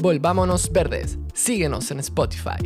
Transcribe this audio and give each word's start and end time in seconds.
Volvámonos 0.00 0.72
Verdes. 0.72 1.18
Síguenos 1.34 1.90
en 1.90 2.00
Spotify. 2.00 2.56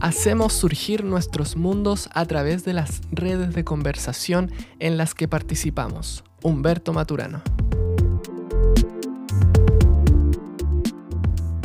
Hacemos 0.00 0.52
surgir 0.52 1.04
nuestros 1.04 1.56
mundos 1.56 2.10
a 2.12 2.26
través 2.26 2.64
de 2.64 2.72
las 2.72 3.02
redes 3.12 3.54
de 3.54 3.62
conversación 3.62 4.50
en 4.80 4.96
las 4.96 5.14
que 5.14 5.28
participamos. 5.28 6.24
Humberto 6.42 6.92
Maturano. 6.92 7.40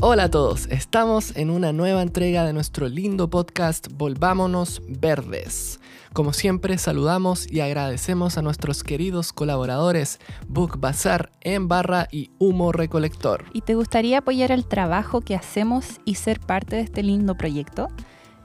Hola 0.02 0.24
a 0.24 0.30
todos, 0.30 0.68
estamos 0.68 1.36
en 1.36 1.50
una 1.50 1.74
nueva 1.74 2.02
entrega 2.02 2.46
de 2.46 2.54
nuestro 2.54 2.88
lindo 2.88 3.30
podcast 3.30 3.90
Volvámonos 3.92 4.82
Verdes. 4.88 5.82
Como 6.14 6.32
siempre, 6.32 6.78
saludamos 6.78 7.52
y 7.52 7.60
agradecemos 7.60 8.38
a 8.38 8.42
nuestros 8.42 8.82
queridos 8.82 9.34
colaboradores 9.34 10.22
Book 10.48 10.80
Bazar, 10.80 11.34
En 11.42 11.68
Barra 11.68 12.08
y 12.14 12.32
Humo 12.40 12.72
Recolector. 12.72 13.44
¿Y 13.52 13.60
te 13.60 13.76
gustaría 13.76 14.20
apoyar 14.20 14.54
el 14.54 14.66
trabajo 14.66 15.20
que 15.20 15.36
hacemos 15.36 16.00
y 16.06 16.16
ser 16.16 16.40
parte 16.40 16.78
de 16.78 16.84
este 16.84 17.04
lindo 17.04 17.36
proyecto? 17.36 17.90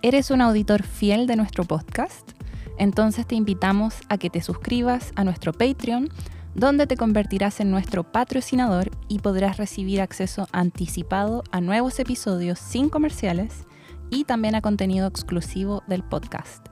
¿Eres 0.02 0.32
un 0.32 0.40
auditor 0.40 0.82
fiel 0.82 1.28
de 1.28 1.36
nuestro 1.36 1.62
podcast? 1.62 2.32
Entonces 2.78 3.28
te 3.28 3.36
invitamos 3.36 3.94
a 4.08 4.18
que 4.18 4.28
te 4.28 4.42
suscribas 4.42 5.12
a 5.14 5.22
nuestro 5.22 5.52
Patreon 5.52 6.08
donde 6.54 6.86
te 6.86 6.96
convertirás 6.96 7.60
en 7.60 7.70
nuestro 7.70 8.04
patrocinador 8.04 8.90
y 9.08 9.18
podrás 9.18 9.56
recibir 9.56 10.00
acceso 10.00 10.46
anticipado 10.52 11.42
a 11.50 11.60
nuevos 11.60 11.98
episodios 11.98 12.58
sin 12.58 12.88
comerciales 12.88 13.64
y 14.10 14.24
también 14.24 14.54
a 14.54 14.60
contenido 14.60 15.06
exclusivo 15.06 15.82
del 15.86 16.02
podcast. 16.02 16.66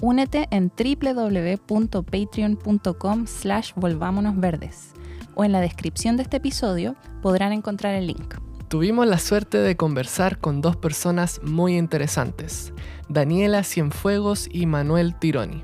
Únete 0.00 0.48
en 0.50 0.70
www.patreon.com 0.70 3.26
slash 3.26 3.72
volvámonosverdes 3.76 4.92
o 5.34 5.44
en 5.44 5.52
la 5.52 5.60
descripción 5.60 6.16
de 6.16 6.24
este 6.24 6.38
episodio 6.38 6.96
podrán 7.22 7.52
encontrar 7.52 7.94
el 7.94 8.08
link. 8.08 8.34
Tuvimos 8.68 9.06
la 9.06 9.18
suerte 9.18 9.58
de 9.58 9.76
conversar 9.76 10.38
con 10.38 10.60
dos 10.60 10.76
personas 10.76 11.40
muy 11.42 11.76
interesantes, 11.76 12.72
Daniela 13.08 13.62
Cienfuegos 13.62 14.48
y 14.50 14.66
Manuel 14.66 15.14
Tironi. 15.14 15.62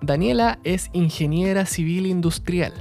Daniela 0.00 0.60
es 0.62 0.90
ingeniera 0.92 1.66
civil 1.66 2.06
industrial, 2.06 2.72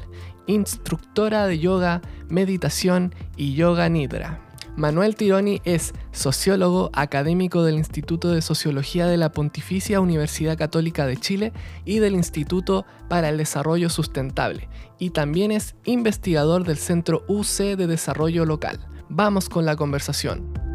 instructora 0.48 1.46
de 1.46 1.60
yoga, 1.60 2.02
meditación 2.30 3.14
y 3.36 3.54
yoga 3.54 3.88
nidra. 3.90 4.42
Manuel 4.78 5.16
Tironi 5.16 5.60
es 5.66 5.94
sociólogo 6.12 6.92
académico 6.94 7.64
del 7.64 7.76
Instituto 7.76 8.30
de 8.30 8.44
Sociología 8.44 9.08
de 9.08 9.18
la 9.18 9.32
Pontificia 9.32 10.00
Universidad 10.00 10.56
Católica 10.56 11.08
de 11.08 11.18
Chile 11.18 11.52
y 11.84 11.98
del 11.98 12.14
Instituto 12.14 12.86
para 13.10 13.30
el 13.30 13.38
Desarrollo 13.38 13.90
Sustentable, 13.90 14.70
y 15.00 15.10
también 15.10 15.52
es 15.52 15.76
investigador 15.86 16.64
del 16.64 16.78
Centro 16.78 17.24
UC 17.28 17.76
de 17.76 17.88
Desarrollo 17.88 18.46
Local. 18.46 18.80
Vamos 19.10 19.50
con 19.50 19.66
la 19.66 19.76
conversación. 19.76 20.67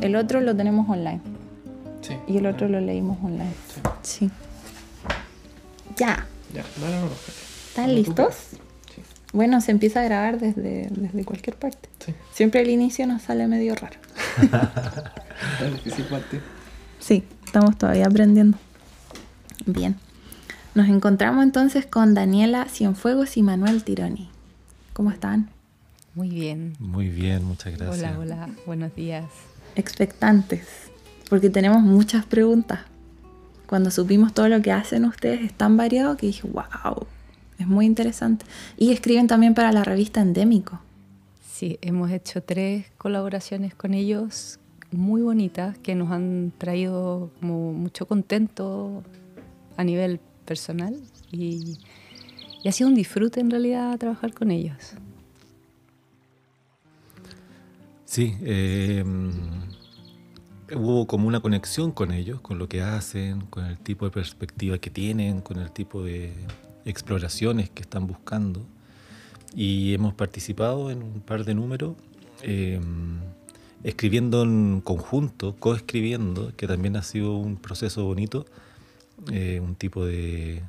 El 0.00 0.16
otro 0.16 0.40
lo 0.40 0.56
tenemos 0.56 0.88
online. 0.88 1.20
Sí. 2.00 2.16
Y 2.26 2.38
el 2.38 2.46
otro 2.46 2.68
lo 2.68 2.80
leímos 2.80 3.18
online. 3.22 3.52
Sí. 4.02 4.30
Ya. 5.96 6.26
Ya, 6.54 6.64
no, 6.80 6.88
no, 6.88 7.10
¿Están 7.68 7.94
listos? 7.94 8.34
Sí. 8.94 9.02
Bueno, 9.32 9.60
se 9.60 9.70
empieza 9.70 10.00
a 10.00 10.04
grabar 10.04 10.40
desde, 10.40 10.88
desde 10.90 11.24
cualquier 11.24 11.56
parte. 11.56 11.88
Sí. 12.04 12.14
Siempre 12.32 12.62
el 12.62 12.70
inicio 12.70 13.06
nos 13.06 13.22
sale 13.22 13.46
medio 13.46 13.74
raro. 13.74 13.98
Sí, 17.00 17.24
estamos 17.46 17.78
todavía 17.78 18.04
aprendiendo. 18.04 18.58
Bien. 19.64 19.96
Nos 20.74 20.86
encontramos 20.88 21.42
entonces 21.42 21.86
con 21.86 22.12
Daniela 22.12 22.66
Cienfuegos 22.66 23.38
y 23.38 23.42
Manuel 23.42 23.84
Tironi. 23.84 24.28
¿Cómo 24.92 25.10
están? 25.10 25.48
Muy 26.14 26.28
bien. 26.28 26.76
Muy 26.78 27.08
bien, 27.08 27.42
muchas 27.44 27.74
gracias. 27.78 27.98
Hola, 27.98 28.18
hola, 28.18 28.48
buenos 28.66 28.94
días 28.94 29.24
expectantes, 29.76 30.66
porque 31.28 31.50
tenemos 31.50 31.82
muchas 31.82 32.24
preguntas. 32.24 32.80
Cuando 33.66 33.90
supimos 33.90 34.34
todo 34.34 34.48
lo 34.48 34.62
que 34.62 34.72
hacen 34.72 35.04
ustedes 35.04 35.42
es 35.42 35.52
tan 35.52 35.76
variado 35.76 36.16
que 36.16 36.26
dije, 36.26 36.48
wow, 36.48 37.06
es 37.58 37.66
muy 37.66 37.86
interesante. 37.86 38.44
Y 38.76 38.92
escriben 38.92 39.26
también 39.26 39.54
para 39.54 39.70
la 39.70 39.84
revista 39.84 40.20
Endémico. 40.20 40.80
Sí, 41.52 41.78
hemos 41.82 42.10
hecho 42.10 42.42
tres 42.42 42.86
colaboraciones 42.96 43.74
con 43.74 43.94
ellos 43.94 44.58
muy 44.92 45.22
bonitas 45.22 45.78
que 45.78 45.94
nos 45.94 46.10
han 46.10 46.52
traído 46.58 47.30
como 47.38 47.72
mucho 47.72 48.06
contento 48.06 49.02
a 49.76 49.84
nivel 49.84 50.20
personal 50.44 50.96
y, 51.30 51.78
ha 52.66 52.72
sido 52.72 52.90
un 52.90 52.94
disfrute 52.94 53.40
en 53.40 53.50
realidad 53.50 53.96
trabajar 53.98 54.34
con 54.34 54.50
ellos. 54.50 54.92
Sí, 58.10 58.36
eh, 58.42 59.04
hubo 60.74 61.06
como 61.06 61.28
una 61.28 61.38
conexión 61.38 61.92
con 61.92 62.10
ellos, 62.10 62.40
con 62.40 62.58
lo 62.58 62.68
que 62.68 62.82
hacen, 62.82 63.42
con 63.42 63.66
el 63.66 63.78
tipo 63.78 64.04
de 64.04 64.10
perspectiva 64.10 64.78
que 64.78 64.90
tienen, 64.90 65.40
con 65.40 65.60
el 65.60 65.70
tipo 65.70 66.02
de 66.02 66.32
exploraciones 66.84 67.70
que 67.70 67.82
están 67.82 68.08
buscando. 68.08 68.66
Y 69.54 69.94
hemos 69.94 70.12
participado 70.14 70.90
en 70.90 71.04
un 71.04 71.20
par 71.20 71.44
de 71.44 71.54
números, 71.54 71.94
em, 72.42 73.20
escribiendo 73.84 74.42
en 74.42 74.80
conjunto, 74.80 75.54
coescribiendo, 75.60 76.52
que 76.56 76.66
también 76.66 76.96
ha 76.96 77.04
sido 77.04 77.36
un 77.36 77.58
proceso 77.58 78.04
bonito, 78.06 78.44
eh, 79.30 79.60
un 79.62 79.76
tipo 79.76 80.04
de 80.04 80.64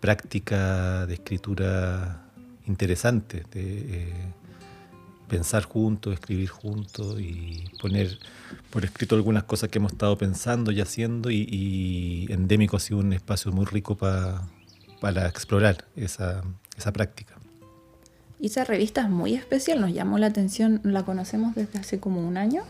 práctica 0.00 1.04
de 1.04 1.14
escritura 1.14 2.30
interesante. 2.66 3.42
Eh, 3.52 4.32
pensar 5.32 5.62
juntos, 5.62 6.12
escribir 6.12 6.50
juntos 6.50 7.18
y 7.18 7.64
poner 7.80 8.18
por 8.68 8.84
escrito 8.84 9.14
algunas 9.14 9.44
cosas 9.44 9.70
que 9.70 9.78
hemos 9.78 9.92
estado 9.92 10.18
pensando 10.18 10.70
y 10.72 10.80
haciendo 10.82 11.30
y, 11.30 12.26
Endémico 12.28 12.76
ha 12.76 12.80
sido 12.80 13.00
un 13.00 13.14
espacio 13.14 13.50
muy 13.50 13.64
rico 13.64 13.96
para 13.96 15.26
explorar 15.26 15.86
esa, 15.96 16.42
esa 16.76 16.92
práctica. 16.92 17.34
Y 18.38 18.48
esa 18.48 18.64
revista 18.64 19.00
es 19.00 19.08
muy 19.08 19.34
especial, 19.34 19.80
nos 19.80 19.94
llamó 19.94 20.18
la 20.18 20.26
atención, 20.26 20.82
la 20.84 21.02
conocemos 21.04 21.54
desde 21.54 21.78
hace 21.78 21.98
como 21.98 22.20
un 22.20 22.36
año 22.36 22.64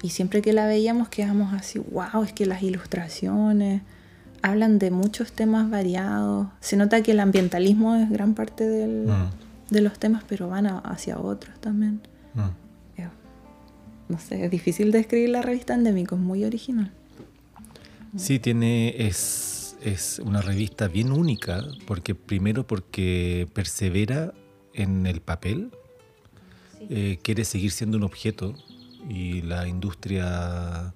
y 0.00 0.10
siempre 0.10 0.42
que 0.42 0.52
la 0.52 0.66
veíamos 0.66 1.08
quedamos 1.08 1.54
así, 1.54 1.80
wow, 1.80 2.22
es 2.22 2.32
que 2.32 2.46
las 2.46 2.62
ilustraciones 2.62 3.82
hablan 4.42 4.78
de 4.78 4.92
muchos 4.92 5.32
temas 5.32 5.68
variados, 5.70 6.46
se 6.60 6.76
nota 6.76 7.02
que 7.02 7.10
el 7.10 7.18
ambientalismo 7.18 7.96
es 7.96 8.08
gran 8.10 8.34
parte 8.34 8.62
del... 8.62 9.06
Mm 9.08 9.45
de 9.70 9.80
los 9.80 9.98
temas, 9.98 10.24
pero 10.28 10.48
van 10.48 10.66
hacia 10.66 11.18
otros 11.18 11.58
también. 11.60 12.00
Mm. 12.34 12.50
no 14.08 14.18
sé, 14.20 14.44
es 14.44 14.50
difícil 14.50 14.92
describir 14.92 15.30
la 15.30 15.42
revista 15.42 15.74
Endémico, 15.74 16.14
es 16.14 16.20
muy 16.20 16.44
original. 16.44 16.92
Sí, 18.16 18.38
tiene, 18.38 18.94
es, 19.06 19.76
es 19.82 20.20
una 20.24 20.40
revista 20.40 20.86
bien 20.88 21.10
única, 21.10 21.64
porque 21.86 22.14
primero 22.14 22.66
porque 22.66 23.48
persevera 23.52 24.32
en 24.74 25.06
el 25.06 25.20
papel, 25.20 25.70
eh, 26.88 27.18
quiere 27.22 27.44
seguir 27.44 27.72
siendo 27.72 27.96
un 27.96 28.04
objeto 28.04 28.54
y 29.08 29.42
la 29.42 29.66
industria 29.66 30.94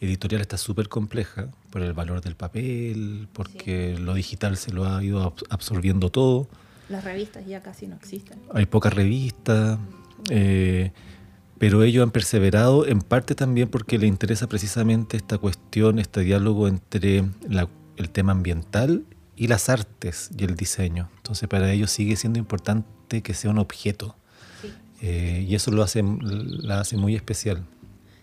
editorial 0.00 0.40
está 0.40 0.56
súper 0.56 0.88
compleja 0.88 1.48
por 1.70 1.82
el 1.82 1.92
valor 1.92 2.20
del 2.20 2.36
papel, 2.36 3.28
porque 3.32 3.98
lo 3.98 4.14
digital 4.14 4.56
se 4.56 4.72
lo 4.72 4.86
ha 4.86 5.02
ido 5.02 5.34
absorbiendo 5.50 6.10
todo. 6.10 6.48
Las 6.88 7.04
revistas 7.04 7.46
ya 7.46 7.60
casi 7.60 7.86
no 7.86 7.96
existen. 7.96 8.38
Hay 8.52 8.66
pocas 8.66 8.94
revistas, 8.94 9.78
eh, 10.30 10.92
pero 11.58 11.82
ellos 11.82 12.02
han 12.02 12.10
perseverado 12.10 12.86
en 12.86 13.00
parte 13.00 13.34
también 13.34 13.68
porque 13.68 13.98
les 13.98 14.08
interesa 14.08 14.48
precisamente 14.48 15.16
esta 15.16 15.38
cuestión, 15.38 15.98
este 15.98 16.20
diálogo 16.20 16.68
entre 16.68 17.24
el 17.96 18.10
tema 18.10 18.32
ambiental 18.32 19.04
y 19.36 19.48
las 19.48 19.68
artes 19.68 20.30
y 20.36 20.44
el 20.44 20.54
diseño. 20.54 21.08
Entonces 21.16 21.48
para 21.48 21.72
ellos 21.72 21.90
sigue 21.90 22.16
siendo 22.16 22.38
importante 22.38 23.22
que 23.22 23.34
sea 23.34 23.50
un 23.50 23.58
objeto. 23.58 24.16
Eh, 25.02 25.44
y 25.46 25.54
eso 25.54 25.70
lo 25.70 25.82
hace, 25.82 26.02
la 26.02 26.80
hace 26.80 26.96
muy 26.96 27.14
especial. 27.14 27.64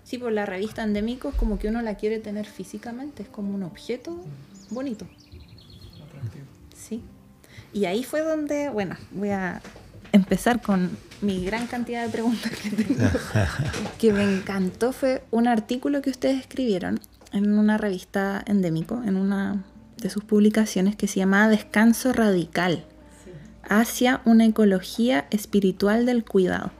Sí, 0.04 0.18
por 0.18 0.31
la 0.31 0.45
revista 0.45 0.83
Endémico 0.83 1.30
es 1.30 1.36
como 1.36 1.59
que 1.59 1.68
uno 1.68 1.81
la 1.81 1.95
quiere 1.95 2.19
tener 2.19 2.45
físicamente, 2.45 3.24
es 3.24 3.30
como 3.30 3.54
un 3.54 3.63
objeto 3.63 4.18
bonito. 4.69 5.07
Y 7.74 7.86
ahí 7.86 8.04
fue 8.04 8.22
donde, 8.22 8.70
bueno, 8.70 8.96
voy 9.12 9.30
a 9.30 9.62
empezar 10.12 10.62
con 10.62 10.92
mi 11.22 11.44
gran 11.44 11.68
cantidad 11.68 12.06
de 12.06 12.10
preguntas 12.10 12.52
que 12.52 12.70
tengo. 12.70 13.10
que 13.98 14.14
me 14.14 14.24
encantó 14.24 14.92
fue 14.92 15.24
un 15.31 15.48
artículo 15.48 16.02
que 16.02 16.12
ustedes 16.12 16.40
escribieron 16.40 17.00
en 17.31 17.58
una 17.58 17.78
revista 17.78 18.44
endémico, 18.46 19.02
en 19.04 19.16
una 19.16 19.64
de 19.98 20.10
sus 20.10 20.24
publicaciones 20.24 20.96
que 20.96 21.08
se 21.08 21.20
llamaba 21.20 21.48
Descanso 21.48 22.14
Radical 22.14 22.86
hacia 23.68 24.22
una 24.26 24.46
ecología 24.46 25.26
espiritual 25.31 26.06
del 26.06 26.24
cuidado. 26.24 26.72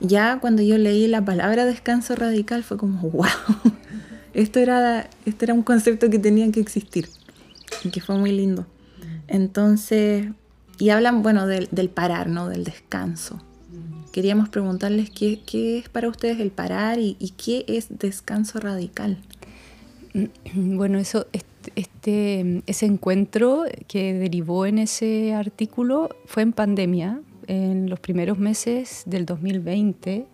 Ya 0.00 0.38
cuando 0.40 0.62
yo 0.62 0.78
leí 0.78 1.06
la 1.06 1.24
palabra 1.24 1.66
descanso 1.66 2.16
radical 2.16 2.64
fue 2.64 2.78
como, 2.78 3.00
wow, 3.10 3.26
esto 4.32 4.58
era, 4.58 5.08
esto 5.26 5.44
era 5.44 5.54
un 5.54 5.62
concepto 5.62 6.10
que 6.10 6.18
tenía 6.18 6.50
que 6.50 6.60
existir 6.60 7.08
y 7.84 7.90
que 7.90 8.00
fue 8.00 8.16
muy 8.16 8.32
lindo. 8.32 8.66
Entonces, 9.28 10.26
y 10.80 10.88
hablan, 10.90 11.22
bueno, 11.22 11.46
del, 11.46 11.90
parar, 11.90 12.28
¿no? 12.28 12.48
Del 12.48 12.64
descanso. 12.64 13.40
Queríamos 14.12 14.48
preguntarles 14.48 15.10
qué, 15.10 15.40
es 15.78 15.88
para 15.88 16.08
ustedes 16.08 16.40
el 16.40 16.50
parar 16.50 16.98
y, 16.98 17.16
y 17.20 17.30
qué 17.30 17.64
es 17.68 17.86
descanso 17.90 18.58
radical. 18.58 19.18
Bueno, 20.54 20.98
eso, 20.98 21.26
este, 21.76 22.62
ese 22.66 22.86
encuentro 22.86 23.64
que 23.86 24.14
derivó 24.14 24.66
en 24.66 24.78
ese 24.78 25.34
artículo 25.34 26.08
fue 26.24 26.42
en 26.42 26.52
pandemia, 26.52 27.20
en 27.46 27.90
los 27.90 28.00
primeros 28.00 28.38
meses 28.38 29.02
del 29.06 29.26
2020, 29.26 30.26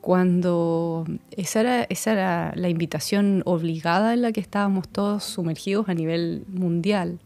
cuando 0.00 1.06
esa 1.30 1.60
era, 1.60 1.82
esa 1.84 2.12
era 2.12 2.52
la 2.56 2.68
invitación 2.68 3.42
obligada 3.46 4.14
en 4.14 4.22
la 4.22 4.32
que 4.32 4.40
estábamos 4.40 4.88
todos 4.88 5.24
sumergidos 5.24 5.88
a 5.88 5.94
nivel 5.94 6.44
mundial. 6.48 7.20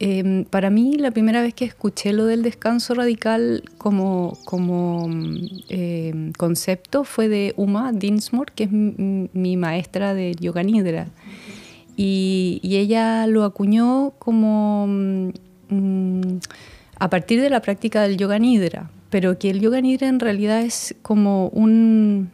Em, 0.00 0.44
para 0.44 0.70
mí, 0.70 0.96
la 0.96 1.10
primera 1.10 1.42
vez 1.42 1.54
que 1.54 1.64
escuché 1.64 2.12
lo 2.12 2.26
del 2.26 2.42
descanso 2.42 2.94
radical 2.94 3.64
como, 3.78 4.38
como 4.44 5.08
em, 5.68 6.32
concepto 6.32 7.02
fue 7.02 7.28
de 7.28 7.52
Uma 7.56 7.92
Dinsmore, 7.92 8.52
que 8.54 8.64
es 8.64 8.70
mi 8.70 9.56
maestra 9.56 10.14
de 10.14 10.36
yoga 10.38 10.62
nidra. 10.62 11.08
Y, 11.96 12.60
ella 12.62 13.26
lo 13.26 13.42
acuñó 13.42 14.12
como 14.20 14.86
mm, 14.86 15.30
a 17.00 17.10
partir 17.10 17.40
de 17.40 17.50
la 17.50 17.60
práctica 17.60 18.02
del 18.02 18.16
yoga 18.16 18.38
nidra, 18.38 18.90
pero 19.10 19.36
que 19.36 19.50
el 19.50 19.58
yoga 19.60 19.80
nidra 19.80 20.06
en 20.06 20.20
realidad 20.20 20.62
es 20.62 20.94
como 21.02 21.48
un, 21.48 22.30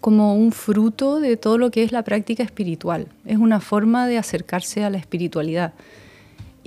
como 0.00 0.34
un 0.34 0.50
fruto 0.50 1.20
de 1.20 1.36
todo 1.36 1.56
lo 1.56 1.70
que 1.70 1.84
es 1.84 1.92
la 1.92 2.02
práctica 2.02 2.42
espiritual. 2.42 3.06
Es 3.24 3.38
una 3.38 3.60
forma 3.60 4.08
de 4.08 4.18
acercarse 4.18 4.82
a 4.82 4.90
la 4.90 4.98
espiritualidad. 4.98 5.72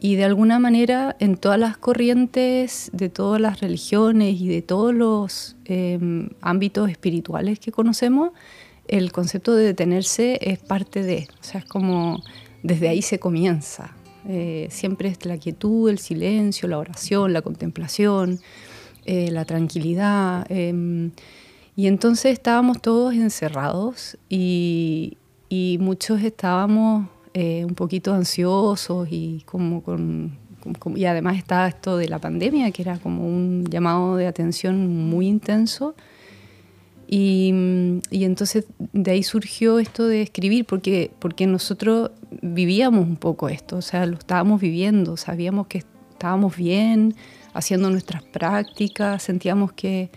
Y 0.04 0.16
de 0.16 0.24
alguna 0.26 0.58
manera 0.58 1.16
en 1.20 1.38
todas 1.38 1.60
las 1.60 1.78
corrientes 1.78 2.90
de 2.92 3.08
todas 3.08 3.40
las 3.40 3.62
religiones 3.62 4.42
y 4.42 4.48
de 4.48 4.64
todos 4.64 4.96
los 4.96 5.56
em, 5.66 6.30
ámbitos 6.42 6.90
espirituales 6.90 7.60
que 7.60 7.72
conocemos, 7.72 8.32
el 8.88 9.12
concepto 9.12 9.54
de 9.54 9.64
detenerse 9.64 10.40
es 10.42 10.58
parte 10.58 11.04
de, 11.04 11.28
o 11.40 11.44
sea, 11.44 11.60
es 11.60 11.68
como 11.68 12.24
desde 12.64 12.90
ahí 12.90 13.04
se 13.04 13.20
comienza. 13.20 13.96
Eh, 14.28 14.70
siempre 14.72 15.08
es 15.10 15.24
la 15.28 15.38
quietud, 15.38 15.88
el 15.88 16.00
silencio, 16.00 16.68
la 16.68 16.80
oración, 16.80 17.32
la 17.32 17.44
contemplación, 17.44 18.40
eh, 19.06 19.30
la 19.30 19.46
tranquilidad. 19.46 20.48
Em, 20.50 21.12
y 21.76 21.86
entonces 21.86 22.34
estábamos 22.34 22.82
todos 22.82 23.14
encerrados 23.14 24.18
y, 24.30 25.20
y 25.48 25.78
muchos 25.80 26.24
estábamos 26.24 27.08
eh, 27.34 27.64
un 27.66 27.76
poquito 27.76 28.14
ansiosos 28.14 29.08
y 29.10 29.44
como 29.46 29.82
con, 29.84 30.38
y 30.96 31.06
además 31.06 31.38
estaba 31.38 31.68
esto 31.68 31.98
de 31.98 32.10
la 32.10 32.20
pandemia 32.20 32.72
que 32.72 32.82
era 32.82 32.98
como 33.00 33.26
un 33.26 33.66
llamado 33.70 34.18
de 34.18 34.28
atención 34.28 34.88
muy 35.10 35.28
intenso. 35.28 35.96
Y, 37.08 37.54
y, 38.10 38.24
entonces 38.24 38.66
de 38.94 39.12
ahí 39.12 39.24
surgió 39.24 39.80
esto 39.80 40.08
de 40.08 40.22
escribir 40.22 40.66
porque 40.66 41.12
porque 41.20 41.46
nosotros 41.46 42.12
vivíamos 42.42 43.06
un 43.06 43.18
poco 43.18 43.50
esto 43.50 43.78
o 43.78 43.82
sea 43.82 44.06
lo 44.06 44.18
estábamos 44.18 44.62
viviendo 44.62 45.18
sabíamos 45.18 45.68
que 45.68 45.80
estábamos 45.80 46.56
bien 46.56 47.14
haciendo 47.54 47.90
nuestras 47.90 48.24
prácticas 48.24 49.24
sentíamos 49.24 49.74
que 49.74 50.10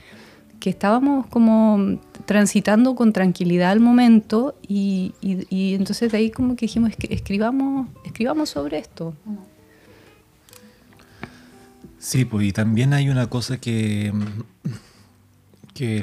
que 0.64 0.70
estábamos 0.70 1.26
como 1.26 1.98
transitando 2.24 2.94
con 2.94 3.12
tranquilidad 3.12 3.74
el 3.74 3.80
momento 3.80 4.56
y, 4.66 5.12
entonces 5.20 6.10
de 6.10 6.16
ahí 6.16 6.30
como 6.30 6.56
que 6.56 6.64
dijimos, 6.64 6.92
escribamos, 7.10 7.90
escribamos 8.02 8.48
sobre 8.48 8.78
esto. 8.78 9.14
Sí, 11.98 12.24
pues 12.24 12.46
y 12.46 12.52
también 12.52 12.94
hay 12.94 13.10
una 13.10 13.28
cosa 13.28 13.58
que, 13.58 14.10
que 15.74 16.02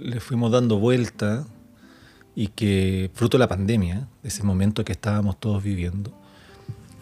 le 0.00 0.18
fuimos 0.20 0.50
dando 0.50 0.78
vuelta 0.78 1.46
y 2.34 2.46
que 2.48 3.10
fruto 3.12 3.36
de 3.36 3.40
la 3.40 3.48
pandemia, 3.48 4.08
de 4.22 4.28
ese 4.30 4.44
momento 4.44 4.82
que 4.82 4.92
estábamos 4.92 5.38
todos 5.38 5.62
viviendo, 5.62 6.18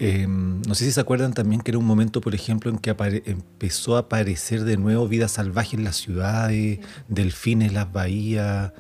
Em, 0.00 0.62
no 0.62 0.75
sé 0.77 0.85
si 0.85 0.93
se 0.93 1.00
acuerdan 1.00 1.33
también 1.35 1.61
que 1.61 1.73
era 1.73 1.79
un 1.79 1.85
momento, 1.85 2.21
por 2.21 2.35
ejemplo, 2.35 2.71
en 2.71 2.79
que 2.79 2.95
empezó 3.27 3.97
a 3.97 4.00
aparecer 4.00 4.65
de 4.65 4.77
nuevo 4.77 5.09
vida 5.09 5.27
salvaje 5.27 5.77
en 5.77 5.85
las 5.85 5.97
ciudades, 5.97 6.79
delfines 7.09 7.69
en 7.69 7.75
las 7.75 7.93
bahías, 7.93 8.73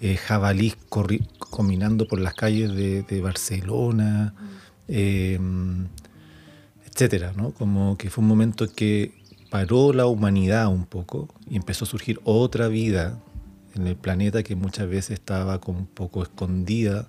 eh, 0.00 0.16
jabalís 0.16 0.76
caminando 1.56 2.08
por 2.08 2.20
las 2.20 2.34
calles 2.34 2.74
de, 2.74 3.20
Barcelona, 3.20 4.34
em, 4.88 5.86
etcétera, 6.86 7.32
¿no? 7.36 7.52
Como 7.52 7.96
que 7.96 8.10
fue 8.10 8.22
un 8.22 8.28
momento 8.28 8.66
que 8.74 9.14
paró 9.50 9.92
la 9.92 10.06
humanidad 10.06 10.68
un 10.68 10.86
poco 10.86 11.28
y 11.48 11.56
empezó 11.56 11.84
a 11.84 11.88
surgir 11.88 12.20
otra 12.24 12.68
vida 12.68 13.20
en 13.74 13.86
el 13.86 13.96
planeta 13.96 14.42
que 14.42 14.56
muchas 14.56 14.88
veces 14.88 15.12
estaba 15.12 15.60
como 15.60 15.78
un 15.80 15.86
poco 15.86 16.22
escondida, 16.22 17.08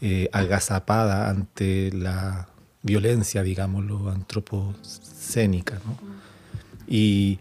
eh, 0.00 0.28
agazapada 0.32 1.30
ante 1.30 1.92
la 1.92 2.49
violencia, 2.82 3.42
digámoslo, 3.42 4.10
antropocénica. 4.10 5.80
¿no? 5.84 5.96
Y 6.86 7.38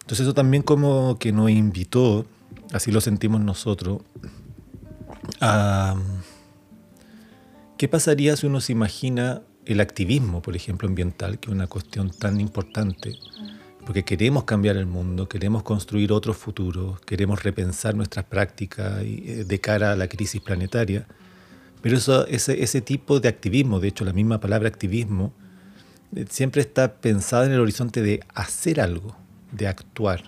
entonces 0.00 0.20
eso 0.20 0.34
también 0.34 0.62
como 0.62 1.18
que 1.18 1.32
nos 1.32 1.50
invitó, 1.50 2.26
así 2.72 2.90
lo 2.90 3.00
sentimos 3.00 3.40
nosotros, 3.40 4.02
a 5.40 5.96
qué 7.76 7.88
pasaría 7.88 8.36
si 8.36 8.46
uno 8.46 8.60
se 8.60 8.72
imagina 8.72 9.42
el 9.64 9.80
activismo, 9.80 10.42
por 10.42 10.56
ejemplo, 10.56 10.88
ambiental, 10.88 11.38
que 11.38 11.50
es 11.50 11.54
una 11.54 11.66
cuestión 11.66 12.10
tan 12.10 12.40
importante, 12.40 13.16
porque 13.84 14.04
queremos 14.04 14.44
cambiar 14.44 14.76
el 14.76 14.86
mundo, 14.86 15.28
queremos 15.28 15.62
construir 15.62 16.12
otros 16.12 16.36
futuros, 16.36 17.00
queremos 17.00 17.42
repensar 17.42 17.94
nuestras 17.94 18.24
prácticas 18.24 19.02
eh, 19.02 19.44
de 19.46 19.60
cara 19.60 19.92
a 19.92 19.96
la 19.96 20.08
crisis 20.08 20.40
planetaria. 20.40 21.06
Pero 21.82 21.96
eso, 21.96 22.26
ese, 22.26 22.62
ese 22.62 22.80
tipo 22.80 23.20
de 23.20 23.28
activismo, 23.28 23.80
de 23.80 23.88
hecho 23.88 24.04
la 24.04 24.12
misma 24.12 24.40
palabra 24.40 24.68
activismo, 24.68 25.32
eh, 26.14 26.26
siempre 26.28 26.62
está 26.62 26.94
pensada 26.94 27.46
en 27.46 27.52
el 27.52 27.60
horizonte 27.60 28.02
de 28.02 28.20
hacer 28.34 28.80
algo, 28.80 29.16
de 29.52 29.68
actuar. 29.68 30.24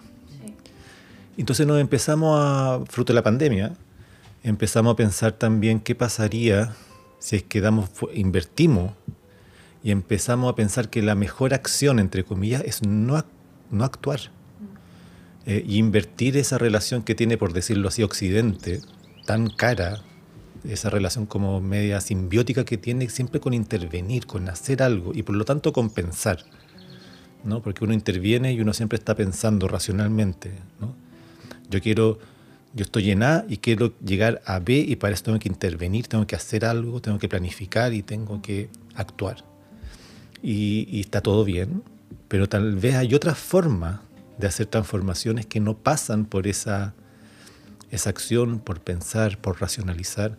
Entonces 1.36 1.66
nos 1.66 1.80
empezamos 1.80 2.38
a, 2.40 2.80
fruto 2.88 3.12
de 3.12 3.14
la 3.14 3.22
pandemia, 3.22 3.72
empezamos 4.42 4.92
a 4.92 4.96
pensar 4.96 5.32
también 5.32 5.78
qué 5.78 5.94
pasaría 5.94 6.74
si 7.20 7.36
es 7.36 7.42
que 7.42 7.60
damos, 7.60 7.90
invertimos 8.14 8.92
y 9.82 9.90
empezamos 9.90 10.50
a 10.52 10.56
pensar 10.56 10.88
que 10.90 11.02
la 11.02 11.14
mejor 11.14 11.54
acción, 11.54 11.98
entre 11.98 12.24
comillas, 12.24 12.62
es 12.64 12.82
no, 12.82 13.24
no 13.70 13.84
actuar. 13.84 14.20
Mm. 14.20 15.50
Eh, 15.50 15.64
y 15.66 15.78
invertir 15.78 16.36
esa 16.36 16.58
relación 16.58 17.02
que 17.02 17.14
tiene, 17.14 17.38
por 17.38 17.52
decirlo 17.52 17.88
así, 17.88 18.02
Occidente, 18.02 18.80
tan 19.24 19.48
cara, 19.48 20.02
esa 20.64 20.90
relación 20.90 21.26
como 21.26 21.60
media 21.60 22.00
simbiótica 22.00 22.64
que 22.64 22.78
tiene 22.78 23.08
siempre 23.08 23.40
con 23.40 23.54
intervenir, 23.54 24.26
con 24.26 24.48
hacer 24.48 24.82
algo 24.82 25.12
y 25.14 25.22
por 25.22 25.36
lo 25.36 25.44
tanto 25.44 25.72
con 25.72 25.90
pensar, 25.90 26.44
¿no? 27.44 27.62
Porque 27.62 27.84
uno 27.84 27.92
interviene 27.92 28.52
y 28.52 28.60
uno 28.60 28.72
siempre 28.72 28.98
está 28.98 29.14
pensando 29.14 29.68
racionalmente, 29.68 30.52
¿no? 30.80 30.94
Yo 31.70 31.80
quiero, 31.80 32.18
yo 32.74 32.84
estoy 32.84 33.10
en 33.10 33.22
A 33.22 33.44
y 33.48 33.58
quiero 33.58 33.92
llegar 34.00 34.40
a 34.46 34.58
B 34.58 34.78
y 34.78 34.96
para 34.96 35.14
eso 35.14 35.24
tengo 35.24 35.38
que 35.38 35.48
intervenir, 35.48 36.08
tengo 36.08 36.26
que 36.26 36.36
hacer 36.36 36.64
algo, 36.64 37.00
tengo 37.00 37.18
que 37.18 37.28
planificar 37.28 37.92
y 37.92 38.02
tengo 38.02 38.40
que 38.42 38.68
actuar. 38.94 39.44
Y, 40.42 40.88
y 40.90 41.00
está 41.00 41.20
todo 41.20 41.44
bien, 41.44 41.82
pero 42.28 42.48
tal 42.48 42.76
vez 42.76 42.94
hay 42.94 43.14
otra 43.14 43.34
forma 43.34 44.02
de 44.38 44.46
hacer 44.46 44.66
transformaciones 44.66 45.46
que 45.46 45.60
no 45.60 45.76
pasan 45.76 46.24
por 46.24 46.46
esa 46.46 46.94
esa 47.90 48.10
acción, 48.10 48.60
por 48.60 48.80
pensar, 48.80 49.38
por 49.38 49.60
racionalizar, 49.60 50.36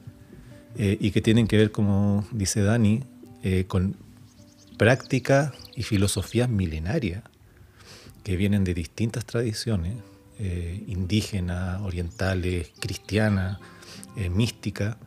eh, 0.75 0.97
y 0.99 1.11
que 1.11 1.21
tienen 1.21 1.47
que 1.47 1.57
ver, 1.57 1.71
como 1.71 2.25
dice 2.31 2.61
Dani, 2.61 3.03
eh, 3.43 3.65
con 3.67 3.97
práctica 4.77 5.53
y 5.75 5.83
filosofías 5.83 6.49
milenarias 6.49 7.23
que 8.23 8.37
vienen 8.37 8.63
de 8.63 8.73
distintas 8.73 9.25
tradiciones, 9.25 9.95
eh, 10.37 10.83
indígenas, 10.87 11.81
orientales, 11.81 12.71
cristianas, 12.79 13.59
místicas, 14.31 14.97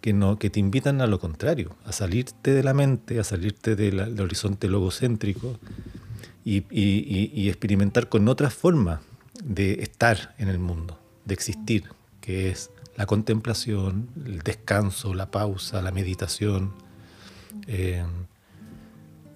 que, 0.00 0.12
no, 0.12 0.38
que 0.38 0.48
te 0.48 0.60
invitan 0.60 1.00
a 1.00 1.06
lo 1.08 1.18
contrario, 1.18 1.76
a 1.84 1.92
salirte 1.92 2.52
de 2.52 2.62
la 2.62 2.72
mente, 2.72 3.18
a 3.18 3.24
salirte 3.24 3.74
del 3.74 4.20
horizonte 4.20 4.68
logocéntrico 4.68 5.58
y, 6.44 6.64
y 6.70 7.48
experimentar 7.48 8.08
con 8.08 8.28
otra 8.28 8.50
forma 8.50 9.00
de 9.42 9.82
estar 9.82 10.34
en 10.38 10.48
el 10.48 10.58
mundo, 10.58 11.00
de 11.24 11.34
existir, 11.34 11.84
que 12.20 12.50
es 12.50 12.70
la 12.96 13.06
contemplación, 13.06 14.08
el 14.24 14.40
descanso, 14.40 15.14
la 15.14 15.30
pausa, 15.30 15.82
la 15.82 15.90
meditación. 15.90 16.72
Eh, 17.66 18.04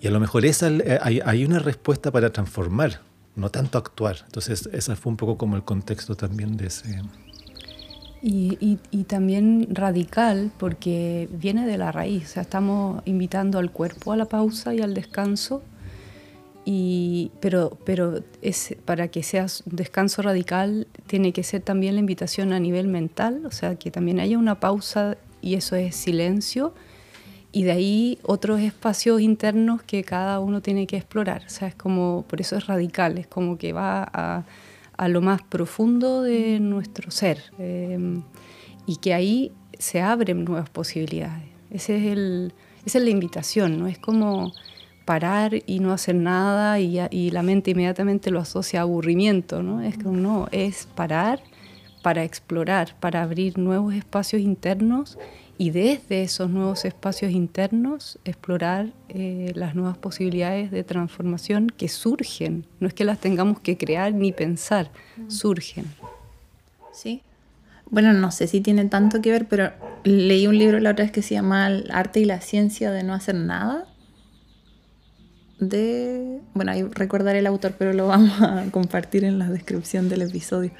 y 0.00 0.06
a 0.06 0.10
lo 0.10 0.20
mejor 0.20 0.44
esa, 0.44 0.68
eh, 0.68 0.98
hay, 1.24 1.44
una 1.44 1.58
respuesta 1.58 2.10
para 2.12 2.30
transformar, 2.30 3.00
no 3.34 3.50
tanto 3.50 3.78
actuar. 3.78 4.18
Entonces, 4.26 4.68
ese 4.72 4.96
fue 4.96 5.10
un 5.10 5.16
poco 5.16 5.36
como 5.36 5.56
el 5.56 5.64
contexto 5.64 6.16
también 6.16 6.56
de 6.56 6.66
ese... 6.66 7.02
Y, 8.20 8.80
y, 8.90 9.04
también 9.04 9.68
radical 9.70 10.50
porque 10.58 11.28
viene 11.30 11.68
de 11.68 11.78
la 11.78 11.92
raíz, 11.92 12.24
o 12.24 12.32
sea, 12.32 12.42
estamos 12.42 13.00
invitando 13.04 13.60
al 13.60 13.70
cuerpo 13.70 14.10
a 14.10 14.16
la 14.16 14.24
pausa 14.24 14.74
y 14.74 14.80
al 14.80 14.92
descanso, 14.92 15.62
y, 16.70 17.30
pero, 17.40 17.78
pero 17.86 18.22
es, 18.42 18.76
para 18.84 19.08
que 19.08 19.22
sea 19.22 19.46
un 19.64 19.76
descanso 19.76 20.20
radical 20.20 20.86
tiene 21.06 21.32
que 21.32 21.42
ser 21.42 21.62
también 21.62 21.94
la 21.94 22.00
invitación 22.00 22.52
a 22.52 22.60
nivel 22.60 22.88
mental, 22.88 23.46
o 23.46 23.50
sea, 23.50 23.76
que 23.76 23.90
también 23.90 24.20
haya 24.20 24.36
una 24.36 24.60
pausa 24.60 25.16
y 25.40 25.54
eso 25.54 25.76
es 25.76 25.96
silencio, 25.96 26.74
y 27.52 27.62
de 27.62 27.70
ahí 27.70 28.18
otros 28.22 28.60
espacios 28.60 29.22
internos 29.22 29.82
que 29.82 30.04
cada 30.04 30.40
uno 30.40 30.60
tiene 30.60 30.86
que 30.86 30.98
explorar. 30.98 31.44
O 31.46 31.48
sea, 31.48 31.68
es 31.68 31.74
como, 31.74 32.26
por 32.28 32.42
eso 32.42 32.54
es 32.54 32.66
radical, 32.66 33.16
es 33.16 33.26
como 33.26 33.56
que 33.56 33.72
va 33.72 34.06
a, 34.12 34.44
a 34.98 35.08
lo 35.08 35.22
más 35.22 35.40
profundo 35.40 36.20
de 36.20 36.60
nuestro 36.60 37.10
ser 37.10 37.44
em, 37.58 38.24
y 38.84 38.96
que 38.96 39.14
ahí 39.14 39.52
se 39.78 40.02
abren 40.02 40.44
nuevas 40.44 40.68
posibilidades. 40.68 41.48
Ese 41.70 41.96
es 41.96 42.12
el, 42.12 42.52
esa 42.84 42.98
es 42.98 43.04
la 43.04 43.10
invitación, 43.10 43.78
¿no? 43.78 43.86
Es 43.86 43.98
como 43.98 44.52
parar 45.08 45.62
y 45.64 45.80
no 45.80 45.94
hacer 45.94 46.16
nada 46.16 46.80
y, 46.80 47.00
y 47.10 47.30
la 47.30 47.42
mente 47.42 47.70
inmediatamente 47.70 48.30
lo 48.30 48.40
asocia 48.40 48.80
a 48.80 48.82
aburrimiento, 48.82 49.62
¿no? 49.62 49.80
Es 49.80 49.96
como, 49.96 50.18
no, 50.18 50.48
es 50.52 50.86
parar 50.94 51.40
para 52.02 52.24
explorar, 52.24 52.94
para 53.00 53.22
abrir 53.22 53.56
nuevos 53.56 53.94
espacios 53.94 54.42
internos 54.42 55.16
y 55.56 55.70
desde 55.70 56.24
esos 56.24 56.50
nuevos 56.50 56.84
espacios 56.84 57.32
internos 57.32 58.18
explorar 58.26 58.88
eh, 59.08 59.52
las 59.54 59.74
nuevas 59.74 59.96
posibilidades 59.96 60.70
de 60.70 60.84
transformación 60.84 61.70
que 61.70 61.88
surgen. 61.88 62.66
No 62.78 62.86
es 62.86 62.92
que 62.92 63.06
las 63.06 63.18
tengamos 63.18 63.60
que 63.60 63.78
crear 63.78 64.12
ni 64.12 64.32
pensar, 64.32 64.90
surgen. 65.28 65.86
Sí. 66.92 67.22
Bueno, 67.88 68.12
no 68.12 68.30
sé 68.30 68.46
si 68.46 68.60
tiene 68.60 68.84
tanto 68.84 69.22
que 69.22 69.30
ver, 69.30 69.48
pero 69.48 69.72
leí 70.04 70.46
un 70.46 70.58
libro 70.58 70.78
la 70.80 70.90
otra 70.90 71.06
vez 71.06 71.12
que 71.12 71.22
se 71.22 71.32
llama 71.32 71.66
El 71.68 71.90
arte 71.92 72.20
y 72.20 72.26
la 72.26 72.42
ciencia 72.42 72.90
de 72.90 73.04
no 73.04 73.14
hacer 73.14 73.36
nada. 73.36 73.86
De. 75.58 76.40
Bueno, 76.54 76.72
ahí 76.72 76.82
recordaré 76.82 77.40
el 77.40 77.46
autor, 77.46 77.74
pero 77.78 77.92
lo 77.92 78.06
vamos 78.08 78.40
a 78.40 78.64
compartir 78.70 79.24
en 79.24 79.38
la 79.38 79.48
descripción 79.48 80.08
del 80.08 80.22
episodio. 80.22 80.72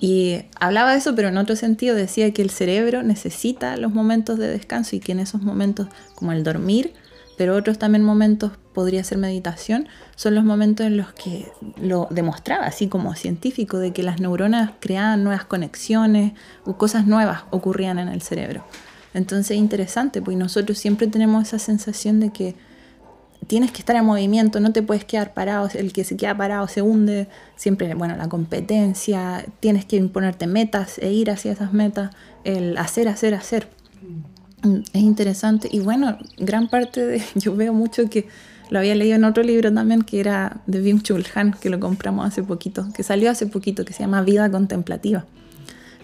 Y 0.00 0.42
hablaba 0.60 0.92
de 0.92 0.98
eso, 0.98 1.14
pero 1.14 1.28
en 1.28 1.38
otro 1.38 1.56
sentido 1.56 1.94
decía 1.94 2.30
que 2.32 2.42
el 2.42 2.50
cerebro 2.50 3.02
necesita 3.02 3.76
los 3.76 3.92
momentos 3.92 4.38
de 4.38 4.48
descanso 4.48 4.96
y 4.96 5.00
que 5.00 5.12
en 5.12 5.20
esos 5.20 5.40
momentos, 5.42 5.88
como 6.14 6.32
el 6.32 6.42
dormir, 6.42 6.92
pero 7.36 7.56
otros 7.56 7.78
también 7.78 8.04
momentos, 8.04 8.52
podría 8.74 9.04
ser 9.04 9.18
meditación, 9.18 9.88
son 10.16 10.34
los 10.34 10.44
momentos 10.44 10.86
en 10.86 10.96
los 10.96 11.12
que 11.12 11.50
lo 11.80 12.08
demostraba, 12.10 12.66
así 12.66 12.88
como 12.88 13.14
científico, 13.14 13.78
de 13.78 13.92
que 13.92 14.02
las 14.02 14.20
neuronas 14.20 14.72
creaban 14.80 15.24
nuevas 15.24 15.44
conexiones 15.44 16.32
o 16.64 16.76
cosas 16.76 17.06
nuevas 17.06 17.44
ocurrían 17.50 17.98
en 17.98 18.08
el 18.08 18.20
cerebro. 18.20 18.64
Entonces 19.14 19.56
interesante, 19.56 20.20
pues 20.20 20.36
nosotros 20.36 20.76
siempre 20.76 21.06
tenemos 21.06 21.48
esa 21.48 21.60
sensación 21.60 22.18
de 22.18 22.30
que 22.30 22.56
tienes 23.46 23.72
que 23.72 23.78
estar 23.78 23.96
en 23.96 24.04
movimiento, 24.04 24.60
no 24.60 24.72
te 24.72 24.82
puedes 24.82 25.04
quedar 25.04 25.34
parado, 25.34 25.68
el 25.74 25.92
que 25.92 26.04
se 26.04 26.16
queda 26.16 26.36
parado 26.36 26.68
se 26.68 26.82
hunde, 26.82 27.28
siempre, 27.56 27.94
bueno, 27.94 28.16
la 28.16 28.28
competencia, 28.28 29.44
tienes 29.60 29.84
que 29.84 29.96
imponerte 29.96 30.46
metas 30.46 30.98
e 30.98 31.12
ir 31.12 31.30
hacia 31.30 31.52
esas 31.52 31.72
metas, 31.72 32.10
el 32.44 32.76
hacer, 32.78 33.08
hacer, 33.08 33.34
hacer. 33.34 33.68
Es 34.92 35.02
interesante 35.02 35.68
y 35.70 35.80
bueno, 35.80 36.16
gran 36.38 36.68
parte 36.68 37.04
de, 37.04 37.22
yo 37.34 37.54
veo 37.54 37.72
mucho 37.72 38.08
que 38.08 38.26
lo 38.70 38.78
había 38.78 38.94
leído 38.94 39.16
en 39.16 39.24
otro 39.24 39.42
libro 39.42 39.72
también 39.72 40.02
que 40.02 40.20
era 40.20 40.62
de 40.66 40.80
Wim 40.80 41.02
Chul 41.02 41.26
Han, 41.34 41.52
que 41.52 41.68
lo 41.68 41.78
compramos 41.80 42.26
hace 42.26 42.42
poquito, 42.42 42.88
que 42.94 43.02
salió 43.02 43.30
hace 43.30 43.46
poquito, 43.46 43.84
que 43.84 43.92
se 43.92 44.00
llama 44.00 44.22
Vida 44.22 44.50
Contemplativa. 44.50 45.26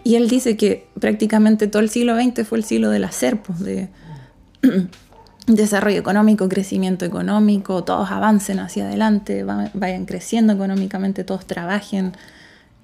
Y 0.05 0.17
él 0.17 0.29
dice 0.29 0.57
que 0.57 0.89
prácticamente 0.99 1.67
todo 1.67 1.83
el 1.83 1.91
siglo 1.91 2.17
XX 2.17 2.47
fue 2.47 2.59
el 2.59 2.65
siglo 2.65 2.91
del 2.91 3.05
hacer, 3.05 3.43
pues 3.43 3.61
de 3.61 3.89
desarrollo 5.57 5.99
económico, 5.99 6.49
crecimiento 6.49 7.05
económico, 7.05 7.85
todos 7.85 8.11
avancen 8.11 8.59
hacia 8.59 8.87
adelante, 8.87 9.45
vayan 9.45 10.05
creciendo 10.05 10.53
económicamente, 10.53 11.25
todos 11.25 11.47
trabajen 11.47 12.13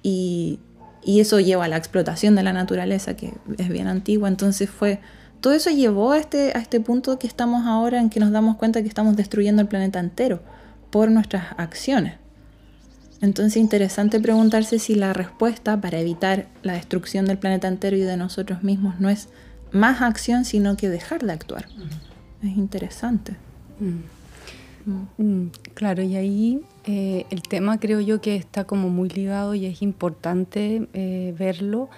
y, 0.03 0.59
eso 1.05 1.39
lleva 1.39 1.65
a 1.65 1.67
la 1.69 1.77
explotación 1.77 2.35
de 2.35 2.43
la 2.43 2.51
naturaleza 2.51 3.15
que 3.15 3.33
es 3.57 3.69
bien 3.69 3.87
antigua. 3.87 4.27
Entonces 4.27 4.69
fue, 4.69 4.99
todo 5.39 5.53
eso 5.53 5.69
llevó 5.69 6.11
a 6.11 6.17
este, 6.17 6.51
a 6.53 6.59
este 6.59 6.81
punto 6.81 7.17
que 7.17 7.27
estamos 7.27 7.65
ahora 7.65 8.01
en 8.01 8.09
que 8.09 8.19
nos 8.19 8.31
damos 8.31 8.57
cuenta 8.57 8.81
que 8.81 8.89
estamos 8.89 9.15
destruyendo 9.15 9.61
el 9.61 9.69
planeta 9.69 9.99
entero 9.99 10.41
por 10.91 11.09
nuestras 11.09 11.45
acciones. 11.57 12.15
Entonces 13.21 13.55
interesante 13.55 14.19
preguntarse 14.19 14.79
si 14.79 14.95
la 14.95 15.13
respuesta 15.13 15.79
para 15.79 15.97
evitar 15.99 16.47
la 16.61 16.73
destrucción 16.73 17.25
del 17.25 17.37
planeta 17.37 17.69
entero 17.69 17.95
y 17.95 18.01
de 18.01 18.17
nosotros 18.17 18.63
mismos 18.63 18.99
no 18.99 19.09
es 19.09 19.29
más 19.71 20.01
acción, 20.01 20.45
sino 20.45 20.77
que 20.77 20.89
dejar 20.89 21.23
de 21.23 21.31
actuar. 21.31 21.67
Es 22.43 22.57
interesante. 22.57 23.35
Mm. 23.79 24.17
Mm. 24.87 25.07
Mm, 25.17 25.51
claro, 25.73 26.01
y 26.01 26.15
ahí 26.15 26.61
eh, 26.85 27.25
el 27.29 27.41
tema 27.41 27.79
creo 27.79 27.99
yo 27.99 28.21
que 28.21 28.35
está 28.35 28.63
como 28.63 28.89
muy 28.89 29.09
ligado 29.09 29.53
y 29.53 29.65
es 29.65 29.81
importante 29.81 30.87
eh, 30.93 31.35
verlo, 31.37 31.89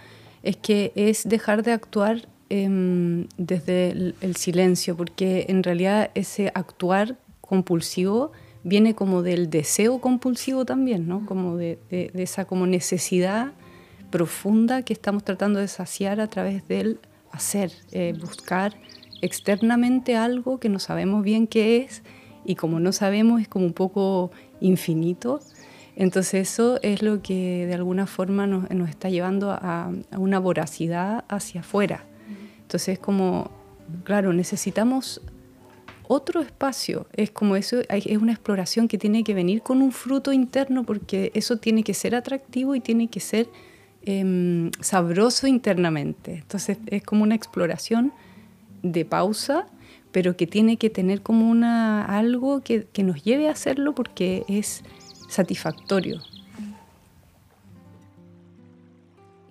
es 0.41 0.57
que 0.57 0.91
es 0.95 1.27
dejar 1.27 1.61
de 1.63 1.73
actuar 1.73 2.27
em, 2.49 3.27
desde 3.37 3.91
el, 4.21 4.35
silencio, 4.35 4.97
porque 4.97 5.45
en 5.49 5.61
realidad 5.61 6.09
ese 6.15 6.51
actuar 6.55 7.17
compulsivo 7.41 8.31
viene 8.63 8.95
como 8.95 9.21
del 9.21 9.49
deseo 9.49 10.01
compulsivo 10.01 10.65
también, 10.65 11.07
¿no? 11.07 11.25
Como 11.25 11.57
de, 11.57 11.77
esa 11.89 12.45
como 12.45 12.65
necesidad 12.65 13.51
profunda 14.09 14.81
que 14.81 14.93
estamos 14.93 15.23
tratando 15.23 15.59
de 15.59 15.67
saciar 15.67 16.19
a 16.19 16.27
través 16.27 16.67
del 16.67 16.99
hacer, 17.31 17.71
eh, 17.91 18.15
buscar 18.19 18.75
externamente 19.21 20.15
algo 20.15 20.59
que 20.59 20.69
no 20.69 20.79
sabemos 20.79 21.23
bien 21.23 21.47
qué 21.47 21.77
es 21.77 22.03
y 22.45 22.55
como 22.55 22.79
no 22.79 22.91
sabemos 22.91 23.41
es 23.41 23.47
como 23.47 23.65
un 23.65 23.73
poco 23.73 24.31
infinito. 24.61 25.39
Entonces 25.95 26.49
eso 26.49 26.79
es 26.81 27.01
lo 27.01 27.21
que 27.21 27.65
de 27.67 27.73
alguna 27.73 28.07
forma 28.07 28.47
nos, 28.47 28.89
está 28.89 29.09
llevando 29.09 29.51
a, 29.51 29.91
una 30.17 30.39
voracidad 30.39 31.25
hacia 31.27 31.61
afuera. 31.61 32.05
Entonces 32.61 32.99
como, 32.99 33.51
claro, 34.03 34.31
necesitamos 34.31 35.21
otro 36.07 36.41
espacio. 36.41 37.05
Es 37.13 37.31
como 37.31 37.55
eso, 37.55 37.81
es 37.89 38.17
una 38.17 38.31
exploración 38.31 38.87
que 38.87 38.97
tiene 38.97 39.23
que 39.23 39.33
venir 39.33 39.61
con 39.61 39.81
un 39.81 39.91
fruto 39.91 40.31
interno 40.31 40.83
porque 40.83 41.31
eso 41.35 41.57
tiene 41.57 41.83
que 41.83 41.93
ser 41.93 42.15
atractivo 42.15 42.73
y 42.75 42.79
tiene 42.79 43.09
que 43.09 43.19
ser 43.19 43.47
em, 44.03 44.71
sabroso 44.79 45.45
internamente. 45.45 46.35
Entonces 46.35 46.77
es 46.87 47.03
como 47.03 47.23
una 47.23 47.35
exploración 47.35 48.13
de 48.83 49.05
pausa, 49.05 49.67
pero 50.11 50.35
que 50.35 50.47
tiene 50.47 50.77
que 50.77 50.89
tener 50.89 51.21
como 51.21 51.49
una, 51.49 52.05
algo 52.05 52.61
que, 52.61 52.87
nos 53.03 53.23
lleve 53.23 53.47
a 53.47 53.51
hacerlo 53.51 53.93
porque 53.93 54.43
es 54.47 54.83
satisfactorio. 55.27 56.21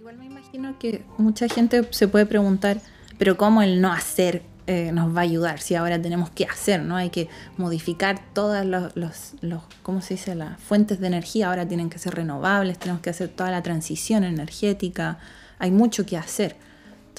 Igual 0.01 0.19
me 0.19 0.27
imagino 0.27 0.79
que 0.79 1.05
mucha 1.17 1.49
gente 1.49 1.87
se 1.91 2.09
puede 2.09 2.27
preguntar, 2.27 2.81
pero 3.19 3.37
¿cómo 3.37 3.63
el 3.63 3.81
no 3.81 3.93
hacer 3.93 4.43
eh, 4.67 4.93
nos 4.93 5.17
va 5.17 5.21
a 5.21 5.23
ayudar 5.23 5.61
si 5.61 5.77
ahora 5.77 6.01
tenemos 6.01 6.29
que 6.31 6.45
hacer, 6.45 6.83
¿no? 6.83 6.97
Hay 6.97 7.09
que 7.09 7.29
modificar 7.57 8.21
todas 8.35 8.67
los, 8.67 8.95
los, 8.97 9.63
¿cómo 9.83 10.03
se 10.03 10.15
dice? 10.15 10.35
Las 10.35 10.61
fuentes 10.61 11.01
de 11.01 11.07
energía 11.07 11.49
ahora 11.49 11.67
tienen 11.67 11.89
que 11.89 11.99
ser 11.99 12.15
renovables, 12.15 12.79
tenemos 12.79 13.01
que 13.01 13.11
hacer 13.11 13.29
toda 13.29 13.51
la 13.51 13.63
transición 13.63 14.25
energética, 14.25 15.19
hay 15.59 15.71
mucho 15.71 16.05
que 16.05 16.17
hacer. 16.17 16.57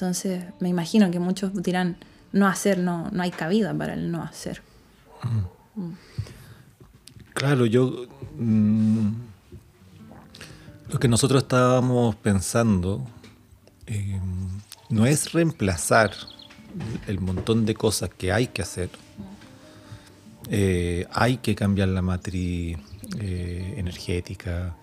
Entonces, 0.00 0.42
me 0.60 0.70
imagino 0.70 1.10
que 1.10 1.18
muchos 1.18 1.62
dirán, 1.62 1.98
no 2.32 2.48
hacer, 2.48 2.78
no, 2.78 3.10
no 3.12 3.22
hay 3.22 3.30
cabida 3.30 3.74
para 3.74 3.92
el 3.92 4.10
no 4.10 4.22
hacer. 4.22 4.62
Mm. 5.74 5.90
Claro, 7.34 7.66
yo... 7.66 8.06
Mm, 8.38 9.10
lo 10.88 10.98
que 10.98 11.06
nosotros 11.06 11.42
estábamos 11.42 12.16
pensando 12.16 13.06
em, 13.86 14.22
no 14.88 15.04
es 15.04 15.34
reemplazar 15.34 16.12
el 17.06 17.20
montón 17.20 17.66
de 17.66 17.74
cosas 17.74 18.08
que 18.08 18.32
hay 18.32 18.46
que 18.46 18.62
hacer. 18.62 18.88
Eh, 20.48 21.06
hay 21.12 21.36
que 21.36 21.54
cambiar 21.54 21.88
la 21.88 22.00
matriz 22.00 22.78
eh, 23.20 23.74
energética, 23.76 24.74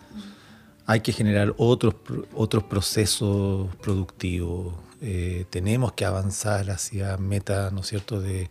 hay 0.85 0.99
que 0.99 1.11
generar 1.11 1.55
otros, 1.57 1.95
otros 2.35 2.63
procesos 2.65 3.75
productivos, 3.77 4.85
eh, 5.01 5.45
tenemos 5.49 5.93
que 5.93 6.05
avanzar 6.05 6.69
hacia 6.71 7.17
metas, 7.17 7.71
¿no 7.73 7.81
es 7.81 7.87
cierto?, 7.87 8.19
de 8.19 8.47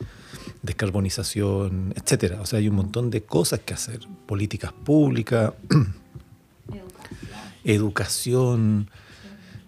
descarbonización, 0.63 1.93
etcétera. 1.97 2.41
O 2.41 2.47
sea, 2.47 2.59
hay 2.59 2.69
un 2.69 2.77
montón 2.77 3.11
de 3.11 3.23
cosas 3.23 3.61
que 3.61 3.75
hacer, 3.75 4.01
políticas 4.27 4.73
públicas, 4.73 5.53
educación, 7.65 8.89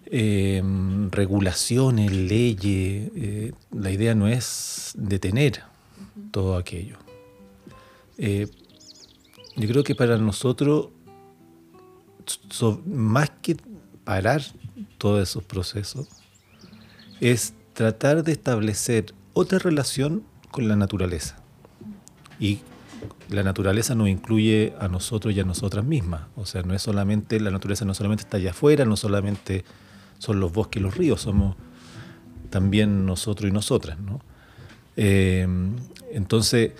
eh, 0.05 0.63
regulaciones, 1.11 2.11
leyes. 2.11 3.11
Eh, 3.15 3.53
la 3.71 3.91
idea 3.91 4.15
no 4.15 4.27
es 4.27 4.93
detener 4.95 5.63
todo 6.31 6.57
aquello. 6.57 6.97
Eh, 8.17 8.47
yo 9.55 9.67
creo 9.67 9.83
que 9.83 9.95
para 9.95 10.17
nosotros, 10.17 10.89
más 12.85 13.29
que 13.41 13.57
parar 14.03 14.41
todos 14.97 15.27
esos 15.27 15.43
procesos, 15.43 16.07
es 17.21 17.53
tratar 17.73 18.23
de 18.23 18.31
establecer 18.31 19.13
otra 19.33 19.59
relación 19.59 20.23
con 20.51 20.67
la 20.67 20.75
naturaleza. 20.75 21.37
Y 22.39 22.59
la 23.29 23.43
naturaleza 23.43 23.95
nos 23.95 24.09
incluye 24.09 24.73
a 24.79 24.87
nosotros 24.87 25.33
y 25.33 25.39
a 25.39 25.43
nosotras 25.43 25.85
mismas. 25.85 26.21
O 26.35 26.45
sea, 26.45 26.63
no 26.63 26.73
es 26.73 26.81
solamente, 26.81 27.39
la 27.39 27.51
naturaleza 27.51 27.85
no 27.85 27.93
solamente 27.93 28.23
está 28.23 28.37
allá 28.37 28.51
afuera, 28.51 28.85
no 28.85 28.97
solamente 28.97 29.63
son 30.17 30.39
los 30.39 30.51
bosques 30.51 30.81
y 30.81 30.83
los 30.83 30.95
ríos, 30.95 31.21
somos 31.21 31.55
también 32.49 33.05
nosotros 33.05 33.49
y 33.49 33.53
nosotras. 33.53 33.97
Eh, 34.97 35.47
entonces, 36.11 36.71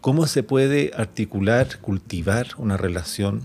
¿cómo 0.00 0.26
se 0.26 0.42
puede 0.42 0.92
articular, 0.96 1.80
cultivar 1.80 2.48
una 2.56 2.76
relación 2.76 3.42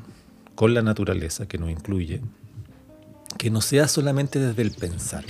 con 0.56 0.74
la 0.74 0.82
naturaleza 0.82 1.48
que 1.48 1.58
nos 1.58 1.70
incluye, 1.70 2.22
que 3.38 3.50
no 3.50 3.62
sea 3.62 3.88
solamente 3.88 4.40
desde 4.40 4.62
el 4.62 4.72
pensar? 4.72 5.26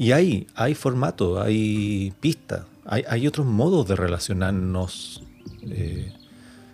Y 0.00 0.12
hay, 0.12 0.46
hay 0.54 0.74
formato, 0.74 1.42
hay 1.42 2.14
pistas, 2.20 2.64
hay, 2.86 3.04
hay, 3.06 3.26
otros 3.26 3.46
modos 3.46 3.86
de 3.86 3.96
relacionarnos, 3.96 5.22
eh, 5.60 6.10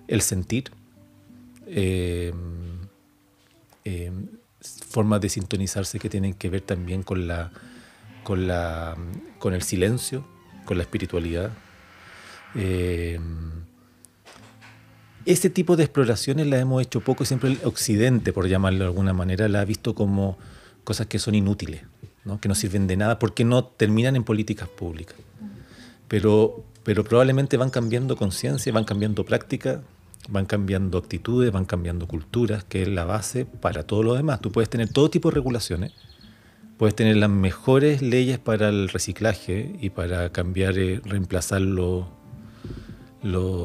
el 0.06 0.21
sentir, 0.21 0.71
eh, 1.66 2.33
formas 4.62 5.21
de 5.21 5.28
sintonizarse 5.28 5.99
que 5.99 6.09
tienen 6.09 6.35
que 6.35 6.50
ver 6.50 6.61
también 6.61 7.02
con, 7.02 7.26
la, 7.26 7.50
con, 8.23 8.47
la, 8.47 8.97
con 9.40 9.54
el 9.54 9.62
silencio, 9.62 10.25
con 10.64 10.76
la 10.76 10.85
espiritualidad. 10.85 11.50
Eh, 12.54 13.18
ese 15.25 15.50
tipo 15.50 15.75
de 15.75 15.83
exploraciones 15.83 16.47
las 16.47 16.61
hemos 16.61 16.80
hecho 16.80 17.00
poco 17.00 17.25
siempre 17.25 17.50
el 17.50 17.59
Occidente, 17.64 18.33
por 18.33 18.47
llamarlo 18.47 18.78
de 18.78 18.85
alguna 18.85 19.14
manera, 19.14 19.49
la 19.49 19.62
ha 19.62 19.64
visto 19.64 19.97
como 19.97 20.38
cosas 20.85 21.09
que 21.09 21.18
son 21.18 21.35
inútiles, 21.35 21.83
¿no? 22.26 22.40
que 22.40 22.49
no 22.49 22.54
sirven 22.54 22.87
de 22.87 22.97
nada 22.97 23.18
porque 23.18 23.45
no 23.45 23.64
terminan 23.64 24.16
en 24.16 24.25
políticas 24.25 24.68
públicas. 24.68 25.16
Pero, 26.09 26.64
pero 26.83 27.04
probablemente 27.04 27.56
van 27.56 27.71
cambiando 27.71 28.16
conciencia, 28.16 28.73
van 28.73 28.85
cambiando 28.85 29.25
práctica, 29.25 29.83
van 30.28 30.45
cambiando 30.45 30.99
actitudes, 30.99 31.52
van 31.52 31.64
cambiando 31.64 32.06
culturas, 32.06 32.64
que 32.64 32.83
es 32.83 32.88
la 32.88 33.04
base 33.04 33.47
para 33.47 33.85
todo 33.85 34.02
lo 34.02 34.14
demás. 34.14 34.40
Tú 34.40 34.52
puedes 34.52 34.68
tener 34.68 34.92
todo 34.92 35.09
tipo 35.09 35.30
de 35.30 35.37
regulaciones, 35.37 35.92
puedes 36.76 36.95
tener 36.95 37.16
las 37.16 37.30
mejores 37.30 38.02
leyes 38.02 38.38
para 38.38 38.68
el 38.68 38.88
reciclaje 38.88 39.76
y 39.80 39.90
para 39.90 40.30
cambiar, 40.30 40.78
eh, 40.78 41.00
reemplazar 41.04 41.61
los, 41.62 42.06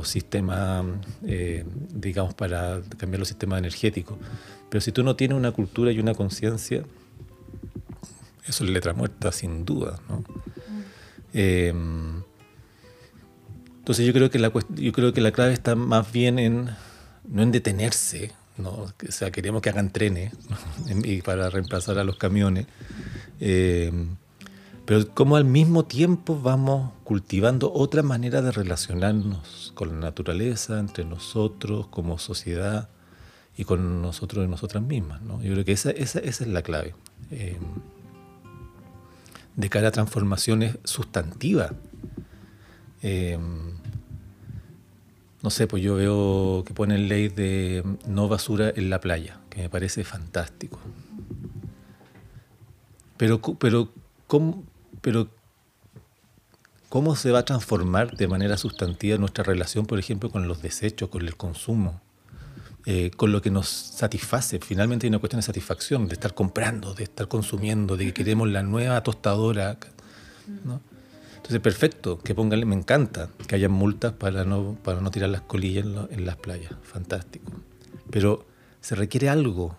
sistemas, 0.03 0.85
eh, 1.25 1.65
digamos, 1.93 2.33
para 2.33 2.81
cambiar 2.97 3.19
los 3.19 3.27
sistemas 3.27 3.59
energéticos. 3.59 4.17
Pero 4.69 4.81
si 4.81 4.91
tú 4.91 5.03
no 5.03 5.15
tienes 5.15 5.37
una 5.37 5.51
cultura 5.51 5.91
y 5.91 5.99
una 5.99 6.15
conciencia, 6.15 6.83
eso 8.45 8.63
es 8.63 8.69
letra 8.69 8.93
muerta 8.93 9.31
sin 9.31 9.65
duda. 9.65 10.00
¿no? 10.10 10.24
Eh, 11.33 11.74
entonces 13.79 14.05
yo 14.05 14.13
creo 14.13 14.29
que 14.29 14.39
la, 14.39 14.51
yo 14.69 14.91
creo 14.91 15.13
que 15.13 15.21
la 15.21 15.31
clave 15.31 15.53
está 15.53 15.75
más 15.75 16.12
bien 16.12 16.39
en 16.39 16.69
no 17.27 17.43
en 17.43 17.51
detenerse, 17.51 18.31
¿no? 18.57 18.69
o 18.69 18.93
sea, 19.10 19.31
queremos 19.31 19.62
que 19.62 19.69
hagan 19.69 19.91
trenes 19.91 20.33
y 21.03 21.22
para 21.22 21.50
reemplazar 21.50 21.98
a 21.98 22.03
los 22.03 22.18
camiones, 22.18 22.68
eh, 23.39 23.92
pero 24.85 25.07
como 25.13 25.35
al 25.35 25.46
mismo 25.46 25.85
tiempo 25.85 26.39
vamos 26.39 26.92
cultivando 27.03 27.72
otra 27.72 28.03
manera 28.03 28.42
de 28.42 28.51
relacionarnos 28.51 29.72
con 29.75 29.89
la 29.89 29.96
naturaleza, 29.96 30.79
entre 30.79 31.05
nosotros, 31.05 31.87
como 31.87 32.18
sociedad 32.18 32.89
y 33.55 33.63
con 33.63 34.01
nosotros 34.01 34.46
y 34.46 34.50
nosotras 34.50 34.83
mismas. 34.83 35.22
¿no? 35.22 35.42
Yo 35.42 35.53
creo 35.53 35.65
que 35.65 35.72
esa, 35.72 35.92
esa, 35.92 36.20
esa 36.20 36.44
es 36.44 36.50
la 36.50 36.61
clave. 36.61 36.96
Eh, 37.29 37.57
de 39.55 39.70
cara 39.70 39.90
a 39.90 39.92
transformaciones 39.92 40.77
sustantivas 40.83 41.72
Em, 43.01 43.74
no 45.42 45.50
sé, 45.50 45.68
pues 45.68 45.81
yo 45.81 45.96
veo 45.96 46.64
que 46.66 46.74
ponen 46.74 47.07
ley 47.07 47.29
de 47.29 47.83
no 48.05 48.27
basura 48.27 48.72
en 48.75 48.90
la 48.90 49.00
playa, 49.00 49.40
que 49.50 49.64
me 49.64 49.70
parece 49.70 50.03
fantástico. 50.03 50.79
Pero, 53.18 53.42
pero, 53.42 53.92
¿cómo, 54.27 54.64
pero 55.01 55.29
¿cómo 56.90 57.16
se 57.16 57.31
va 57.31 57.40
a 57.40 57.46
transformar 57.46 58.16
de 58.16 58.27
manera 58.27 58.57
sustantiva 58.57 59.18
nuestra 59.18 59.44
relación, 59.44 59.85
por 59.85 59.98
ejemplo, 59.98 60.29
con 60.29 60.48
los 60.48 60.61
desechos, 60.61 61.09
con 61.09 61.24
el 61.24 61.35
consumo? 61.35 62.01
Eh, 62.85 63.11
con 63.15 63.31
lo 63.31 63.44
que 63.44 63.51
nos 63.51 63.67
satisface. 63.67 64.59
Finalmente 64.59 65.05
hay 65.05 65.09
una 65.09 65.20
cuestión 65.20 65.39
de 65.39 65.44
satisfacción, 65.44 66.07
de 66.07 66.13
estar 66.13 66.33
comprando, 66.33 66.96
de 66.96 67.03
estar 67.03 67.27
consumiendo, 67.27 67.96
de 67.96 68.05
que 68.05 68.13
queremos 68.13 68.50
la 68.50 68.63
nueva 68.63 69.03
tostadora. 69.03 69.77
¿no? 70.65 70.81
Entonces, 71.35 71.59
perfecto, 71.59 72.17
que 72.17 72.33
pongan, 72.33 72.67
me 72.67 72.75
encanta 72.75 73.29
que 73.48 73.55
haya 73.55 73.70
multas 73.70 74.13
para 74.13 74.46
no, 74.46 74.77
para 74.83 75.00
no 75.00 75.11
tirar 75.11 75.29
las 75.29 75.41
colillas 75.41 75.85
en, 76.09 76.25
las 76.25 76.37
playas, 76.37 76.74
fantástico. 76.81 77.51
Pero 78.09 78.48
se 78.79 78.96
requiere 78.96 79.29
algo 79.29 79.77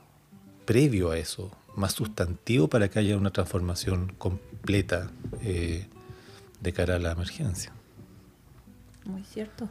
previo 0.65 1.11
a 1.11 1.19
eso, 1.19 1.51
más 1.75 1.93
sustantivo 1.95 2.69
para 2.69 2.89
que 2.89 3.01
haya 3.01 3.17
una 3.17 3.31
transformación 3.31 4.13
completa 4.17 5.11
eh, 5.41 5.89
de 6.61 6.73
cara 6.73 6.97
a 6.97 6.99
la 7.01 7.13
emergencia. 7.13 7.73
Muy 9.05 9.25
cierto. 9.25 9.69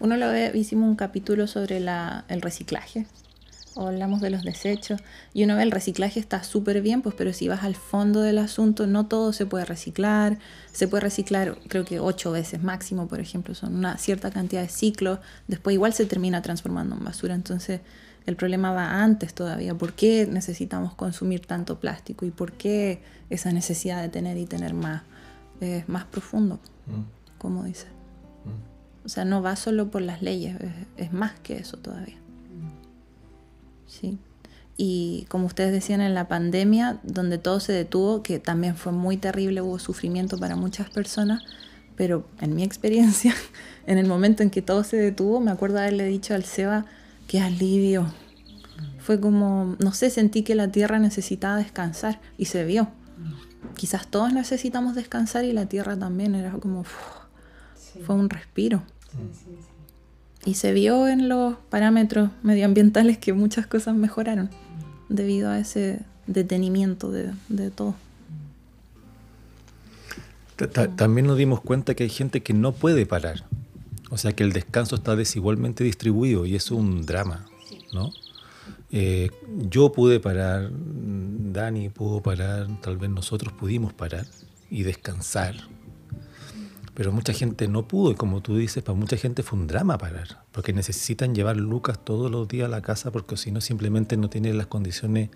Uno 0.00 0.16
lo 0.16 0.28
ve, 0.28 0.52
hicimos 0.54 0.88
un 0.88 0.96
capítulo 0.96 1.46
sobre 1.46 1.78
el 1.78 2.42
reciclaje, 2.42 3.06
hablamos 3.76 4.20
de 4.20 4.30
los 4.30 4.42
desechos. 4.42 5.00
Y 5.34 5.44
uno 5.44 5.56
ve 5.56 5.62
el 5.62 5.70
reciclaje 5.70 6.20
está 6.20 6.42
súper 6.42 6.80
bien, 6.82 7.02
pues 7.02 7.14
pero 7.14 7.32
si 7.32 7.48
vas 7.48 7.62
al 7.62 7.74
fondo 7.74 8.20
del 8.22 8.38
asunto, 8.38 8.86
no 8.86 9.06
todo 9.06 9.32
se 9.32 9.46
puede 9.46 9.64
reciclar, 9.64 10.38
se 10.72 10.88
puede 10.88 11.02
reciclar 11.02 11.58
creo 11.68 11.84
que 11.84 12.00
ocho 12.00 12.32
veces 12.32 12.62
máximo, 12.62 13.08
por 13.08 13.20
ejemplo, 13.20 13.54
son 13.54 13.74
una 13.74 13.98
cierta 13.98 14.30
cantidad 14.30 14.62
de 14.62 14.68
ciclos, 14.68 15.18
después 15.48 15.74
igual 15.74 15.92
se 15.92 16.06
termina 16.06 16.42
transformando 16.42 16.96
en 16.96 17.04
basura, 17.04 17.34
entonces 17.34 17.80
el 18.26 18.36
problema 18.36 18.72
va 18.72 19.02
antes 19.02 19.34
todavía, 19.34 19.74
¿por 19.74 19.92
qué 19.92 20.26
necesitamos 20.30 20.94
consumir 20.94 21.46
tanto 21.46 21.78
plástico 21.78 22.26
y 22.26 22.30
por 22.30 22.52
qué 22.52 23.00
esa 23.30 23.52
necesidad 23.52 24.02
de 24.02 24.08
tener 24.08 24.36
y 24.36 24.46
tener 24.46 24.74
más 24.74 25.02
es 25.60 25.88
más 25.88 26.04
profundo, 26.04 26.58
mm. 26.86 27.38
como 27.38 27.64
dice. 27.64 27.86
O 29.06 29.08
sea, 29.08 29.24
no 29.24 29.40
va 29.40 29.54
solo 29.54 29.88
por 29.88 30.02
las 30.02 30.20
leyes, 30.20 30.56
es 30.96 31.12
más 31.12 31.38
que 31.38 31.56
eso 31.58 31.76
todavía. 31.76 32.16
Sí. 33.86 34.18
Y 34.76 35.26
como 35.28 35.46
ustedes 35.46 35.70
decían 35.70 36.00
en 36.00 36.12
la 36.12 36.26
pandemia, 36.26 36.98
donde 37.04 37.38
todo 37.38 37.60
se 37.60 37.72
detuvo, 37.72 38.24
que 38.24 38.40
también 38.40 38.74
fue 38.74 38.90
muy 38.90 39.16
terrible, 39.16 39.60
hubo 39.60 39.78
sufrimiento 39.78 40.38
para 40.38 40.56
muchas 40.56 40.90
personas, 40.90 41.44
pero 41.94 42.26
en 42.40 42.56
mi 42.56 42.64
experiencia, 42.64 43.32
en 43.86 43.96
el 43.98 44.08
momento 44.08 44.42
en 44.42 44.50
que 44.50 44.60
todo 44.60 44.82
se 44.82 44.96
detuvo, 44.96 45.38
me 45.38 45.52
acuerdo 45.52 45.78
haberle 45.78 46.06
dicho 46.06 46.34
al 46.34 46.42
Seba, 46.42 46.84
qué 47.28 47.38
alivio. 47.38 48.12
Fue 48.98 49.20
como, 49.20 49.76
no 49.78 49.92
sé, 49.92 50.10
sentí 50.10 50.42
que 50.42 50.56
la 50.56 50.72
tierra 50.72 50.98
necesitaba 50.98 51.58
descansar 51.58 52.20
y 52.38 52.46
se 52.46 52.64
vio. 52.64 52.88
Quizás 53.76 54.08
todos 54.08 54.32
necesitamos 54.32 54.96
descansar 54.96 55.44
y 55.44 55.52
la 55.52 55.66
tierra 55.66 55.96
también, 55.96 56.34
era 56.34 56.50
como, 56.50 56.82
fue 56.82 58.16
un 58.16 58.28
respiro. 58.28 58.82
Y 60.44 60.54
se 60.54 60.72
vio 60.72 61.08
en 61.08 61.28
los 61.28 61.56
parámetros 61.70 62.30
medioambientales 62.42 63.18
que 63.18 63.32
muchas 63.32 63.66
cosas 63.66 63.96
mejoraron 63.96 64.48
debido 65.08 65.50
a 65.50 65.58
ese 65.58 66.00
detenimiento 66.26 67.10
de, 67.10 67.70
todo. 67.70 67.94
También 70.96 71.26
nos 71.26 71.36
dimos 71.36 71.60
cuenta 71.60 71.94
que 71.94 72.04
hay 72.04 72.10
gente 72.10 72.42
que 72.42 72.54
no 72.54 72.72
puede 72.72 73.06
parar. 73.06 73.44
O 74.10 74.18
sea 74.18 74.32
que 74.32 74.44
el 74.44 74.52
descanso 74.52 74.94
está 74.94 75.16
desigualmente 75.16 75.82
distribuido 75.82 76.46
y 76.46 76.54
es 76.54 76.70
un 76.70 77.04
drama, 77.04 77.44
¿no? 77.92 78.12
Eh, 78.92 79.30
yo 79.68 79.90
pude 79.90 80.20
parar, 80.20 80.70
Dani 80.72 81.88
pudo 81.88 82.20
parar, 82.20 82.68
tal 82.82 82.98
vez 82.98 83.10
nosotros 83.10 83.52
pudimos 83.52 83.92
parar 83.92 84.26
y 84.70 84.84
descansar 84.84 85.56
pero 86.96 87.12
mucha 87.12 87.34
gente 87.34 87.68
no 87.68 87.86
pudo 87.86 88.10
y 88.10 88.14
como 88.14 88.40
tú 88.40 88.56
dices, 88.56 88.82
para 88.82 88.98
mucha 88.98 89.18
gente 89.18 89.42
fue 89.42 89.58
un 89.58 89.66
drama 89.66 89.98
parar, 89.98 90.44
porque 90.50 90.72
necesitan 90.72 91.34
llevar 91.34 91.58
lucas 91.58 92.02
todos 92.02 92.30
los 92.30 92.48
días 92.48 92.64
a 92.64 92.70
la 92.70 92.80
casa 92.80 93.10
porque 93.10 93.36
si 93.36 93.50
no 93.52 93.60
simplemente 93.60 94.16
no 94.16 94.30
tienen 94.30 94.56
las 94.56 94.66
condiciones 94.66 95.28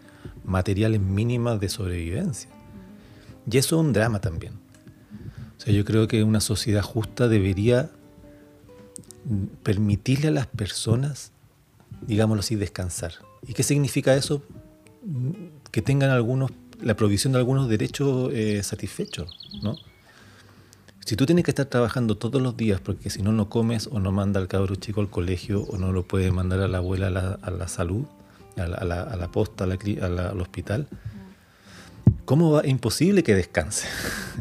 materiales 0.42 1.03
mínimas 1.03 1.61
de 1.61 1.68
sobrevivencia. 1.68 2.49
Y 3.51 3.59
eso 3.59 3.77
es 3.77 3.87
un 3.87 3.92
drama 3.92 4.23
también. 4.23 4.55
O 5.59 5.61
sea, 5.61 5.75
yo 5.75 5.85
creo 5.85 6.09
que 6.09 6.25
una 6.25 6.40
sociedad 6.40 6.83
justa 6.83 7.29
debería 7.29 7.90
permitirle 9.62 10.29
a 10.29 10.31
las 10.31 10.46
personas, 10.46 11.31
digámoslo 12.07 12.40
así, 12.40 12.57
descansar. 12.57 13.12
¿Y 13.46 13.53
qué 13.53 13.62
significa 13.64 14.14
eso? 14.14 14.42
que 15.70 15.83
tengan 15.83 16.11
algunos, 16.11 16.51
la 16.81 16.94
provisión 16.94 17.33
de 17.33 17.38
algunos 17.38 17.68
derechos 17.68 18.31
eh, 18.35 18.62
satisfechos, 18.62 19.35
¿no? 19.62 19.77
Si 21.04 21.16
tú 21.16 21.26
tienes 21.26 21.44
que 21.44 21.50
estar 21.50 21.66
trabajando 21.66 22.16
todos 22.16 22.40
los 22.40 22.56
días 22.56 22.80
porque 22.80 23.10
si 23.10 23.22
no, 23.22 23.32
no 23.32 23.48
comes 23.48 23.88
o 23.90 23.98
no 24.00 24.12
manda 24.12 24.38
al 24.38 24.48
cabro 24.48 24.76
chico 24.76 25.00
al 25.00 25.10
colegio 25.10 25.62
o 25.62 25.76
no 25.76 25.92
lo 25.92 26.06
puedes 26.06 26.32
mandar 26.32 26.60
a 26.60 26.68
la 26.68 26.78
abuela 26.78 27.06
a 27.42 27.50
la, 27.50 27.68
salud, 27.68 28.04
a 28.56 28.66
la, 28.66 29.02
a 29.02 29.16
la, 29.16 29.32
posta, 29.32 29.64
al 29.64 30.40
hospital, 30.40 30.86
¿cómo 32.24 32.52
va? 32.52 32.66
Imposible 32.66 33.22
que 33.22 33.34
descanse. 33.34 33.88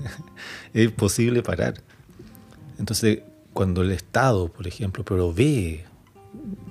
es 0.74 0.86
imposible 0.86 1.42
parar. 1.42 1.76
Entonces, 2.78 3.22
cuando 3.54 3.82
el 3.82 3.92
Estado, 3.92 4.50
por 4.50 4.68
ejemplo, 4.68 5.04
provee 5.04 5.84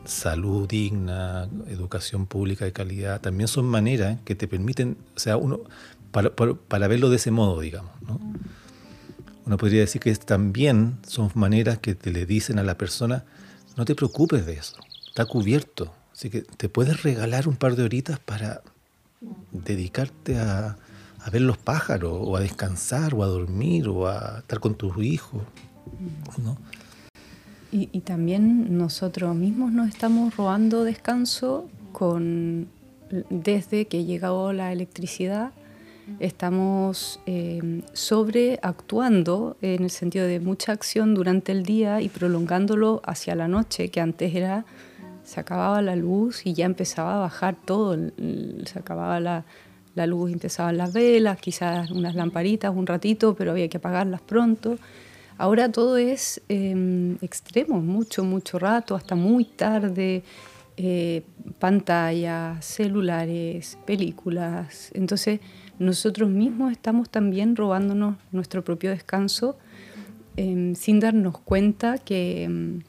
salud 0.05 0.68
digna, 0.68 1.48
educación 1.68 2.27
pública 2.27 2.64
de 2.64 2.72
calidad, 2.72 3.20
también 3.20 3.48
son 3.48 3.66
maneras 3.66 4.18
que 4.24 4.35
te 4.35 4.46
permiten, 4.46 4.96
o 5.16 5.18
sea, 5.18 5.37
uno, 5.37 5.61
para, 6.12 6.31
para 6.35 6.88
verlo 6.88 7.11
de 7.11 7.16
ese 7.16 7.31
modo, 7.31 7.61
digamos, 7.61 7.90
¿no? 8.03 8.20
Uno 9.49 9.57
podría 9.57 9.81
decir 9.81 10.03
que 10.03 10.15
también 10.15 10.99
son 11.07 11.31
maneras 11.35 11.79
que 11.79 11.95
te 11.95 12.11
le 12.11 12.27
dicen 12.27 12.59
a 12.59 12.63
la 12.63 12.77
persona, 12.77 13.25
no 13.79 13.87
te 13.87 13.95
preocupes 13.95 14.45
de 14.45 14.53
eso, 14.53 14.77
está 15.09 15.25
cubierto. 15.25 15.91
Así 16.13 16.29
que 16.29 16.43
te 16.43 16.69
puedes 16.69 17.03
regalar 17.03 17.49
un 17.49 17.57
par 17.57 17.75
de 17.75 17.83
horitas 17.83 18.19
para 18.19 18.61
dedicarte 19.51 20.39
a, 20.39 20.77
ver 21.33 21.41
los 21.41 21.57
pájaros, 21.57 22.13
o 22.13 22.37
a 22.37 22.41
descansar, 22.41 23.15
o 23.15 23.23
a 23.23 23.27
dormir, 23.27 23.89
o 23.89 24.07
a 24.07 24.41
estar 24.41 24.61
con 24.61 24.75
tus 24.75 25.03
hijos. 25.03 25.43
Y, 27.73 27.89
y, 27.91 28.01
también 28.01 28.77
nosotros 28.77 29.35
mismos 29.35 29.73
nos 29.73 29.89
estamos 29.89 30.37
robando 30.37 30.85
descanso 30.85 31.71
con 31.93 32.69
desde 33.31 33.87
que 33.87 34.05
llegó 34.05 34.53
la 34.53 34.73
electricidad 34.73 35.53
estamos 36.21 37.21
eh, 37.27 37.83
sobreactuando 37.92 39.57
en 39.62 39.85
el 39.85 39.90
sentido 39.90 40.27
de 40.27 40.40
mucha 40.40 40.73
acción 40.73 41.14
durante 41.14 41.53
el 41.53 41.64
día 41.64 42.01
y 42.01 42.09
prolongándolo 42.09 43.01
hacia 43.05 43.35
la 43.35 43.49
noche, 43.49 43.90
que 43.90 44.01
antes 44.01 44.35
era, 44.35 44.64
se 45.25 45.40
acababa 45.40 45.83
la 45.83 45.97
luz 45.97 46.47
y 46.47 46.55
ya 46.55 46.66
empezaba 46.66 47.16
a 47.16 47.18
bajar 47.18 47.57
todo, 47.64 47.97
se 47.97 48.79
acababa 48.79 49.21
la, 49.21 49.44
la 49.94 50.07
luz, 50.07 50.33
empezaban 50.33 50.79
las 50.79 50.92
velas, 50.92 51.38
quizás 51.38 51.90
unas 51.90 52.14
lamparitas 52.14 52.75
un 52.75 52.87
ratito, 52.87 53.35
pero 53.35 53.51
había 53.51 53.68
que 53.68 53.77
apagarlas 53.77 54.21
pronto. 54.23 54.79
Ahora 55.37 55.71
todo 55.71 55.97
es 55.99 56.40
eh, 56.49 57.16
extremo, 57.21 57.81
mucho, 57.81 58.25
mucho 58.25 58.59
rato, 58.59 58.97
hasta 58.97 59.14
muy 59.14 59.44
tarde, 59.44 60.25
eh, 60.77 61.23
pantallas, 61.59 62.64
celulares, 62.64 63.79
películas. 63.85 64.90
Entonces, 64.94 65.40
nosotros 65.79 66.29
mismos 66.29 66.73
estamos 66.73 67.09
también 67.09 67.57
robándonos 67.57 68.17
nuestro 68.33 68.64
propio 68.64 68.91
descanso 68.91 69.57
em, 70.37 70.75
sin 70.75 71.01
darnos 71.01 71.38
cuenta 71.38 71.99
que, 71.99 72.45
em, 72.45 72.83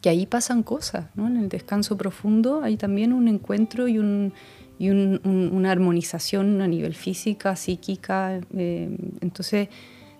que, 0.00 0.08
ahí 0.10 0.26
pasan 0.26 0.62
cosas. 0.62 1.06
¿no? 1.14 1.26
En 1.26 1.36
el 1.36 1.48
descanso 1.48 1.96
profundo 1.96 2.62
hay 2.62 2.76
también 2.76 3.12
un 3.12 3.28
encuentro 3.28 3.88
y, 3.88 3.98
un, 3.98 4.32
y 4.78 4.90
una 4.90 5.70
armonización 5.70 6.60
a 6.60 6.68
nivel 6.68 6.94
física, 6.94 7.56
psíquica. 7.56 8.40
Em, 8.54 8.96
entonces, 9.20 9.68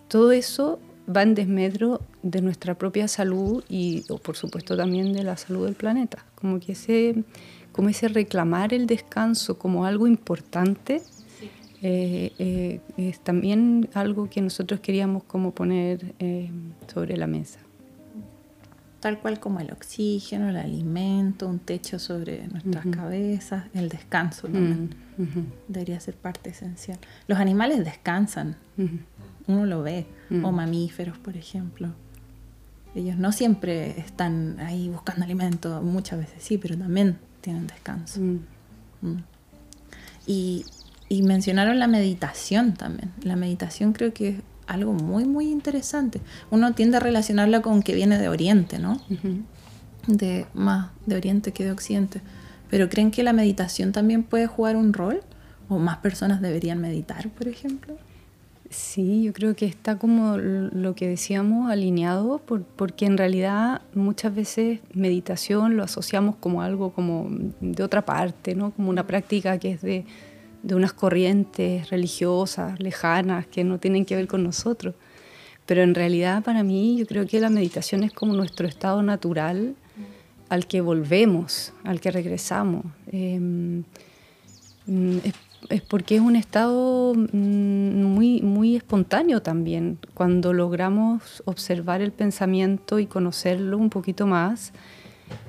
todo 0.09 0.33
eso 0.33 0.81
va 1.15 1.23
en 1.23 1.35
desmedro 1.35 2.03
de 2.23 2.41
nuestra 2.43 2.77
propia 2.77 3.09
salud 3.09 3.65
y, 3.69 4.03
por 4.23 4.37
supuesto, 4.37 4.77
también 4.77 5.13
de 5.13 5.25
la 5.25 5.37
salud 5.37 5.65
del 5.67 5.75
planeta. 5.75 6.25
Como 6.35 6.61
que 6.61 6.73
ese, 6.73 7.25
como 7.73 7.89
ese 7.89 8.09
reclamar 8.09 8.75
el 8.75 8.87
descanso 8.87 9.59
como 9.59 9.85
algo 9.85 10.07
importante 10.07 11.03
eh, 11.83 12.33
eh, 12.39 12.81
es 12.99 13.21
también 13.21 13.89
algo 13.95 14.29
que 14.29 14.43
nosotros 14.43 14.81
queríamos 14.81 15.25
como 15.25 15.53
poner 15.53 16.15
eh, 16.19 16.51
sobre 16.93 17.17
la 17.17 17.27
mesa. 17.27 17.61
Tal 19.01 19.19
cual 19.19 19.41
como 19.41 19.61
el 19.61 19.73
oxígeno, 19.73 20.51
el 20.51 20.59
alimento, 20.59 21.49
un 21.49 21.59
techo 21.59 21.99
sobre 21.99 22.47
nuestras 22.49 22.85
cabezas, 22.87 23.65
el 23.73 23.89
descanso 23.89 24.43
también 24.43 24.95
debería 25.69 25.99
ser 26.01 26.17
parte 26.17 26.51
esencial. 26.51 26.99
Los 27.27 27.39
animales 27.39 27.83
descansan, 27.83 28.57
uno 29.47 29.65
lo 29.65 29.83
ve, 29.83 30.05
o 30.43 30.53
mamíferos, 30.53 31.17
por 31.17 31.35
ejemplo. 31.35 31.89
Ellos 32.95 33.17
no 33.17 33.33
siempre 33.33 33.99
están 33.99 34.61
ahí 34.61 34.91
buscando 34.91 35.25
alimento, 35.25 35.81
muchas 35.81 36.19
veces 36.19 36.43
sí, 36.43 36.59
pero 36.59 36.77
también 36.77 37.17
tienen 37.41 37.67
descanso. 37.69 38.21
Y 40.27 40.67
y 41.11 41.23
mencionaron 41.23 41.81
la 41.81 41.89
meditación 41.89 42.73
también. 42.73 43.11
La 43.23 43.35
meditación 43.35 43.93
creo 43.93 44.15
que 44.15 44.29
es 44.29 44.37
algo 44.69 44.93
muy, 44.93 45.25
muy 45.25 45.51
interesante. 45.51 46.21
Uno 46.51 46.73
tiende 46.73 46.99
a 46.99 47.01
relacionarla 47.01 47.61
con 47.63 47.83
que 47.83 47.95
viene 47.97 48.17
de 48.17 48.29
Oriente, 48.29 48.79
¿no? 48.79 48.99
de, 50.07 50.47
más 50.55 50.91
de 51.07 51.17
Oriente 51.17 51.51
que 51.51 51.65
de 51.65 51.73
Occidente. 51.73 52.23
Pero 52.71 52.89
¿creen 52.89 53.11
que 53.11 53.25
la 53.25 53.33
meditación 53.33 53.91
también 53.91 54.23
puede 54.23 54.47
jugar 54.47 54.77
un 54.77 54.93
rol? 54.93 55.21
¿O 55.69 55.79
más 55.79 55.99
personas 55.99 56.41
deberían 56.41 56.81
meditar, 56.81 57.29
por 57.31 57.49
ejemplo? 57.49 57.97
Sí, 58.71 59.25
yo 59.25 59.33
creo 59.33 59.57
que 59.57 59.67
está 59.67 59.99
como 59.99 60.37
lo 60.39 60.95
que 60.95 61.09
decíamos 61.09 61.73
alineado, 61.73 62.41
porque 62.77 63.07
en 63.07 63.19
realidad 63.19 63.83
muchas 63.95 64.33
veces 64.33 64.79
meditación 64.95 65.77
lo 65.77 65.83
asociamos 65.83 66.37
como 66.37 66.63
algo 66.63 66.93
como 66.93 67.27
de 67.61 67.83
otra 67.83 68.05
parte, 68.05 68.55
¿no? 68.55 68.71
Como 68.71 68.91
una 68.91 69.09
práctica 69.09 69.59
que 69.59 69.73
es 69.73 69.83
de, 69.83 70.07
de 70.63 70.75
unas 70.75 70.93
corrientes 70.93 71.91
religiosas 71.91 72.79
lejanas 72.81 73.47
que 73.47 73.65
no 73.65 73.79
tienen 73.79 74.05
que 74.05 74.17
ver 74.17 74.29
con 74.29 74.43
nosotros. 74.43 74.95
Pero 75.67 75.83
en 75.83 75.95
realidad 75.95 76.43
para 76.43 76.63
mí 76.63 76.97
yo 76.99 77.07
creo 77.07 77.27
que 77.27 77.41
la 77.41 77.51
meditación 77.51 78.03
es 78.03 78.13
como 78.13 78.35
nuestro 78.35 78.67
estado 78.67 79.03
natural 79.03 79.75
al 80.49 80.67
que 80.67 80.81
volvemos, 80.81 81.73
al 81.85 82.01
que 82.01 82.11
regresamos. 82.11 82.85
Em, 83.13 83.85
es, 85.69 85.83
porque 85.83 86.17
es 86.17 86.21
un 86.21 86.35
estado 86.35 87.15
mm, 87.15 88.03
muy, 88.03 88.43
muy 88.43 88.77
espontáneo 88.77 89.43
también. 89.43 89.99
Cuando 90.15 90.53
logramos 90.53 91.43
observar 91.47 92.01
el 92.01 92.11
pensamiento 92.11 92.99
y 92.99 93.07
conocerlo 93.07 93.79
un 93.79 93.91
poquito 93.91 94.27
más, 94.27 94.73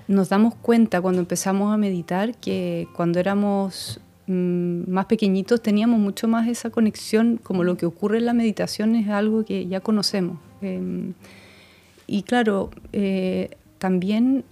nos 0.08 0.30
damos 0.30 0.54
cuenta 0.54 1.02
cuando 1.02 1.22
empezamos 1.22 1.74
a 1.74 1.78
meditar 1.78 2.36
que 2.38 2.88
cuando 2.94 3.20
éramos 3.20 4.00
Mm, 4.00 4.11
más 4.32 5.06
pequeñitos 5.06 5.62
teníamos 5.62 6.00
mucho 6.00 6.28
más 6.28 6.48
esa 6.48 6.70
conexión, 6.70 7.40
como 7.42 7.64
lo 7.64 7.78
que 7.78 7.86
ocurre 7.86 8.18
en 8.18 8.26
la 8.26 8.34
meditación 8.34 8.96
es 8.96 9.10
algo 9.10 9.46
que 9.46 9.68
ya 9.68 9.80
conocemos. 9.80 10.40
Em, 10.62 11.14
y 12.08 12.24
claro, 12.24 12.70
eh, 12.94 13.52
también 13.78 14.44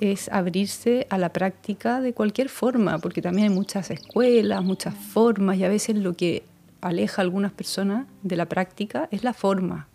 es 0.00 0.28
abrirse 0.28 1.06
a 1.10 1.18
la 1.18 1.32
práctica 1.32 2.00
de 2.00 2.12
cualquier 2.12 2.48
forma, 2.48 2.98
porque 2.98 3.22
también 3.22 3.50
hay 3.50 3.54
muchas 3.54 3.90
escuelas, 3.90 4.62
muchas 4.62 4.94
formas, 4.94 5.58
y 5.58 5.64
a 5.64 5.68
veces 5.68 5.96
lo 5.96 6.14
que 6.14 6.42
aleja 6.80 7.22
a 7.22 7.24
algunas 7.24 7.52
personas 7.52 8.06
de 8.22 8.36
la 8.36 8.46
práctica 8.46 9.08
es 9.10 9.24
la 9.24 9.32
forma, 9.32 9.88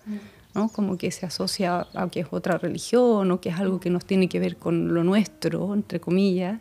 ¿no? 0.56 0.70
como 0.70 0.98
que 0.98 1.12
se 1.12 1.26
asocia 1.26 1.88
a 1.94 2.10
que 2.10 2.22
es 2.22 2.28
otra 2.32 2.58
religión 2.58 3.32
o 3.32 3.40
que 3.40 3.50
es 3.50 3.60
algo 3.60 3.80
que 3.80 3.90
nos 3.90 4.06
tiene 4.06 4.28
que 4.28 4.40
ver 4.40 4.58
con 4.58 4.94
lo 4.94 5.04
nuestro, 5.04 5.74
entre 5.74 6.00
comillas, 6.00 6.60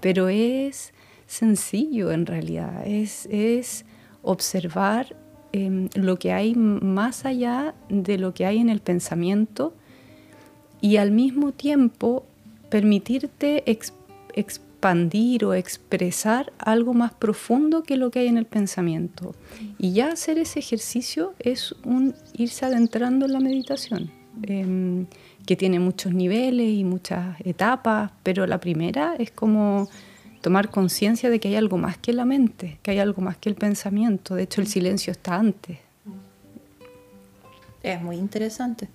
pero 0.00 0.28
es 0.28 0.92
sencillo 1.30 2.10
en 2.10 2.26
realidad, 2.26 2.84
es, 2.84 3.26
es 3.30 3.84
observar 4.22 5.14
em, 5.52 5.88
lo 5.94 6.18
que 6.18 6.32
hay 6.32 6.56
más 6.56 7.24
allá 7.24 7.74
de 7.88 8.18
lo 8.18 8.34
que 8.34 8.46
hay 8.46 8.58
en 8.58 8.68
el 8.68 8.80
pensamiento 8.80 9.72
y 10.80 10.96
al 10.96 11.12
mismo 11.12 11.52
tiempo 11.52 12.24
permitirte 12.68 13.62
expandir 14.34 15.44
o 15.44 15.54
expresar 15.54 16.52
algo 16.58 16.94
más 16.94 17.12
profundo 17.12 17.84
que 17.84 17.96
lo 17.96 18.10
que 18.10 18.20
hay 18.20 18.26
en 18.26 18.38
el 18.38 18.46
pensamiento. 18.46 19.36
Y 19.78 19.92
ya 19.92 20.08
hacer 20.08 20.36
ese 20.36 20.58
ejercicio 20.58 21.34
es 21.38 21.76
un 21.84 22.12
irse 22.32 22.66
adentrando 22.66 23.26
en 23.26 23.32
la 23.32 23.40
meditación, 23.40 24.10
em, 24.42 25.06
que 25.46 25.54
tiene 25.54 25.78
muchos 25.78 26.12
niveles 26.12 26.70
y 26.70 26.82
muchas 26.82 27.40
etapas, 27.44 28.10
pero 28.24 28.48
la 28.48 28.58
primera 28.58 29.14
es 29.16 29.30
como 29.30 29.88
tomar 30.40 30.70
conciencia 30.70 31.30
de 31.30 31.40
que 31.40 31.48
hay 31.48 31.56
algo 31.56 31.78
más 31.78 31.98
que 31.98 32.12
la 32.12 32.24
mente, 32.24 32.78
que 32.82 32.92
hay 32.92 32.98
algo 32.98 33.22
más 33.22 33.36
que 33.36 33.48
el 33.48 33.54
pensamiento. 33.54 34.34
De 34.34 34.42
hecho, 34.44 34.60
el 34.60 34.66
silencio 34.66 35.10
está 35.10 35.36
antes. 35.36 35.78
Es 37.82 38.00
muy 38.02 38.16
interesante. 38.16 38.88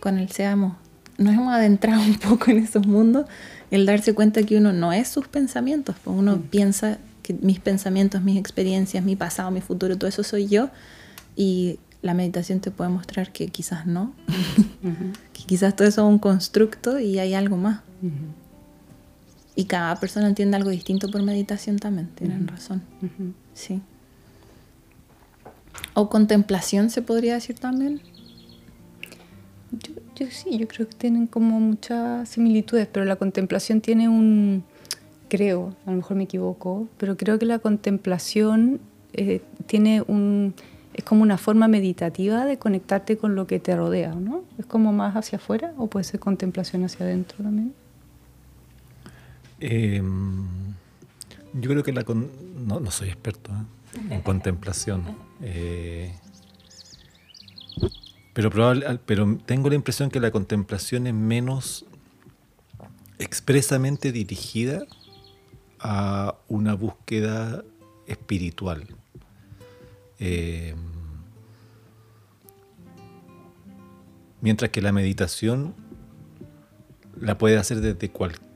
Con 0.00 0.18
el 0.18 0.30
seamos, 0.30 0.74
nos 1.18 1.34
hemos 1.34 1.52
adentrado 1.52 2.00
un 2.02 2.14
poco 2.16 2.50
en 2.50 2.58
esos 2.58 2.86
mundos, 2.86 3.26
el 3.70 3.84
darse 3.84 4.14
cuenta 4.14 4.42
que 4.44 4.56
uno 4.56 4.72
no 4.72 4.92
es 4.92 5.08
sus 5.08 5.28
pensamientos, 5.28 5.96
pues 6.02 6.16
uno 6.16 6.36
mm. 6.36 6.42
piensa 6.42 6.98
que 7.22 7.34
mis 7.34 7.58
pensamientos, 7.58 8.22
mis 8.22 8.38
experiencias, 8.38 9.04
mi 9.04 9.16
pasado, 9.16 9.50
mi 9.50 9.60
futuro, 9.60 9.98
todo 9.98 10.08
eso 10.08 10.22
soy 10.22 10.46
yo, 10.46 10.70
y 11.36 11.78
la 12.00 12.14
meditación 12.14 12.60
te 12.60 12.70
puede 12.70 12.90
mostrar 12.90 13.32
que 13.32 13.48
quizás 13.48 13.86
no, 13.86 14.14
que 15.32 15.42
quizás 15.44 15.74
todo 15.74 15.86
eso 15.86 16.02
es 16.02 16.08
un 16.08 16.18
constructo 16.18 16.98
y 17.00 17.18
hay 17.18 17.34
algo 17.34 17.56
más. 17.56 17.80
Y 19.58 19.64
cada 19.64 19.96
persona 19.96 20.28
entiende 20.28 20.56
algo 20.56 20.70
distinto 20.70 21.10
por 21.10 21.20
meditación 21.24 21.80
también, 21.80 22.10
tienen 22.14 22.46
razón. 22.46 22.80
Sí. 23.54 23.82
¿O 25.94 26.08
contemplación 26.08 26.90
se 26.90 27.02
podría 27.02 27.34
decir 27.34 27.58
también? 27.58 28.00
Yo, 30.14 30.26
sí, 30.30 30.58
yo 30.58 30.68
creo 30.68 30.88
que 30.88 30.94
tienen 30.94 31.26
como 31.26 31.58
muchas 31.58 32.28
similitudes, 32.28 32.86
pero 32.86 33.04
la 33.04 33.16
contemplación 33.16 33.80
tiene 33.80 34.08
un, 34.08 34.62
creo, 35.28 35.74
a 35.86 35.90
lo 35.90 35.96
mejor 35.96 36.16
me 36.16 36.22
equivoco, 36.22 36.86
pero 36.96 37.16
creo 37.16 37.40
que 37.40 37.46
la 37.46 37.58
contemplación 37.58 38.78
eh, 39.12 39.40
tiene 39.66 40.04
un, 40.06 40.54
es 40.94 41.02
como 41.02 41.22
una 41.22 41.36
forma 41.36 41.66
meditativa 41.66 42.44
de 42.44 42.58
conectarte 42.58 43.16
con 43.16 43.34
lo 43.34 43.48
que 43.48 43.58
te 43.58 43.74
rodea, 43.74 44.14
¿no? 44.14 44.44
Es 44.56 44.66
como 44.66 44.92
más 44.92 45.16
hacia 45.16 45.38
afuera 45.38 45.74
o 45.78 45.88
puede 45.88 46.04
ser 46.04 46.20
contemplación 46.20 46.84
hacia 46.84 47.06
adentro 47.06 47.42
también. 47.42 47.74
Em, 49.60 50.46
yo 51.54 51.70
creo 51.70 51.82
que 51.82 51.92
la 51.92 52.04
no, 52.04 52.80
no, 52.80 52.90
soy 52.90 53.08
experto 53.08 53.50
¿eh? 53.52 54.14
en 54.14 54.20
contemplación, 54.22 55.16
eh, 55.42 56.14
pero, 58.34 58.50
probable, 58.50 59.00
pero 59.04 59.38
tengo 59.46 59.68
la 59.68 59.74
impresión 59.74 60.10
que 60.10 60.20
la 60.20 60.30
contemplación 60.30 61.06
es 61.08 61.14
menos 61.14 61.86
expresamente 63.18 64.12
dirigida 64.12 64.86
a 65.80 66.36
una 66.46 66.74
búsqueda 66.74 67.64
espiritual. 68.06 68.86
Eh, 70.20 70.74
mientras 74.40 74.70
que 74.70 74.82
la 74.82 74.92
meditación 74.92 75.74
la 77.20 77.38
puede 77.38 77.56
hacer 77.56 77.80
desde 77.80 78.08
cualquier 78.10 78.47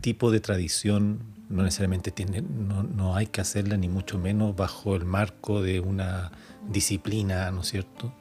tipo 0.00 0.30
de 0.30 0.40
tradición, 0.40 1.20
no 1.48 1.62
necesariamente 1.62 2.10
tiene, 2.10 2.42
no, 2.42 3.16
hay 3.16 3.26
que 3.26 3.40
hacerla 3.40 3.76
ni 3.76 3.88
mucho 3.88 4.18
menos 4.18 4.54
bajo 4.54 4.96
el 4.96 5.04
marco 5.04 5.62
de 5.62 5.80
una 5.80 6.30
disciplina, 6.68 7.50
¿no 7.50 7.62
es 7.62 7.68
cierto? 7.68 8.12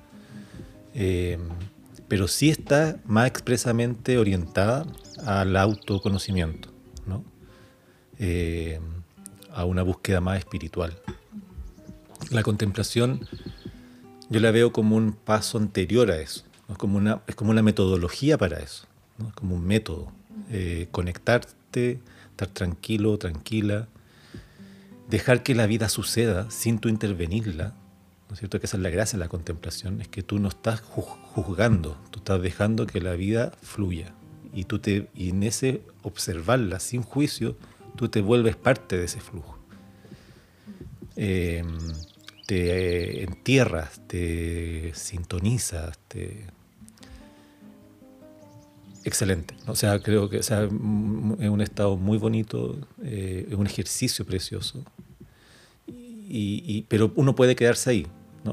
Eh, 0.94 1.38
pero 2.08 2.28
sí 2.28 2.50
está 2.50 2.98
más 3.06 3.28
expresamente 3.28 4.18
orientada 4.18 4.86
al 5.26 5.56
autoconocimiento, 5.58 6.70
¿no? 7.06 7.24
Eh, 8.18 8.80
a 9.54 9.66
una 9.66 9.84
búsqueda 9.84 10.22
más 10.22 10.40
espiritual. 10.40 10.98
La 12.32 12.44
contemplación 12.44 13.28
yo 14.30 14.40
la 14.40 14.52
veo 14.52 14.72
como 14.72 14.96
un 14.96 15.14
paso 15.14 15.58
anterior 15.58 16.12
a 16.12 16.20
eso, 16.20 16.44
es, 16.70 16.78
como 16.78 16.98
una, 16.98 17.22
es 17.28 17.36
como 17.36 17.52
una 17.52 17.62
metodología 17.62 18.38
para 18.38 18.60
eso, 18.60 18.86
es 19.26 19.34
como 19.34 19.56
un 19.56 19.66
método. 19.66 20.12
Eh, 20.50 20.88
conectarte, 20.92 22.00
estar 22.32 22.48
tranquilo, 22.48 23.18
tranquila, 23.18 23.88
dejar 25.10 25.44
que 25.44 25.56
la 25.56 25.68
vida 25.68 25.90
suceda 25.90 26.50
sin 26.52 26.80
tú 26.80 26.90
intervenirla, 26.90 27.76
¿no 28.30 28.34
es 28.34 28.40
cierto? 28.40 28.60
Que 28.60 28.66
esa 28.66 28.78
es 28.78 28.84
la 28.84 28.90
gracia 28.90 29.18
de 29.18 29.26
la 29.26 29.30
contemplación, 29.30 30.02
es 30.02 30.08
que 30.08 30.24
tú 30.24 30.40
no 30.40 30.50
estás 30.50 30.82
juzgando, 30.82 31.98
tú 32.12 32.20
estás 32.20 32.42
dejando 32.42 32.88
que 32.88 33.02
la 33.02 33.14
vida 33.14 33.52
fluya. 33.62 34.14
Y, 34.54 34.64
tú 34.64 34.80
te, 34.80 35.10
y 35.14 35.30
en 35.30 35.44
ese 35.44 35.82
observarla 36.02 36.80
sin 36.80 37.04
juicio, 37.04 37.58
tú 37.96 38.10
te 38.10 38.22
vuelves 38.22 38.56
parte 38.56 38.98
de 38.98 39.06
ese 39.06 39.20
flujo. 39.20 39.58
Eh, 41.16 41.64
te 42.46 43.24
entierras, 43.24 44.02
te 44.08 44.94
sintonizas, 44.96 45.98
te... 46.08 46.46
Excelente. 49.08 49.56
O 49.68 49.76
sea, 49.76 50.00
creo 50.02 50.30
que 50.30 50.44
sea, 50.44 50.66
es 50.66 50.70
un 50.70 51.62
estado 51.62 51.96
muy 51.96 52.18
bonito, 52.18 52.78
eh, 53.02 53.48
es 53.50 53.56
un 53.56 53.66
ejercicio 53.66 54.26
precioso. 54.26 54.84
Y, 55.88 56.84
pero 56.90 57.14
uno 57.16 57.34
puede 57.34 57.56
quedarse 57.56 57.90
ahí. 57.90 58.08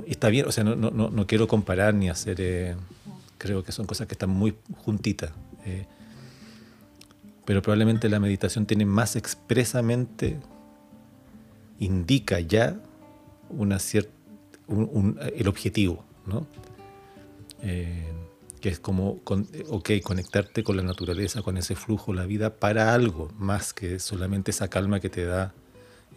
Y 0.07 0.13
está 0.13 0.29
bien, 0.29 0.47
o 0.47 0.53
sea, 0.53 0.63
no, 0.63 0.77
no, 0.77 1.11
no 1.11 1.27
quiero 1.27 1.49
comparar 1.49 1.93
ni 1.93 2.09
hacer... 2.09 2.37
Eh, 2.39 2.77
creo 3.37 3.65
que 3.65 3.73
son 3.73 3.87
cosas 3.87 4.07
que 4.07 4.15
están 4.15 4.31
muy 4.31 4.55
juntitas. 4.77 5.33
Eh, 5.67 5.87
pero 7.45 7.61
probablemente 7.61 8.09
la 8.09 8.21
meditación 8.21 8.65
tiene 8.65 8.85
más 8.85 9.17
expresamente, 9.17 10.39
indica 11.81 12.39
ya 12.39 12.77
una 13.51 13.81
cierta, 13.81 14.13
el 15.35 15.49
objetivo, 15.49 16.05
¿no? 16.27 16.47
Que 18.65 18.71
es 18.71 18.81
como, 18.81 19.21
ok, 19.69 19.91
conectarte 20.03 20.65
con 20.65 20.79
la 20.79 20.83
naturaleza, 20.83 21.43
con 21.43 21.59
ese 21.59 21.77
flujo, 21.77 22.15
la 22.15 22.25
vida, 22.25 22.57
para 22.57 22.95
algo 22.95 23.31
más 23.37 23.75
que 23.75 23.99
solamente 23.99 24.53
esa 24.53 24.69
calma 24.69 25.01
que 25.01 25.11
te 25.11 25.27
da 25.27 25.53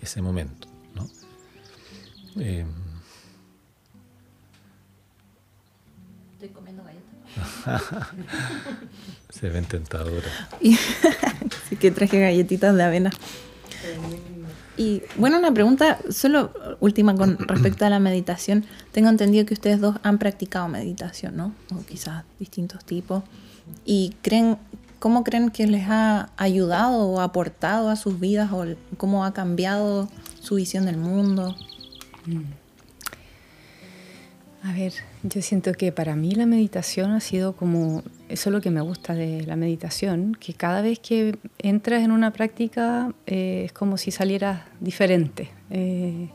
ese 0.02 0.22
momento, 0.22 0.70
¿no? 0.96 1.10
Eh, 2.42 2.66
Estoy 6.36 6.48
comiendo 6.48 6.86
galletas. 6.86 8.08
Se 9.30 9.50
ven 9.50 9.66
tentadoras. 9.66 10.32
sí 11.68 11.76
que 11.76 11.92
traje 11.92 12.22
galletitas 12.22 12.74
de 12.78 12.84
avena. 12.84 13.12
Y 14.78 15.02
bueno, 15.18 15.40
una 15.40 15.52
pregunta, 15.52 15.98
solo 16.10 16.52
última 16.80 17.16
con 17.16 17.38
respecto 17.48 17.86
a 17.86 17.90
la 17.90 18.00
meditación. 18.00 18.66
Tengo 18.92 19.10
entendido 19.10 19.46
que 19.46 19.56
ustedes 19.56 19.82
dos 19.82 19.98
han 20.04 20.20
practicado 20.20 20.68
meditación, 20.68 21.36
¿no? 21.36 21.54
O 21.76 21.84
quizás 21.84 22.24
distintos 22.40 22.86
tipos. 22.86 23.24
¿Y 23.86 24.14
creen, 24.22 24.58
cómo 25.00 25.24
creen 25.24 25.50
que 25.50 25.66
les 25.68 25.90
ha 25.90 26.30
ayudado 26.38 27.08
o 27.08 27.20
aportado 27.20 27.90
a 27.90 27.96
sus 27.96 28.20
vidas 28.20 28.52
o 28.54 28.66
cómo 28.98 29.26
ha 29.26 29.34
cambiado 29.34 30.10
su 30.40 30.56
visión 30.56 30.86
del 30.86 30.98
mundo? 30.98 31.56
A 34.64 34.74
ver, 34.74 34.94
yo 35.30 35.42
siento 35.42 35.74
que 35.74 35.92
para 35.92 36.16
mí 36.16 36.32
la 36.32 36.46
meditación 36.46 37.12
ha 37.12 37.20
sido 37.20 37.54
como, 37.54 38.04
eso 38.30 38.50
es 38.50 38.54
lo 38.54 38.62
que 38.62 38.72
me 38.72 38.82
gusta 38.82 39.14
de 39.14 39.46
la 39.46 39.56
meditación, 39.56 40.36
que 40.40 40.54
cada 40.54 40.82
vez 40.82 41.00
que 41.00 41.38
entras 41.60 42.04
en 42.04 42.12
una 42.12 42.32
práctica 42.32 43.14
eh, 43.26 43.64
es 43.66 43.74
como 43.74 43.98
si 43.98 44.12
salieras 44.12 44.62
diferente. 44.80 45.50
Eh, 45.70 46.30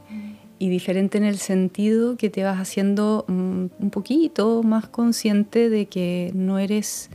y 0.58 0.68
diferente 0.68 1.18
en 1.18 1.24
el 1.24 1.38
sentido 1.38 2.16
que 2.16 2.30
te 2.30 2.44
vas 2.44 2.58
haciendo 2.60 3.24
mm, 3.26 3.66
un 3.80 3.90
poquito 3.90 4.62
más 4.62 4.88
consciente 4.88 5.68
de 5.68 5.86
que 5.86 6.30
no 6.34 6.58
eres 6.58 7.10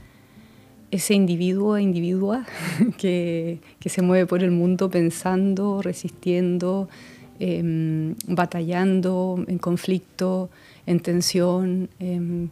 ese 0.92 1.14
individuo 1.14 1.78
e 1.78 1.82
individua 1.82 2.46
que, 2.98 3.60
se 3.86 4.02
mueve 4.02 4.26
por 4.26 4.44
el 4.44 4.52
mundo 4.52 4.90
pensando, 4.90 5.82
resistiendo, 5.82 6.90
em, 7.40 8.16
batallando, 8.28 9.46
en 9.48 9.60
conflicto 9.60 10.50
en 10.88 11.00
tensión, 11.02 11.90
em, 12.00 12.50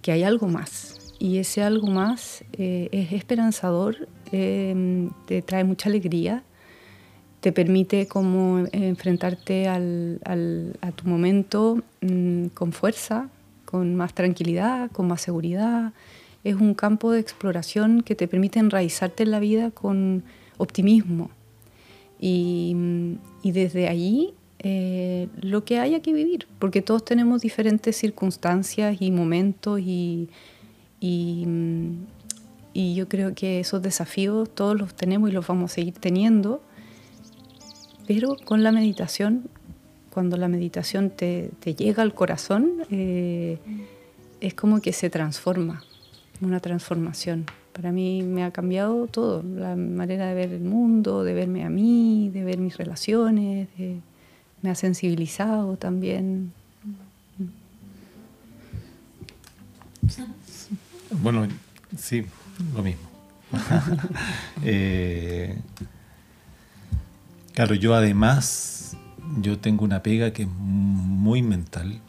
que 0.00 0.12
hay 0.12 0.22
algo 0.22 0.46
más. 0.46 1.14
Y 1.18 1.38
ese 1.38 1.62
algo 1.62 1.88
más 1.88 2.44
eh, 2.52 2.88
es 2.92 3.12
esperanzador, 3.12 4.08
em, 4.30 5.10
te 5.26 5.42
trae 5.42 5.64
mucha 5.64 5.88
alegría, 5.88 6.44
te 7.40 7.50
permite 7.50 8.06
como 8.06 8.64
enfrentarte 8.72 9.68
al, 9.68 10.20
a 10.80 10.92
tu 10.92 11.08
momento 11.08 11.82
mm, 12.00 12.46
con 12.48 12.72
fuerza, 12.72 13.28
con 13.64 13.96
más 13.96 14.14
tranquilidad, 14.14 14.90
con 14.92 15.08
más 15.08 15.22
seguridad. 15.22 15.92
Es 16.44 16.54
un 16.56 16.74
campo 16.74 17.12
de 17.12 17.20
exploración 17.20 18.02
que 18.02 18.14
te 18.14 18.28
permite 18.28 18.58
enraizarte 18.60 19.24
en 19.24 19.30
la 19.30 19.40
vida 19.40 19.70
con 19.70 20.24
optimismo. 20.56 21.30
Y, 22.20 22.76
y 23.42 23.52
desde 23.52 23.88
allí 23.88 24.34
eh, 24.60 25.28
lo 25.40 25.64
que 25.64 25.78
haya 25.78 26.00
que 26.00 26.12
vivir, 26.12 26.48
porque 26.58 26.82
todos 26.82 27.04
tenemos 27.04 27.40
diferentes 27.40 27.96
circunstancias 27.96 28.96
y 29.00 29.12
momentos 29.12 29.78
y, 29.80 30.28
y, 31.00 31.46
yo 32.94 33.08
creo 33.08 33.34
que 33.34 33.60
esos 33.60 33.82
desafíos 33.82 34.48
todos 34.52 34.78
los 34.78 34.94
tenemos 34.94 35.30
y 35.30 35.32
los 35.32 35.46
vamos 35.46 35.72
a 35.72 35.74
seguir 35.74 35.94
teniendo, 35.94 36.62
pero 38.06 38.36
con 38.44 38.64
la 38.64 38.72
meditación, 38.72 39.44
cuando 40.10 40.36
la 40.36 40.48
meditación 40.48 41.10
te, 41.10 41.50
te 41.60 41.74
llega 41.74 42.02
al 42.02 42.14
corazón, 42.14 42.82
eh, 42.90 43.58
es 44.40 44.54
como 44.54 44.80
que 44.80 44.92
se 44.92 45.10
transforma, 45.10 45.84
una 46.40 46.58
transformación. 46.58 47.46
Para 47.72 47.92
mí 47.92 48.22
me 48.24 48.42
ha 48.42 48.50
cambiado 48.50 49.06
todo, 49.06 49.42
la 49.42 49.76
manera 49.76 50.26
de 50.26 50.34
ver 50.34 50.52
el 50.52 50.64
mundo, 50.64 51.22
de 51.22 51.34
verme 51.34 51.64
a 51.64 51.70
mí, 51.70 52.30
de 52.32 52.42
ver 52.42 52.58
mis 52.58 52.76
relaciones. 52.76 53.68
De, 53.76 54.00
me 54.62 54.70
ha 54.70 54.74
sensibilizado 54.74 55.76
también. 55.76 56.52
Bueno, 61.22 61.46
sí, 61.96 62.24
lo 62.74 62.82
mismo. 62.82 63.08
Eh, 64.64 65.56
claro, 67.54 67.74
yo 67.74 67.94
además, 67.94 68.96
yo 69.40 69.58
tengo 69.58 69.84
una 69.84 70.02
pega 70.02 70.32
que 70.32 70.42
es 70.42 70.48
muy 70.48 71.42
mental. 71.42 72.00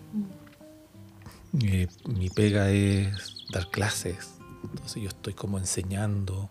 Eh, 1.62 1.88
mi 2.08 2.30
pega 2.30 2.70
es 2.72 3.46
dar 3.52 3.70
clases, 3.70 4.32
entonces 4.64 5.02
yo 5.02 5.10
estoy 5.10 5.34
como 5.34 5.58
enseñando 5.58 6.50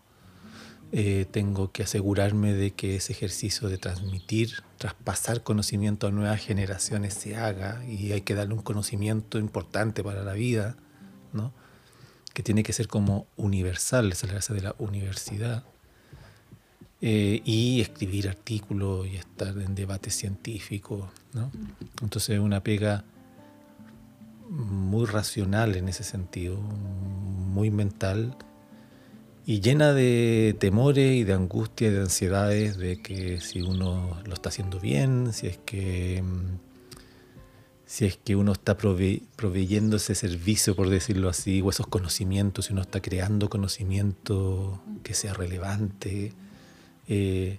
eh, 0.90 1.26
tengo 1.30 1.70
que 1.70 1.82
asegurarme 1.82 2.54
de 2.54 2.70
que 2.70 2.96
ese 2.96 3.12
ejercicio 3.12 3.68
de 3.68 3.76
transmitir, 3.76 4.62
traspasar 4.78 5.42
conocimiento 5.42 6.06
a 6.06 6.10
nuevas 6.10 6.40
generaciones 6.40 7.12
se 7.12 7.36
haga 7.36 7.84
y 7.84 8.12
hay 8.12 8.22
que 8.22 8.34
darle 8.34 8.54
un 8.54 8.62
conocimiento 8.62 9.38
importante 9.38 10.02
para 10.02 10.22
la 10.22 10.32
vida, 10.32 10.76
¿no? 11.34 11.52
que 12.32 12.42
tiene 12.42 12.62
que 12.62 12.72
ser 12.72 12.88
como 12.88 13.26
universal, 13.36 14.12
esa 14.12 14.26
es 14.26 14.32
la 14.32 14.34
gracia 14.34 14.54
de 14.54 14.62
la 14.62 14.74
universidad. 14.78 15.64
Eh, 17.00 17.42
y 17.44 17.80
escribir 17.80 18.28
artículos 18.28 19.06
y 19.06 19.16
estar 19.16 19.56
en 19.58 19.74
debate 19.74 20.10
científico. 20.10 21.10
¿no? 21.34 21.50
Entonces 22.00 22.40
una 22.40 22.62
pega 22.62 23.04
muy 24.48 25.04
racional 25.04 25.76
en 25.76 25.88
ese 25.88 26.02
sentido, 26.02 26.56
muy 26.56 27.70
mental 27.70 28.36
y 29.48 29.62
llena 29.62 29.94
de 29.94 30.54
temores 30.58 31.14
y 31.14 31.24
de 31.24 31.32
angustia 31.32 31.88
y 31.88 31.90
de 31.90 32.02
ansiedades 32.02 32.76
de 32.76 33.00
que 33.00 33.40
si 33.40 33.62
uno 33.62 34.20
lo 34.26 34.34
está 34.34 34.50
haciendo 34.50 34.78
bien, 34.78 35.32
si 35.32 35.46
es 35.46 35.56
que 35.56 36.22
mm, 36.22 36.58
si 37.86 38.04
es 38.04 38.18
que 38.18 38.36
uno 38.36 38.52
está 38.52 38.76
proveyendo 38.76 39.96
ese 39.96 40.14
servicio, 40.14 40.76
por 40.76 40.90
decirlo 40.90 41.30
así, 41.30 41.62
o 41.62 41.70
esos 41.70 41.86
conocimientos, 41.86 42.66
si 42.66 42.74
uno 42.74 42.82
está 42.82 43.00
creando 43.00 43.48
conocimiento 43.48 44.82
que 45.02 45.14
sea 45.14 45.32
relevante. 45.32 46.34
Eh, 47.08 47.58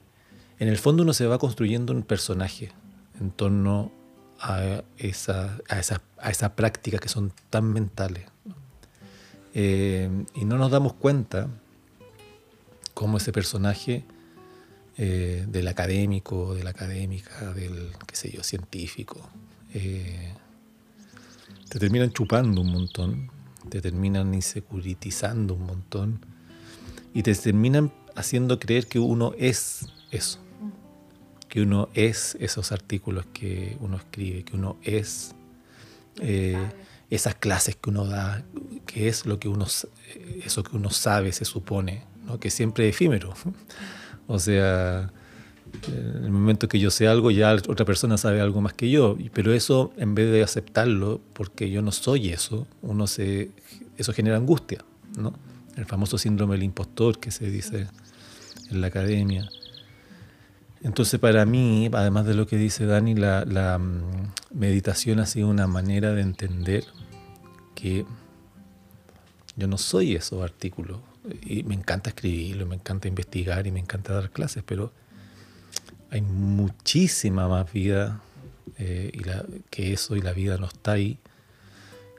en 0.60 0.67
el 0.67 0.78
fondo 0.78 1.02
uno 1.02 1.13
se 1.13 1.25
va 1.25 1.39
construyendo 1.39 1.91
un 1.91 2.04
personaje 2.04 2.71
en 3.19 3.32
torno 3.32 3.91
a 4.39 4.84
esa, 4.99 5.58
a 5.67 5.80
esa, 5.80 6.04
a 6.19 6.30
esa 6.30 6.56
práctica 6.56 6.99
que 6.99 7.10
son 7.10 7.34
tan 7.49 7.73
mentales. 7.73 8.28
Eh, 9.56 10.08
y 10.36 10.45
no 10.45 10.60
nos 10.60 10.69
damos 10.69 10.93
cuenta 10.93 11.49
cómo 12.99 13.15
ese 13.15 13.31
personaje 13.31 14.03
eh, 14.97 15.45
del 15.47 15.69
académico, 15.69 16.53
de 16.53 16.65
la 16.65 16.71
académica, 16.71 17.53
del, 17.53 17.91
qué 18.05 18.15
sé 18.17 18.29
yo, 18.29 18.43
científico, 18.43 19.21
eh, 19.73 20.33
te 21.69 21.79
terminan 21.79 22.12
chupando 22.12 22.59
un 22.59 22.73
montón, 22.73 23.31
te 23.69 23.79
terminan 23.79 24.33
insecuritizando 24.33 25.53
un 25.53 25.65
montón 25.65 26.25
y 27.13 27.23
te 27.23 27.33
terminan 27.35 27.93
haciendo 28.17 28.59
creer 28.59 28.88
que 28.88 28.99
uno 28.99 29.33
es 29.38 29.85
eso, 30.12 30.39
que 31.47 31.62
uno 31.62 31.88
es 31.93 32.35
esos 32.41 32.73
artículos 32.73 33.25
que 33.27 33.77
uno 33.79 33.95
escribe, 33.95 34.43
que 34.43 34.57
uno 34.57 34.75
es 34.83 35.35
eh, 36.19 36.69
esas 37.09 37.35
clases 37.35 37.77
que 37.77 37.91
uno 37.91 38.03
da, 38.03 38.43
que 38.85 39.07
es 39.07 39.25
lo 39.25 39.39
que 39.39 39.47
uno, 39.47 39.67
eso 40.43 40.63
que 40.63 40.75
uno 40.75 40.89
sabe, 40.89 41.31
se 41.31 41.45
supone, 41.45 42.09
que 42.38 42.50
siempre 42.50 42.89
es 42.89 42.96
efímero. 42.96 43.34
O 44.28 44.38
sea, 44.38 45.12
en 45.88 46.26
el 46.26 46.32
momento 46.32 46.68
que 46.68 46.80
yo 46.80 46.92
sé 46.92 47.08
algo, 47.08 47.32
ya 47.32 47.54
otra 47.54 47.86
persona 47.86 48.18
sabe 48.18 48.42
algo 48.42 48.62
más 48.62 48.74
que 48.74 48.89
yo. 48.89 49.18
Pero 49.34 49.54
eso, 49.54 49.92
en 49.98 50.15
vez 50.15 50.32
de 50.32 50.44
aceptarlo, 50.44 51.22
porque 51.34 51.70
yo 51.70 51.82
no 51.82 51.92
soy 51.92 52.30
eso, 52.30 52.68
uno 52.82 53.08
se, 53.08 53.52
eso 53.98 54.13
genera 54.13 54.38
angustia. 54.38 54.84
¿no? 55.18 55.34
El 55.76 55.86
famoso 55.86 56.18
síndrome 56.18 56.56
del 56.56 56.63
impostor 56.63 57.20
que 57.20 57.32
se 57.32 57.50
dice 57.50 57.88
en 58.70 58.82
la 58.82 58.88
academia. 58.88 59.50
Entonces, 60.82 61.20
para 61.20 61.46
mí, 61.46 61.89
además 61.92 62.26
de 62.26 62.36
lo 62.36 62.48
que 62.48 62.58
dice 62.58 62.86
Dani, 62.86 63.15
la, 63.15 63.44
la 63.46 63.78
mm, 63.78 64.34
meditación 64.54 65.20
ha 65.20 65.26
sido 65.26 65.50
una 65.50 65.68
manera 65.68 66.13
de 66.13 66.22
entender 66.22 66.86
que 67.76 68.06
yo 69.58 69.68
no 69.68 69.78
soy 69.78 70.15
esos 70.15 70.42
artículos 70.42 71.00
y 71.42 71.63
me 71.63 71.76
encanta 71.76 72.10
escribirlo, 72.10 72.65
me 72.65 72.76
encanta 72.76 73.08
investigar 73.08 73.68
y 73.68 73.72
me 73.72 73.80
encanta 73.80 74.13
dar 74.13 74.30
clases, 74.30 74.63
pero 74.65 74.92
hay 76.12 76.22
muchísima 76.22 77.48
más 77.48 77.72
vida 77.72 78.22
eh, 78.78 79.12
y 79.13 79.24
la, 79.24 79.46
que 79.70 79.94
eso 79.94 80.15
y 80.15 80.22
la 80.22 80.34
vida 80.34 80.58
no 80.58 80.68
está 80.68 80.94
ahí. 80.94 81.20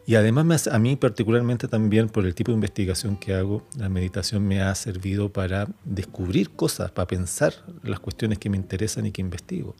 Y 0.06 0.16
además 0.16 0.66
a 0.66 0.78
mí 0.78 0.96
particularmente 0.96 1.68
también 1.68 2.08
por 2.08 2.26
el 2.26 2.34
tipo 2.34 2.50
de 2.50 2.56
investigación 2.56 3.16
que 3.16 3.34
hago, 3.34 3.66
la 3.76 3.88
meditación 3.88 4.46
me 4.46 4.60
ha 4.60 4.74
servido 4.74 5.32
para 5.32 5.68
descubrir 5.84 6.50
cosas, 6.50 6.90
para 6.90 7.06
pensar 7.06 7.54
las 7.82 8.00
cuestiones 8.00 8.38
que 8.38 8.50
me 8.50 8.56
interesan 8.56 9.06
y 9.06 9.12
que 9.12 9.20
investigo. 9.20 9.76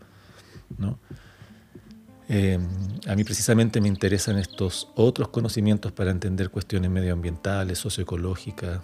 ¿no? 0.78 0.98
Eh, 2.28 2.60
a 3.08 3.16
mí 3.16 3.24
precisamente 3.24 3.80
me 3.80 3.88
interesan 3.88 4.38
estos 4.38 4.88
otros 4.94 5.28
conocimientos 5.28 5.90
para 5.90 6.12
entender 6.12 6.50
cuestiones 6.50 6.88
medioambientales, 6.88 7.78
socioecológicas, 7.78 8.82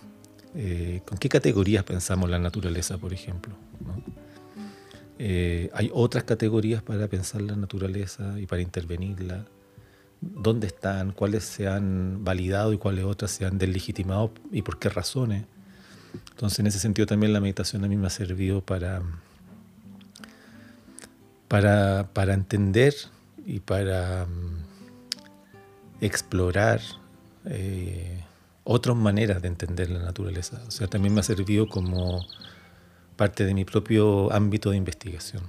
eh, 0.56 1.02
¿Con 1.04 1.18
qué 1.18 1.28
categorías 1.28 1.84
pensamos 1.84 2.30
la 2.30 2.38
naturaleza, 2.38 2.96
por 2.96 3.12
ejemplo? 3.12 3.54
Eh, 5.18 5.70
hay 5.74 5.90
otras 5.92 6.24
categorías 6.24 6.82
para 6.82 7.08
pensar 7.08 7.42
la 7.42 7.56
naturaleza 7.56 8.40
y 8.40 8.46
para 8.46 8.62
intervenirla. 8.62 9.44
¿Dónde 10.22 10.66
están? 10.66 11.12
¿Cuáles 11.12 11.44
se 11.44 11.68
han 11.68 12.24
validado 12.24 12.72
y 12.72 12.78
cuáles 12.78 13.04
otras 13.04 13.32
se 13.32 13.44
han 13.44 13.58
deslegitimado 13.58 14.32
y 14.50 14.62
por 14.62 14.78
qué 14.78 14.88
razones? 14.88 15.44
Entonces, 16.30 16.58
en 16.60 16.68
ese 16.68 16.78
sentido 16.78 17.06
también 17.06 17.34
la 17.34 17.40
meditación 17.40 17.84
a 17.84 17.88
mí 17.88 17.96
me 17.96 18.06
ha 18.06 18.10
servido 18.10 18.62
para, 18.62 19.02
para, 21.48 22.08
para 22.14 22.32
entender 22.32 22.94
y 23.44 23.60
para 23.60 24.24
um, 24.24 24.62
explorar 26.00 26.80
eh, 27.44 28.25
otras 28.68 28.96
maneras 28.96 29.40
de 29.40 29.48
entender 29.48 29.90
la 29.90 30.00
naturaleza. 30.00 30.60
O 30.66 30.70
sea, 30.72 30.88
también 30.88 31.14
me 31.14 31.20
ha 31.20 31.22
servido 31.22 31.68
como 31.68 32.26
parte 33.14 33.46
de 33.46 33.54
mi 33.54 33.64
propio 33.64 34.32
ámbito 34.32 34.70
de 34.70 34.76
investigación. 34.76 35.44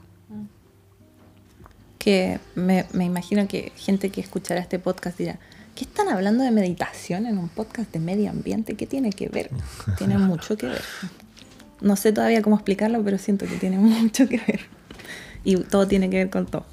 Que 1.98 2.40
me, 2.54 2.86
me 2.94 3.06
imagino 3.06 3.48
que 3.48 3.72
gente 3.76 4.12
que 4.12 4.22
escuchará 4.22 4.62
este 4.62 4.78
podcast 4.78 5.18
dirá, 5.18 5.40
¿qué 5.76 5.84
están 5.84 6.10
hablando 6.10 6.44
de 6.44 6.52
meditación 6.52 7.26
en 7.26 7.40
un 7.40 7.50
podcast 7.50 7.92
de 7.92 8.00
medio 8.00 8.30
ambiente? 8.30 8.76
¿Qué 8.76 8.86
tiene 8.86 9.10
que 9.10 9.30
ver? 9.30 9.50
Tiene 9.98 10.20
mucho 10.20 10.56
que 10.56 10.68
ver. 10.68 10.82
No 11.82 11.96
sé 11.96 12.14
todavía 12.14 12.44
cómo 12.44 12.56
explicarlo, 12.56 13.04
pero 13.04 13.18
siento 13.18 13.48
que 13.48 13.56
tiene 13.56 13.78
mucho 13.80 14.28
que 14.28 14.38
ver. 14.38 14.62
Y 15.44 15.56
todo 15.58 15.88
tiene 15.88 16.10
que 16.10 16.18
ver 16.18 16.30
con 16.30 16.46
todo. 16.46 16.66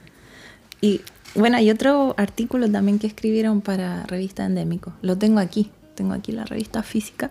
y 0.80 1.02
bueno, 1.34 1.56
hay 1.56 1.70
otro 1.70 2.14
artículo 2.16 2.70
también 2.70 2.98
que 2.98 3.06
escribieron 3.06 3.60
para 3.60 4.04
Revista 4.04 4.44
Endémico. 4.44 4.92
Lo 5.02 5.18
tengo 5.18 5.40
aquí, 5.40 5.70
tengo 5.94 6.14
aquí 6.14 6.32
la 6.32 6.44
revista 6.44 6.82
física, 6.82 7.30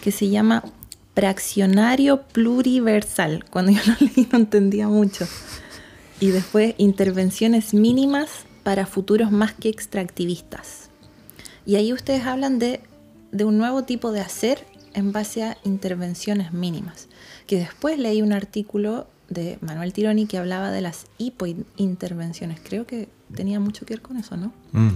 que 0.00 0.10
se 0.12 0.28
llama 0.28 0.64
Fraccionario 1.14 2.22
Pluriversal. 2.22 3.44
Cuando 3.50 3.72
yo 3.72 3.80
lo 3.86 3.94
leí 4.00 4.28
no 4.30 4.38
entendía 4.38 4.88
mucho. 4.88 5.26
Y 6.20 6.28
después 6.28 6.74
intervenciones 6.78 7.74
mínimas 7.74 8.46
para 8.62 8.86
futuros 8.86 9.32
más 9.32 9.52
que 9.52 9.68
extractivistas. 9.68 10.90
Y 11.66 11.76
ahí 11.76 11.92
ustedes 11.92 12.24
hablan 12.26 12.58
de, 12.58 12.80
de 13.32 13.44
un 13.44 13.58
nuevo 13.58 13.82
tipo 13.82 14.12
de 14.12 14.20
hacer 14.20 14.64
en 14.94 15.12
base 15.12 15.42
a 15.42 15.58
intervenciones 15.64 16.52
mínimas. 16.52 17.08
Que 17.46 17.58
después 17.58 17.98
leí 17.98 18.22
un 18.22 18.32
artículo 18.32 19.08
de 19.28 19.58
Manuel 19.60 19.92
Tironi 19.92 20.26
que 20.26 20.38
hablaba 20.38 20.70
de 20.70 20.80
las 20.80 21.06
hipointervenciones. 21.18 22.60
Creo 22.62 22.86
que 22.86 23.08
tenía 23.34 23.60
mucho 23.60 23.86
que 23.86 23.94
ver 23.94 24.02
con 24.02 24.16
eso, 24.16 24.36
¿no? 24.36 24.52
Mm. 24.72 24.90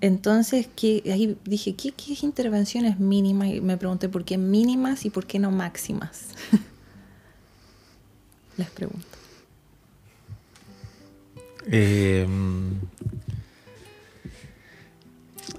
Entonces, 0.00 0.68
que, 0.74 1.02
ahí 1.12 1.36
dije, 1.44 1.74
¿qué, 1.74 1.92
¿qué 1.92 2.16
intervenciones 2.22 2.98
mínimas? 2.98 3.48
Y 3.48 3.60
me 3.60 3.76
pregunté 3.76 4.08
por 4.08 4.24
qué 4.24 4.38
mínimas 4.38 5.04
y 5.04 5.10
por 5.10 5.26
qué 5.26 5.38
no 5.38 5.50
máximas. 5.50 6.28
Les 8.56 8.70
pregunto. 8.70 9.06
Em, 11.66 12.80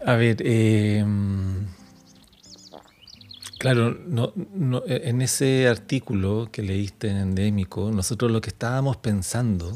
a 0.05 0.15
ver, 0.15 0.37
eh, 0.39 1.05
Claro, 3.61 3.95
no, 4.07 4.33
e, 4.87 5.09
en 5.09 5.21
ese 5.21 5.67
artículo 5.67 6.49
que 6.51 6.63
leíste 6.63 7.09
en 7.09 7.17
Endémico, 7.17 7.91
nosotros 7.91 8.31
lo 8.31 8.41
que 8.41 8.49
estábamos 8.49 8.97
pensando 8.97 9.71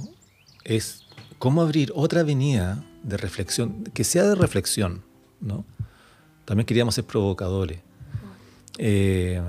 es 0.64 1.05
cómo 1.40 1.62
abrir 1.62 1.92
otra 1.96 2.22
avenida 2.22 2.84
de 3.04 3.18
reflexión, 3.18 3.84
que 3.94 4.04
sea 4.04 4.24
de 4.24 4.36
reflexión, 4.36 5.04
¿no? 5.42 5.66
También 6.46 6.66
queríamos 6.66 6.96
ser 6.96 7.06
provocadores. 7.06 7.80
Eh, 8.78 9.42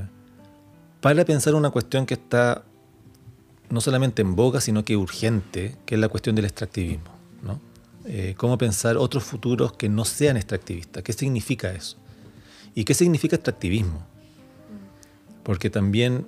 para 1.00 1.24
pensar 1.24 1.54
una 1.54 1.70
cuestión 1.70 2.06
que 2.06 2.14
está 2.14 2.64
no 3.68 3.80
solamente 3.80 4.22
en 4.22 4.36
boga, 4.36 4.60
sino 4.60 4.84
que 4.84 4.96
urgente, 4.96 5.76
que 5.84 5.96
es 5.96 6.00
la 6.00 6.08
cuestión 6.08 6.36
del 6.36 6.44
extractivismo. 6.44 7.10
¿no? 7.42 7.60
Eh, 8.06 8.34
cómo 8.36 8.56
pensar 8.56 8.96
otros 8.96 9.24
futuros 9.24 9.72
que 9.72 9.88
no 9.88 10.04
sean 10.04 10.36
extractivistas. 10.36 11.02
¿Qué 11.02 11.12
significa 11.12 11.72
eso? 11.72 11.96
¿Y 12.74 12.84
qué 12.84 12.94
significa 12.94 13.36
extractivismo? 13.36 14.06
porque 15.46 15.70
también 15.70 16.26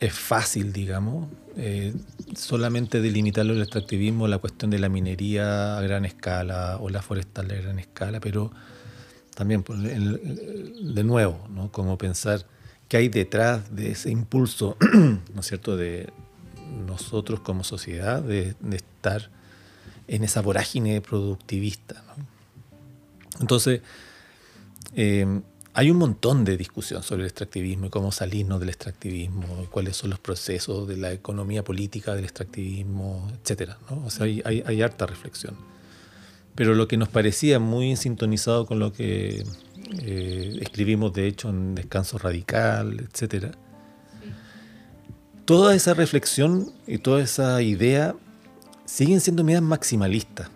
es 0.00 0.12
fácil, 0.12 0.72
digamos, 0.72 1.28
eh, 1.56 1.92
solamente 2.36 3.00
delimitarlo 3.00 3.52
el 3.52 3.62
extractivismo, 3.62 4.28
la 4.28 4.38
cuestión 4.38 4.70
de 4.70 4.78
la 4.78 4.88
minería 4.88 5.76
a 5.76 5.80
gran 5.80 6.04
escala 6.04 6.78
o 6.80 6.88
la 6.88 7.02
forestal 7.02 7.50
a 7.50 7.54
gran 7.54 7.78
escala, 7.78 8.20
pero 8.20 8.52
también, 9.34 9.62
pues, 9.62 9.80
de 9.82 11.04
nuevo, 11.04 11.46
¿no? 11.50 11.70
como 11.72 11.98
pensar 11.98 12.46
qué 12.88 12.96
hay 12.96 13.08
detrás 13.08 13.74
de 13.74 13.90
ese 13.90 14.10
impulso, 14.10 14.76
¿no 15.34 15.40
es 15.40 15.46
cierto?, 15.46 15.76
de 15.76 16.10
nosotros 16.86 17.40
como 17.40 17.64
sociedad 17.64 18.22
de, 18.22 18.54
estar 18.72 19.30
en 20.06 20.22
esa 20.24 20.42
vorágine 20.42 21.00
productivista. 21.00 22.02
Entonces, 23.40 23.80
eh, 24.94 25.40
hay 25.78 25.92
un 25.92 25.98
montón 25.98 26.44
de 26.44 26.56
discusión 26.56 27.04
sobre 27.04 27.22
el 27.22 27.28
extractivismo 27.28 27.86
y 27.86 27.90
cómo 27.90 28.10
salirnos 28.10 28.58
del 28.58 28.70
extractivismo, 28.70 29.46
cuáles 29.70 29.96
son 29.96 30.10
los 30.10 30.18
procesos 30.18 30.88
de 30.88 30.96
la 30.96 31.12
economía 31.12 31.62
política 31.62 32.16
del 32.16 32.24
extractivismo, 32.24 33.30
etc. 33.44 33.74
O 34.04 34.10
sea, 34.10 34.24
hay, 34.24 34.42
hay, 34.44 34.82
harta 34.82 35.06
reflexión. 35.06 35.54
Pero 36.56 36.74
lo 36.74 36.88
que 36.88 36.96
nos 36.96 37.08
parecía 37.08 37.60
muy 37.60 37.94
sintonizado 37.94 38.66
con 38.66 38.80
lo 38.80 38.92
que 38.92 39.44
eh, 40.02 40.58
escribimos, 40.60 41.12
de 41.12 41.28
hecho, 41.28 41.48
en 41.50 41.76
Descanso 41.76 42.18
Radical, 42.18 42.98
etc. 42.98 43.54
Toda 45.44 45.76
esa 45.76 45.94
reflexión 45.94 46.72
y 46.88 46.98
toda 46.98 47.22
esa 47.22 47.62
idea 47.62 48.16
siguen 48.84 49.20
siendo 49.20 49.44
medidas 49.44 49.62
maximalistas, 49.62 50.50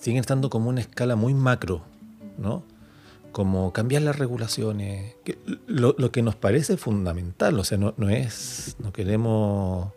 siguen 0.00 0.18
estando 0.18 0.50
como 0.50 0.68
una 0.68 0.80
escala 0.80 1.14
muy 1.14 1.32
macro, 1.32 1.84
¿no? 2.38 2.64
Como 3.32 3.72
cambiar 3.72 4.02
las 4.02 4.18
regulaciones, 4.18 5.16
lo, 5.66 6.12
que 6.12 6.22
nos 6.22 6.36
parece 6.36 6.76
fundamental, 6.76 7.58
o 7.58 7.64
sea, 7.64 7.78
no, 7.78 7.92
es, 8.08 8.76
no 8.78 8.92
queremos 8.92 9.92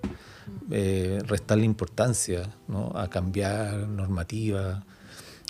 eh, 0.69 1.19
restarle 1.25 1.65
importancia 1.65 2.55
a 2.93 3.07
cambiar 3.09 3.87
normativa, 3.87 4.85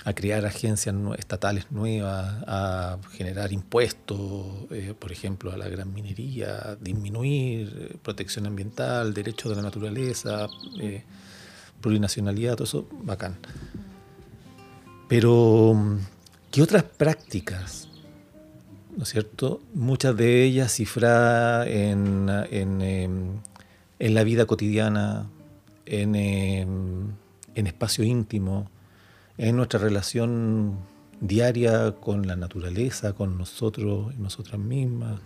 a 0.04 0.14
crear 0.14 0.44
agencias 0.46 0.94
estatales 1.18 1.70
nuevas, 1.70 2.42
a 2.46 2.98
generar 3.12 3.52
impuestos, 3.52 4.70
eh, 4.70 4.94
por 4.98 5.12
ejemplo, 5.12 5.52
a 5.52 5.56
la 5.56 5.68
gran 5.68 5.92
minería, 5.92 6.76
disminuir 6.80 7.90
eh, 7.92 7.96
protección 8.02 8.46
ambiental, 8.46 9.14
derechos 9.14 9.50
de 9.50 9.56
la 9.56 9.62
naturaleza, 9.62 10.48
plurinacionalidad, 11.80 12.54
todo 12.54 12.64
eso, 12.64 12.88
bacán. 13.02 13.36
Pero 15.08 15.76
¿Qué 16.52 16.60
otras 16.60 16.82
prácticas, 16.82 17.88
¿no 18.94 19.04
es 19.04 19.08
cierto? 19.08 19.62
Muchas 19.72 20.14
de 20.14 20.44
ellas 20.44 20.74
cifradas 20.74 21.66
en, 21.66 22.28
em, 22.50 23.38
la 23.98 24.22
vida 24.22 24.44
cotidiana, 24.44 25.30
en, 25.86 26.14
em, 26.14 27.06
en 27.54 27.66
espacio 27.66 28.04
íntimo, 28.04 28.70
en 29.38 29.56
nuestra 29.56 29.80
relación 29.80 30.76
diaria 31.22 31.92
con 31.92 32.26
la 32.26 32.36
naturaleza, 32.36 33.14
con 33.14 33.38
nosotros 33.38 34.12
y 34.14 34.20
nosotras 34.20 34.60
mismas. 34.60 35.20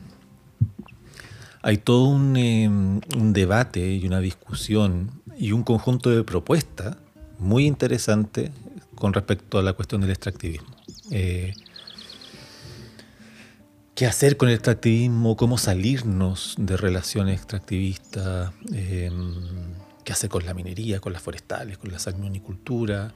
Hay 1.61 1.79
todo 1.79 2.05
un, 2.05 2.37
em, 2.37 3.01
debate 3.33 3.95
y 3.97 4.07
una 4.07 4.20
discusión 4.20 5.11
y 5.37 5.51
un 5.51 5.64
conjunto 5.64 6.09
de 6.09 6.22
propuestas 6.22 6.97
muy 7.41 7.66
interesante 7.66 8.53
con 8.95 9.12
respecto 9.12 9.59
a 9.59 9.62
la 9.64 9.72
cuestión 9.72 10.01
del 10.03 10.11
extractivismo. 10.11 10.76
Eh, 11.11 11.54
qué 13.94 14.07
hacer 14.07 14.36
con 14.36 14.48
el 14.48 14.54
extractivismo, 14.54 15.36
cómo 15.36 15.59
salirnos 15.59 16.54
de 16.59 16.76
relaciones 16.76 17.36
extractivistas, 17.36 18.52
eh, 18.72 19.11
qué 20.04 20.12
hacer 20.12 20.28
con 20.28 20.44
la 20.44 20.54
minería, 20.54 21.00
con 21.00 21.12
las 21.12 21.22
forestales, 21.22 21.78
con 21.78 21.90
la 21.90 21.98
salmonicultura, 21.98 23.12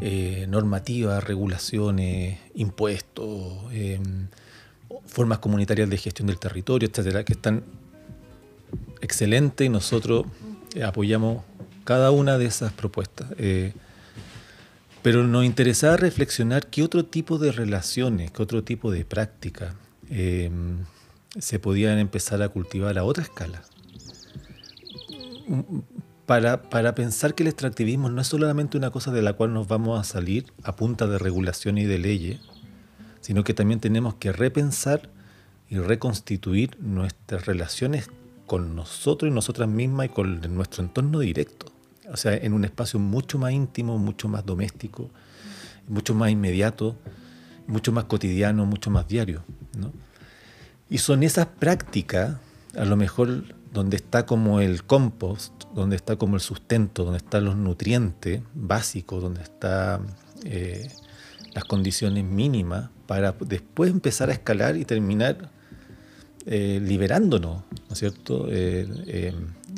eh, 0.00 0.46
normativas, 0.48 1.22
regulaciones, 1.22 2.38
impuestos, 2.54 3.64
formas 5.06 5.38
comunitarias 5.38 5.90
de 5.90 5.98
gestión 5.98 6.26
del 6.28 6.38
territorio, 6.38 6.88
etcétera, 6.88 7.24
que 7.24 7.34
están 7.34 7.62
excelentes 9.00 9.66
y 9.66 9.68
nosotros 9.68 10.24
apoyamos 10.84 11.44
cada 11.84 12.10
una 12.10 12.38
de 12.38 12.46
esas 12.46 12.72
propuestas. 12.72 13.28
Pero 15.02 15.26
nos 15.26 15.44
interesaba 15.44 15.96
reflexionar 15.96 16.68
qué 16.68 16.84
otro 16.84 17.04
tipo 17.04 17.38
de 17.38 17.50
relaciones, 17.50 18.30
qué 18.30 18.42
otro 18.42 18.62
tipo 18.62 18.92
de 18.92 19.04
prácticas 19.04 19.74
em, 20.08 20.78
se 21.38 21.58
podían 21.58 21.98
empezar 21.98 22.40
a 22.42 22.48
cultivar 22.48 22.96
a 22.98 23.04
otra 23.04 23.24
escala. 23.24 23.62
Para, 26.24 26.62
para, 26.62 26.94
pensar 26.94 27.34
que 27.34 27.42
el 27.42 27.48
extractivismo 27.48 28.08
no 28.10 28.20
es 28.20 28.28
solamente 28.28 28.78
una 28.78 28.90
cosa 28.90 29.10
de 29.10 29.22
la 29.22 29.32
cual 29.32 29.52
nos 29.52 29.66
vamos 29.66 30.00
a 30.00 30.04
salir 30.04 30.52
a 30.62 30.76
punta 30.76 31.08
de 31.08 31.18
regulación 31.18 31.78
y 31.78 31.84
de 31.84 31.98
leyes, 31.98 32.40
sino 33.20 33.42
que 33.42 33.54
también 33.54 33.80
tenemos 33.80 34.14
que 34.14 34.30
repensar 34.30 35.10
y 35.68 35.78
reconstituir 35.78 36.78
nuestras 36.80 37.46
relaciones 37.46 38.08
con 38.46 38.76
nosotros 38.76 39.30
y 39.30 39.34
nosotras 39.34 39.68
mismas 39.68 40.06
y 40.06 40.08
con 40.10 40.54
nuestro 40.54 40.84
entorno 40.84 41.18
directo 41.18 41.71
o 42.12 42.16
sea, 42.16 42.34
en 42.34 42.52
un 42.52 42.64
espacio 42.64 43.00
mucho 43.00 43.38
más 43.38 43.52
íntimo, 43.52 43.98
mucho 43.98 44.28
más 44.28 44.44
doméstico, 44.44 45.10
mucho 45.88 46.14
más 46.14 46.30
inmediato, 46.30 46.96
mucho 47.66 47.90
más 47.90 48.04
cotidiano, 48.04 48.66
mucho 48.66 48.90
más 48.90 49.08
diario. 49.08 49.42
Y 50.90 50.98
son 50.98 51.22
esas 51.22 51.46
prácticas, 51.46 52.36
a 52.76 52.84
lo 52.84 52.96
mejor 52.96 53.44
donde 53.72 53.96
está 53.96 54.26
como 54.26 54.60
el 54.60 54.84
compost, 54.84 55.64
donde 55.74 55.96
está 55.96 56.16
como 56.16 56.34
el 56.34 56.42
sustento, 56.42 57.04
donde 57.04 57.18
están 57.18 57.46
los 57.46 57.56
nutrientes 57.56 58.42
básicos, 58.54 59.22
donde 59.22 59.42
están 59.42 60.06
eh, 60.44 60.90
las 61.54 61.64
condiciones 61.64 62.24
mínimas 62.24 62.90
para 63.06 63.32
después 63.32 63.90
empezar 63.90 64.28
a 64.28 64.34
escalar 64.34 64.76
y 64.76 64.84
terminar 64.84 65.50
eh, 66.44 66.78
liberándonos, 66.82 67.62
¿no 67.88 67.92
es 67.92 67.98
cierto? 67.98 68.48
Eh, 68.50 69.34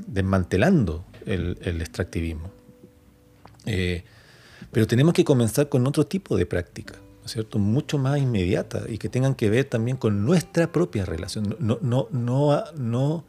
desmantelando 0.09 1.05
el, 1.27 1.81
extractivismo. 1.81 2.51
Eh, 3.67 4.05
pero 4.73 4.87
tenemos 4.87 5.15
que 5.15 5.25
comenzar 5.25 5.69
con 5.69 5.87
otro 5.87 6.07
tipo 6.07 6.37
de 6.37 6.47
práctica, 6.47 6.95
¿no 6.95 7.27
es 7.27 7.33
cierto? 7.33 7.59
Mucho 7.59 7.99
más 7.99 8.19
inmediata 8.19 8.83
y 8.89 8.99
que 8.99 9.09
tengan 9.09 9.35
que 9.35 9.49
ver 9.51 9.67
también 9.67 9.97
con 9.97 10.25
nuestra 10.25 10.73
propia 10.73 11.05
relación. 11.05 11.57
No, 11.61 11.79
no, 11.81 12.09
no, 12.11 12.65
no, 12.77 13.25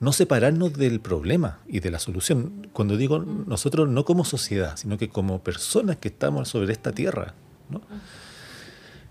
no 0.00 0.12
separarnos 0.12 0.74
del 0.74 1.00
problema 1.00 1.60
y 1.66 1.80
de 1.80 1.90
la 1.90 1.98
solución. 1.98 2.68
Cuando 2.72 2.96
digo 2.96 3.18
nosotros, 3.18 3.88
no 3.88 4.04
como 4.04 4.24
sociedad, 4.24 4.76
sino 4.76 4.98
que 4.98 5.08
como 5.08 5.42
personas 5.42 5.96
que 5.96 6.08
estamos 6.08 6.48
sobre 6.48 6.72
esta 6.72 6.92
tierra. 6.92 7.34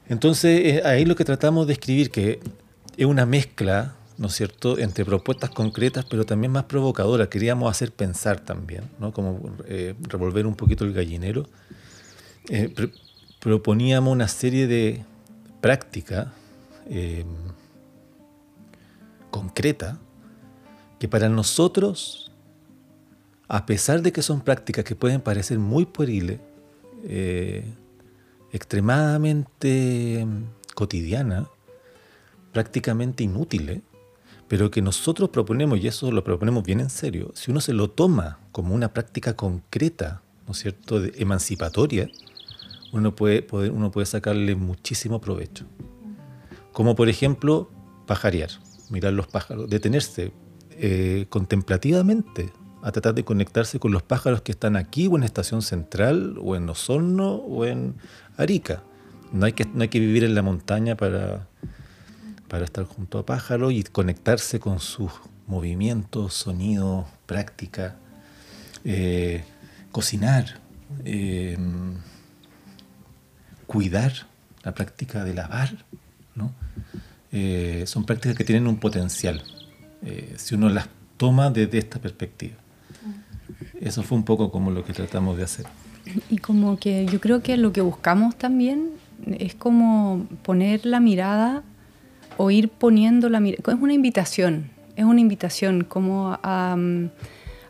Entonces, 0.07 0.61
eh, 0.63 0.81
ahí 0.85 1.05
lo 1.05 1.15
que 1.15 1.25
tratamos 1.25 1.67
de 1.67 1.73
escribir, 1.73 2.09
que 2.09 2.39
es 2.95 3.05
una 3.05 3.25
mezcla 3.25 3.96
¿no 4.17 4.27
es 4.27 4.33
cierto?, 4.33 4.77
entre 4.79 5.05
propuestas 5.05 5.49
concretas, 5.51 6.05
pero 6.05 6.25
también 6.25 6.51
más 6.51 6.65
provocadoras. 6.65 7.27
Queríamos 7.27 7.69
hacer 7.69 7.91
pensar 7.91 8.39
también, 8.39 8.89
¿no? 8.99 9.13
Como 9.13 9.55
eh, 9.65 9.95
revolver 10.01 10.47
un 10.47 10.55
poquito 10.55 10.85
el 10.85 10.93
gallinero. 10.93 11.47
Eh, 12.49 12.73
proponíamos 13.39 14.11
una 14.11 14.27
serie 14.27 14.67
de 14.67 15.05
prácticas 15.61 16.27
eh, 16.87 17.25
concretas 19.29 19.97
que 20.99 21.07
para 21.07 21.29
nosotros, 21.29 22.31
a 23.47 23.65
pesar 23.65 24.01
de 24.01 24.11
que 24.11 24.23
son 24.23 24.41
prácticas 24.41 24.83
que 24.83 24.95
pueden 24.95 25.21
parecer 25.21 25.59
muy 25.59 25.85
pueriles, 25.85 26.39
extremadamente 28.51 30.25
cotidianas, 30.73 31.47
prácticamente 32.51 33.23
inútiles, 33.23 33.81
pero 34.47 34.71
que 34.71 34.81
nosotros 34.81 35.29
proponemos, 35.29 35.79
y 35.79 35.87
eso 35.87 36.11
lo 36.11 36.23
proponemos 36.23 36.63
bien 36.63 36.79
en 36.79 36.89
serio, 36.89 37.31
si 37.35 37.51
uno 37.51 37.61
se 37.61 37.73
lo 37.73 37.89
toma 37.89 38.39
como 38.51 38.73
una 38.73 38.93
práctica 38.93 39.35
concreta, 39.35 40.21
¿no 40.45 40.53
es 40.53 40.59
cierto?, 40.59 41.03
emancipatoria, 41.15 42.09
uno 42.93 43.15
puede, 43.15 43.45
uno 43.69 43.91
puede 43.91 44.05
sacarle 44.05 44.55
muchísimo 44.55 45.19
provecho. 45.19 45.65
Como 46.71 46.95
por 46.95 47.09
ejemplo, 47.09 47.69
pajarear, 48.05 48.49
mirar 48.89 49.13
los 49.13 49.27
pájaros, 49.27 49.69
detenerse 49.69 50.31
eh, 50.71 51.25
contemplativamente 51.29 52.51
a 52.81 52.91
tratar 52.91 53.15
de 53.15 53.25
conectarse 53.25 53.79
con 53.79 53.91
los 53.91 54.03
pájaros 54.03 54.41
que 54.41 54.51
están 54.51 54.75
aquí 54.75 55.07
o 55.07 55.17
en 55.17 55.23
Estación 55.23 55.61
Central 55.61 56.37
o 56.39 56.55
en 56.55 56.69
Osorno 56.69 57.35
o 57.35 57.65
en 57.65 57.95
Arica. 58.37 58.83
No 59.33 59.45
hay 59.45 59.53
que, 59.53 59.65
no 59.65 59.81
hay 59.81 59.89
que 59.89 59.99
vivir 59.99 60.23
en 60.23 60.35
la 60.35 60.41
montaña 60.41 60.95
para, 60.95 61.47
para 62.47 62.65
estar 62.65 62.85
junto 62.85 63.19
a 63.19 63.25
pájaros 63.25 63.73
y 63.73 63.83
conectarse 63.83 64.59
con 64.59 64.79
sus 64.79 65.11
movimientos, 65.47 66.33
sonidos, 66.33 67.05
práctica, 67.25 67.95
eh, 68.83 69.43
cocinar, 69.91 70.59
eh, 71.05 71.57
cuidar, 73.65 74.13
la 74.63 74.73
práctica 74.73 75.23
de 75.23 75.33
lavar, 75.33 75.85
¿no? 76.35 76.53
Eh, 77.31 77.83
son 77.87 78.05
prácticas 78.05 78.37
que 78.37 78.43
tienen 78.43 78.67
un 78.67 78.77
potencial, 78.77 79.43
si 80.37 80.55
uno 80.55 80.69
las 80.69 80.87
toma 81.17 81.49
desde 81.49 81.77
esta 81.77 81.99
perspectiva. 81.99 82.55
Eso 83.79 84.03
fue 84.03 84.17
un 84.17 84.23
poco 84.23 84.51
como 84.51 84.71
lo 84.71 84.83
que 84.85 84.93
tratamos 84.93 85.37
de 85.37 85.43
hacer. 85.43 85.65
Y 86.29 86.37
como 86.37 86.77
que 86.77 87.05
yo 87.05 87.19
creo 87.19 87.41
que 87.41 87.57
lo 87.57 87.73
que 87.73 87.81
buscamos 87.81 88.37
también 88.37 88.91
es 89.25 89.55
como 89.55 90.27
poner 90.43 90.85
la 90.85 90.99
mirada 90.99 91.63
o 92.37 92.51
ir 92.51 92.69
poniendo 92.69 93.29
la 93.29 93.39
mirada. 93.39 93.63
Es 93.67 93.81
una 93.81 93.93
invitación, 93.93 94.69
es 94.95 95.05
una 95.05 95.19
invitación 95.19 95.83
como 95.83 96.37
a, 96.41 96.77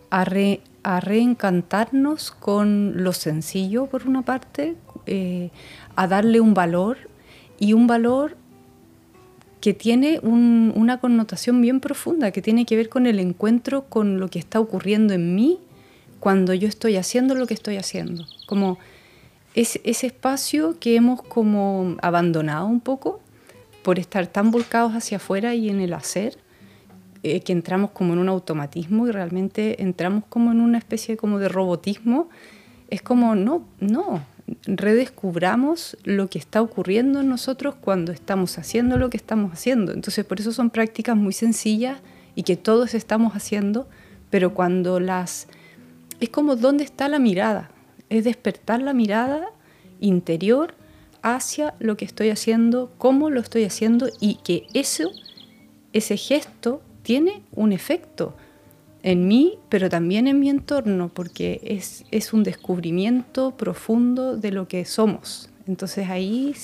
a, 0.09 0.99
reencantarnos 0.99 2.31
con 2.31 3.03
lo 3.03 3.13
sencillo, 3.13 3.87
por 3.87 4.07
una 4.07 4.21
parte, 4.21 4.75
eh, 5.05 5.49
a 5.95 6.07
darle 6.07 6.39
un 6.39 6.53
valor 6.53 6.97
y 7.59 7.73
un 7.73 7.87
valor 7.87 8.37
que 9.61 9.73
tiene 9.73 10.19
una 10.21 10.99
connotación 10.99 11.61
bien 11.61 11.79
profunda, 11.79 12.31
que 12.31 12.41
tiene 12.41 12.65
que 12.65 12.75
ver 12.75 12.89
con 12.89 13.07
el 13.07 13.19
encuentro 13.19 13.85
con 13.85 14.19
lo 14.19 14.29
que 14.29 14.39
está 14.39 14.59
ocurriendo 14.59 15.13
en 15.13 15.35
mí 15.35 15.59
cuando 16.19 16.53
yo 16.53 16.67
estoy 16.67 16.95
haciendo 16.95 17.35
lo 17.35 17.47
que 17.47 17.53
estoy 17.53 17.77
haciendo. 17.77 18.25
Como 18.45 18.77
es, 19.55 19.79
ese 19.83 20.07
espacio 20.07 20.77
que 20.79 20.95
hemos 20.95 21.21
como 21.21 21.97
abandonado 22.01 22.67
un 22.67 22.79
poco 22.79 23.19
por 23.87 23.99
estar 23.99 24.27
tan 24.27 24.51
volcados 24.51 24.91
hacia 24.95 25.15
afuera 25.15 25.55
y 25.55 25.69
en 25.69 25.79
el 25.79 25.93
hacer, 25.93 26.37
eh, 27.23 27.39
que 27.39 27.53
entramos 27.53 27.91
como 27.91 28.11
en 28.11 28.19
un 28.19 28.27
automatismo 28.27 29.07
y 29.07 29.11
realmente 29.11 29.81
entramos 29.81 30.25
como 30.27 30.51
en 30.51 30.59
una 30.59 30.77
especie 30.77 31.15
como 31.15 31.39
de 31.39 31.47
robotismo, 31.47 32.27
es 32.89 33.01
como, 33.01 33.33
no, 33.35 33.65
no, 33.79 34.25
redescubramos 34.65 35.95
lo 36.03 36.29
que 36.29 36.37
está 36.37 36.61
ocurriendo 36.61 37.21
en 37.21 37.29
nosotros 37.29 37.75
cuando 37.79 38.11
estamos 38.11 38.57
haciendo 38.57 38.97
lo 38.97 39.09
que 39.09 39.15
estamos 39.15 39.53
haciendo. 39.53 39.93
Entonces, 39.93 40.25
por 40.25 40.41
eso 40.41 40.51
son 40.51 40.69
prácticas 40.69 41.15
muy 41.15 41.31
sencillas 41.31 42.01
y 42.35 42.43
que 42.43 42.57
todos 42.57 42.93
estamos 42.93 43.37
haciendo, 43.37 43.87
pero 44.29 44.53
cuando 44.53 44.99
las... 44.99 45.47
Es 46.19 46.27
como 46.27 46.57
dónde 46.57 46.83
está 46.83 47.07
la 47.07 47.19
mirada, 47.19 47.71
es 48.09 48.25
despertar 48.25 48.81
la 48.81 48.91
mirada 48.91 49.45
interior 50.01 50.75
hacia 51.21 51.73
lo 51.79 51.97
que 51.97 52.05
estoy 52.05 52.29
haciendo, 52.29 52.91
cómo 52.97 53.29
lo 53.29 53.39
estoy 53.39 53.63
haciendo 53.63 54.09
y 54.19 54.35
que 54.35 54.67
eso, 54.73 55.11
ese 55.93 56.17
gesto 56.17 56.81
tiene 57.03 57.41
un 57.51 57.71
efecto 57.71 58.35
en 59.03 59.27
mí, 59.27 59.57
pero 59.69 59.89
también 59.89 60.27
en 60.27 60.39
mi 60.39 60.49
entorno, 60.49 61.09
porque 61.13 61.61
es, 61.63 62.03
es 62.11 62.33
un 62.33 62.43
descubrimiento 62.43 63.51
profundo 63.51 64.35
de 64.35 64.51
lo 64.51 64.67
que 64.67 64.83
somos. 64.85 65.49
Entonces 65.67 66.09
ahí 66.09 66.55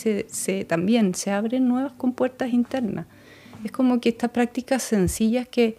también 0.68 1.14
se 1.16 1.32
abren 1.32 1.68
nuevas 1.68 1.94
compuertas 1.94 2.52
internas. 2.54 3.06
Es 3.64 3.72
como 3.72 4.02
que 4.02 4.10
estas 4.10 4.32
prácticas 4.32 4.84
sencillas 4.84 5.48
que 5.48 5.78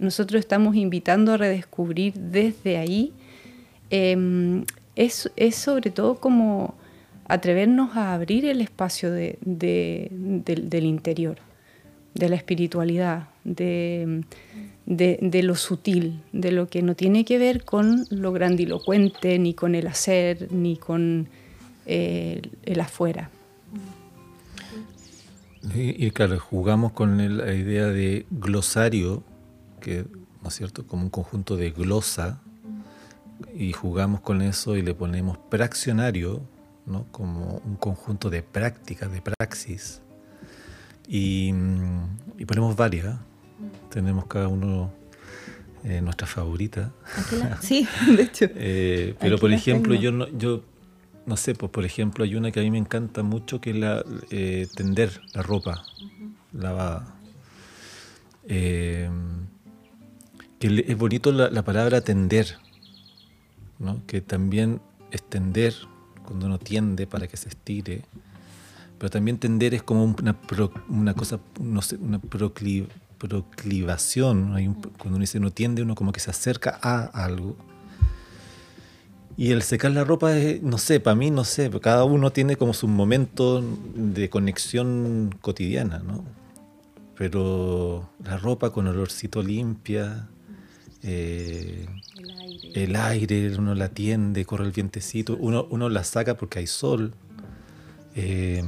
nosotros 0.00 0.40
estamos 0.40 0.76
invitando 0.76 1.32
a 1.32 1.36
redescubrir 1.36 2.14
desde 2.14 2.78
ahí, 2.78 3.12
eh, 3.90 4.64
es, 4.96 5.30
es, 5.36 5.56
sobre 5.56 5.90
todo 5.90 6.16
como 6.16 6.74
atrevernos 7.32 7.96
a 7.96 8.14
abrir 8.14 8.44
el 8.44 8.60
espacio 8.60 9.10
de, 9.10 9.38
de, 9.40 10.08
del 10.10 10.84
interior, 10.84 11.38
de 12.14 12.28
la 12.28 12.36
espiritualidad, 12.36 13.28
de 13.44 14.22
de, 14.90 15.42
lo 15.44 15.54
sutil, 15.54 16.20
de 16.32 16.50
lo 16.50 16.68
que 16.68 16.82
no 16.82 16.96
tiene 16.96 17.24
que 17.24 17.38
ver 17.38 17.64
con 17.64 18.06
lo 18.10 18.32
grandilocuente, 18.32 19.38
ni 19.38 19.54
con 19.54 19.76
el 19.76 19.86
hacer, 19.86 20.52
ni 20.52 20.76
con 20.76 21.28
eh, 21.86 22.42
el 22.64 22.80
afuera. 22.80 23.30
Y, 25.74 26.10
claro, 26.10 26.40
jugamos 26.40 26.92
con 26.92 27.36
la 27.36 27.54
idea 27.54 27.86
de 27.86 28.26
glosario, 28.30 29.22
que, 29.80 30.06
¿no 30.42 30.48
es 30.48 30.54
cierto?, 30.54 30.86
como 30.86 31.04
un 31.04 31.10
conjunto 31.10 31.56
de 31.56 31.70
glosa, 31.70 32.40
y 33.54 33.72
jugamos 33.72 34.20
con 34.20 34.42
eso 34.42 34.76
y 34.76 34.82
le 34.82 34.94
ponemos 34.94 35.38
praxionario, 35.38 36.42
¿no? 36.90 37.06
como 37.10 37.62
un 37.64 37.76
conjunto 37.76 38.28
de 38.28 38.42
prácticas, 38.42 39.10
de 39.10 39.22
praxis, 39.22 40.02
y, 41.08 41.52
y 42.38 42.44
ponemos 42.44 42.76
varias, 42.76 43.16
tenemos 43.90 44.26
cada 44.26 44.48
uno 44.48 44.92
eh, 45.82 46.02
nuestra 46.02 46.26
favorita. 46.26 46.92
sí, 47.62 47.88
de 48.14 48.22
hecho. 48.22 48.46
Eh, 48.54 49.14
pero 49.18 49.38
por 49.38 49.50
ejemplo, 49.50 49.94
yo 49.94 50.12
no, 50.12 50.28
yo 50.36 50.62
no 51.24 51.38
sé, 51.38 51.54
pues 51.54 51.72
por 51.72 51.86
ejemplo, 51.86 52.24
hay 52.24 52.34
una 52.34 52.50
que 52.50 52.60
a 52.60 52.62
mí 52.62 52.70
me 52.70 52.78
encanta 52.78 53.22
mucho 53.22 53.62
que 53.62 53.70
es 53.70 53.76
la 53.76 54.04
eh, 54.30 54.68
tender 54.74 55.22
la 55.32 55.42
ropa 55.42 55.82
lavada. 56.52 57.16
que 58.46 59.08
es 60.60 60.98
bonito 60.98 61.32
la, 61.32 61.62
palabra 61.62 62.02
tender, 62.02 62.58
¿no? 63.78 64.04
que 64.06 64.20
también 64.20 64.82
es 65.10 65.22
tender 65.22 65.74
cuando 66.30 66.46
uno 66.46 66.60
tiende 66.60 67.08
para 67.08 67.26
que 67.26 67.36
se 67.36 67.48
estire, 67.48 68.04
pero 68.98 69.10
también 69.10 69.38
tender 69.38 69.74
es 69.74 69.82
como 69.82 70.04
una, 70.04 70.36
una 70.88 71.12
cosa, 71.14 71.40
no 71.58 71.82
sé, 71.82 71.96
una 71.96 72.20
proclivación, 72.20 72.88
cuando 74.96 75.16
uno 75.16 75.18
dice 75.18 75.40
no 75.40 75.50
tiende, 75.50 75.82
uno 75.82 75.96
como 75.96 76.12
que 76.12 76.20
se 76.20 76.30
acerca 76.30 76.78
a 76.80 77.06
algo. 77.06 77.56
Y 79.36 79.50
el 79.50 79.62
secar 79.62 79.90
la 79.90 80.04
ropa, 80.04 80.36
es, 80.36 80.62
no 80.62 80.78
sé, 80.78 81.00
para 81.00 81.16
mí 81.16 81.32
no 81.32 81.42
sé, 81.42 81.68
cada 81.82 82.04
uno 82.04 82.30
tiene 82.30 82.54
como 82.54 82.74
su 82.74 82.86
momento 82.86 83.60
de 83.96 84.30
conexión 84.30 85.34
cotidiana, 85.40 85.98
¿no? 85.98 86.24
Pero 87.16 88.08
la 88.22 88.36
ropa 88.36 88.70
con 88.70 88.86
olorcito 88.86 89.42
limpia, 89.42 90.28
eh, 91.02 91.88
el, 92.74 92.96
aire. 92.96 93.56
uno 93.56 93.74
la 93.74 93.88
tiende, 93.88 94.44
corre 94.44 94.64
el 94.64 94.72
vientecito, 94.72 95.36
uno, 95.38 95.66
uno 95.70 95.88
la 95.88 96.04
saca 96.04 96.36
porque 96.36 96.60
hay 96.60 96.66
sol. 96.66 97.14
Eh, 98.14 98.62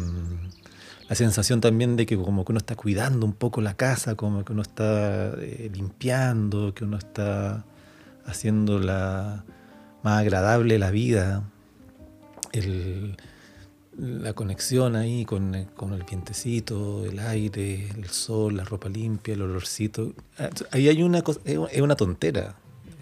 la 1.09 1.17
sensación 1.17 1.61
también 1.61 1.97
de 1.97 2.07
que 2.07 2.17
como 2.17 2.45
que 2.45 2.53
uno 2.53 2.59
está 2.59 2.75
cuidando 2.75 3.27
un 3.27 3.35
poco 3.35 3.61
la 3.61 3.75
casa, 3.75 4.15
como 4.15 4.45
que 4.45 4.53
uno 4.53 4.63
está 4.63 5.35
eh, 5.39 5.71
limpiando, 5.75 6.73
que 6.75 6.85
uno 6.85 6.97
está 6.97 7.65
haciendo 8.25 8.79
la, 8.79 9.45
más 10.03 10.21
agradable 10.21 10.79
la 10.79 10.91
vida, 10.91 11.45
la 13.99 14.33
conexión 14.33 14.97
ahí 14.97 15.25
con, 15.25 15.55
el 15.55 16.05
vientecito, 16.09 17.05
el 17.05 17.19
aire, 17.19 17.91
el 17.91 18.09
sol, 18.09 18.57
la 18.57 18.65
ropa 18.65 18.89
limpia, 18.89 19.35
el 19.35 19.43
olorcito. 19.43 20.15
Ahí 20.71 20.89
hay 20.89 21.03
una 21.03 21.23
cosa, 21.23 21.41
es 21.45 21.81
una 21.81 21.97
tontera. 21.97 22.57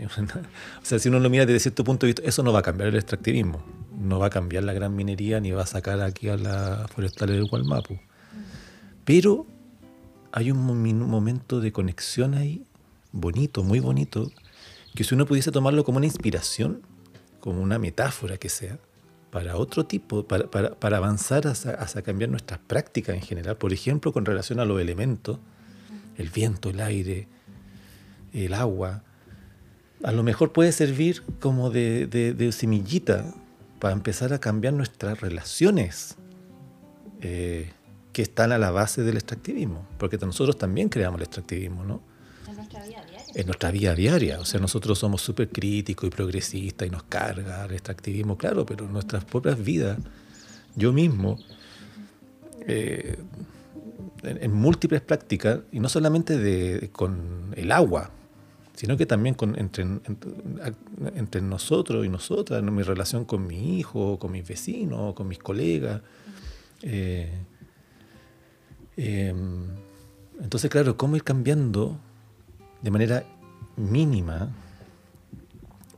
O 0.82 0.84
sea, 0.84 0.98
si 0.98 1.08
uno 1.08 1.20
lo 1.20 1.30
mira 1.30 1.46
desde 1.46 1.60
cierto 1.60 1.84
punto 1.84 2.06
de 2.06 2.12
vista, 2.12 2.22
eso 2.28 2.42
no 2.42 2.52
va 2.52 2.60
a 2.60 2.62
cambiar 2.62 2.88
el 2.88 2.96
extractivismo 2.96 3.64
no 4.00 4.18
va 4.18 4.26
a 4.26 4.30
cambiar 4.30 4.64
la 4.64 4.72
gran 4.72 4.96
minería 4.96 5.40
ni 5.40 5.50
va 5.50 5.62
a 5.62 5.66
sacar 5.66 6.00
aquí 6.00 6.28
a 6.28 6.36
la 6.36 6.86
forestal 6.92 7.28
del 7.28 7.46
Gualmapu. 7.46 7.98
Pero 9.04 9.46
hay 10.32 10.50
un 10.50 10.64
momento 10.64 11.60
de 11.60 11.70
conexión 11.70 12.34
ahí, 12.34 12.64
bonito, 13.12 13.62
muy 13.62 13.78
bonito, 13.78 14.32
que 14.94 15.04
si 15.04 15.14
uno 15.14 15.26
pudiese 15.26 15.52
tomarlo 15.52 15.84
como 15.84 15.98
una 15.98 16.06
inspiración, 16.06 16.82
como 17.40 17.60
una 17.60 17.78
metáfora 17.78 18.38
que 18.38 18.48
sea, 18.48 18.78
para 19.30 19.56
otro 19.56 19.84
tipo, 19.84 20.26
para, 20.26 20.96
avanzar 20.96 21.46
hasta, 21.46 22.02
cambiar 22.02 22.30
nuestras 22.30 22.58
prácticas 22.58 23.14
en 23.14 23.22
general, 23.22 23.56
por 23.56 23.72
ejemplo, 23.72 24.12
con 24.12 24.24
relación 24.24 24.60
a 24.60 24.64
los 24.64 24.80
elementos, 24.80 25.38
el 26.16 26.30
viento, 26.30 26.70
el 26.70 26.80
aire, 26.80 27.28
el 28.32 28.54
agua, 28.54 29.04
a 30.02 30.12
lo 30.12 30.22
mejor 30.22 30.52
puede 30.52 30.72
servir 30.72 31.22
como 31.40 31.70
de, 31.70 32.06
de 32.06 32.52
semillita 32.52 33.34
para 33.80 33.94
empezar 33.94 34.32
a 34.32 34.38
cambiar 34.38 34.74
nuestras 34.74 35.20
relaciones 35.20 36.16
eh, 37.22 37.72
que 38.12 38.22
están 38.22 38.50
a 38.50 38.58
la 38.58 38.70
base 38.70 39.02
del 39.02 39.16
extractivismo, 39.16 39.86
porque 39.98 40.18
nosotros 40.18 40.58
también 40.58 40.88
creamos 40.88 41.20
el 41.20 41.26
extractivismo, 41.26 41.84
¿no? 41.84 42.02
En 42.48 42.56
nuestra 42.56 42.84
vida 42.84 43.04
diaria. 43.04 43.24
En 43.34 43.46
nuestra 43.46 43.70
vida 43.70 43.94
diaria, 43.94 44.40
o 44.40 44.44
sea, 44.44 44.58
nosotros 44.58 44.98
somos 44.98 45.22
súper 45.22 45.48
críticos 45.48 46.08
y 46.08 46.10
progresistas 46.10 46.88
y 46.88 46.90
nos 46.90 47.04
carga 47.04 47.64
el 47.64 47.72
extractivismo, 47.72 48.36
claro, 48.36 48.66
pero 48.66 48.86
en 48.86 48.92
nuestras 48.92 49.24
propias 49.24 49.62
vidas, 49.62 49.98
yo 50.74 50.92
mismo, 50.92 51.38
eh, 52.66 53.16
en, 54.24 54.52
múltiples 54.52 55.00
prácticas, 55.02 55.60
y 55.70 55.78
no 55.78 55.88
solamente 55.88 56.36
de, 56.36 56.90
con 56.90 57.54
el 57.56 57.70
agua, 57.70 58.10
sino 58.80 58.96
que 58.96 59.04
también 59.04 59.34
con, 59.34 59.58
entre, 59.58 59.84
entre, 61.14 61.42
nosotros 61.42 62.06
y 62.06 62.08
nosotras, 62.08 62.60
en 62.60 62.74
mi 62.74 62.82
relación 62.82 63.26
con 63.26 63.46
mi 63.46 63.78
hijo, 63.78 64.18
con 64.18 64.32
mis 64.32 64.48
vecinos, 64.48 65.12
con 65.12 65.28
mis 65.28 65.38
colegas. 65.38 66.00
Eh, 66.80 67.30
em, 68.96 69.66
entonces, 70.40 70.70
claro, 70.70 70.96
cómo 70.96 71.14
ir 71.14 71.24
cambiando 71.24 72.00
de 72.80 72.90
manera 72.90 73.26
mínima 73.76 74.48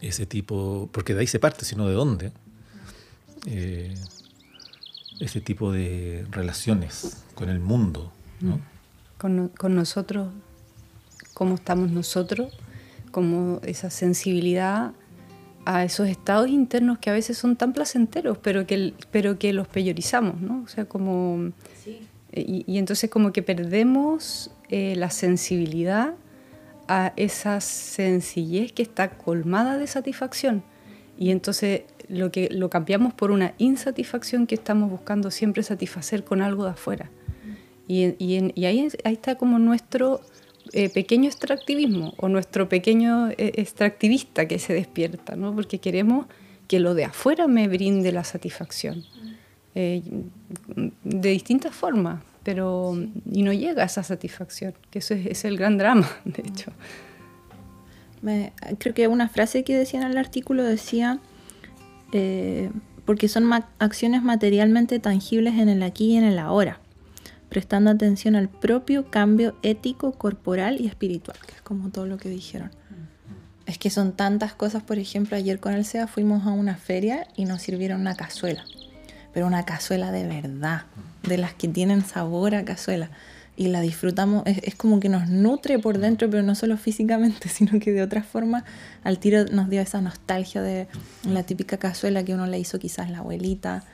ese 0.01 0.27
tipo, 0.27 0.91
porque 0.91 1.15
de 1.15 1.21
ahí 1.21 1.29
se 1.29 1.39
parte, 1.39 1.65
sino 1.65 1.87
de 1.87 1.95
dónde, 1.95 2.33
eh, 3.47 3.95
ese 5.21 5.41
tipo 5.41 5.71
de 5.71 6.27
relaciones 6.33 7.23
con 7.37 7.49
el 7.49 7.61
mundo. 7.61 8.13
Con, 9.19 9.51
con 9.51 9.77
nosotros, 9.77 10.31
cómo 11.33 11.55
estamos 11.55 11.93
nosotros 11.93 12.53
como 13.13 13.61
esa 13.63 13.91
sensibilidad 13.91 14.93
a 15.65 15.85
esos 15.85 16.09
estados 16.09 16.49
internos 16.49 16.99
que 16.99 17.11
a 17.11 17.13
veces 17.13 17.39
son 17.39 17.55
tan 17.55 17.73
placenteros, 17.73 18.37
pero 18.39 18.67
que, 18.67 18.95
pero 19.13 19.39
que 19.39 19.53
los 19.53 19.69
peyorizamos, 19.69 20.41
¿no? 20.41 20.63
O 20.65 20.69
sea, 20.69 20.87
como 20.87 21.53
Y, 22.35 22.65
y 22.67 22.79
entonces 22.79 23.11
como 23.11 23.33
que 23.33 23.43
perdemos 23.43 24.51
eh, 24.71 24.97
la 24.97 25.11
sensibilidad 25.11 26.15
a 26.89 27.13
esa 27.17 27.61
sencillez 27.61 28.73
que 28.73 28.83
está 28.83 29.11
colmada 29.11 29.79
de 29.79 29.87
satisfacción. 29.87 30.63
Y 31.19 31.31
entonces 31.31 31.83
lo, 32.09 32.33
que, 32.33 32.49
lo 32.51 32.71
cambiamos 32.71 33.13
por 33.15 33.31
una 33.31 33.55
insatisfacción 33.59 34.47
que 34.47 34.55
estamos 34.55 34.91
buscando 34.91 35.31
siempre 35.31 35.63
satisfacer 35.63 36.25
con 36.25 36.43
algo 36.43 36.65
de 36.65 36.71
afuera. 36.71 37.11
Y, 37.87 38.15
y, 38.19 38.53
y 38.55 38.65
ahí, 38.65 38.89
ahí, 39.05 39.13
está 39.13 39.37
como 39.37 39.59
nuestro 39.59 40.21
eh, 40.75 40.89
pequeño 40.89 41.29
extractivismo 41.29 42.15
o 42.17 42.29
nuestro 42.29 42.69
pequeño 42.69 43.29
eh, 43.29 43.53
extractivista 43.57 44.49
que 44.49 44.59
se 44.59 44.73
despierta, 44.73 45.37
¿no? 45.37 45.55
porque 45.55 45.79
queremos 45.79 46.27
que 46.67 46.81
lo 46.81 46.95
de 46.95 47.05
afuera 47.05 47.47
me 47.47 47.69
brinde 47.69 48.11
la 48.11 48.25
satisfacción. 48.25 49.05
Eh, 49.75 50.03
de 51.05 51.31
distintas 51.31 51.75
formas, 51.75 52.23
pero 52.43 52.97
y 53.31 53.43
no 53.43 53.53
llega 53.53 53.83
a 53.83 53.87
esa 53.87 54.03
satisfacción, 54.03 54.75
que 54.91 54.99
eso 54.99 55.15
es, 55.15 55.45
el 55.45 55.57
gran 55.57 55.79
drama, 55.79 56.09
de 56.25 56.43
hecho. 56.47 56.73
Creo 58.79 58.95
que 58.95 59.09
una 59.09 59.29
frase 59.29 59.65
que 59.65 59.77
decía 59.77 60.01
en 60.01 60.07
el 60.07 60.17
artículo 60.17 60.63
decía, 60.63 61.19
porque 63.05 63.29
son 63.29 63.45
ma 63.45 63.69
acciones 63.79 64.23
materialmente 64.23 64.99
tangibles 65.01 65.55
en 65.55 65.69
el 65.69 65.83
aquí 65.83 66.13
y 66.13 66.17
en 66.17 66.25
el 66.25 66.39
ahora, 66.39 66.82
prestando 67.53 67.91
atención 67.91 68.35
al 68.35 68.49
propio 68.49 69.11
cambio 69.11 69.55
ético, 69.63 70.13
corporal 70.13 70.81
y 70.81 70.87
espiritual, 70.87 71.37
que 71.47 71.55
es 71.55 71.61
como 71.61 71.91
todo 71.91 72.07
lo 72.07 72.17
que 72.17 72.31
dijeron. 72.31 72.71
Es 73.67 73.77
que 73.77 73.91
son 73.91 74.13
tantas 74.13 74.55
cosas, 74.55 74.83
por 74.83 74.99
ejemplo, 74.99 75.37
ayer 75.37 75.61
con 75.61 75.75
el 75.75 75.85
SEA 75.85 76.07
fuimos 76.07 76.47
a 76.47 76.51
una 76.51 76.77
feria 76.77 77.29
y 77.37 77.45
nos 77.45 77.61
sirvieron 77.61 78.01
una 78.01 78.15
cazuela, 78.15 78.65
pero 79.35 79.47
una 79.47 79.67
cazuela 79.67 80.11
de 80.13 80.27
verdad, 80.27 80.85
de 81.29 81.37
las 81.37 81.53
que 81.53 81.69
tienen 81.69 82.03
sabor 82.07 82.55
a 82.55 82.65
cazuela 82.65 83.11
y 83.55 83.69
la 83.69 83.83
disfrutamos, 83.83 84.45
es, 84.47 84.75
como 84.75 84.99
que 84.99 85.11
nos 85.11 85.29
nutre 85.29 85.79
por 85.79 85.99
dentro, 85.99 86.31
pero 86.31 86.43
no 86.43 86.55
solo 86.55 86.79
físicamente, 86.79 87.49
sino 87.51 87.79
que 87.81 87.93
de 87.93 88.03
otra 88.03 88.23
forma 88.23 88.65
al 89.05 89.19
tiro 89.19 89.45
nos 89.45 89.69
dio 89.69 89.83
esa 89.83 90.01
nostalgia 90.01 90.63
de 90.63 90.89
la 91.25 91.43
típica 91.43 91.77
cazuela 91.77 92.25
que 92.25 92.33
uno 92.33 92.47
le 92.47 92.59
hizo 92.59 92.79
quizás 92.79 93.11
la 93.11 93.19
abuelita. 93.19 93.85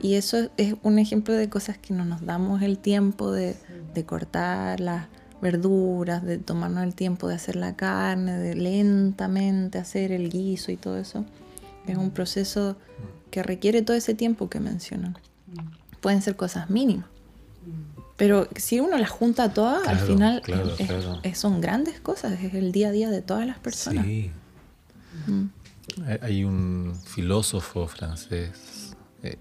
Y 0.00 0.14
eso 0.14 0.50
es 0.56 0.74
un 0.82 0.98
ejemplo 0.98 1.34
de 1.34 1.48
cosas 1.48 1.78
que 1.78 1.92
no 1.92 2.04
nos 2.04 2.24
damos 2.24 2.62
el 2.62 2.78
tiempo 2.78 3.32
de, 3.32 3.56
de 3.94 4.04
cortar 4.04 4.80
las 4.80 5.06
verduras, 5.40 6.22
de 6.22 6.38
tomarnos 6.38 6.84
el 6.84 6.94
tiempo 6.94 7.28
de 7.28 7.34
hacer 7.34 7.56
la 7.56 7.76
carne, 7.76 8.38
de 8.38 8.54
lentamente 8.54 9.78
hacer 9.78 10.12
el 10.12 10.30
guiso 10.30 10.72
y 10.72 10.76
todo 10.76 10.98
eso. 10.98 11.24
Es 11.86 11.96
un 11.96 12.10
proceso 12.10 12.76
que 13.30 13.42
requiere 13.42 13.82
todo 13.82 13.96
ese 13.96 14.14
tiempo 14.14 14.48
que 14.48 14.60
mencionan. 14.60 15.16
Pueden 16.00 16.22
ser 16.22 16.36
cosas 16.36 16.70
mínimas. 16.70 17.06
Pero 18.16 18.48
si 18.56 18.80
uno 18.80 18.98
las 18.98 19.08
junta 19.08 19.52
todas, 19.54 19.82
claro, 19.82 19.98
al 19.98 20.06
final 20.06 20.42
claro, 20.42 20.74
es, 20.78 20.86
claro. 20.86 21.20
Es, 21.22 21.38
son 21.38 21.62
grandes 21.62 22.00
cosas, 22.00 22.38
es 22.42 22.52
el 22.52 22.70
día 22.70 22.88
a 22.88 22.90
día 22.92 23.08
de 23.08 23.22
todas 23.22 23.46
las 23.46 23.58
personas. 23.58 24.04
Sí. 24.04 24.30
Mm. 25.26 25.44
Hay 26.20 26.44
un 26.44 26.94
filósofo 27.02 27.86
francés, 27.86 28.94
eh, 29.22 29.38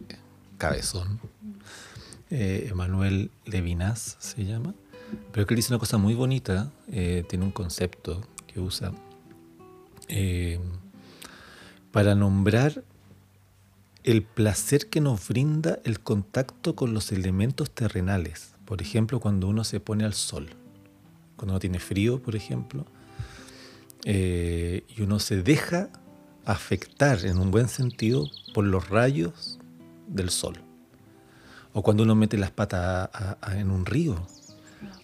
cabezón, 0.60 1.20
eh, 2.30 2.68
Emmanuel 2.70 3.32
Levinas 3.46 4.18
se 4.20 4.46
llama, 4.46 4.76
pero 5.32 5.48
que 5.48 5.56
él 5.56 5.56
dice 5.56 5.74
una 5.74 5.80
cosa 5.80 5.98
muy 5.98 6.14
bonita, 6.14 6.72
eh, 6.92 7.24
tiene 7.28 7.46
un 7.46 7.52
concepto 7.52 8.22
que 8.46 8.60
usa 8.60 8.92
eh, 10.10 10.60
para 11.92 12.14
nombrar 12.14 12.84
el 14.04 14.22
placer 14.22 14.90
que 14.90 15.02
nos 15.02 15.28
brinda 15.28 15.80
el 15.86 16.02
contacto 16.02 16.76
con 16.76 16.94
los 16.94 17.12
elementos 17.12 17.72
terrenales. 17.72 18.54
Por 18.66 18.82
ejemplo, 18.82 19.20
cuando 19.20 19.48
uno 19.48 19.64
se 19.64 19.80
pone 19.80 20.04
al 20.04 20.14
sol, 20.14 20.50
cuando 21.36 21.54
uno 21.54 21.60
tiene 21.60 21.80
frío, 21.80 22.22
por 22.22 22.36
ejemplo, 22.36 22.86
y 24.06 25.02
uno 25.02 25.20
se 25.20 25.42
deja 25.44 25.90
afectar 26.46 27.26
en 27.26 27.38
un 27.38 27.52
buen 27.52 27.68
sentido 27.68 28.30
por 28.54 28.66
los 28.66 28.90
rayos 28.90 29.59
del 30.10 30.30
sol. 30.30 30.56
O 31.74 31.84
cuando 31.84 32.04
uno 32.04 32.16
mete 32.16 32.38
las 32.38 32.52
patas 32.52 33.10
en 33.54 33.72
un 33.72 33.86
río. 33.86 34.16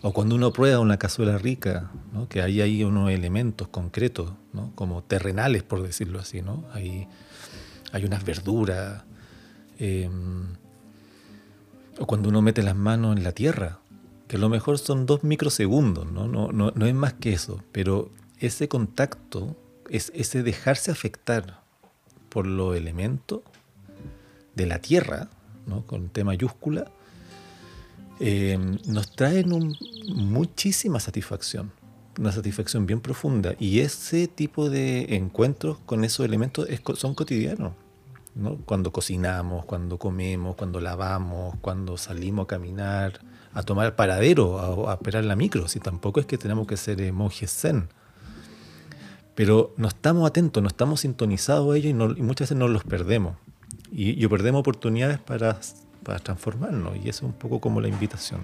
O 0.01 0.13
cuando 0.13 0.35
uno 0.35 0.51
prueba 0.51 0.79
una 0.79 0.97
cazuela 0.97 1.37
rica, 1.37 1.91
¿no? 2.13 2.27
que 2.27 2.41
ahí 2.41 2.61
hay 2.61 2.83
unos 2.83 3.11
elementos 3.11 3.67
concretos, 3.67 4.31
como 4.75 5.03
terrenales, 5.03 5.63
por 5.63 5.81
decirlo 5.81 6.19
así. 6.19 6.41
¿no? 6.41 6.65
Hay, 6.73 7.07
hay 7.91 8.05
unas 8.05 8.23
verduras. 8.23 9.03
Eh, 9.79 10.09
o 11.99 12.05
cuando 12.05 12.29
uno 12.29 12.41
mete 12.41 12.61
las 12.63 12.75
manos 12.75 13.15
en 13.15 13.23
la 13.23 13.31
tierra, 13.31 13.79
que 14.27 14.37
a 14.37 14.39
lo 14.39 14.49
mejor 14.49 14.77
son 14.79 15.05
dos 15.05 15.23
microsegundos, 15.23 16.11
¿no? 16.11 16.27
No, 16.27 16.51
no, 16.51 16.71
no 16.75 16.85
es 16.85 16.93
más 16.93 17.13
que 17.13 17.33
eso, 17.33 17.63
pero 17.71 18.11
ese 18.39 18.67
contacto, 18.67 19.55
es, 19.89 20.11
ese 20.15 20.43
dejarse 20.43 20.91
afectar 20.91 21.61
por 22.29 22.47
los 22.47 22.75
elementos 22.75 23.41
de 24.55 24.65
la 24.65 24.79
tierra, 24.79 25.29
¿no? 25.67 25.85
con 25.85 26.09
T 26.09 26.23
mayúscula, 26.23 26.91
eh, 28.19 28.57
nos 28.87 29.11
traen 29.11 29.75
muchísima 30.07 30.99
satisfacción, 30.99 31.71
una 32.17 32.31
satisfacción 32.31 32.85
bien 32.85 33.01
profunda. 33.01 33.55
Y 33.59 33.79
ese 33.79 34.27
tipo 34.27 34.69
de 34.69 35.15
encuentros 35.15 35.77
con 35.85 36.03
esos 36.03 36.25
elementos 36.25 36.67
son 36.95 37.13
cotidianos. 37.13 37.73
¿no? 38.35 38.57
Cuando 38.65 38.91
cocinamos, 38.91 39.65
cuando 39.65 39.97
comemos, 39.97 40.55
cuando 40.55 40.79
lavamos, 40.79 41.55
cuando 41.61 41.97
salimos 41.97 42.45
a 42.45 42.47
caminar, 42.47 43.19
a 43.53 43.63
tomar 43.63 43.95
paradero, 43.95 44.59
a, 44.59 44.91
a 44.91 44.95
esperar 44.95 45.23
la 45.23 45.35
micro. 45.35 45.67
Si 45.67 45.79
tampoco 45.79 46.19
es 46.19 46.25
que 46.25 46.37
tenemos 46.37 46.67
que 46.67 46.77
ser 46.77 47.01
eh, 47.01 47.13
zen. 47.47 47.87
Pero 49.33 49.73
no 49.77 49.87
estamos 49.87 50.27
atentos, 50.27 50.63
no 50.63 50.67
estamos 50.69 51.01
sintonizados 51.01 51.73
a 51.73 51.77
ellos 51.77 51.87
y, 52.15 52.19
y 52.19 52.23
muchas 52.23 52.49
veces 52.49 52.57
nos 52.57 52.69
los 52.69 52.83
perdemos. 52.83 53.35
Y, 53.91 54.23
y, 54.23 54.27
perdemos 54.27 54.59
oportunidades 54.59 55.19
para, 55.19 55.59
para 56.03 56.19
transformarnos. 56.19 56.95
Y 56.97 57.09
eso 57.09 57.25
es 57.25 57.33
un 57.33 57.33
poco 57.33 57.59
como 57.59 57.81
la 57.81 57.87
invitación. 57.87 58.41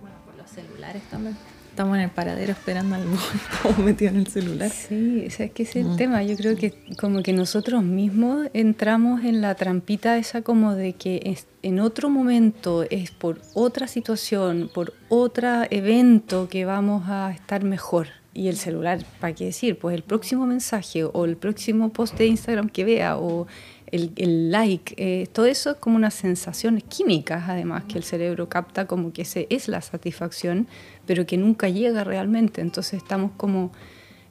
Bueno, 0.00 0.16
por 0.24 0.36
los 0.36 0.50
celulares 0.50 1.02
también 1.10 1.36
estamos 1.74 1.96
en 1.96 2.04
el 2.04 2.10
paradero 2.10 2.52
esperando 2.52 2.94
al 2.94 3.04
bus, 3.04 3.20
estamos 3.52 3.78
metidos 3.78 4.14
en 4.14 4.20
el 4.20 4.26
celular. 4.28 4.70
Sí, 4.70 5.24
o 5.26 5.30
sea, 5.30 5.46
es 5.46 5.52
que 5.52 5.64
ese 5.64 5.80
es 5.80 5.86
el 5.86 5.92
mm. 5.94 5.96
tema. 5.96 6.22
Yo 6.22 6.36
creo 6.36 6.54
que 6.54 6.72
como 7.00 7.20
que 7.24 7.32
nosotros 7.32 7.82
mismos 7.82 8.46
entramos 8.52 9.24
en 9.24 9.40
la 9.40 9.56
trampita 9.56 10.16
esa 10.16 10.42
como 10.42 10.76
de 10.76 10.92
que 10.92 11.20
es, 11.24 11.48
en 11.62 11.80
otro 11.80 12.08
momento 12.08 12.84
es 12.90 13.10
por 13.10 13.40
otra 13.54 13.88
situación, 13.88 14.70
por 14.72 14.92
otro 15.08 15.64
evento 15.68 16.48
que 16.48 16.64
vamos 16.64 17.08
a 17.08 17.32
estar 17.32 17.64
mejor. 17.64 18.06
Y 18.32 18.46
el 18.46 18.56
celular, 18.56 19.04
¿para 19.18 19.34
qué 19.34 19.46
decir? 19.46 19.76
Pues 19.76 19.96
el 19.96 20.04
próximo 20.04 20.46
mensaje 20.46 21.02
o 21.02 21.24
el 21.24 21.36
próximo 21.36 21.92
post 21.92 22.16
de 22.16 22.26
Instagram 22.26 22.68
que 22.68 22.84
vea 22.84 23.16
o 23.16 23.48
el, 23.90 24.12
el 24.16 24.50
like, 24.50 24.94
eh, 24.96 25.26
todo 25.32 25.46
eso 25.46 25.70
es 25.70 25.76
como 25.76 25.96
unas 25.96 26.14
sensaciones 26.14 26.84
químicas 26.84 27.44
además 27.48 27.84
que 27.84 27.98
el 27.98 28.04
cerebro 28.04 28.48
capta 28.48 28.86
como 28.86 29.12
que 29.12 29.22
ese 29.22 29.46
es 29.50 29.68
la 29.68 29.80
satisfacción, 29.82 30.66
pero 31.06 31.26
que 31.26 31.36
nunca 31.36 31.68
llega 31.68 32.04
realmente. 32.04 32.60
Entonces 32.60 32.94
estamos 32.94 33.32
como, 33.36 33.72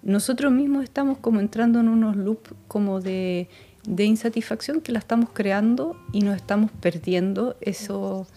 nosotros 0.02 0.52
mismos 0.52 0.84
estamos 0.84 1.18
como 1.18 1.40
entrando 1.40 1.80
en 1.80 1.90
unos 1.90 2.16
loops 2.16 2.52
como 2.68 3.00
de, 3.00 3.48
de 3.88 4.06
insatisfacción 4.06 4.82
que 4.82 4.92
la 4.92 5.00
estamos 5.00 5.30
creando 5.34 5.96
y 6.12 6.22
nos 6.22 6.36
estamos 6.36 6.72
perdiendo 6.82 7.56
eso, 7.62 8.28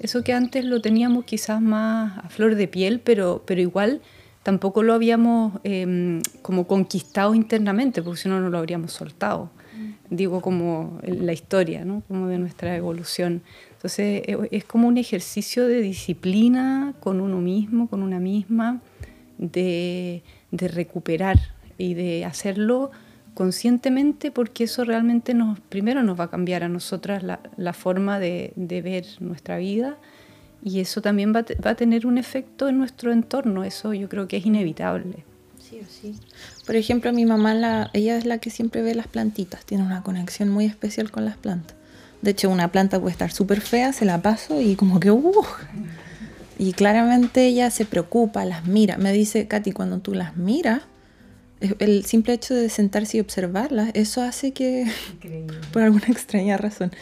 eso 0.00 0.22
que 0.24 0.32
antes 0.32 0.64
lo 0.64 0.80
teníamos 0.80 1.24
quizás 1.24 1.60
más 1.60 2.18
a 2.18 2.28
flor 2.28 2.54
de 2.54 2.66
piel, 2.68 3.00
pero, 3.00 3.42
pero 3.46 3.60
igual 3.60 4.00
tampoco 4.42 4.82
lo 4.82 4.94
habíamos 4.94 5.60
eh, 5.64 6.20
como 6.42 6.66
conquistado 6.66 7.34
internamente, 7.34 8.02
porque 8.02 8.20
si 8.20 8.28
no, 8.28 8.40
no 8.40 8.48
lo 8.48 8.58
habríamos 8.58 8.92
soltado 8.92 9.50
digo 10.10 10.40
como 10.40 10.98
la 11.02 11.32
historia, 11.32 11.84
¿no? 11.84 12.02
como 12.08 12.28
de 12.28 12.38
nuestra 12.38 12.76
evolución. 12.76 13.42
Entonces 13.72 14.22
es 14.50 14.64
como 14.64 14.88
un 14.88 14.98
ejercicio 14.98 15.66
de 15.66 15.80
disciplina 15.80 16.94
con 17.00 17.20
uno 17.20 17.40
mismo, 17.40 17.88
con 17.88 18.02
una 18.02 18.18
misma, 18.18 18.80
de, 19.38 20.22
recuperar 20.50 21.38
y 21.78 21.94
de 21.94 22.24
hacerlo 22.24 22.90
conscientemente 23.34 24.30
porque 24.30 24.64
eso 24.64 24.84
realmente 24.84 25.34
nos, 25.34 25.60
primero 25.60 26.02
nos 26.02 26.18
va 26.18 26.24
a 26.24 26.30
cambiar 26.30 26.64
a 26.64 26.68
nosotras 26.68 27.22
la, 27.22 27.72
forma 27.72 28.18
de, 28.18 28.52
ver 28.56 29.04
nuestra 29.20 29.58
vida 29.58 29.98
y 30.64 30.80
eso 30.80 31.02
también 31.02 31.34
va 31.34 31.44
a 31.70 31.74
tener 31.74 32.06
un 32.06 32.16
efecto 32.18 32.68
en 32.68 32.78
nuestro 32.78 33.12
entorno, 33.12 33.62
eso 33.62 33.92
yo 33.92 34.08
creo 34.08 34.26
que 34.26 34.38
es 34.38 34.46
inevitable. 34.46 35.24
Sí, 35.68 35.82
sí. 35.88 36.14
Por 36.64 36.76
ejemplo, 36.76 37.12
mi 37.12 37.26
mamá, 37.26 37.54
la, 37.54 37.90
ella 37.92 38.16
es 38.16 38.24
la 38.24 38.38
que 38.38 38.50
siempre 38.50 38.82
ve 38.82 38.94
las 38.94 39.08
plantitas, 39.08 39.64
tiene 39.64 39.84
una 39.84 40.02
conexión 40.02 40.48
muy 40.48 40.66
especial 40.66 41.10
con 41.10 41.24
las 41.24 41.36
plantas. 41.36 41.76
De 42.22 42.30
hecho, 42.30 42.50
una 42.50 42.72
planta 42.72 43.00
puede 43.00 43.12
estar 43.12 43.32
súper 43.32 43.60
fea, 43.60 43.92
se 43.92 44.04
la 44.04 44.22
paso 44.22 44.60
y 44.60 44.76
como 44.76 45.00
que, 45.00 45.10
uh, 45.10 45.44
y 46.58 46.72
claramente 46.72 47.46
ella 47.46 47.70
se 47.70 47.84
preocupa, 47.84 48.44
las 48.44 48.66
mira. 48.66 48.96
Me 48.96 49.12
dice, 49.12 49.46
Katy, 49.46 49.72
cuando 49.72 49.98
tú 49.98 50.14
las 50.14 50.36
miras, 50.36 50.82
el 51.60 52.04
simple 52.04 52.34
hecho 52.34 52.54
de 52.54 52.68
sentarse 52.68 53.18
y 53.18 53.20
observarlas, 53.20 53.90
eso 53.94 54.22
hace 54.22 54.52
que, 54.52 54.86
Increíble. 55.14 55.58
por 55.72 55.82
alguna 55.82 56.06
extraña 56.08 56.56
razón, 56.56 56.92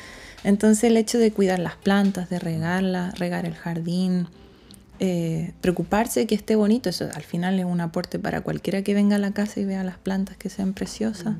Entonces 0.43 0.85
el 0.85 0.97
hecho 0.97 1.19
de 1.19 1.33
cuidar 1.33 1.59
las 1.59 1.77
plantas, 1.77 2.29
de 2.31 2.39
regarlas, 2.39 3.19
regar 3.19 3.47
el 3.47 3.55
jardín, 3.55 4.29
eh, 5.01 5.53
preocuparse 5.61 6.27
que 6.27 6.35
esté 6.35 6.55
bonito, 6.55 6.89
eso 6.89 7.09
al 7.15 7.23
final 7.23 7.59
es 7.59 7.65
un 7.65 7.81
aporte 7.81 8.19
para 8.19 8.43
cualquiera 8.43 8.83
que 8.83 8.95
venga 8.95 9.17
a 9.17 9.19
la 9.19 9.33
casa 9.33 9.61
y 9.61 9.65
vea 9.65 9.83
las 9.83 9.99
plantas 9.99 10.37
que 10.37 10.49
sean 10.49 10.73
preciosas. 10.73 11.37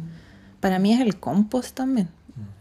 Para 0.61 0.79
mí 0.79 0.93
es 0.93 1.01
el 1.01 1.19
compost 1.19 1.75
también. 1.75 2.09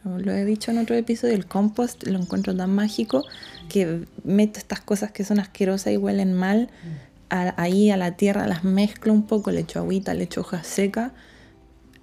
Lo 0.03 0.31
he 0.31 0.45
dicho 0.45 0.69
en 0.69 0.77
otro 0.77 0.95
episodio, 0.95 1.33
el 1.33 1.47
compost 1.47 2.05
lo 2.05 2.19
encuentro 2.19 2.55
tan 2.55 2.69
mágico 2.69 3.23
que 3.69 4.05
meto 4.23 4.59
estas 4.59 4.81
cosas 4.81 5.11
que 5.11 5.23
son 5.23 5.39
asquerosas 5.39 5.93
y 5.93 5.97
huelen 5.97 6.33
mal 6.33 6.69
ahí 7.29 7.89
a 7.89 7.97
la 7.97 8.11
tierra, 8.11 8.45
las 8.45 8.63
mezclo 8.63 9.13
un 9.13 9.23
poco, 9.23 9.49
le 9.49 9.61
echo 9.61 9.79
agüita, 9.79 10.13
le 10.13 10.25
echo 10.25 10.41
hoja 10.41 10.63
seca. 10.63 11.13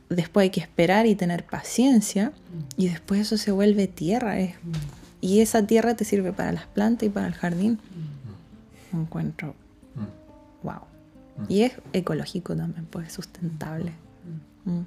Después 0.09 0.45
hay 0.45 0.51
que 0.51 0.61
esperar 0.61 1.07
y 1.07 1.15
tener 1.15 1.45
paciencia 1.45 2.33
y 2.77 2.89
después 2.89 3.21
eso 3.21 3.37
se 3.37 3.53
vuelve 3.53 3.87
tierra. 3.87 4.37
y 5.21 5.41
esa 5.41 5.65
tierra 5.65 5.95
te 5.95 6.05
sirve 6.05 6.33
para 6.33 6.51
las 6.51 6.67
plantas 6.67 7.07
y 7.07 7.11
para 7.11 7.29
el 7.29 7.35
jardín 7.35 7.79
encuentro, 8.93 9.55
wow. 10.63 10.81
Mm. 11.37 11.45
Y 11.49 11.63
es 11.63 11.73
ecológico 11.93 12.57
también, 12.57 12.87
pues 12.87 13.09
es 13.09 13.13
sustentable. 13.13 13.93
Mm. 14.65 14.81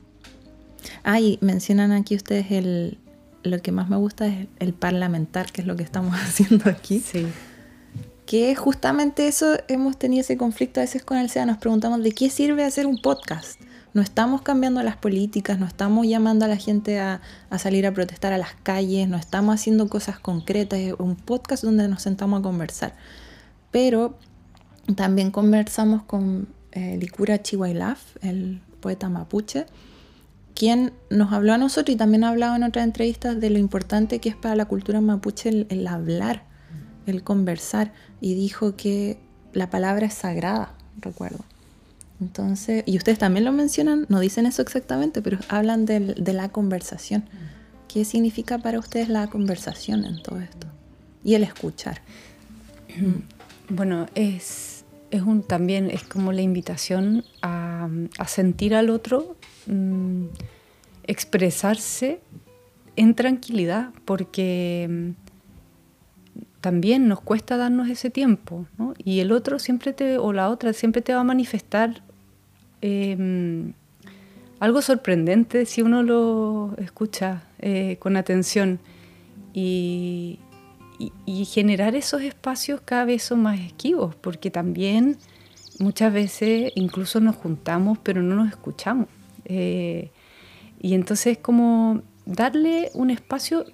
Ah, 1.03 1.19
y 1.19 1.37
mencionan 1.41 1.91
aquí 1.91 2.15
ustedes 2.15 2.51
el, 2.51 2.97
lo 3.43 3.61
que 3.61 3.71
más 3.71 3.89
me 3.89 3.97
gusta 3.97 4.27
es 4.27 4.47
el 4.59 4.73
parlamentar, 4.73 5.51
que 5.51 5.61
es 5.61 5.67
lo 5.67 5.75
que 5.75 5.83
estamos 5.83 6.15
haciendo 6.21 6.69
aquí. 6.69 6.99
Sí. 6.99 7.27
Que 8.25 8.55
justamente 8.55 9.27
eso, 9.27 9.57
hemos 9.67 9.97
tenido 9.97 10.21
ese 10.21 10.37
conflicto 10.37 10.79
a 10.79 10.83
veces 10.83 11.03
con 11.03 11.17
el 11.17 11.29
SEA, 11.29 11.45
nos 11.45 11.57
preguntamos 11.57 12.01
de 12.03 12.11
qué 12.11 12.29
sirve 12.29 12.63
hacer 12.63 12.87
un 12.87 13.01
podcast. 13.01 13.59
No 13.93 14.01
estamos 14.01 14.41
cambiando 14.41 14.81
las 14.81 14.97
políticas, 14.97 15.59
no 15.59 15.67
estamos 15.67 16.07
llamando 16.07 16.45
a 16.45 16.47
la 16.47 16.57
gente 16.57 16.99
a, 16.99 17.21
a 17.51 17.59
salir 17.59 17.85
a 17.85 17.93
protestar 17.93 18.33
a 18.33 18.39
las 18.39 18.55
calles, 18.63 19.07
no 19.07 19.17
estamos 19.17 19.53
haciendo 19.53 19.87
cosas 19.87 20.19
concretas, 20.19 20.79
es 20.79 20.95
un 20.97 21.15
podcast 21.15 21.63
donde 21.63 21.87
nos 21.87 22.01
sentamos 22.01 22.39
a 22.39 22.43
conversar 22.43 22.95
pero 23.73 24.15
también 24.95 25.31
conversamos 25.31 26.03
con 26.03 26.47
eh, 26.71 26.95
Licura 26.97 27.41
Chihuailaf, 27.41 27.99
el 28.21 28.61
poeta 28.79 29.09
mapuche, 29.09 29.65
quien 30.53 30.93
nos 31.09 31.33
habló 31.33 31.53
a 31.53 31.57
nosotros 31.57 31.95
y 31.95 31.97
también 31.97 32.23
ha 32.23 32.29
hablado 32.29 32.55
en 32.55 32.61
otras 32.61 32.85
entrevistas 32.85 33.41
de 33.41 33.49
lo 33.49 33.57
importante 33.57 34.19
que 34.19 34.29
es 34.29 34.35
para 34.35 34.55
la 34.55 34.65
cultura 34.65 35.01
mapuche 35.01 35.65
el, 35.67 35.87
hablar, 35.87 36.43
el 37.07 37.23
conversar, 37.23 37.93
y 38.21 38.35
dijo 38.35 38.75
que 38.75 39.17
la 39.53 39.71
palabra 39.71 40.05
es 40.05 40.13
sagrada, 40.13 40.73
recuerdo. 41.01 41.43
Entonces, 42.21 42.83
y 42.85 42.95
ustedes 42.97 43.17
también 43.17 43.43
lo 43.43 43.51
mencionan, 43.53 44.05
no 44.07 44.19
dicen 44.19 44.45
eso 44.45 44.61
exactamente, 44.61 45.23
pero 45.23 45.39
hablan 45.49 45.87
de, 45.87 45.99
de 45.99 46.33
la 46.33 46.49
conversación. 46.49 47.25
¿Qué 47.87 48.05
significa 48.05 48.59
para 48.59 48.77
ustedes 48.77 49.09
la 49.09 49.27
conversación 49.27 50.05
en 50.05 50.21
todo 50.21 50.39
esto? 50.39 50.67
Y 51.23 51.33
el 51.33 51.43
escuchar. 51.43 52.01
Bueno, 53.75 54.05
es, 54.13 54.85
es 55.09 55.23
un, 55.23 55.41
también 55.41 55.89
es 55.89 56.03
como 56.03 56.31
la 56.31 56.43
invitación 56.43 57.25
a, 57.41 57.89
sentir 58.27 58.75
al 58.75 58.91
otro, 58.91 59.35
mm, 59.65 60.25
expresarse 61.07 62.19
en 62.95 63.15
tranquilidad, 63.15 63.89
porque 64.05 64.87
mm, 64.87 65.09
también 66.61 67.07
nos 67.07 67.19
cuesta 67.21 67.57
darnos 67.57 67.89
ese 67.89 68.11
tiempo, 68.11 68.67
¿no? 68.77 68.93
Y 69.03 69.21
el 69.21 69.31
otro 69.31 69.57
siempre 69.57 69.91
te, 69.91 70.19
o 70.19 70.33
la 70.33 70.49
otra 70.49 70.71
siempre 70.73 71.01
te 71.01 71.15
va 71.15 71.21
a 71.21 71.23
manifestar 71.23 72.03
em, 72.81 73.73
algo 74.59 74.83
sorprendente 74.83 75.65
si 75.65 75.81
uno 75.81 76.03
lo 76.03 76.75
escucha 76.77 77.41
eh, 77.57 77.97
con 77.99 78.17
atención. 78.17 78.79
Y, 79.51 80.37
y, 81.25 81.45
generar 81.45 81.95
esos 81.95 82.21
espacios 82.21 82.81
cada 82.83 83.05
vez 83.05 83.23
son 83.23 83.41
más 83.41 83.59
esquivos, 83.59 84.15
porque 84.15 84.51
también 84.51 85.17
muchas 85.79 86.13
veces 86.13 86.71
incluso 86.75 87.19
nos 87.19 87.35
juntamos 87.35 87.97
pero 88.03 88.21
no 88.21 88.35
nos 88.35 88.49
escuchamos. 88.49 89.07
Eh, 89.45 90.11
y 90.79 90.93
entonces 90.93 91.37
como 91.37 92.01
darle 92.25 92.91
un 92.93 93.09
espacio 93.09 93.65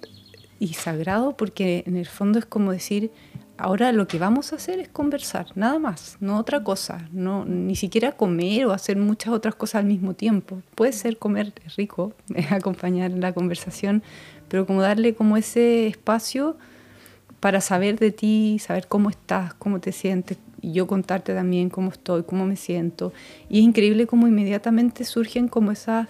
y 0.58 0.74
sagrado, 0.74 1.36
porque 1.36 1.84
en 1.86 1.96
el 1.96 2.06
fondo 2.06 2.38
es 2.38 2.44
como 2.44 2.72
decir, 2.72 3.10
ahora 3.56 3.92
lo 3.92 4.08
que 4.08 4.18
vamos 4.18 4.52
a 4.52 4.56
hacer 4.56 4.78
es 4.78 4.88
conversar, 4.88 5.46
nada 5.54 5.78
más, 5.78 6.16
no 6.20 6.38
otra 6.38 6.64
cosa, 6.64 7.08
no, 7.12 7.44
ni 7.44 7.76
siquiera 7.76 8.12
comer 8.12 8.66
o 8.66 8.72
hacer 8.72 8.96
muchas 8.96 9.32
otras 9.32 9.54
cosas 9.54 9.80
al 9.80 9.86
mismo 9.86 10.14
tiempo. 10.14 10.62
Puede 10.74 10.92
ser 10.92 11.18
comer 11.18 11.52
rico, 11.76 12.12
acompañar 12.50 13.10
la 13.12 13.32
conversación, 13.32 14.02
pero 14.48 14.66
como 14.66 14.82
darle 14.82 15.14
como 15.14 15.36
ese 15.36 15.86
espacio 15.86 16.56
para 17.40 17.60
saber 17.60 17.98
de 17.98 18.12
ti, 18.12 18.58
saber 18.60 18.86
cómo 18.86 19.10
estás, 19.10 19.54
cómo 19.54 19.80
te 19.80 19.92
sientes, 19.92 20.38
y 20.60 20.72
yo 20.72 20.86
contarte 20.86 21.34
también 21.34 21.70
cómo 21.70 21.90
estoy, 21.90 22.22
cómo 22.22 22.46
me 22.46 22.56
siento. 22.56 23.12
Y 23.48 23.58
es 23.60 23.64
increíble 23.64 24.06
cómo 24.06 24.28
inmediatamente 24.28 25.04
surgen 25.04 25.48
como 25.48 25.72
esas 25.72 26.08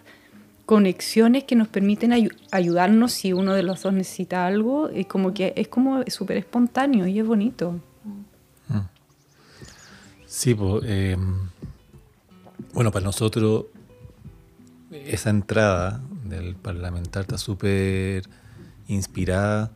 conexiones 0.66 1.44
que 1.44 1.56
nos 1.56 1.68
permiten 1.68 2.12
ayudarnos 2.50 3.12
si 3.12 3.32
uno 3.32 3.54
de 3.54 3.62
los 3.62 3.82
dos 3.82 3.92
necesita 3.92 4.46
algo, 4.46 4.88
es 4.88 5.06
como 5.06 5.34
que 5.34 5.52
es 5.56 5.68
como 5.68 6.04
súper 6.06 6.36
espontáneo 6.36 7.06
y 7.06 7.18
es 7.18 7.26
bonito. 7.26 7.80
Mm. 8.68 8.78
Sí, 10.26 10.54
pues, 10.54 11.16
bueno, 12.72 12.92
para 12.92 13.04
nosotros 13.04 13.66
esa 14.92 15.30
entrada 15.30 16.00
del 16.24 16.54
parlamentar 16.54 17.22
está 17.22 17.36
súper 17.36 18.28
inspirada 18.86 19.72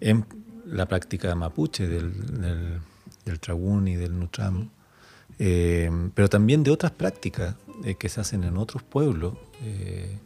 en 0.00 0.24
la 0.72 0.86
práctica 0.86 1.34
mapuche 1.34 1.88
del, 1.88 2.80
del, 3.24 3.40
tragún 3.40 3.88
y 3.88 3.96
del 3.96 4.18
nutram, 4.18 4.70
eh, 5.38 5.90
pero 6.14 6.28
también 6.28 6.62
de 6.62 6.70
otras 6.70 6.92
prácticas 6.92 7.56
eh, 7.84 7.94
que 7.94 8.08
se 8.08 8.20
hacen 8.20 8.44
en 8.44 8.56
otros 8.56 8.82
pueblos. 8.82 9.34
Eh, 9.62 10.18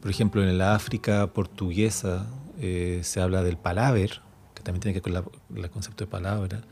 por 0.00 0.10
ejemplo, 0.10 0.42
en 0.42 0.56
la 0.56 0.74
África 0.74 1.26
portuguesa 1.32 2.26
se 2.60 3.20
habla 3.20 3.42
del 3.42 3.56
palaver, 3.56 4.20
que 4.54 4.62
también 4.62 4.82
tiene 4.82 5.00
que 5.00 5.10
ver 5.10 5.22
con 5.22 5.56
el 5.56 5.70
concepto 5.70 6.04
de 6.04 6.10
palabra, 6.10 6.62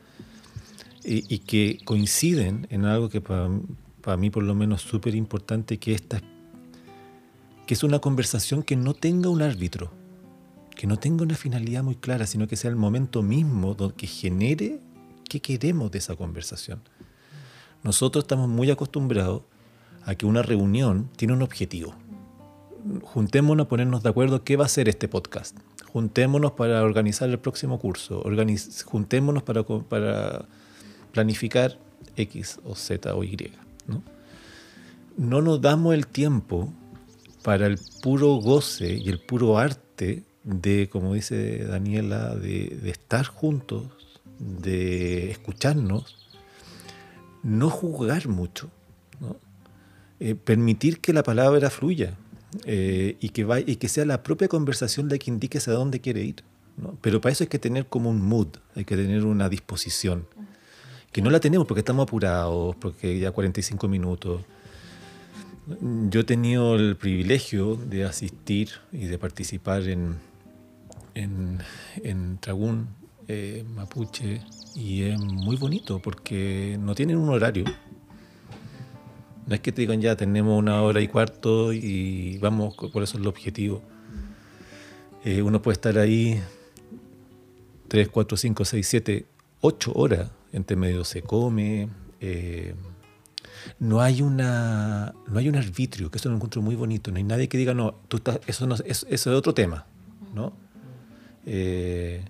y, 1.03 1.39
que 1.39 1.79
coinciden 1.85 2.67
en 2.69 2.85
algo 2.85 3.09
que 3.09 3.23
para, 3.23 3.49
para 4.03 4.19
mí 4.19 4.29
por 4.29 4.43
lo 4.43 4.55
menos 4.55 4.83
súper 4.83 5.15
importante, 5.15 5.79
que, 5.79 5.95
esta, 5.95 6.21
que 7.67 7.73
es 7.73 7.83
una 7.83 8.01
conversación 8.01 8.63
que 8.63 8.77
no 8.77 8.93
tenga 8.93 9.31
un 9.31 9.41
árbitro 9.41 9.91
que 10.79 10.87
no 10.87 10.97
tenga 10.97 11.25
una 11.25 11.35
finalidad 11.35 11.83
muy 11.83 11.97
clara, 11.97 12.25
sino 12.25 12.47
que 12.47 12.55
sea 12.55 12.71
el 12.71 12.77
momento 12.77 13.21
mismo 13.21 13.77
que 13.97 14.07
genere 14.07 14.79
qué 15.29 15.41
queremos 15.41 15.91
de 15.91 15.99
esa 15.99 16.15
conversación. 16.15 16.81
Nosotros 17.83 18.23
estamos 18.23 18.49
muy 18.49 18.71
acostumbrados 18.71 19.43
a 20.05 20.15
que 20.15 20.25
una 20.25 20.41
reunión 20.41 21.11
tiene 21.17 21.35
un 21.35 21.43
objetivo. 21.43 21.97
Juntémonos 23.03 23.67
a 23.67 23.69
ponernos 23.69 24.05
de 24.05 24.09
acuerdo 24.09 24.45
qué 24.45 24.57
va 24.57 24.67
a 24.67 24.69
ser 24.69 24.89
este 24.89 25.09
podcast. 25.09 25.59
Juntémonos 25.93 26.53
para 26.53 26.85
organizar 26.85 27.29
el 27.29 27.41
próximo 27.41 27.81
curso. 27.81 28.23
juntémonos 28.85 29.43
para, 29.43 29.65
para 29.65 30.45
planificar 31.11 31.77
X 32.17 32.61
o 32.65 32.77
Z 32.77 33.17
o 33.17 33.25
Y. 33.25 33.51
¿no? 33.89 34.05
no 35.17 35.43
nos 35.43 35.61
damos 35.61 35.95
el 35.95 36.07
tiempo 36.07 36.73
para 37.43 37.67
el 37.67 37.81
puro 38.01 38.37
goce 38.37 38.95
y 38.95 39.09
el 39.09 39.19
puro 39.19 39.59
arte 39.59 40.28
de, 40.49 40.89
como 40.89 41.13
dice 41.13 41.65
Daniela, 41.65 42.35
de, 42.35 42.81
estar 42.89 43.27
juntos, 43.27 43.85
de 44.39 45.31
escucharnos, 45.31 46.17
no 47.43 47.69
juzgar 47.69 48.29
mucho, 48.29 48.71
eh, 50.21 50.35
permitir 50.35 51.01
que 51.01 51.13
la 51.13 51.23
palabra 51.23 51.69
fluya 51.71 52.17
eh, 52.65 53.17
y, 53.21 53.29
que 53.29 53.65
y 53.67 53.77
que 53.77 53.89
sea 53.89 54.07
la 54.07 54.23
propia 54.23 54.49
conversación 54.49 55.09
la 55.09 55.19
que 55.19 55.31
indique 55.31 55.59
hacia 55.59 55.75
dónde 55.75 56.01
quiere 56.01 56.23
ir. 56.23 56.43
Pero 57.03 57.21
para 57.21 57.33
eso 57.33 57.45
hay 57.45 57.49
que 57.49 57.59
tener 57.59 57.87
como 57.87 58.09
un 58.09 58.23
mood, 58.23 58.49
hay 58.75 58.85
que 58.85 58.97
tener 58.97 59.27
una 59.27 59.49
disposición, 59.49 60.27
que 61.13 61.21
no 61.21 61.29
la 61.29 61.41
tenemos 61.41 61.67
porque 61.67 61.81
estamos 61.81 62.05
apurados, 62.05 62.75
porque 62.77 63.19
ya 63.19 63.33
45 63.33 63.87
minutos. 63.89 64.43
Yo 66.09 66.21
he 66.21 66.25
tenido 66.25 66.77
el 66.77 66.97
privilegio 66.97 67.75
de 67.75 68.05
asistir 68.05 68.71
y 68.91 69.05
de 69.07 69.19
participar 69.19 69.83
en, 69.83 70.17
en, 71.19 71.59
en 72.03 72.39
Tragún, 72.39 72.89
eh, 73.27 73.65
Mapuche, 73.75 74.41
y 74.75 75.03
es 75.03 75.19
muy 75.19 75.57
bonito 75.57 75.99
porque 76.01 76.79
no 76.81 76.95
tienen 76.95 77.17
un 77.17 77.29
horario. 77.29 77.65
No 79.47 79.55
es 79.55 79.61
que 79.61 79.73
te 79.73 79.81
digan 79.81 80.01
ya 80.01 80.15
tenemos 80.17 80.59
una 80.59 80.83
hora 80.83 81.01
y 81.01 81.09
cuarto 81.09 81.73
y 81.73 82.39
vamos, 82.39 82.75
por 82.77 83.03
eso 83.03 83.17
es 83.17 83.23
el 83.23 83.27
objetivo. 83.27 83.83
Eh, 85.25 85.43
uno 85.43 85.61
puede 85.61 85.75
estar 85.75 85.99
ahí 85.99 86.41
3, 87.89 88.09
4, 88.09 88.37
5, 88.37 88.65
6, 88.65 88.87
7, 88.89 89.27
8 89.63 89.93
horas. 89.95 90.31
Entre 90.53 90.77
medio 90.77 91.05
se 91.05 91.23
come. 91.23 91.89
Eh, 92.21 92.75
no 93.79 94.01
hay 94.01 94.23
una 94.23 95.15
no 95.27 95.39
hay 95.39 95.49
un 95.49 95.57
arbitrio, 95.57 96.11
que 96.11 96.19
eso 96.19 96.29
lo 96.29 96.37
encuentro 96.37 96.63
muy 96.63 96.77
bonito. 96.77 97.11
No 97.11 97.17
hay 97.17 97.25
nadie 97.25 97.49
que 97.49 97.59
diga, 97.59 97.75
no, 97.75 97.95
tú 98.09 98.19
estás, 98.19 98.41
eso, 98.47 98.67
no, 98.67 98.75
eso, 98.75 99.07
eso 99.09 99.33
es 99.33 99.39
otro 99.39 99.55
tema. 99.55 99.87
¿no? 100.35 100.53
Eh, 101.47 102.25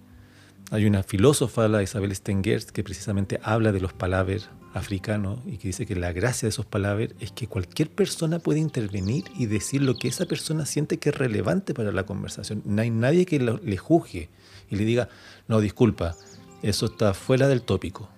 hay 0.71 0.87
una 0.87 1.03
filósofa, 1.03 1.69
la 1.69 1.83
Isabel 1.83 2.15
Stengers, 2.15 2.73
que 2.73 2.85
precisamente 2.85 3.41
habla 3.43 3.73
de 3.73 3.81
los 3.81 3.93
palabras 3.93 4.51
africanos 4.75 5.41
y 5.47 5.57
que 5.57 5.69
dice 5.69 5.87
que 5.87 5.97
la 5.97 6.13
gracia 6.13 6.47
de 6.47 6.51
esos 6.51 6.67
palabras 6.67 7.11
es 7.21 7.33
que 7.33 7.47
cualquier 7.47 7.91
persona 7.91 8.39
puede 8.39 8.61
intervenir 8.61 9.25
y 9.37 9.47
decir 9.47 9.83
lo 9.83 9.95
que 9.97 10.09
esa 10.09 10.27
persona 10.27 10.67
siente 10.67 10.99
que 10.99 11.09
es 11.09 11.17
relevante 11.17 11.75
para 11.75 11.91
la 11.91 12.05
conversación. 12.05 12.63
No 12.67 12.83
hay 12.83 12.91
nadie 12.91 13.25
que 13.25 13.39
le 13.41 13.77
juzgue 13.77 14.29
y 14.71 14.77
le 14.77 14.85
diga, 14.85 15.09
no, 15.49 15.61
disculpa, 15.61 16.15
eso 16.63 16.87
está 16.87 17.15
fuera 17.15 17.49
del 17.49 17.63
tópico. 17.63 18.09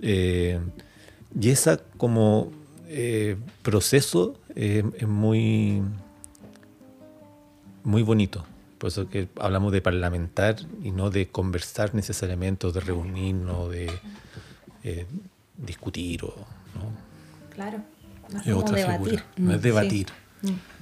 Eh, 0.00 0.58
y 1.38 1.50
ese 1.50 1.78
como 1.96 2.50
eh, 2.88 3.36
proceso 3.62 4.34
es 4.54 5.06
muy, 5.06 5.82
muy 7.84 8.02
bonito. 8.02 8.44
Por 8.82 8.88
eso 8.88 9.08
que 9.08 9.28
hablamos 9.38 9.70
de 9.70 9.80
parlamentar 9.80 10.56
y 10.82 10.90
no 10.90 11.08
de 11.10 11.28
conversar 11.28 11.94
necesariamente, 11.94 12.66
o 12.66 12.72
de 12.72 12.80
reunirnos, 12.80 13.70
de 13.70 13.92
discutir. 15.56 16.24
O, 16.24 16.34
Claro, 17.54 17.78
es 18.44 18.52
otra 18.52 18.78
debatir. 18.78 19.22
No 19.36 19.52
es 19.52 19.60
mm, 19.60 19.62
debatir. 19.62 20.06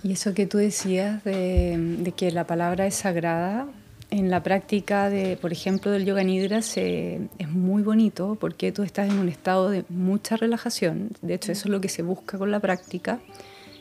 Y 0.03 0.13
eso 0.13 0.33
que 0.33 0.47
tú 0.47 0.57
decías 0.57 1.23
de, 1.25 1.77
de 1.99 2.13
que 2.13 2.31
la 2.31 2.47
palabra 2.47 2.87
es 2.87 2.95
sagrada, 2.95 3.69
en 4.11 4.31
la 4.31 4.43
práctica 4.43 5.11
de, 5.11 5.37
por 5.37 5.53
ejemplo, 5.53 5.91
del 5.91 6.07
yoga 6.07 6.25
nidra 6.25 6.61
es 6.61 7.51
muy 7.51 7.83
bonito 7.83 8.39
porque 8.41 8.73
tú 8.73 8.83
estás 8.83 9.11
en 9.11 9.19
un 9.19 9.29
estado 9.29 9.69
de 9.69 9.85
mucha 9.91 10.39
relajación. 10.39 11.11
De 11.21 11.35
hecho, 11.35 11.53
eso 11.53 11.65
es 11.65 11.71
lo 11.71 11.83
que 11.83 11.91
se 11.91 12.01
busca 12.01 12.39
con 12.39 12.51
la 12.51 12.61
práctica. 12.61 13.21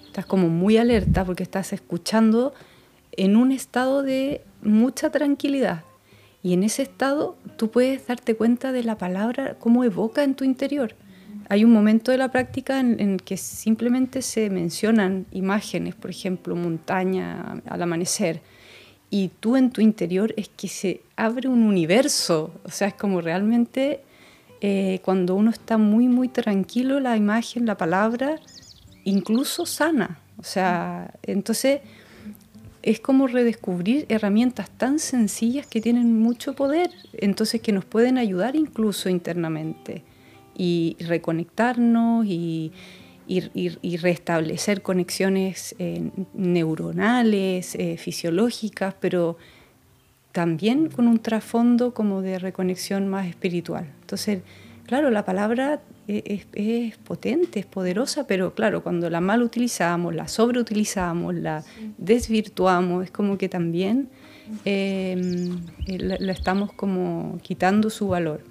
Estás 0.08 0.26
como 0.26 0.50
muy 0.50 0.76
alerta 0.76 1.24
porque 1.24 1.44
estás 1.44 1.72
escuchando 1.72 2.54
en 3.24 3.36
un 3.36 3.52
estado 3.52 4.04
de 4.04 4.42
mucha 4.62 5.10
tranquilidad. 5.10 5.84
Y 6.42 6.54
en 6.54 6.64
ese 6.64 6.84
estado 6.84 7.38
tú 7.58 7.70
puedes 7.70 8.08
darte 8.08 8.36
cuenta 8.36 8.72
de 8.72 8.84
la 8.84 8.98
palabra, 8.98 9.56
cómo 9.60 9.84
evoca 9.84 10.24
en 10.24 10.36
tu 10.36 10.44
interior. 10.44 10.96
Hay 11.50 11.64
un 11.64 11.72
momento 11.72 12.12
de 12.12 12.18
la 12.18 12.32
práctica 12.32 12.80
en, 12.80 13.00
en 13.00 13.18
que 13.18 13.36
simplemente 13.36 14.22
se 14.22 14.50
mencionan 14.50 15.26
imágenes, 15.32 15.96
por 15.96 16.12
ejemplo, 16.12 16.56
montaña 16.56 17.62
al 17.66 17.82
amanecer 17.82 18.42
y 19.10 19.30
tú 19.40 19.56
en 19.56 19.72
tu 19.72 19.82
interior 19.82 20.34
es 20.38 20.50
que 20.50 20.68
se 20.68 21.02
abre 21.16 21.50
un 21.50 21.64
universo, 21.64 22.52
o 22.64 22.70
sea, 22.70 22.90
es 22.90 22.94
como 22.94 23.22
realmente 23.22 24.02
eh, 24.62 25.00
cuando 25.04 25.36
uno 25.36 25.50
está 25.50 25.78
muy, 25.78 26.08
muy 26.08 26.28
tranquilo, 26.28 27.00
la 27.00 27.18
imagen, 27.18 27.66
la 27.66 27.76
palabra, 27.76 28.40
incluso 29.06 29.66
sana, 29.66 30.20
o 30.38 30.44
sea, 30.44 31.14
entonces 31.24 31.82
es 32.82 33.00
como 33.00 33.28
redescubrir 33.28 34.06
herramientas 34.10 34.70
tan 34.70 35.00
sencillas 35.00 35.68
que 35.68 35.82
tienen 35.82 36.20
mucho 36.20 36.56
poder, 36.56 36.92
entonces 37.14 37.62
que 37.62 37.72
nos 37.72 37.86
pueden 37.86 38.18
ayudar 38.18 38.56
incluso 38.56 39.10
internamente 39.10 40.04
y 40.56 40.96
reconectarnos 41.00 42.26
y, 42.26 42.72
y, 43.28 43.98
restablecer 43.98 44.82
conexiones 44.82 45.76
eh, 45.78 46.10
neuronales, 46.34 47.76
eh, 47.76 47.98
fisiológicas, 47.98 48.96
pero 49.00 49.38
también 50.32 50.90
con 50.90 51.08
un 51.08 51.20
trasfondo 51.20 51.94
como 51.94 52.22
de 52.22 52.40
reconexión 52.40 53.08
más 53.08 53.28
espiritual. 53.28 53.88
Entonces, 54.02 54.42
claro, 54.90 55.12
la 55.12 55.24
palabra 55.24 55.82
e, 56.08 56.44
es, 56.54 56.98
potente, 56.98 57.60
es 57.60 57.68
poderosa, 57.68 58.26
pero 58.26 58.56
claro, 58.56 58.82
cuando 58.82 59.08
la 59.12 59.22
mal 59.22 59.44
utilizamos, 59.44 60.16
la 60.16 60.28
sobreutilizamos, 60.28 61.36
la 61.36 61.64
desvirtuamos, 62.00 63.06
es 63.06 63.12
como 63.12 63.38
que 63.38 63.50
también 63.50 64.10
em, 64.66 65.60
eh, 65.86 66.00
la, 66.00 66.32
estamos 66.32 66.74
como 66.74 67.38
quitando 67.44 67.92
su 67.92 68.08
valor. 68.08 68.44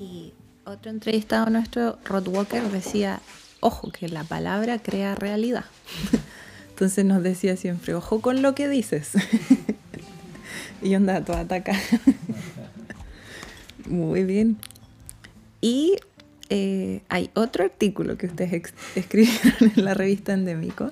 Y 0.00 0.32
otro 0.64 0.90
entrevistado 0.90 1.48
nuestro, 1.48 2.00
Rod 2.04 2.26
Walker, 2.26 2.64
decía, 2.64 3.20
ojo, 3.60 3.92
que 3.92 4.08
la 4.08 4.24
palabra 4.24 4.80
crea 4.80 5.14
realidad. 5.14 5.66
Entonces 6.70 7.04
nos 7.04 7.22
decía 7.22 7.56
siempre, 7.56 7.94
ojo 7.94 8.20
con 8.20 8.42
lo 8.42 8.56
que 8.56 8.68
dices. 8.68 9.12
y 10.82 10.92
onda 10.96 11.24
toda 11.24 11.40
ataca. 11.40 11.78
Muy 13.86 14.24
bien. 14.24 14.58
Y 15.60 15.96
eh, 16.48 17.02
hay 17.08 17.30
otro 17.34 17.64
artículo 17.64 18.16
que 18.16 18.26
ustedes 18.26 18.72
escribieron 18.94 19.72
en 19.76 19.84
la 19.84 19.94
revista 19.94 20.32
Endémico. 20.32 20.90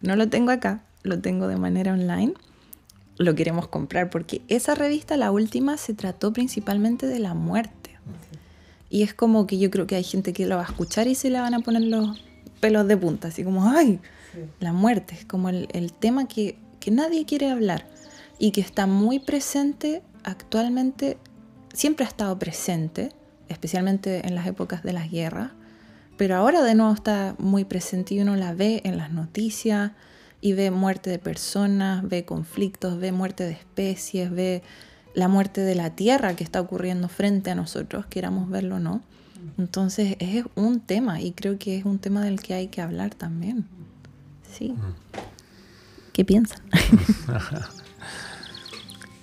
No 0.00 0.16
lo 0.16 0.28
tengo 0.28 0.50
acá, 0.50 0.82
lo 1.02 1.20
tengo 1.20 1.48
de 1.48 1.56
manera 1.56 1.92
online. 1.92 2.34
Lo 3.18 3.34
queremos 3.34 3.68
comprar 3.68 4.10
porque 4.10 4.42
esa 4.48 4.74
revista, 4.74 5.16
la 5.16 5.30
última, 5.30 5.76
se 5.76 5.94
trató 5.94 6.32
principalmente 6.32 7.06
de 7.06 7.18
la 7.18 7.34
muerte 7.34 7.82
y 8.92 9.02
es 9.02 9.14
como 9.14 9.46
que 9.46 9.58
yo 9.58 9.70
creo 9.70 9.86
que 9.86 9.96
hay 9.96 10.04
gente 10.04 10.34
que 10.34 10.44
lo 10.44 10.56
va 10.56 10.62
a 10.62 10.66
escuchar 10.66 11.08
y 11.08 11.14
se 11.14 11.30
le 11.30 11.40
van 11.40 11.54
a 11.54 11.60
poner 11.60 11.80
los 11.80 12.22
pelos 12.60 12.86
de 12.86 12.94
punta, 12.94 13.28
así 13.28 13.42
como, 13.42 13.66
ay, 13.70 13.98
la 14.60 14.74
muerte, 14.74 15.14
es 15.18 15.24
como 15.24 15.48
el, 15.48 15.92
tema 15.98 16.28
que, 16.28 16.58
que 16.78 16.90
nadie 16.90 17.24
quiere 17.24 17.50
hablar 17.50 17.86
y 18.38 18.50
que 18.50 18.60
está 18.60 18.86
muy 18.86 19.18
presente 19.18 20.02
actualmente, 20.24 21.16
siempre 21.72 22.04
ha 22.04 22.08
estado 22.08 22.38
presente, 22.38 23.12
especialmente 23.52 24.26
en 24.26 24.34
las 24.34 24.46
épocas 24.46 24.82
de 24.82 24.92
las 24.92 25.10
guerras, 25.10 25.50
pero 26.16 26.36
ahora 26.36 26.62
de 26.62 26.74
nuevo 26.74 26.92
está 26.92 27.34
muy 27.38 27.64
presente 27.64 28.14
y 28.14 28.20
uno 28.20 28.36
la 28.36 28.54
ve 28.54 28.80
en 28.84 28.96
las 28.96 29.10
noticias 29.10 29.92
y 30.40 30.52
ve 30.52 30.70
muerte 30.70 31.10
de 31.10 31.18
personas, 31.18 32.06
ve 32.06 32.24
conflictos, 32.24 32.98
ve 32.98 33.12
muerte 33.12 33.44
de 33.44 33.52
especies, 33.52 34.30
ve 34.30 34.62
la 35.14 35.28
muerte 35.28 35.60
de 35.60 35.74
la 35.74 35.90
tierra 35.90 36.34
que 36.34 36.44
está 36.44 36.60
ocurriendo 36.60 37.08
frente 37.08 37.50
a 37.50 37.54
nosotros, 37.54 38.06
queramos 38.06 38.50
verlo 38.50 38.76
o 38.76 38.80
no. 38.80 39.02
Entonces 39.58 40.16
es 40.18 40.44
un 40.54 40.80
tema 40.80 41.20
y 41.20 41.32
creo 41.32 41.58
que 41.58 41.78
es 41.78 41.84
un 41.84 41.98
tema 41.98 42.24
del 42.24 42.40
que 42.40 42.54
hay 42.54 42.68
que 42.68 42.80
hablar 42.80 43.14
también. 43.14 43.66
Sí. 44.50 44.74
¿Qué 46.12 46.24
piensan? 46.24 46.60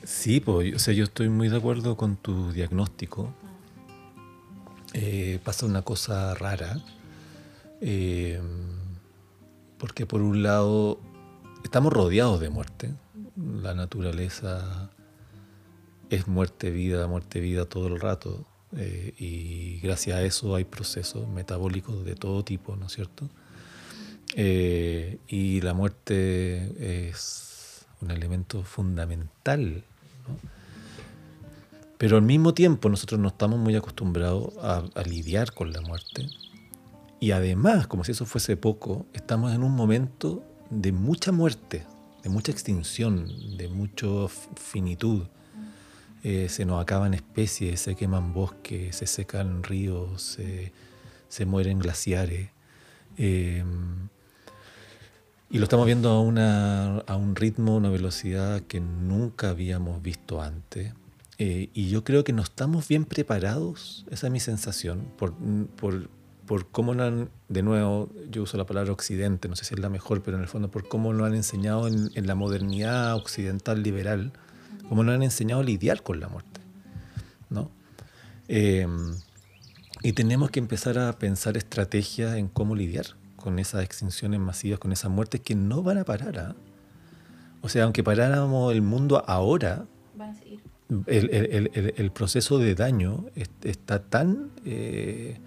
sí, 0.04 0.40
pues, 0.40 0.76
o 0.76 0.80
sea, 0.80 0.94
yo 0.94 1.04
estoy 1.04 1.30
muy 1.30 1.50
de 1.50 1.58
acuerdo 1.58 1.96
con 1.96 2.16
tu 2.16 2.52
diagnóstico. 2.52 3.34
Eh, 4.94 5.40
pasa 5.44 5.66
una 5.66 5.84
cosa 5.84 6.34
rara, 6.34 6.82
eh, 7.80 8.42
porque 9.78 10.06
por 10.06 10.22
un 10.22 10.42
lado 10.42 11.00
estamos 11.64 11.94
rodeados 11.94 12.40
de 12.40 12.50
muerte. 12.50 12.94
La 13.36 13.74
naturaleza 13.74 14.90
es 16.10 16.28
muerte, 16.28 16.72
vida, 16.72 17.08
muerte, 17.08 17.40
vida 17.40 17.66
todo 17.66 17.88
el 17.88 18.00
rato. 18.00 18.46
Eh, 18.76 19.14
y 19.18 19.80
gracias 19.80 20.18
a 20.18 20.24
eso 20.24 20.56
hay 20.56 20.64
procesos 20.64 21.28
metabólicos 21.28 22.04
de 22.04 22.16
todo 22.16 22.44
tipo, 22.44 22.76
¿no 22.76 22.88
es 22.88 22.94
cierto? 22.94 23.30
Y 24.36 25.62
la 25.62 25.74
muerte 25.74 27.08
es 27.08 27.86
un 28.02 28.12
elemento 28.12 28.64
fundamental. 28.64 29.84
Pero 32.00 32.16
al 32.16 32.24
mismo 32.24 32.54
tiempo 32.54 32.88
nosotros 32.88 33.20
no 33.20 33.28
estamos 33.28 33.60
muy 33.60 33.76
acostumbrados 33.76 34.54
a, 34.62 34.86
lidiar 35.04 35.54
con 35.54 35.74
la 35.74 35.82
muerte. 35.82 36.28
Y 37.20 37.32
además, 37.32 37.88
como 37.88 38.06
si 38.06 38.14
eso 38.14 38.26
fuese 38.26 38.56
poco, 38.56 39.06
estamos 39.12 39.54
en 39.54 39.64
un 39.64 39.76
momento 39.76 40.42
de 40.70 40.94
mucha 40.94 41.34
muerte, 41.34 41.86
de 42.24 42.30
mucha 42.30 42.54
extinción, 42.54 43.28
de 43.58 43.68
mucha 43.68 44.08
finitud. 44.56 45.24
Eh, 46.24 46.48
se 46.48 46.64
nos 46.64 46.82
acaban 46.82 47.14
especies, 47.14 47.82
se 47.82 47.96
queman 47.96 48.32
bosques, 48.32 48.96
se 48.96 49.06
secan 49.06 49.62
ríos, 49.62 50.40
se, 51.28 51.46
mueren 51.46 51.80
glaciares. 51.80 52.50
Eh, 53.18 53.62
y 55.50 55.58
lo 55.58 55.66
estamos 55.66 55.86
viendo 55.86 56.12
a, 56.12 57.00
a 57.00 57.16
un 57.18 57.36
ritmo, 57.36 57.76
una 57.76 57.90
velocidad 57.90 58.62
que 58.62 58.80
nunca 58.80 59.50
habíamos 59.50 60.02
visto 60.02 60.42
antes. 60.42 60.94
Eh, 61.42 61.70
y 61.74 61.90
yo 61.90 62.04
creo 62.04 62.26
que 62.26 62.34
no 62.34 62.44
estamos 62.44 62.88
bien 62.90 63.06
preparados, 63.06 64.06
esa 64.12 64.28
es 64.28 64.34
mi 64.34 64.42
sensación, 64.42 65.08
por, 65.18 65.34
por, 65.78 66.10
por 66.46 66.68
cómo 66.70 66.94
lo 66.94 67.04
han, 67.04 67.30
de 67.48 67.64
nuevo, 67.64 68.10
yo 68.30 68.44
uso 68.44 68.58
la 68.58 68.66
palabra 68.66 68.92
occidente, 68.92 69.48
no 69.48 69.56
sé 69.56 69.64
si 69.64 69.74
es 69.74 69.80
la 69.80 69.88
mejor, 69.88 70.22
pero 70.22 70.36
en 70.36 70.44
el 70.44 70.50
fondo 70.50 70.70
por 70.70 70.90
cómo 70.90 71.14
lo 71.14 71.24
han 71.24 71.36
enseñado 71.36 71.88
en, 71.88 72.28
la 72.28 72.36
modernidad 72.36 73.16
occidental 73.16 73.82
liberal 73.82 74.34
como 74.90 75.04
nos 75.04 75.16
han 75.16 75.24
enseñado 75.24 75.62
a 75.62 75.64
lidiar 75.64 76.04
con 76.04 76.20
la 76.20 76.28
muerte. 76.28 76.60
¿no? 77.50 77.72
Em, 78.50 79.16
y 80.02 80.14
tenemos 80.14 80.52
que 80.52 80.60
empezar 80.60 80.98
a 80.98 81.14
pensar 81.20 81.56
estrategias 81.56 82.36
en 82.36 82.50
cómo 82.50 82.76
lidiar 82.76 83.06
con 83.38 83.60
esas 83.60 83.84
extinciones 83.84 84.40
masivas, 84.42 84.80
con 84.80 84.92
esas 84.92 85.10
muertes 85.10 85.40
que 85.40 85.56
no 85.56 85.84
van 85.84 86.00
a 86.00 86.04
parar. 86.04 86.40
¿ah? 86.40 86.56
O 87.62 87.70
sea, 87.70 87.84
aunque 87.84 88.04
paráramos 88.04 88.74
el 88.74 88.82
mundo 88.82 89.24
ahora, 89.28 89.86
El, 91.06 92.12
proceso 92.14 92.58
de 92.58 92.74
daño 92.74 93.26
está 93.64 94.00
tan 94.00 94.50
eh, 94.66 95.38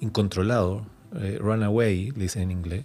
incontrolado, 0.00 0.86
eh, 1.20 1.38
runaway, 1.38 2.12
dicen 2.12 2.44
en 2.44 2.50
inglés, 2.50 2.84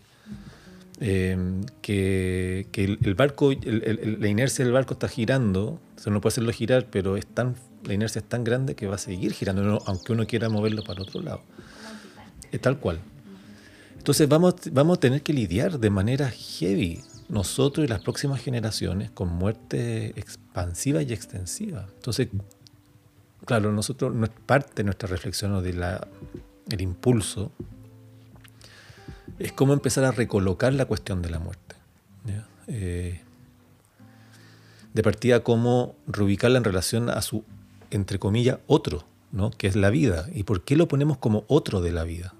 eh, 1.00 1.38
que, 1.82 2.68
el, 2.74 3.16
barco, 3.16 3.52
la 3.52 4.28
inercia 4.28 4.66
del 4.66 4.74
barco 4.74 4.94
está 4.94 5.08
girando, 5.08 5.80
se 5.96 6.12
no 6.12 6.22
puede 6.22 6.34
hacerlo 6.34 6.52
girar, 6.52 6.88
pero 6.92 7.16
es 7.16 7.26
tan, 7.26 7.56
la 7.86 7.94
inercia 7.94 8.20
es 8.20 8.28
tan 8.28 8.44
grande 8.44 8.76
que 8.76 8.88
va 8.88 8.96
a 8.96 9.00
seguir 9.00 9.34
girando, 9.34 9.82
aunque 9.86 10.12
uno 10.12 10.28
quiera 10.28 10.50
moverlo 10.50 10.84
para 10.84 11.02
otro 11.02 11.22
lado. 11.22 11.42
Es 12.52 12.60
tal 12.60 12.78
cual. 12.78 13.00
Entonces 13.98 14.28
vamos, 14.28 14.56
vamos 14.72 14.98
a 14.98 15.00
tener 15.00 15.22
que 15.22 15.32
lidiar 15.32 15.80
de 15.80 15.90
manera 15.90 16.30
heavy, 16.30 17.02
nosotros 17.32 17.86
y 17.86 17.88
las 17.88 18.02
próximas 18.02 18.42
generaciones, 18.42 19.10
con 19.10 19.30
muerte 19.30 20.08
expansiva 20.20 21.02
y 21.02 21.14
extensiva. 21.14 21.88
Entonces, 21.96 22.28
claro, 23.46 23.72
nosotros, 23.72 24.14
parte 24.46 24.74
de 24.76 24.84
nuestra 24.84 25.08
reflexión 25.08 25.54
o 25.54 25.62
del 25.62 26.82
impulso 26.82 27.54
es 29.40 29.54
cómo 29.54 29.72
empezar 29.72 30.04
a 30.04 30.12
recolocar 30.12 30.74
la 30.74 30.86
cuestión 30.86 31.22
de 31.22 31.30
la 31.30 31.40
muerte. 31.40 31.76
Eh, 32.68 33.22
de 34.94 35.04
partida, 35.04 35.42
cómo 35.42 35.96
reubicarla 36.06 36.58
en 36.58 36.66
relación 36.66 37.10
a 37.10 37.22
su, 37.22 37.46
entre 37.92 38.20
comillas, 38.20 38.60
otro, 38.68 39.06
¿no? 39.32 39.52
que 39.52 39.68
es 39.68 39.78
la 39.78 39.90
vida. 39.90 40.28
¿Y 40.34 40.44
por 40.44 40.64
qué 40.64 40.76
lo 40.76 40.90
ponemos 40.90 41.18
como 41.18 41.46
otro 41.48 41.82
de 41.82 41.92
la 41.92 42.04
vida? 42.04 42.34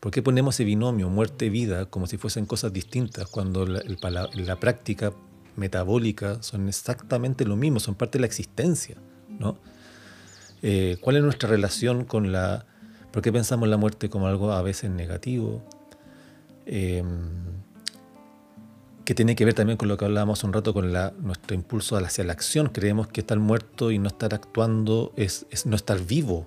¿Por 0.00 0.12
qué 0.12 0.22
ponemos 0.22 0.54
ese 0.54 0.64
binomio 0.64 1.08
muerte-vida 1.08 1.86
como 1.86 2.06
si 2.06 2.18
fuesen 2.18 2.46
cosas 2.46 2.72
distintas 2.72 3.28
cuando 3.28 3.66
la, 3.66 4.56
práctica 4.60 5.12
metabólica 5.56 6.42
son 6.42 6.68
exactamente 6.68 7.44
lo 7.44 7.56
mismo, 7.56 7.80
son 7.80 7.94
parte 7.94 8.18
de 8.18 8.20
la 8.20 8.26
existencia? 8.26 8.96
¿no? 9.38 9.58
Eh, 10.62 10.98
¿Cuál 11.00 11.16
es 11.16 11.22
nuestra 11.22 11.48
relación 11.48 12.04
con 12.04 12.32
la... 12.32 12.66
¿Por 13.12 13.22
qué 13.22 13.32
pensamos 13.32 13.68
la 13.68 13.76
muerte 13.76 14.08
como 14.08 14.28
algo 14.28 14.52
a 14.52 14.62
veces 14.62 14.90
negativo? 14.90 15.62
Eh, 16.66 17.02
que 19.08 19.14
tiene 19.14 19.34
que 19.34 19.46
ver 19.46 19.54
también 19.54 19.78
con 19.78 19.88
lo 19.88 19.96
que 19.96 20.04
hablábamos 20.04 20.44
un 20.44 20.52
rato 20.52 20.74
con 20.74 20.92
nuestro 20.92 21.54
impulso 21.54 21.96
hacia 21.96 22.24
la 22.24 22.34
acción. 22.34 22.68
Creemos 22.68 23.08
que 23.08 23.20
estar 23.22 23.38
muerto 23.38 23.90
y 23.90 23.98
no 23.98 24.08
estar 24.08 24.34
actuando 24.34 25.14
es, 25.16 25.46
no 25.64 25.76
estar 25.76 25.98
vivo. 26.04 26.44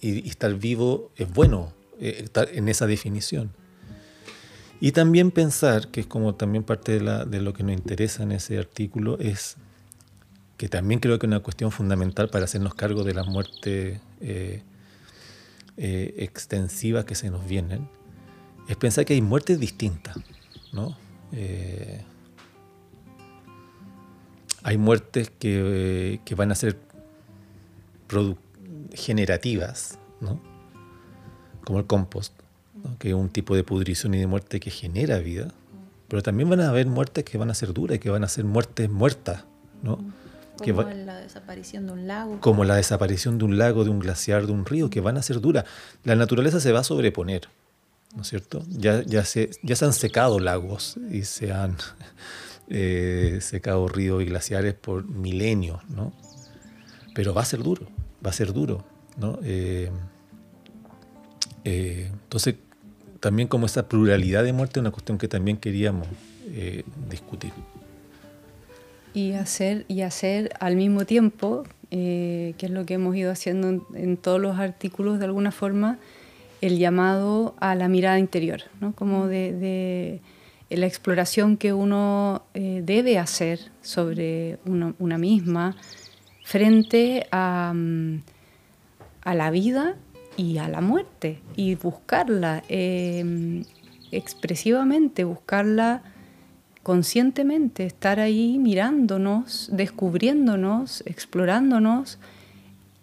Y, 0.00 0.28
estar 0.28 0.52
vivo 0.54 1.12
es 1.14 1.32
bueno, 1.32 1.72
estar 2.00 2.48
en 2.52 2.68
esa 2.68 2.86
definición. 2.86 3.50
Y 4.80 4.92
también 4.92 5.30
pensar, 5.30 5.88
que 5.88 6.00
es 6.00 6.06
como 6.06 6.34
también 6.34 6.64
parte 6.64 6.98
de, 6.98 7.40
lo 7.40 7.54
que 7.54 7.62
nos 7.62 7.72
interesa 7.72 8.22
en 8.22 8.32
ese 8.32 8.58
artículo, 8.58 9.18
es 9.18 9.56
que 10.56 10.68
también 10.68 11.00
creo 11.00 11.18
que 11.18 11.26
es 11.26 11.28
una 11.28 11.40
cuestión 11.40 11.70
fundamental 11.70 12.28
para 12.28 12.44
hacernos 12.44 12.74
cargo 12.74 13.02
de 13.04 13.14
las 13.14 13.26
muertes 13.26 14.00
eh, 14.20 14.62
extensivas 15.76 17.04
que 17.04 17.14
se 17.14 17.30
nos 17.30 17.46
vienen, 17.46 17.88
es 18.68 18.76
pensar 18.76 19.04
que 19.04 19.14
hay 19.14 19.20
muertes 19.20 19.58
distintas, 19.58 20.16
¿no? 20.72 20.96
Eh, 21.32 22.02
hay 24.62 24.78
muertes 24.78 25.30
que, 25.30 26.20
van 26.36 26.52
a 26.52 26.54
ser 26.54 26.78
generativas, 28.94 29.98
¿no? 30.20 30.53
Como 31.64 31.78
el 31.78 31.86
compost, 31.86 32.32
que 32.98 33.08
es 33.08 33.14
un 33.14 33.28
tipo 33.28 33.56
de 33.56 33.64
pudrición 33.64 34.14
y 34.14 34.18
de 34.18 34.26
muerte 34.26 34.60
que 34.60 34.70
genera 34.70 35.18
vida, 35.18 35.52
pero 36.08 36.22
también 36.22 36.48
van 36.48 36.60
a 36.60 36.68
haber 36.68 36.86
muertes 36.86 37.24
que 37.24 37.38
van 37.38 37.50
a 37.50 37.54
ser 37.54 37.72
duras, 37.72 37.98
que 37.98 38.10
van 38.10 38.24
a 38.24 38.28
ser 38.28 38.44
muertes 38.44 38.90
muertas. 38.90 39.44
¿no? 39.82 39.98
Como 40.58 40.82
la 40.82 41.18
desaparición 41.18 41.86
de 41.86 41.92
un 41.92 42.06
lago. 42.06 42.40
Como 42.40 42.64
la 42.64 42.76
desaparición 42.76 43.38
de 43.38 43.44
un 43.44 43.58
lago, 43.58 43.84
de 43.84 43.90
un 43.90 43.98
glaciar, 43.98 44.46
de 44.46 44.52
un 44.52 44.64
río, 44.66 44.88
que 44.90 45.00
van 45.00 45.16
a 45.16 45.22
ser 45.22 45.40
duras. 45.40 45.64
La 46.04 46.14
naturaleza 46.14 46.60
se 46.60 46.72
va 46.72 46.80
a 46.80 46.84
sobreponer. 46.84 47.48
¿no 48.14 48.22
es 48.22 48.28
cierto? 48.28 48.64
Ya, 48.68 49.02
ya, 49.02 49.24
se, 49.24 49.50
ya 49.62 49.76
se 49.76 49.84
han 49.84 49.92
secado 49.92 50.38
lagos 50.38 50.96
y 51.10 51.22
se 51.22 51.52
han 51.52 51.76
eh, 52.68 53.38
secado 53.40 53.88
ríos 53.88 54.22
y 54.22 54.26
glaciares 54.26 54.74
por 54.74 55.04
milenios, 55.04 55.80
¿no? 55.88 56.12
Pero 57.14 57.34
va 57.34 57.42
a 57.42 57.44
ser 57.44 57.62
duro, 57.62 57.86
va 58.24 58.30
a 58.30 58.32
ser 58.32 58.52
duro, 58.52 58.84
¿no? 59.16 59.38
Eh, 59.42 59.90
eh, 61.64 62.10
entonces, 62.12 62.56
también 63.20 63.48
como 63.48 63.66
esa 63.66 63.88
pluralidad 63.88 64.44
de 64.44 64.52
muerte 64.52 64.78
es 64.78 64.82
una 64.82 64.90
cuestión 64.90 65.18
que 65.18 65.28
también 65.28 65.56
queríamos 65.56 66.06
discutir. 67.10 67.52
Y 69.12 69.32
hacer, 69.32 69.86
y 69.88 70.02
hacer 70.02 70.50
al 70.60 70.76
mismo 70.76 71.04
tiempo, 71.04 71.64
que 71.90 72.54
es 72.56 72.70
lo 72.70 72.84
que 72.86 72.94
hemos 72.94 73.16
ido 73.16 73.32
haciendo 73.32 73.84
en 73.94 74.16
todos 74.16 74.40
los 74.40 74.58
artículos 74.58 75.18
de 75.18 75.24
alguna 75.24 75.50
forma, 75.50 75.98
el 76.66 76.78
llamado 76.78 77.54
a 77.60 77.74
la 77.74 77.88
mirada 77.88 78.18
interior, 78.18 78.62
¿no? 78.80 78.94
como 78.94 79.26
de, 79.26 80.20
la 80.70 80.86
exploración 80.86 81.58
que 81.58 81.72
uno 81.74 82.42
eh, 82.54 82.80
debe 82.82 83.18
hacer 83.18 83.60
sobre 83.82 84.58
una 84.64 85.18
misma 85.18 85.76
frente 86.42 87.26
a, 87.30 87.72
mm, 87.74 88.22
a, 89.22 89.34
la 89.34 89.50
vida 89.50 89.96
y 90.36 90.58
a 90.58 90.68
la 90.68 90.80
muerte 90.80 91.40
y 91.56 91.74
buscarla 91.74 92.62
em, 92.68 93.64
expresivamente, 94.10 95.24
buscarla 95.24 96.02
conscientemente, 96.82 97.86
estar 97.86 98.20
ahí 98.20 98.58
mirándonos, 98.58 99.70
descubriéndonos, 99.72 101.02
explorándonos 101.06 102.18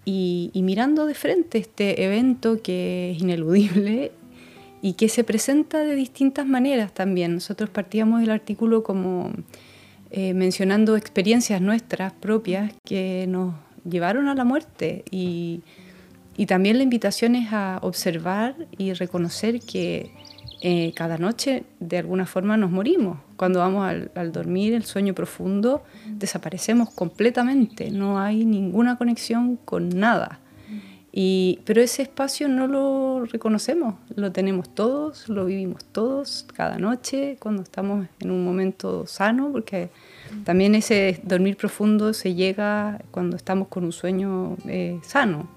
y, 0.05 0.51
mirando 0.55 1.05
de 1.05 1.15
frente 1.15 1.57
este 1.57 2.03
evento 2.03 2.61
que 2.61 3.11
es 3.11 3.21
ineludible 3.21 4.11
y 4.81 4.93
que 4.93 5.09
se 5.09 5.23
presenta 5.23 5.79
de 5.79 5.95
distintas 5.95 6.45
maneras 6.45 6.93
también. 6.93 7.35
Nosotros 7.35 7.69
partíamos 7.69 8.21
del 8.21 8.31
artículo 8.31 8.83
como 8.83 9.31
eh, 10.11 10.33
mencionando 10.33 10.95
experiencias 10.95 11.61
nuestras 11.61 12.13
propias 12.13 12.73
que 12.85 13.25
nos 13.27 13.55
llevaron 13.83 14.27
a 14.27 14.35
la 14.35 14.43
muerte 14.43 15.03
y, 15.09 15.61
y 16.37 16.45
también 16.45 16.77
la 16.77 16.83
invitación 16.83 17.35
es 17.35 17.51
a 17.51 17.79
observar 17.81 18.55
y 18.77 18.93
reconocer 18.93 19.59
que 19.59 20.11
eh, 20.63 20.93
cada 20.95 21.17
noche 21.17 21.63
de 21.79 21.97
alguna 21.97 22.27
forma 22.27 22.55
nos 22.55 22.69
morimos. 22.69 23.17
Cuando 23.35 23.59
vamos 23.59 23.91
al, 24.13 24.31
dormir, 24.31 24.73
el 24.73 24.85
sueño 24.85 25.15
profundo, 25.15 25.83
desaparecemos 26.07 26.91
completamente, 26.91 27.89
no 27.89 28.19
hay 28.19 28.45
ninguna 28.45 28.95
conexión 28.97 29.57
con 29.57 29.89
nada. 29.89 30.39
Y, 31.13 31.59
pero 31.65 31.81
ese 31.81 32.03
espacio 32.03 32.47
no 32.47 32.67
lo 32.67 33.25
reconocemos, 33.25 33.95
lo 34.15 34.31
tenemos 34.31 34.69
todos, 34.73 35.27
lo 35.27 35.45
vivimos 35.45 35.83
todos 35.83 36.45
cada 36.55 36.77
noche 36.77 37.35
cuando 37.39 37.63
estamos 37.63 38.07
en 38.21 38.31
un 38.31 38.45
momento 38.45 39.05
sano, 39.07 39.51
porque 39.51 39.89
también 40.45 40.75
ese 40.75 41.19
dormir 41.23 41.57
profundo 41.57 42.13
se 42.13 42.33
llega 42.33 43.01
cuando 43.11 43.35
estamos 43.35 43.67
con 43.67 43.83
un 43.83 43.91
sueño 43.91 44.55
eh, 44.67 44.99
sano. 45.03 45.49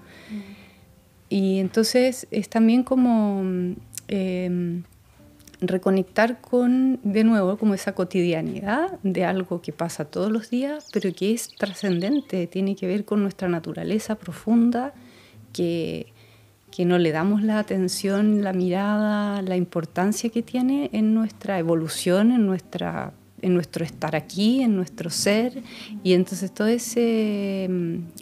Y 1.29 1.59
entonces 1.59 2.27
es 2.31 2.49
también 2.49 2.83
como 2.83 3.43
eh, 4.07 4.81
reconectar 5.61 6.41
con, 6.41 6.99
de 7.03 7.23
nuevo, 7.23 7.57
como 7.57 7.73
esa 7.73 7.93
cotidianidad 7.93 8.99
de 9.03 9.25
algo 9.25 9.61
que 9.61 9.71
pasa 9.71 10.05
todos 10.05 10.31
los 10.31 10.49
días, 10.49 10.87
pero 10.93 11.13
que 11.13 11.33
es 11.33 11.49
trascendente, 11.55 12.47
tiene 12.47 12.75
que 12.75 12.87
ver 12.87 13.05
con 13.05 13.21
nuestra 13.21 13.47
naturaleza 13.47 14.15
profunda, 14.15 14.93
que, 15.53 16.07
que 16.71 16.85
no 16.85 16.97
le 16.97 17.11
damos 17.11 17.41
la 17.41 17.59
atención, 17.59 18.43
la 18.43 18.53
mirada, 18.53 19.41
la 19.41 19.55
importancia 19.55 20.29
que 20.29 20.41
tiene 20.41 20.89
en 20.93 21.13
nuestra 21.13 21.57
evolución, 21.57 22.31
en, 22.31 22.45
nuestra, 22.45 23.13
en 23.41 23.53
nuestro 23.53 23.85
estar 23.85 24.15
aquí, 24.15 24.61
en 24.61 24.75
nuestro 24.75 25.09
ser. 25.09 25.63
Y 26.03 26.13
entonces 26.13 26.53
todo 26.53 26.67
ese, 26.67 27.69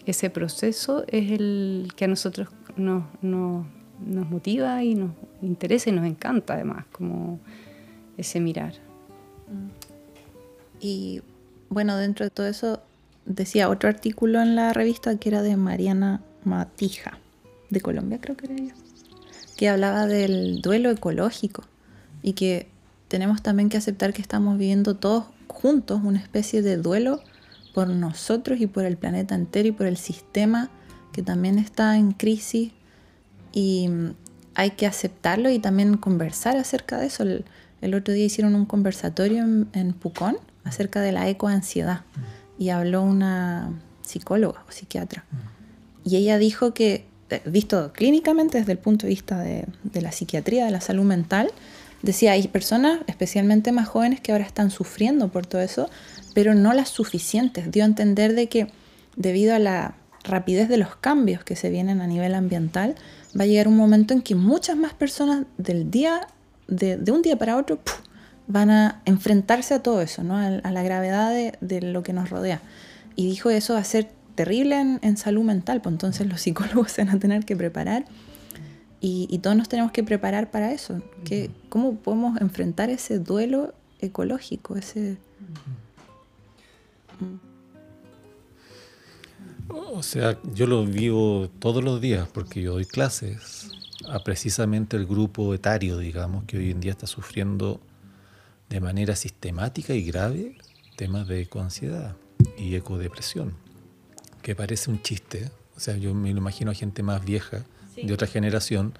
ese 0.05 0.29
proceso 0.29 1.03
es 1.07 1.31
el 1.31 1.87
que 1.95 2.05
a 2.05 2.07
nosotros 2.07 2.49
nos, 2.75 3.03
nos 3.21 4.29
motiva 4.29 4.83
y 4.83 4.95
nos 4.95 5.11
interesa 5.41 5.89
y 5.89 5.93
nos 5.93 6.05
encanta 6.05 6.53
además, 6.53 6.85
como 6.91 7.39
ese 8.17 8.39
mirar. 8.39 8.73
Y 10.79 11.21
bueno, 11.69 11.97
dentro 11.97 12.25
de 12.25 12.29
todo 12.29 12.47
eso 12.47 12.81
decía 13.25 13.69
otro 13.69 13.89
artículo 13.89 14.41
en 14.41 14.55
la 14.55 14.73
revista 14.73 15.17
que 15.17 15.29
era 15.29 15.41
de 15.41 15.55
Mariana 15.55 16.21
Matija, 16.43 17.19
de 17.69 17.81
Colombia 17.81 18.19
creo 18.19 18.35
que 18.35 18.47
era 18.47 18.55
ella, 18.55 18.75
que 19.57 19.69
hablaba 19.69 20.07
del 20.07 20.61
duelo 20.61 20.89
ecológico 20.91 21.63
y 22.21 22.33
que 22.33 22.67
tenemos 23.07 23.41
también 23.41 23.69
que 23.69 23.77
aceptar 23.77 24.13
que 24.13 24.21
estamos 24.21 24.57
viviendo 24.57 24.95
todos 24.95 25.25
juntos 25.47 26.01
una 26.03 26.19
especie 26.19 26.61
de 26.61 26.77
duelo 26.77 27.21
por 27.73 27.87
nosotros 27.87 28.59
y 28.59 28.67
por 28.67 28.85
el 28.85 28.97
planeta 28.97 29.35
entero 29.35 29.69
y 29.69 29.71
por 29.71 29.87
el 29.87 29.97
sistema 29.97 30.69
que 31.13 31.21
también 31.21 31.57
está 31.59 31.97
en 31.97 32.11
crisis 32.11 32.71
y 33.53 33.89
hay 34.55 34.71
que 34.71 34.85
aceptarlo 34.85 35.49
y 35.49 35.59
también 35.59 35.97
conversar 35.97 36.57
acerca 36.57 36.97
de 36.97 37.07
eso. 37.07 37.23
El, 37.23 37.45
otro 37.95 38.13
día 38.13 38.25
hicieron 38.25 38.55
un 38.55 38.65
conversatorio 38.65 39.43
en, 39.43 39.93
Pucón 39.93 40.37
acerca 40.63 41.01
de 41.01 41.11
la 41.11 41.29
ecoansiedad 41.29 42.01
y 42.57 42.69
habló 42.69 43.03
una 43.03 43.71
psicóloga 44.01 44.63
o 44.67 44.71
psiquiatra. 44.71 45.25
Y 46.03 46.17
ella 46.17 46.37
dijo 46.37 46.73
que, 46.73 47.05
eh, 47.29 47.41
visto 47.45 47.91
clínicamente 47.93 48.57
desde 48.57 48.71
el 48.71 48.77
punto 48.77 49.05
de 49.05 49.09
vista 49.09 49.39
de, 49.39 49.65
la 49.93 50.11
psiquiatría, 50.11 50.65
de 50.65 50.71
la 50.71 50.81
salud 50.81 51.03
mental, 51.03 51.51
decía, 52.01 52.33
hay 52.33 52.47
personas, 52.47 53.01
especialmente 53.07 53.71
más 53.71 53.87
jóvenes, 53.87 54.21
que 54.21 54.31
ahora 54.31 54.45
están 54.45 54.71
sufriendo 54.71 55.29
por 55.29 55.45
todo 55.45 55.61
eso, 55.61 55.89
pero 56.33 56.55
no 56.55 56.73
las 56.73 56.89
suficientes. 56.89 57.71
Dio 57.71 57.83
a 57.83 57.87
entender 57.87 58.33
de 58.33 58.47
que 58.47 58.67
debido 59.15 59.55
a 59.55 59.59
la 59.59 59.95
rapidez 60.23 60.69
de 60.69 60.77
los 60.77 60.95
cambios 60.95 61.43
que 61.43 61.55
se 61.55 61.69
vienen 61.69 62.01
a 62.01 62.07
nivel 62.07 62.33
ambiental, 62.35 62.95
va 63.37 63.43
a 63.43 63.47
llegar 63.47 63.67
un 63.67 63.77
momento 63.77 64.13
en 64.13 64.21
que 64.21 64.35
muchas 64.35 64.77
más 64.77 64.93
personas 64.93 65.45
del 65.57 65.91
día, 65.91 66.27
de, 66.67 66.99
un 67.11 67.21
día 67.21 67.37
para 67.37 67.57
otro, 67.57 67.79
van 68.47 68.69
a 68.69 69.01
enfrentarse 69.05 69.73
a 69.73 69.83
todo 69.83 70.01
eso, 70.01 70.23
¿no? 70.23 70.37
a, 70.37 70.49
la 70.49 70.83
gravedad 70.83 71.33
de, 71.59 71.81
lo 71.81 72.03
que 72.03 72.13
nos 72.13 72.29
rodea. 72.29 72.61
Y 73.15 73.27
dijo 73.27 73.49
eso 73.49 73.73
va 73.73 73.79
a 73.79 73.83
ser 73.83 74.09
terrible 74.35 74.99
en, 75.01 75.17
salud 75.17 75.43
mental, 75.43 75.81
pues 75.81 75.93
entonces 75.93 76.27
los 76.27 76.41
psicólogos 76.41 76.91
se 76.91 77.03
van 77.03 77.15
a 77.15 77.19
tener 77.19 77.45
que 77.45 77.55
preparar 77.55 78.05
y, 79.05 79.37
todos 79.39 79.57
nos 79.57 79.67
tenemos 79.67 79.91
que 79.91 80.01
preparar 80.01 80.49
para 80.49 80.71
eso. 80.71 81.01
¿Qué, 81.25 81.51
¿Cómo 81.67 81.95
podemos 81.95 82.39
enfrentar 82.39 82.89
ese 82.89 83.19
duelo 83.19 83.73
ecológico? 83.99 84.77
Ese... 84.77 85.17
O 89.69 90.03
sea, 90.03 90.37
yo 90.53 90.67
lo 90.67 90.85
vivo 90.85 91.49
todos 91.59 91.83
los 91.83 92.01
días 92.01 92.27
porque 92.33 92.61
yo 92.61 92.73
doy 92.73 92.85
clases 92.85 93.69
a 94.09 94.23
precisamente 94.23 94.97
el 94.97 95.05
grupo 95.05 95.53
etario, 95.53 95.97
digamos, 95.97 96.43
que 96.45 96.57
hoy 96.57 96.71
en 96.71 96.81
día 96.81 96.91
está 96.91 97.07
sufriendo 97.07 97.79
de 98.69 98.81
manera 98.81 99.15
sistemática 99.15 99.93
y 99.93 100.03
grave 100.03 100.57
temas 100.95 101.27
de 101.27 101.41
ecoansiedad 101.41 102.15
y 102.57 102.75
ecodepresión, 102.75 103.53
que 104.41 104.55
parece 104.55 104.89
un 104.89 105.01
chiste. 105.01 105.51
O 105.75 105.79
sea, 105.79 105.95
yo 105.97 106.13
me 106.13 106.31
lo 106.31 106.37
imagino 106.37 106.71
a 106.71 106.73
gente 106.73 107.03
más 107.03 107.23
vieja 107.23 107.63
de 107.95 108.13
otra 108.13 108.27
generación. 108.27 108.93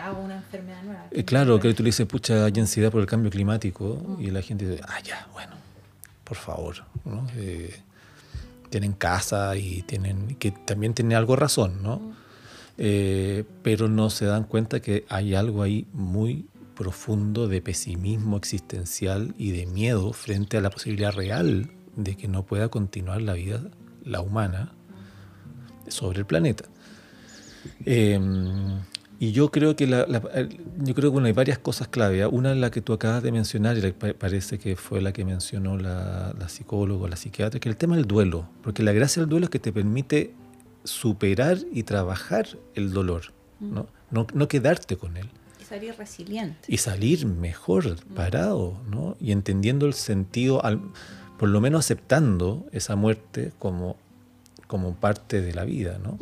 hago 0.00 0.20
una 0.20 0.36
enfermedad 0.36 0.82
nueva. 0.82 1.06
Eh, 1.10 1.24
claro, 1.24 1.60
que 1.60 1.72
tú 1.74 1.82
le 1.82 1.88
dices, 1.88 2.06
pucha, 2.06 2.44
hay 2.44 2.52
ansiedad 2.58 2.90
por 2.90 3.00
el 3.00 3.06
cambio 3.06 3.30
climático, 3.30 4.16
mm. 4.18 4.22
y 4.22 4.30
la 4.30 4.42
gente 4.42 4.68
dice, 4.68 4.82
ah, 4.88 5.00
ya, 5.02 5.28
bueno, 5.32 5.54
por 6.24 6.36
favor. 6.36 6.76
Eh, 7.36 7.82
tienen 8.70 8.92
casa 8.92 9.56
y 9.56 9.82
tienen, 9.82 10.36
que 10.36 10.50
también 10.50 10.94
tiene 10.94 11.14
algo 11.14 11.36
razón, 11.36 11.82
¿no? 11.82 12.00
Eh, 12.76 13.44
pero 13.62 13.88
no 13.88 14.08
se 14.08 14.26
dan 14.26 14.44
cuenta 14.44 14.80
que 14.80 15.04
hay 15.08 15.34
algo 15.34 15.62
ahí 15.62 15.86
muy 15.92 16.46
profundo 16.76 17.48
de 17.48 17.60
pesimismo 17.60 18.36
existencial 18.36 19.34
y 19.36 19.50
de 19.50 19.66
miedo 19.66 20.12
frente 20.12 20.56
a 20.56 20.60
la 20.60 20.70
posibilidad 20.70 21.12
real 21.12 21.70
de 21.96 22.16
que 22.16 22.28
no 22.28 22.46
pueda 22.46 22.68
continuar 22.68 23.20
la 23.20 23.32
vida, 23.32 23.60
la 24.04 24.20
humana, 24.20 24.72
sobre 25.88 26.20
el 26.20 26.26
planeta. 26.26 26.64
Em, 27.84 28.80
y 29.20 29.32
yo 29.32 29.50
creo 29.50 29.74
que 29.74 29.86
la, 29.86 30.06
yo 30.06 30.94
creo 30.94 31.10
que 31.10 31.12
bueno, 31.12 31.26
hay 31.26 31.32
varias 31.32 31.58
cosas 31.58 31.88
clave. 31.88 32.22
¿ah? 32.22 32.28
Una 32.28 32.52
es 32.52 32.58
la 32.58 32.70
que 32.70 32.80
tú 32.80 32.92
acabas 32.92 33.22
de 33.22 33.32
mencionar 33.32 33.76
y 33.76 33.92
parece 33.92 34.58
que 34.58 34.76
fue 34.76 35.00
la 35.00 35.12
que 35.12 35.24
mencionó 35.24 35.76
la, 35.76 36.32
la 36.38 36.48
psicóloga, 36.48 37.08
la 37.08 37.16
psiquiatra, 37.16 37.58
que 37.58 37.68
es 37.68 37.72
el 37.72 37.76
tema 37.76 37.96
del 37.96 38.06
duelo. 38.06 38.48
Porque 38.62 38.84
la 38.84 38.92
gracia 38.92 39.20
del 39.20 39.28
duelo 39.28 39.46
es 39.46 39.50
que 39.50 39.58
te 39.58 39.72
permite 39.72 40.34
superar 40.84 41.58
y 41.72 41.82
trabajar 41.82 42.46
el 42.74 42.92
dolor, 42.92 43.32
¿no? 43.58 43.88
No, 44.10 44.26
no 44.32 44.48
quedarte 44.48 44.96
con 44.96 45.16
él. 45.16 45.28
Y 45.60 45.64
salir 45.64 45.94
resiliente. 45.96 46.60
Y 46.68 46.78
salir 46.78 47.26
mejor 47.26 47.96
parado, 48.14 48.80
¿no? 48.88 49.16
Y 49.20 49.32
entendiendo 49.32 49.86
el 49.86 49.94
sentido, 49.94 50.64
al, 50.64 50.80
por 51.38 51.48
lo 51.48 51.60
menos 51.60 51.84
aceptando 51.84 52.66
esa 52.70 52.94
muerte 52.94 53.52
como, 53.58 53.96
como 54.68 54.94
parte 54.94 55.40
de 55.40 55.52
la 55.52 55.64
vida, 55.64 55.98
¿no? 55.98 56.18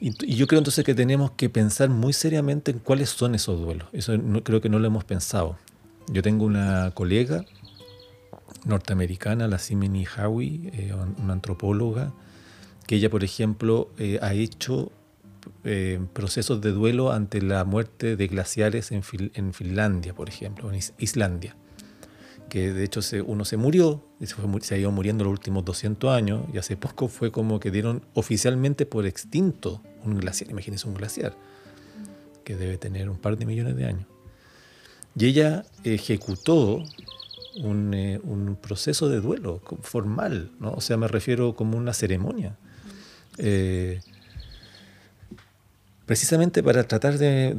Y, 0.00 0.34
yo 0.34 0.46
creo 0.46 0.58
entonces 0.58 0.84
que 0.84 0.94
tenemos 0.94 1.30
que 1.32 1.48
pensar 1.48 1.88
muy 1.88 2.12
seriamente 2.12 2.70
en 2.70 2.78
cuáles 2.78 3.10
son 3.10 3.34
esos 3.34 3.60
duelos. 3.60 3.88
Eso 3.92 4.16
no, 4.16 4.42
creo 4.42 4.60
que 4.60 4.68
no 4.68 4.78
lo 4.78 4.86
hemos 4.86 5.04
pensado. 5.04 5.56
Yo 6.08 6.22
tengo 6.22 6.44
una 6.44 6.90
colega 6.94 7.44
norteamericana, 8.64 9.48
la 9.48 9.58
Simini 9.58 10.06
Howie, 10.06 10.70
eh, 10.72 10.94
una 11.22 11.32
antropóloga, 11.32 12.12
que 12.86 12.96
ella, 12.96 13.10
por 13.10 13.24
ejemplo, 13.24 13.90
eh, 13.98 14.18
ha 14.22 14.34
hecho 14.34 14.92
eh, 15.64 16.00
procesos 16.12 16.60
de 16.60 16.72
duelo 16.72 17.12
ante 17.12 17.40
la 17.40 17.64
muerte 17.64 18.16
de 18.16 18.26
glaciares 18.26 18.92
en, 18.92 19.02
en 19.34 19.52
Finlandia, 19.52 20.14
por 20.14 20.28
ejemplo, 20.28 20.72
en 20.72 20.80
Islandia 20.98 21.56
que 22.48 22.72
de 22.72 22.84
hecho 22.84 23.00
uno 23.26 23.44
se 23.44 23.56
murió, 23.56 24.02
se, 24.20 24.34
se, 24.60 24.74
ha 24.74 24.78
ido 24.78 24.90
muriendo 24.90 25.24
los 25.24 25.32
últimos 25.32 25.64
200 25.64 26.10
años, 26.10 26.44
y 26.52 26.58
hace 26.58 26.76
poco 26.76 27.08
fue 27.08 27.30
como 27.32 27.60
que 27.60 27.70
dieron 27.70 28.02
oficialmente 28.14 28.86
por 28.86 29.06
extinto 29.06 29.82
un 30.04 30.18
glaciar, 30.18 30.50
imagínense 30.50 30.88
un 30.88 30.94
glaciar, 30.94 31.34
que 32.44 32.56
debe 32.56 32.78
tener 32.78 33.10
un 33.10 33.18
par 33.18 33.36
de 33.36 33.46
millones 33.46 33.76
de 33.76 33.86
años. 33.86 34.06
Y 35.18 35.26
ella 35.26 35.64
ejecutó 35.82 36.82
un, 37.62 37.94
eh, 37.94 38.20
un 38.22 38.56
proceso 38.56 39.08
de 39.08 39.20
duelo 39.20 39.62
formal, 39.82 40.50
¿no? 40.60 40.72
o 40.72 40.80
sea, 40.80 40.96
me 40.96 41.08
refiero 41.08 41.56
como 41.56 41.76
una 41.78 41.94
ceremonia. 41.94 42.56
Eh, 43.38 44.00
precisamente 46.06 46.62
para 46.62 46.84
tratar 46.84 47.18
de, 47.18 47.52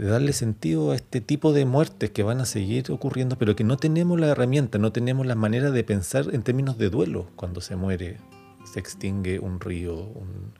darle 0.00 0.32
sentido 0.32 0.92
a 0.92 0.94
este 0.94 1.20
tipo 1.20 1.52
de 1.52 1.64
muertes 1.64 2.10
que 2.10 2.22
van 2.22 2.40
a 2.40 2.46
seguir 2.46 2.90
ocurriendo, 2.92 3.36
pero 3.36 3.56
que 3.56 3.64
no 3.64 3.76
tenemos 3.76 4.18
la 4.20 4.28
herramienta, 4.28 4.78
no 4.78 4.92
tenemos 4.92 5.26
la 5.26 5.34
manera 5.34 5.72
de 5.72 5.82
pensar 5.82 6.26
en 6.32 6.42
términos 6.42 6.78
de 6.78 6.88
duelo 6.88 7.28
cuando 7.34 7.60
se 7.60 7.74
muere, 7.74 8.18
se 8.72 8.78
extingue 8.78 9.40
un 9.40 9.58
río, 9.58 9.96
un 9.96 10.52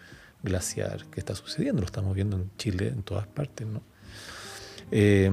glaciar, 0.43 1.07
que 1.07 1.21
está 1.21 1.37
sucediendo, 1.37 1.81
lo 1.81 1.87
estamos 1.87 2.15
viendo 2.15 2.37
en 2.37 2.51
Chile, 2.59 2.89
en 2.89 3.05
todas 3.05 3.29
partes. 3.29 3.69
¿no? 3.69 3.81
Eh, 4.91 5.31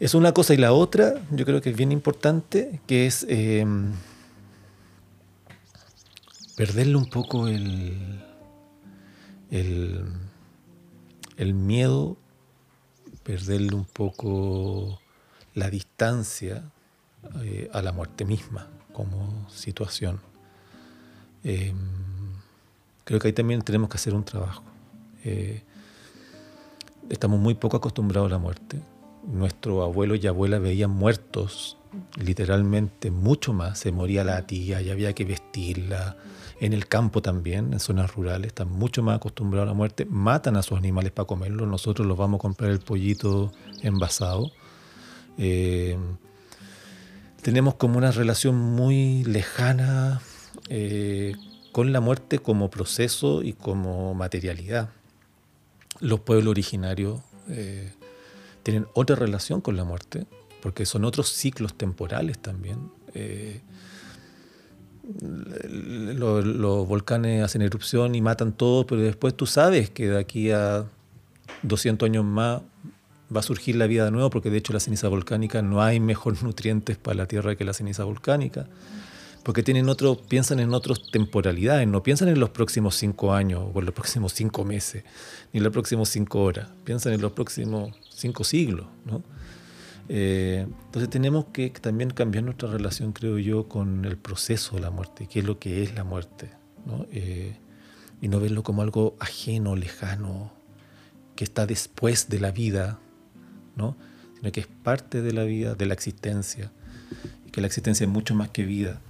es 0.00 0.14
una 0.14 0.32
cosa 0.32 0.54
y 0.54 0.56
la 0.56 0.72
otra, 0.72 1.20
yo 1.30 1.44
creo 1.44 1.60
que 1.60 1.68
es 1.70 1.76
bien 1.76 1.92
importante, 1.92 2.80
que 2.86 3.06
es 3.06 3.26
eh, 3.28 3.66
perderle 6.56 6.96
un 6.96 7.10
poco 7.10 7.46
el 7.46 8.24
el, 9.54 11.54
miedo, 11.54 12.16
perderle 13.22 13.74
un 13.74 13.84
poco 13.84 15.00
la 15.54 15.70
distancia 15.70 16.64
eh, 17.42 17.70
a 17.72 17.80
la 17.80 17.92
muerte 17.92 18.24
misma 18.24 18.68
como 18.92 19.48
situación. 19.50 20.20
Em, 21.44 21.76
creo 23.04 23.20
que 23.20 23.28
ahí 23.28 23.32
también 23.32 23.62
tenemos 23.62 23.88
que 23.88 23.96
hacer 23.96 24.14
un 24.14 24.24
trabajo. 24.24 24.64
Eh, 25.24 25.62
estamos 27.08 27.38
muy 27.38 27.54
poco 27.54 27.76
acostumbrados 27.76 28.28
a 28.28 28.32
la 28.32 28.38
muerte. 28.38 28.80
Nuestro 29.24 29.82
abuelo 29.82 30.16
y 30.16 30.26
abuela 30.26 30.58
veían 30.58 30.90
muertos 30.90 31.78
literalmente 32.16 33.10
mucho 33.10 33.52
más. 33.52 33.78
Se 33.78 33.92
moría 33.92 34.24
la 34.24 34.46
tía 34.46 34.82
y 34.82 34.90
había 34.90 35.12
que 35.12 35.24
vestirla 35.24 36.16
en 36.64 36.72
el 36.72 36.88
campo 36.88 37.20
también, 37.20 37.74
en 37.74 37.78
zonas 37.78 38.14
rurales, 38.14 38.46
están 38.46 38.70
mucho 38.70 39.02
más 39.02 39.16
acostumbrados 39.16 39.68
a 39.68 39.72
la 39.72 39.74
muerte, 39.74 40.06
matan 40.06 40.56
a 40.56 40.62
sus 40.62 40.78
animales 40.78 41.12
para 41.12 41.26
comerlos, 41.26 41.68
nosotros 41.68 42.08
los 42.08 42.16
vamos 42.16 42.38
a 42.38 42.40
comprar 42.40 42.70
el 42.70 42.78
pollito 42.78 43.52
envasado. 43.82 44.50
Eh, 45.36 45.98
tenemos 47.42 47.74
como 47.74 47.98
una 47.98 48.12
relación 48.12 48.56
muy 48.56 49.24
lejana 49.24 50.22
eh, 50.70 51.34
con 51.70 51.92
la 51.92 52.00
muerte 52.00 52.38
como 52.38 52.70
proceso 52.70 53.42
y 53.42 53.52
como 53.52 54.14
materialidad. 54.14 54.88
Los 56.00 56.20
pueblos 56.20 56.52
originarios 56.52 57.20
eh, 57.50 57.92
tienen 58.62 58.86
otra 58.94 59.16
relación 59.16 59.60
con 59.60 59.76
la 59.76 59.84
muerte, 59.84 60.24
porque 60.62 60.86
son 60.86 61.04
otros 61.04 61.28
ciclos 61.28 61.74
temporales 61.74 62.38
también 62.38 62.90
los, 65.20 66.88
volcanes 66.88 67.42
hacen 67.42 67.62
erupción 67.62 68.14
y 68.14 68.20
matan 68.20 68.52
todo, 68.52 68.86
pero 68.86 69.02
después 69.02 69.34
tú 69.34 69.46
sabes 69.46 69.90
que 69.90 70.08
de 70.08 70.18
aquí 70.18 70.50
a 70.50 70.86
200 71.62 72.06
años 72.06 72.24
más 72.24 72.62
va 73.34 73.40
a 73.40 73.42
surgir 73.42 73.76
la 73.76 73.86
vida 73.86 74.04
de 74.04 74.10
nuevo, 74.10 74.30
porque 74.30 74.50
de 74.50 74.58
hecho 74.58 74.72
la 74.72 74.80
ceniza 74.80 75.08
volcánica 75.08 75.62
no 75.62 75.82
hay 75.82 76.00
mejor 76.00 76.42
nutrientes 76.42 76.96
para 76.96 77.16
la 77.16 77.26
Tierra 77.26 77.56
que 77.56 77.64
la 77.64 77.72
ceniza 77.72 78.04
volcánica, 78.04 78.66
porque 79.42 79.62
tienen 79.62 79.88
otro, 79.88 80.16
piensan 80.16 80.60
en 80.60 80.72
otras 80.72 81.10
temporalidades, 81.10 81.86
no 81.86 82.02
piensan 82.02 82.28
en 82.28 82.40
los 82.40 82.50
próximos 82.50 82.94
cinco 82.94 83.34
años 83.34 83.62
o 83.74 83.78
en 83.78 83.84
los 83.84 83.94
próximos 83.94 84.32
cinco 84.32 84.64
meses, 84.64 85.04
ni 85.52 85.58
en 85.58 85.64
los 85.64 85.72
próximos 85.72 86.08
cinco 86.08 86.42
horas, 86.42 86.68
piensan 86.84 87.12
en 87.12 87.20
los 87.20 87.32
próximos 87.32 87.94
cinco 88.08 88.44
siglos, 88.44 88.86
¿no? 89.04 89.22
Eh, 90.08 90.66
entonces 90.86 91.08
tenemos 91.08 91.46
que 91.46 91.70
también 91.70 92.10
cambiar 92.10 92.44
nuestra 92.44 92.70
relación, 92.70 93.12
creo 93.12 93.38
yo, 93.38 93.68
con 93.68 94.04
el 94.04 94.16
proceso 94.16 94.76
de 94.76 94.82
la 94.82 94.90
muerte, 94.90 95.26
qué 95.26 95.40
es 95.40 95.44
lo 95.44 95.58
que 95.58 95.82
es 95.82 95.94
la 95.94 96.04
muerte, 96.04 96.50
eh, 97.10 97.56
y 98.20 98.28
no 98.28 98.40
verlo 98.40 98.62
como 98.62 98.82
algo 98.82 99.16
ajeno, 99.18 99.76
lejano, 99.76 100.52
que 101.36 101.44
está 101.44 101.66
después 101.66 102.28
de 102.28 102.40
la 102.40 102.50
vida, 102.50 102.98
¿no? 103.76 103.96
sino 104.36 104.52
que 104.52 104.60
es 104.60 104.66
parte 104.66 105.22
de 105.22 105.32
la 105.32 105.44
vida, 105.44 105.74
de 105.74 105.86
la 105.86 105.94
existencia, 105.94 106.70
y 107.46 107.50
que 107.50 107.60
la 107.60 107.66
existencia 107.66 108.04
es 108.04 108.10
mucho 108.10 108.34
más 108.34 108.50
que 108.50 108.64
vida, 108.64 109.00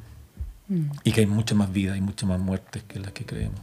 mm. 0.68 0.90
y 1.02 1.12
que 1.12 1.22
hay 1.22 1.26
mucha 1.26 1.56
más 1.56 1.72
vida 1.72 1.96
y 1.96 2.00
muchas 2.00 2.28
más 2.28 2.40
muertes 2.40 2.84
que 2.84 3.00
las 3.00 3.12
que 3.12 3.26
creemos. 3.26 3.60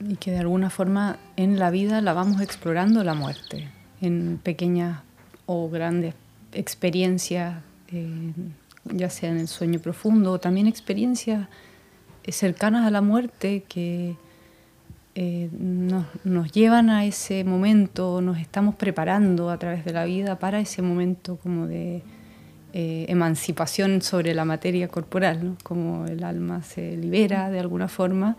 Y 0.00 0.16
que 0.16 0.30
de 0.30 0.38
alguna 0.38 0.70
forma 0.70 1.18
en 1.36 1.58
la 1.58 1.70
vida 1.70 2.00
la 2.00 2.12
vamos 2.12 2.40
explorando 2.40 3.02
la 3.02 3.14
muerte 3.14 3.68
en 4.00 4.38
pequeñas 4.40 5.02
o 5.50 5.70
grandes 5.70 6.14
experiencias, 6.52 7.56
eh, 7.90 8.32
ya 8.84 9.08
sea 9.08 9.30
en 9.30 9.38
el 9.38 9.48
sueño 9.48 9.80
profundo 9.80 10.32
o 10.32 10.38
también 10.38 10.66
experiencias 10.66 11.48
eh, 12.22 12.32
cercanas 12.32 12.86
a 12.86 12.90
la 12.90 13.00
muerte 13.00 13.64
que 13.66 14.16
eh, 15.14 15.48
nos, 15.52 16.52
llevan 16.52 16.90
a 16.90 17.06
ese 17.06 17.44
momento, 17.44 18.20
nos 18.20 18.38
estamos 18.38 18.74
preparando 18.74 19.48
a 19.48 19.58
través 19.58 19.86
de 19.86 19.94
la 19.94 20.04
vida 20.04 20.38
para 20.38 20.60
ese 20.60 20.82
momento 20.82 21.36
como 21.36 21.66
de 21.66 22.02
emancipación 22.74 24.02
sobre 24.02 24.34
la 24.34 24.44
materia 24.44 24.86
corporal, 24.88 25.44
¿no? 25.44 25.56
como 25.64 26.06
el 26.06 26.22
alma 26.22 26.62
se 26.62 26.96
libera 26.96 27.50
de 27.50 27.58
alguna 27.58 27.88
forma 27.88 28.36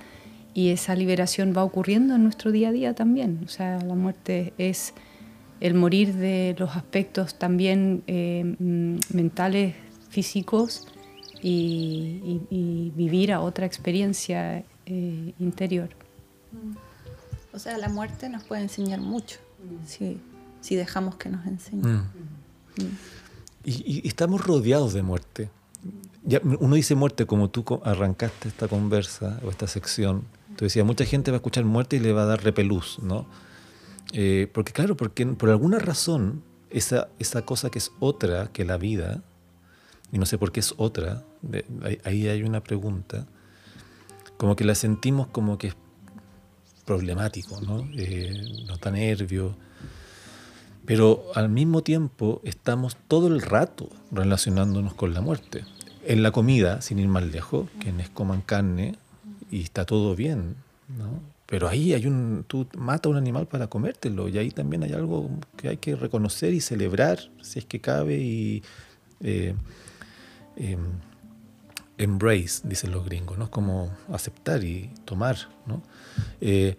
y 0.53 0.69
esa 0.69 0.95
liberación 0.95 1.53
va 1.57 1.64
ocurriendo 1.64 2.15
en 2.15 2.23
nuestro 2.23 2.52
día 2.52 2.69
a 2.69 2.72
día 2.72 2.94
también. 2.94 3.41
O 3.44 3.49
sea, 3.49 3.81
la 3.81 3.95
muerte 3.95 4.53
es 4.57 4.94
el 5.60 5.73
morir 5.73 6.14
de 6.14 6.56
los 6.57 6.76
aspectos 6.76 7.36
también 7.36 8.03
eh, 8.07 8.56
mm, 8.60 8.99
mentales, 9.14 9.76
físicos 10.10 10.88
y, 11.41 12.91
vivir 12.95 13.31
a 13.31 13.41
otra 13.41 13.65
experiencia 13.65 14.64
eh, 14.86 15.34
interior. 15.40 15.90
O 17.53 17.60
sea, 17.60 17.77
la 17.77 17.90
muerte 17.90 18.30
nos 18.30 18.44
puede 18.44 18.61
enseñar 18.61 18.99
mucho 18.99 19.38
si, 19.86 20.19
si 20.61 20.76
dejamos 20.76 21.15
que 21.15 21.30
nos 21.30 21.45
enseñe. 21.45 21.81
Mm. 21.81 21.98
Mm. 22.77 22.98
Y, 23.65 24.07
estamos 24.07 24.45
rodeados 24.45 24.94
de 24.94 25.03
muerte. 25.03 25.49
Ya, 26.23 26.41
uno 26.44 26.76
dice 26.76 26.95
muerte 26.95 27.26
como 27.26 27.49
tú 27.49 27.81
arrancaste 27.84 28.49
esta 28.49 28.68
conversa 28.68 29.40
o 29.45 29.49
esta 29.49 29.68
sección. 29.68 30.23
Tú 30.57 30.65
decías, 30.65 30.86
mucha 30.86 31.06
gente 31.06 31.31
va 31.31 31.36
a 31.36 31.40
escuchar 31.40 31.64
muerte 31.64 31.95
y 31.95 31.99
le 31.99 32.11
va 32.11 32.23
a 32.23 32.26
dar 32.26 32.44
repelús, 32.44 32.99
¿no? 33.02 33.26
Eh, 34.14 34.49
porque 34.53 34.73
claro, 34.73 34.98
porque 34.98 35.26
por 35.26 35.49
alguna 35.49 35.80
razón 35.80 36.44
esa, 36.69 37.10
esa 37.19 37.45
cosa 37.45 37.69
que 37.69 37.80
es 37.80 37.91
otra 37.99 38.52
que 38.52 38.65
la 38.65 38.77
vida, 38.77 39.22
y 40.11 40.18
no 40.18 40.26
sé 40.26 40.38
por 40.38 40.52
qué 40.52 40.60
es 40.60 40.73
otra, 40.77 41.23
ahí 42.03 42.27
hay 42.27 42.44
una 42.44 42.61
pregunta, 42.61 43.27
como 44.38 44.56
que 44.56 44.64
la 44.64 44.76
sentimos 44.76 45.27
como 45.27 45.57
que 45.57 45.68
es 45.68 45.76
problemático, 46.86 47.61
¿no? 47.61 47.88
Eh, 47.95 48.65
nos 48.65 48.80
nervio, 48.91 49.56
pero 50.86 51.26
al 51.36 51.49
mismo 51.49 51.84
tiempo 51.84 52.41
estamos 52.44 52.98
todo 53.07 53.27
el 53.27 53.41
rato 53.41 53.90
relacionándonos 54.11 54.95
con 54.95 55.14
la 55.14 55.22
muerte. 55.22 55.65
En 56.03 56.23
la 56.23 56.31
comida, 56.31 56.81
sin 56.81 56.98
ir 56.98 57.07
más 57.07 57.23
lejos, 57.23 57.69
quienes 57.80 58.10
coman 58.10 58.41
carne 58.41 58.95
y 59.52 59.61
está 59.61 59.86
todo 59.86 60.15
bien, 60.15 60.56
¿no? 60.88 61.39
Pero 61.50 61.68
ahí 61.68 61.94
hay 61.96 62.06
un, 62.06 62.46
tú 62.48 62.68
matas 62.78 63.08
a 63.08 63.10
un 63.10 63.18
animal 63.18 63.48
para 63.48 63.66
comértelo 63.66 64.30
y 64.30 64.38
ahí 64.38 64.52
también 64.52 64.84
hay 64.84 64.94
algo 64.94 65.32
que 65.58 65.70
hay 65.70 65.78
que 65.78 65.96
reconocer 65.96 66.54
y 66.54 66.62
celebrar, 66.62 67.20
si 67.42 67.58
es 67.58 67.66
que 67.66 67.82
cabe, 67.82 68.18
y 68.18 68.62
eh, 69.22 69.56
em, 70.58 70.80
embrace, 71.98 72.62
dicen 72.66 72.92
los 72.92 73.04
gringos, 73.04 73.40
¿no? 73.40 73.50
Como 73.50 73.92
aceptar 74.14 74.64
y 74.64 74.92
tomar, 75.06 75.38
¿no? 75.66 75.82
Eh, 76.40 76.78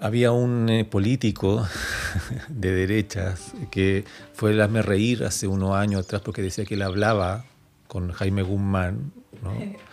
había 0.00 0.32
un 0.32 0.70
eh, 0.70 0.86
político 0.86 1.68
de 2.48 2.72
derechas 2.72 3.52
que 3.70 4.06
fue 4.32 4.52
el 4.52 4.60
hazme 4.62 4.80
reír 4.80 5.24
hace 5.24 5.46
unos 5.46 5.76
años 5.76 6.06
atrás 6.06 6.22
porque 6.24 6.40
decía 6.40 6.64
que 6.64 6.74
él 6.74 6.82
hablaba 6.82 7.44
con 7.88 8.10
Jaime 8.10 8.42
Guzmán, 8.42 9.12
¿no? 9.42 9.52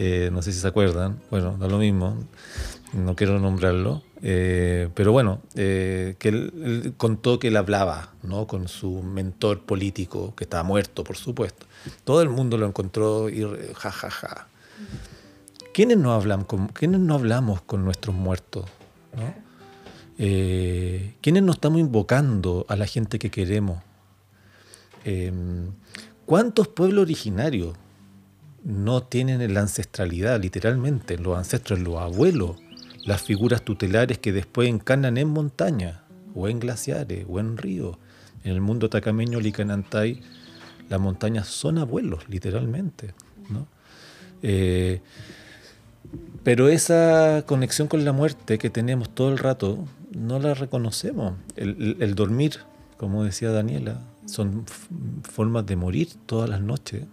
Eh, 0.00 0.30
no 0.32 0.42
sé 0.42 0.52
si 0.52 0.60
se 0.60 0.68
acuerdan, 0.68 1.18
bueno, 1.28 1.56
da 1.58 1.66
lo 1.66 1.78
mismo, 1.78 2.16
no 2.92 3.16
quiero 3.16 3.40
nombrarlo, 3.40 4.04
eh, 4.22 4.88
pero 4.94 5.10
bueno, 5.10 5.40
eh, 5.56 6.14
que 6.20 6.28
él, 6.28 6.94
contó 6.96 7.40
que 7.40 7.48
él 7.48 7.56
hablaba 7.56 8.12
¿no? 8.22 8.46
con 8.46 8.68
su 8.68 9.02
mentor 9.02 9.62
político, 9.62 10.36
que 10.36 10.44
estaba 10.44 10.62
muerto, 10.62 11.02
por 11.02 11.16
supuesto. 11.16 11.66
Todo 12.04 12.22
el 12.22 12.28
mundo 12.28 12.56
lo 12.58 12.66
encontró 12.66 13.28
y 13.28 13.42
jajaja. 13.74 14.10
Ja, 14.10 14.28
ja. 14.28 14.48
¿Quiénes 15.74 15.98
no, 15.98 16.16
¿Quiénes 16.74 17.00
no 17.00 17.14
hablamos 17.14 17.62
con 17.62 17.84
nuestros 17.84 18.14
muertos? 18.14 18.66
¿no? 19.16 19.48
¿Quiénes 20.16 21.42
no 21.42 21.50
estamos 21.50 21.80
invocando 21.80 22.66
a 22.68 22.76
la 22.76 22.86
gente 22.86 23.18
que 23.18 23.32
queremos? 23.32 23.82
¿Cuántos 26.24 26.68
pueblos 26.68 27.02
originarios 27.02 27.74
no 28.64 29.02
tienen 29.02 29.54
la 29.54 29.60
ancestralidad, 29.60 30.40
literalmente, 30.40 31.18
los 31.18 31.36
ancestros, 31.36 31.78
los 31.80 31.96
abuelos, 31.96 32.56
las 33.04 33.22
figuras 33.22 33.62
tutelares 33.62 34.18
que 34.18 34.32
después 34.32 34.68
encarnan 34.68 35.16
en 35.16 35.28
montaña, 35.28 36.02
o 36.34 36.48
en 36.48 36.60
glaciares, 36.60 37.24
o 37.28 37.40
en 37.40 37.56
ríos. 37.56 37.96
En 38.44 38.52
el 38.52 38.60
mundo 38.60 38.88
tacameño, 38.88 39.40
Licanantay, 39.40 40.20
las 40.88 41.00
montañas 41.00 41.48
son 41.48 41.78
abuelos, 41.78 42.28
literalmente. 42.28 43.14
Eh, 44.42 45.00
pero 46.44 46.68
esa 46.68 47.42
conexión 47.46 47.88
con 47.88 48.04
la 48.04 48.12
muerte 48.12 48.58
que 48.58 48.70
tenemos 48.70 49.10
todo 49.10 49.30
el 49.30 49.38
rato, 49.38 49.84
no 50.16 50.38
la 50.38 50.54
reconocemos. 50.54 51.34
el 51.56 52.14
dormir, 52.14 52.60
como 52.96 53.24
decía 53.24 53.50
Daniela, 53.50 54.00
son 54.26 54.64
formas 55.22 55.66
de 55.66 55.76
morir 55.76 56.08
todas 56.26 56.48
las 56.48 56.60
noches 56.60 57.04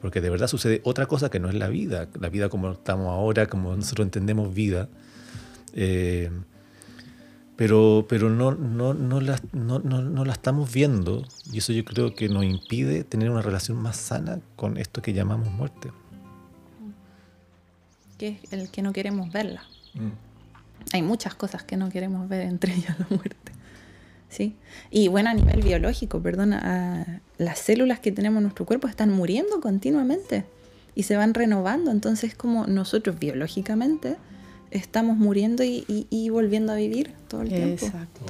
porque 0.00 0.20
de 0.20 0.30
verdad 0.30 0.46
sucede 0.46 0.80
otra 0.84 1.06
cosa 1.06 1.30
que 1.30 1.40
no 1.40 1.48
es 1.48 1.54
la 1.54 1.68
vida, 1.68 2.08
la 2.18 2.28
vida 2.28 2.48
como 2.48 2.72
estamos 2.72 3.08
ahora, 3.08 3.46
como 3.46 3.76
nosotros 3.76 4.06
entendemos 4.06 4.54
vida, 4.54 4.88
eh, 5.74 6.30
pero, 7.56 8.06
pero 8.08 8.30
no, 8.30 8.52
no, 8.52 8.94
no, 8.94 9.20
la, 9.20 9.38
no, 9.52 9.78
no, 9.80 10.24
la 10.24 10.32
estamos 10.32 10.72
viendo 10.72 11.26
y 11.52 11.58
eso 11.58 11.74
yo 11.74 11.84
creo 11.84 12.14
que 12.14 12.30
nos 12.30 12.42
impide 12.44 13.04
tener 13.04 13.30
una 13.30 13.42
relación 13.42 13.76
más 13.76 13.96
sana 13.96 14.40
con 14.56 14.78
esto 14.78 15.02
que 15.02 15.12
llamamos 15.12 15.50
muerte. 15.50 15.90
Que 18.16 18.40
es 18.42 18.52
el 18.54 18.70
que 18.70 18.80
no 18.80 18.94
queremos 18.94 19.30
verla. 19.30 19.64
Mm. 19.92 20.08
Hay 20.94 21.02
muchas 21.02 21.34
cosas 21.34 21.62
que 21.62 21.76
no 21.76 21.90
queremos 21.90 22.26
ver, 22.30 22.42
entre 22.42 22.74
ellas 22.74 22.98
la 22.98 23.06
muerte. 23.10 23.52
¿Sí? 24.30 24.54
Y 24.90 25.08
bueno, 25.08 25.28
a 25.30 25.34
nivel 25.34 25.62
biológico, 25.62 26.22
perdona, 26.22 27.20
las 27.36 27.58
células 27.58 28.00
que 28.00 28.12
tenemos 28.12 28.38
en 28.38 28.44
nuestro 28.44 28.64
cuerpo 28.64 28.88
están 28.88 29.10
muriendo 29.10 29.60
continuamente 29.60 30.44
y 30.94 31.02
se 31.02 31.16
van 31.16 31.34
renovando, 31.34 31.90
entonces 31.90 32.34
como 32.34 32.66
nosotros 32.66 33.18
biológicamente 33.18 34.16
estamos 34.70 35.16
muriendo 35.16 35.64
y, 35.64 36.28
volviendo 36.30 36.72
a 36.72 36.76
vivir 36.76 37.12
todo 37.28 37.42
el 37.42 37.48
tiempo. 37.48 37.84
Exacto. 37.84 38.20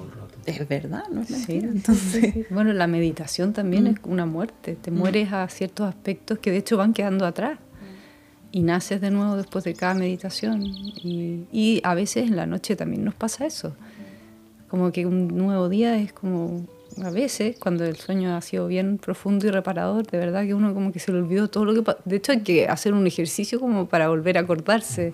Es 0.47 0.67
verdad, 0.67 1.05
¿no 1.13 1.21
es 1.23 1.49
Entonces... 1.49 2.47
Bueno, 2.51 2.73
la 2.73 2.87
meditación 2.87 3.53
también 3.53 3.87
es 3.87 3.97
una 4.05 4.27
muerte, 4.27 4.75
te 4.75 4.91
mueres 4.91 5.33
a 5.33 5.47
ciertos 5.49 5.87
aspectos 5.89 6.39
que 6.39 6.51
de 6.51 6.59
hecho 6.59 6.77
van 6.77 6.95
quedando 6.95 7.27
atrás 7.27 7.59
y 8.53 8.63
naces 8.63 9.01
de 9.01 9.11
nuevo 9.11 9.37
después 9.37 9.65
de 9.65 9.75
cada 9.75 9.95
meditación. 9.95 10.63
Y, 10.63 11.47
y, 11.53 11.81
a 11.85 11.95
veces 11.95 12.29
en 12.29 12.37
la 12.37 12.47
noche 12.47 12.75
también 12.75 13.05
nos 13.05 13.15
pasa 13.15 13.47
eso. 13.47 13.77
Como 14.71 14.93
que 14.93 15.07
un 15.07 15.29
nuevo 15.29 15.69
día 15.69 15.99
es 15.99 16.13
como, 16.13 16.65
a 17.03 17.11
veces, 17.11 17.57
cuando 17.59 17.85
el 17.85 17.97
sueño 17.97 18.37
ha 18.37 18.41
sido 18.41 18.67
bien 18.67 18.99
profundo 18.99 19.47
y 19.47 19.51
reparador, 19.51 20.07
de 20.07 20.19
verdad 20.19 20.45
que 20.45 20.55
uno 20.55 20.75
como 20.75 20.93
que 20.93 20.99
se 20.99 21.13
le 21.13 21.19
olvidó 21.19 21.49
todo 21.49 21.65
lo 21.65 21.83
que... 21.83 21.97
De 22.05 22.17
hecho 22.17 22.33
hay 22.33 22.41
que 22.41 22.69
hacer 22.69 22.95
un 22.95 23.07
ejercicio 23.07 23.59
como 23.59 23.87
para 23.89 24.09
volver 24.09 24.39
a 24.39 24.43
acordarse 24.43 25.13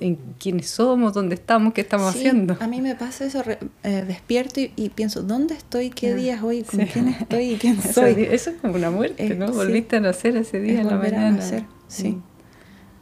en 0.00 0.18
quiénes 0.38 0.68
somos, 0.68 1.12
dónde 1.12 1.34
estamos, 1.34 1.72
qué 1.72 1.82
estamos 1.82 2.14
haciendo. 2.14 2.56
A 2.60 2.66
mí 2.66 2.80
me 2.80 2.94
pasa 2.94 3.24
eso, 3.26 3.42
eh, 3.82 4.04
despierto 4.06 4.60
y, 4.60 4.88
pienso, 4.90 5.22
¿dónde 5.22 5.54
estoy? 5.54 5.90
¿Qué 5.90 6.12
ah, 6.12 6.14
día 6.14 6.34
es 6.36 6.42
hoy? 6.42 6.62
¿Con 6.62 6.84
quién 6.86 7.08
estoy? 7.08 7.52
¿Y 7.52 7.56
quién 7.56 7.80
soy? 7.94 8.26
Eso, 8.30 8.50
es 8.50 8.56
como 8.60 8.74
una 8.74 8.90
muerte, 8.90 9.34
¿no? 9.34 9.52
Volviste 9.52 9.96
a 9.96 10.00
nacer 10.00 10.36
ese 10.36 10.60
día 10.60 10.80
en 10.80 10.88
la 10.88 10.96
mañana. 10.96 11.28
A 11.28 11.30
nacer, 11.30 11.64
sí. 11.88 12.10
Mm. 12.10 12.22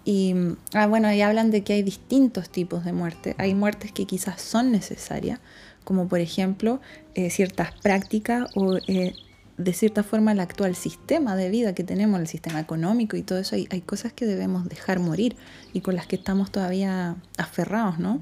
Y 0.05 0.35
ah, 0.75 0.87
bueno, 0.87 1.09
ahí 1.09 1.21
hablan 1.21 1.51
de 1.51 1.63
que 1.63 1.75
hay 1.75 1.83
distintos 1.83 2.51
tipos 2.51 2.85
de 2.85 2.93
muerte. 2.93 3.37
Hay 3.39 3.55
muertes 3.55 3.93
que 3.93 4.05
quizás 4.05 4.43
son 4.43 4.73
necesarias, 4.73 5.39
como 5.85 6.09
por 6.09 6.21
ejemplo 6.21 6.81
eh, 7.15 7.31
ciertas 7.31 7.73
prácticas 7.73 8.51
o 8.55 8.79
eh, 8.87 9.15
de 9.59 9.73
cierta 9.73 10.03
forma 10.03 10.33
el 10.33 10.41
actual 10.41 10.75
sistema 10.75 11.37
de 11.37 11.51
vida 11.51 11.75
que 11.75 11.85
tenemos, 11.85 12.21
el 12.21 12.27
sistema 12.27 12.61
económico 12.61 13.17
y 13.17 13.23
todo 13.23 13.39
eso, 13.39 13.57
hay, 13.57 13.81
cosas 13.83 14.13
que 14.13 14.27
debemos 14.27 14.69
dejar 14.69 14.99
morir 14.99 15.37
y 15.73 15.81
con 15.81 15.95
las 15.95 16.07
que 16.07 16.17
estamos 16.17 16.51
todavía 16.51 17.17
aferrados, 17.37 17.99
¿no? 17.99 18.21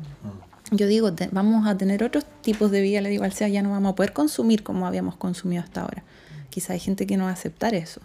Yo 0.72 0.86
digo, 0.86 1.10
vamos 1.32 1.66
a 1.66 1.76
tener 1.76 2.04
otros 2.04 2.24
tipos 2.42 2.70
de 2.70 2.80
vida, 2.80 3.00
le 3.00 3.08
digo 3.08 3.24
al 3.24 3.32
sea, 3.32 3.48
ya 3.48 3.62
no 3.62 3.70
vamos 3.70 3.92
a 3.92 3.96
poder 3.96 4.12
consumir 4.12 4.62
como 4.62 4.86
habíamos 4.86 5.16
consumido 5.16 5.62
hasta 5.62 5.82
ahora. 5.82 6.04
Quizá 6.48 6.74
hay 6.74 6.80
gente 6.80 7.06
que 7.06 7.16
no 7.16 7.24
va 7.24 7.30
a 7.30 7.34
aceptar 7.34 7.74
eso. 7.74 8.00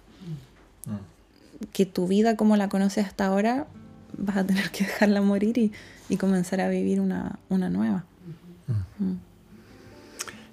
Que 1.71 1.85
tu 1.85 2.07
vida 2.07 2.35
como 2.35 2.57
la 2.57 2.69
conoces 2.69 3.05
hasta 3.05 3.25
ahora, 3.25 3.67
vas 4.17 4.37
a 4.37 4.45
tener 4.45 4.71
que 4.71 4.85
dejarla 4.85 5.21
morir 5.21 5.57
y, 6.09 6.17
comenzar 6.17 6.61
a 6.61 6.69
vivir 6.69 7.01
una, 7.01 7.39
nueva. 7.49 8.05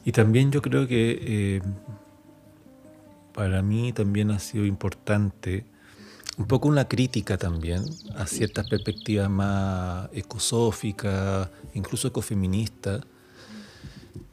Y 0.04 0.12
también 0.12 0.50
yo 0.50 0.62
creo 0.62 0.86
que 0.86 1.18
eh, 1.20 1.62
para 3.32 3.62
mí 3.62 3.92
también 3.92 4.30
ha 4.30 4.38
sido 4.38 4.64
importante 4.66 5.64
un 6.38 6.46
poco 6.46 6.68
una 6.68 6.88
crítica 6.88 7.36
también 7.36 7.84
a 8.16 8.26
ciertas 8.26 8.68
perspectivas 8.68 9.28
más 9.28 10.08
ecosóficas, 10.12 11.48
incluso 11.74 12.08
ecofeministas, 12.08 13.02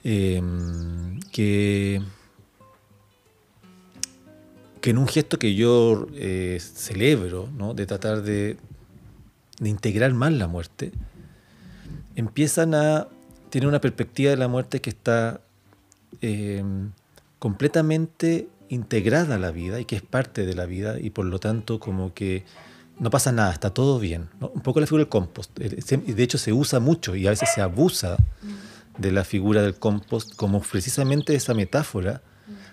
em, 0.03 1.19
que, 1.31 2.01
que 4.81 4.89
en 4.89 4.97
un 4.97 5.07
gesto 5.07 5.37
que 5.37 5.55
yo 5.55 6.07
eh, 6.13 6.57
celebro, 6.61 7.49
¿no? 7.55 7.73
de 7.73 7.85
tratar 7.85 8.21
de, 8.21 8.57
de 9.59 9.69
integrar 9.69 10.13
más 10.13 10.31
la 10.31 10.47
muerte, 10.47 10.91
empiezan 12.15 12.73
a 12.73 13.07
tener 13.49 13.67
una 13.67 13.81
perspectiva 13.81 14.31
de 14.31 14.37
la 14.37 14.47
muerte 14.47 14.79
que 14.79 14.89
está 14.89 15.41
eh, 16.21 16.63
completamente 17.39 18.49
integrada 18.69 19.35
a 19.35 19.39
la 19.39 19.51
vida 19.51 19.79
y 19.79 19.85
que 19.85 19.95
es 19.95 20.01
parte 20.01 20.45
de 20.45 20.53
la 20.53 20.65
vida 20.65 20.99
y 20.99 21.09
por 21.09 21.25
lo 21.25 21.39
tanto 21.39 21.79
como 21.79 22.13
que 22.13 22.45
no 22.99 23.09
pasa 23.09 23.31
nada, 23.31 23.51
está 23.53 23.73
todo 23.73 23.97
bien. 23.99 24.29
Un 24.41 24.61
poco 24.61 24.79
la 24.79 24.85
figura 24.85 25.03
del 25.03 25.09
compost. 25.09 25.57
Eh, 25.59 25.81
de 25.97 26.23
hecho 26.23 26.37
se 26.37 26.53
usa 26.53 26.79
mucho 26.79 27.15
y 27.15 27.27
a 27.27 27.29
veces 27.29 27.49
se 27.53 27.61
abusa 27.61 28.17
de 28.97 29.11
la 29.11 29.23
figura 29.23 29.61
del 29.61 29.75
compost 29.75 30.35
como 30.35 30.61
precisamente 30.61 31.33
esa 31.33 31.53
metáfora 31.53 32.21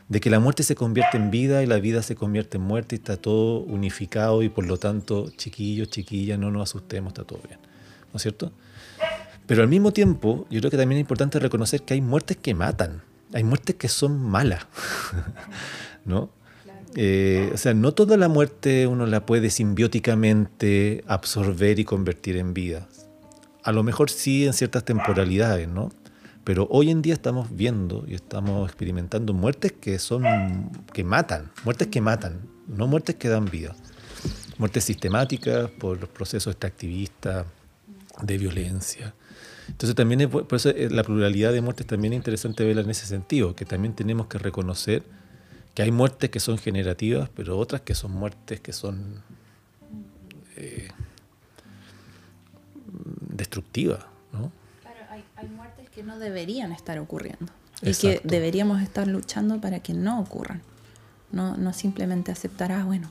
de 0.09 0.21
que 0.21 0.31
la 0.31 0.41
muerte 0.41 0.63
se 0.63 0.75
convierte 0.75 1.17
en 1.17 1.31
vida 1.31 1.63
y 1.63 1.67
la 1.67 1.79
vida 1.79 2.03
se 2.03 2.15
convierte 2.15 2.59
en 2.59 2.65
muerte 2.65 2.97
y 2.97 2.99
está 2.99 3.17
todo 3.17 3.61
unificado 3.61 4.43
y 4.43 4.49
por 4.49 4.67
lo 4.67 4.79
tanto, 4.79 5.31
chiquillos, 5.37 5.89
chiquillas, 5.91 6.39
no 6.39 6.51
nos 6.51 6.71
asustemos, 6.71 7.11
está 7.11 7.25
todo 7.25 7.41
bien. 7.47 7.61
¿No 8.13 8.17
es 8.17 8.23
cierto? 8.23 8.53
Pero 9.47 9.63
al 9.63 9.69
mismo 9.69 9.93
tiempo, 9.93 10.47
yo 10.51 10.61
creo 10.61 10.71
que 10.71 10.77
también 10.77 10.99
es 10.99 11.03
importante 11.03 11.39
reconocer 11.39 11.83
que 11.83 11.95
hay 11.95 12.01
muertes 12.01 12.37
que 12.37 12.55
matan, 12.55 13.03
hay 13.33 13.45
muertes 13.45 13.77
que 13.77 13.89
son 13.89 14.21
malas, 14.21 14.67
¿no? 16.05 16.31
Eh, 16.95 17.51
o 17.53 17.57
sea, 17.59 17.75
no 17.75 17.93
toda 17.93 18.17
la 18.17 18.29
muerte 18.29 18.87
uno 18.87 19.05
la 19.05 19.27
puede 19.27 19.51
simbióticamente 19.51 21.05
absorber 21.07 21.79
y 21.79 21.85
convertir 21.85 22.39
en 22.39 22.55
vida. 22.55 22.89
A 23.63 23.73
lo 23.73 23.83
mejor 23.83 24.09
sí 24.09 24.47
en 24.47 24.55
ciertas 24.55 24.85
temporalidades, 24.85 25.69
¿no? 25.69 25.91
Pero 26.45 26.69
hoy 26.71 26.91
en 26.91 27.03
día 27.03 27.13
estamos 27.13 27.55
viendo 27.55 28.05
y 28.07 28.15
estamos 28.15 28.69
experimentando 28.69 29.35
muertes 29.35 29.73
que 29.73 29.99
son 29.99 30.71
que 30.93 31.05
matan, 31.05 31.51
muertes 31.65 31.89
que 31.89 32.01
matan, 32.01 32.49
no 32.69 32.87
muertes 32.87 33.17
que 33.17 33.29
dan 33.29 33.47
vida. 33.47 33.75
Muertes 34.57 34.85
sistemáticas 34.85 35.69
por 35.71 36.01
los 36.01 36.09
procesos 36.09 36.53
extractivistas 36.53 37.47
de 38.23 38.39
violencia. 38.39 39.15
Entonces 39.69 39.95
también 39.95 40.21
es, 40.21 40.29
por 40.29 40.55
eso 40.55 40.71
eh, 40.71 40.89
la 40.91 41.03
pluralidad 41.03 41.53
de 41.53 41.61
muertes 41.61 41.87
también 41.87 42.13
es 42.13 42.19
interesante 42.19 42.65
verla 42.65 42.83
en 42.83 42.91
ese 42.91 43.07
sentido, 43.07 43.55
que 43.55 43.65
también 43.65 43.95
tenemos 43.95 44.27
que 44.27 44.39
reconocer 44.39 45.03
que 45.75 45.83
hay 45.83 45.91
muertes 45.91 46.31
que 46.31 46.41
son 46.41 46.59
generativas, 46.59 47.29
pero 47.35 47.59
otras 47.59 47.83
que 47.83 47.95
son 47.95 48.13
muertes 48.13 48.61
que 48.61 48.73
son 48.73 49.23
eh, 50.57 50.89
destructivas, 53.31 54.05
¿no? 54.33 54.51
hay 55.37 55.49
muertes 55.49 55.91
que 55.91 56.03
no 56.03 56.19
deberían 56.19 56.73
estar 56.73 56.99
ocurriendo 56.99 57.53
y 57.83 57.95
que 57.95 58.21
deberíamos 58.25 58.83
estar 58.83 59.07
luchando 59.07 59.61
para 59.61 59.81
que 59.81 59.93
no 59.93 60.21
ocurran. 60.21 60.63
No, 61.33 61.57
no 61.57 61.73
simplemente 61.73 62.33
aceptar, 62.33 62.73
ah, 62.73 62.85
bueno, 62.85 63.11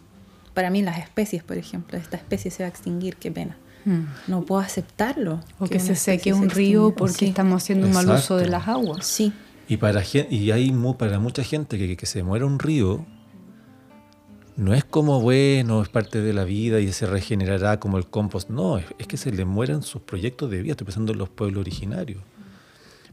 para 0.53 0.69
mí 0.69 0.81
las 0.81 0.97
especies, 0.99 1.43
por 1.43 1.57
ejemplo, 1.57 1.97
esta 1.97 2.17
especie 2.17 2.49
se 2.49 2.63
va 2.63 2.67
a 2.67 2.69
extinguir, 2.69 3.17
qué 3.17 3.31
pena. 3.31 3.57
Hmm. 3.85 4.05
No 4.27 4.41
puedo 4.43 4.61
aceptarlo. 4.61 5.41
O 5.59 5.67
que, 5.67 5.79
se 5.79 5.95
seque 5.95 6.33
un 6.33 6.49
río 6.49 6.93
porque 6.95 7.27
estamos 7.27 7.63
haciendo 7.63 7.87
un 7.87 7.93
mal 7.93 8.09
uso 8.09 8.37
de 8.37 8.47
las 8.47 8.67
aguas. 8.67 9.05
Sí. 9.05 9.31
Y, 9.67 9.77
para, 9.77 10.03
y 10.29 10.51
hay 10.51 10.75
para 10.97 11.19
mucha 11.19 11.43
gente 11.43 11.77
que, 11.77 11.95
que 11.95 12.05
se 12.05 12.23
muera 12.23 12.45
un 12.45 12.59
río 12.59 13.05
no 14.57 14.73
es 14.73 14.85
como 14.85 15.19
bueno, 15.19 15.81
es 15.81 15.89
parte 15.89 16.21
de 16.21 16.31
la 16.31 16.45
vida 16.45 16.79
y 16.79 16.91
se 16.93 17.05
regenerará 17.05 17.79
como 17.79 17.97
el 17.97 18.07
compost. 18.07 18.49
No, 18.49 18.77
es, 18.77 19.07
que 19.07 19.17
se 19.17 19.31
le 19.31 19.43
mueran 19.43 19.83
sus 19.83 20.01
proyectos 20.01 20.49
de 20.49 20.61
vida. 20.61 20.71
Estoy 20.71 20.85
pensando 20.85 21.11
en 21.11 21.19
los 21.19 21.29
pueblos 21.29 21.61
originarios. 21.61 22.21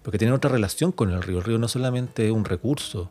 Porque 0.02 0.18
tienen 0.18 0.34
otra 0.34 0.50
relación 0.50 0.92
con 0.92 1.10
el 1.10 1.22
río. 1.22 1.38
El 1.38 1.44
río 1.44 1.58
no 1.58 1.66
solamente 1.66 2.26
es 2.26 2.32
un 2.32 2.44
recurso, 2.44 3.10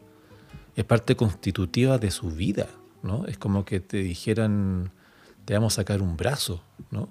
es 0.76 0.86
parte 0.86 1.16
constitutiva 1.18 1.98
de 1.98 2.10
su 2.10 2.32
vida. 2.32 2.68
¿no? 3.04 3.26
Es 3.26 3.38
como 3.38 3.66
que 3.66 3.82
te 3.82 3.98
dijeran, 3.98 4.92
te 5.44 5.54
vamos 5.54 5.74
a 5.74 5.76
sacar 5.78 6.02
un 6.02 6.16
brazo. 6.16 6.64
¿no? 6.90 7.10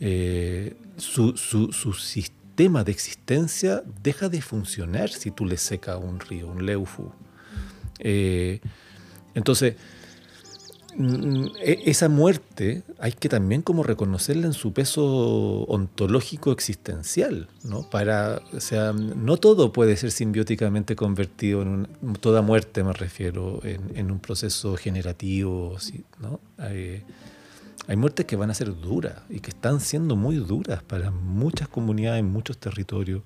Eh, 0.00 0.76
su, 0.96 1.36
sistema 1.36 2.84
de 2.84 2.92
existencia 2.92 3.82
deja 4.02 4.28
de 4.28 4.40
funcionar 4.42 5.10
si 5.10 5.30
tú 5.30 5.46
le 5.46 5.56
secas 5.56 5.98
un 6.02 6.20
río, 6.20 6.48
un 6.48 6.64
leufu. 6.64 7.12
Eh, 7.98 8.60
entonces, 9.34 9.74
Mm, 10.96 11.46
e, 11.60 11.82
esa 11.86 12.08
muerte 12.08 12.82
hay 12.98 13.12
que 13.12 13.28
también 13.28 13.62
como 13.62 13.82
reconocerla 13.82 14.46
en 14.46 14.52
su 14.52 14.72
peso 14.72 15.62
ontológico 15.62 16.52
existencial, 16.52 17.48
¿no? 17.64 17.88
Para, 17.88 18.42
o 18.52 18.60
sea, 18.60 18.92
no 18.92 19.36
todo 19.36 19.72
puede 19.72 19.96
ser 19.96 20.10
simbióticamente 20.10 20.96
convertido 20.96 21.62
en 21.62 21.86
toda 22.20 22.42
muerte 22.42 22.82
me 22.82 22.92
refiero, 22.92 23.60
en, 23.64 24.10
un 24.10 24.18
proceso 24.18 24.76
generativo, 24.76 25.76
¿no? 26.20 26.40
Hay, 27.90 27.96
muertes 27.96 28.24
que 28.26 28.36
van 28.36 28.50
a 28.50 28.54
ser 28.54 28.74
duras 28.80 29.16
y 29.28 29.40
que 29.40 29.50
están 29.50 29.80
siendo 29.80 30.14
muy 30.14 30.36
duras 30.36 30.82
para 30.82 31.10
muchas 31.10 31.66
comunidades, 31.66 32.22
muchos 32.22 32.56
territorios, 32.58 33.22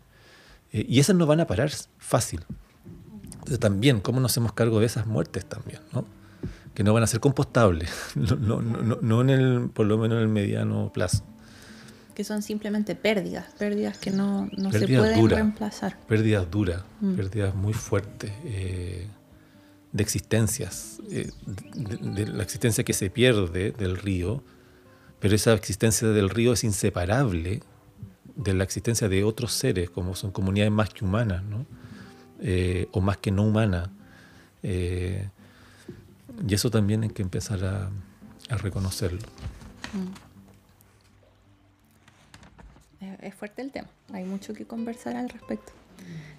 eh, 0.73 0.87
y 0.89 1.01
esas 1.01 1.17
no 1.17 1.27
van 1.27 1.41
a 1.41 1.47
parar 1.47 1.71
fácil. 1.99 2.41
Entonces 3.25 3.61
también, 3.61 4.01
¿cómo 4.01 4.21
nos 4.21 4.33
hacemos 4.33 4.55
cargo 4.55 4.81
de 4.81 4.87
esas 4.87 5.07
muertes 5.07 5.45
también, 5.45 5.81
¿no? 5.93 6.07
que 6.75 6.83
no 6.83 6.93
van 6.93 7.05
a 7.05 7.07
ser 7.07 7.21
compostables, 7.21 7.91
no, 8.15 8.61
no, 8.61 8.99
no, 9.01 9.21
en 9.21 9.31
el, 9.31 9.71
por 9.71 9.87
lo 9.87 9.97
menos 9.97 10.17
en 10.17 10.23
el 10.23 10.29
mediano 10.29 10.91
plazo. 10.93 11.25
Que 12.15 12.23
son 12.23 12.43
simplemente 12.43 12.95
pérdidas, 12.95 13.47
pérdidas 13.59 13.99
que 13.99 14.11
no, 14.11 14.49
se 14.71 14.87
pueden 14.87 15.29
reemplazar. 15.29 15.99
Pérdidas 16.07 16.49
duras, 16.49 16.83
mm. 17.01 17.15
pérdidas 17.15 17.55
muy 17.55 17.73
fuertes 17.73 18.31
eh, 18.45 19.09
de 19.93 20.03
existencias, 20.03 21.01
eh, 21.11 21.31
de, 21.75 22.27
la 22.27 22.43
existencia 22.43 22.85
que 22.85 22.93
se 22.93 23.11
pierde 23.11 23.73
del 23.73 23.97
río, 23.97 24.45
pero 25.21 25.35
esa 25.35 25.53
existencia 25.53 26.09
del 26.09 26.31
río 26.31 26.53
es 26.53 26.65
inseparable 26.65 27.63
de 28.37 28.55
la 28.55 28.65
existencia 28.65 29.09
de 29.09 29.25
otros 29.25 29.53
seres, 29.53 29.91
como 29.91 30.15
son 30.15 30.33
comunidades 30.33 30.73
más 30.73 30.91
que 30.91 31.05
humanas, 31.05 31.43
¿no? 31.45 31.67
Eh, 32.41 32.89
o 32.93 33.01
más 33.01 33.17
que 33.19 33.31
no 33.31 33.45
humanas. 33.45 33.89
Y 36.47 36.55
eso 36.55 36.71
también 36.71 37.03
hay 37.03 37.11
que 37.11 37.23
empezar 37.23 37.65
a, 37.65 37.91
reconocerlo. 38.59 39.27
Mm. 39.93 40.13
Es 43.23 43.35
fuerte 43.35 43.63
el 43.63 43.71
tema, 43.71 43.89
hay 44.13 44.25
mucho 44.25 44.53
que 44.53 44.67
conversar 44.67 45.17
al 45.17 45.31
respecto. 45.31 45.73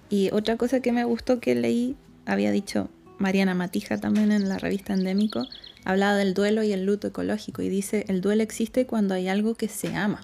Y 0.08 0.30
otra 0.32 0.56
cosa 0.56 0.80
que 0.80 0.92
me 0.92 1.02
gustó 1.04 1.40
que 1.40 1.54
leí, 1.56 1.96
había 2.26 2.52
dicho 2.52 2.88
Mariana 3.18 3.54
Matija 3.54 3.98
también 3.98 4.30
en 4.30 4.48
la 4.48 4.58
revista 4.58 4.94
Endémico, 4.94 5.46
hablaba 5.86 6.16
del 6.16 6.34
duelo 6.34 6.64
y 6.64 6.72
el 6.72 6.84
luto 6.84 7.06
ecológico 7.06 7.62
y 7.62 7.68
dice, 7.68 8.04
el 8.08 8.20
duelo 8.20 8.42
existe 8.42 8.86
cuando 8.86 9.14
hay 9.14 9.28
algo 9.28 9.54
que 9.54 9.68
se 9.68 9.94
ama. 9.94 10.20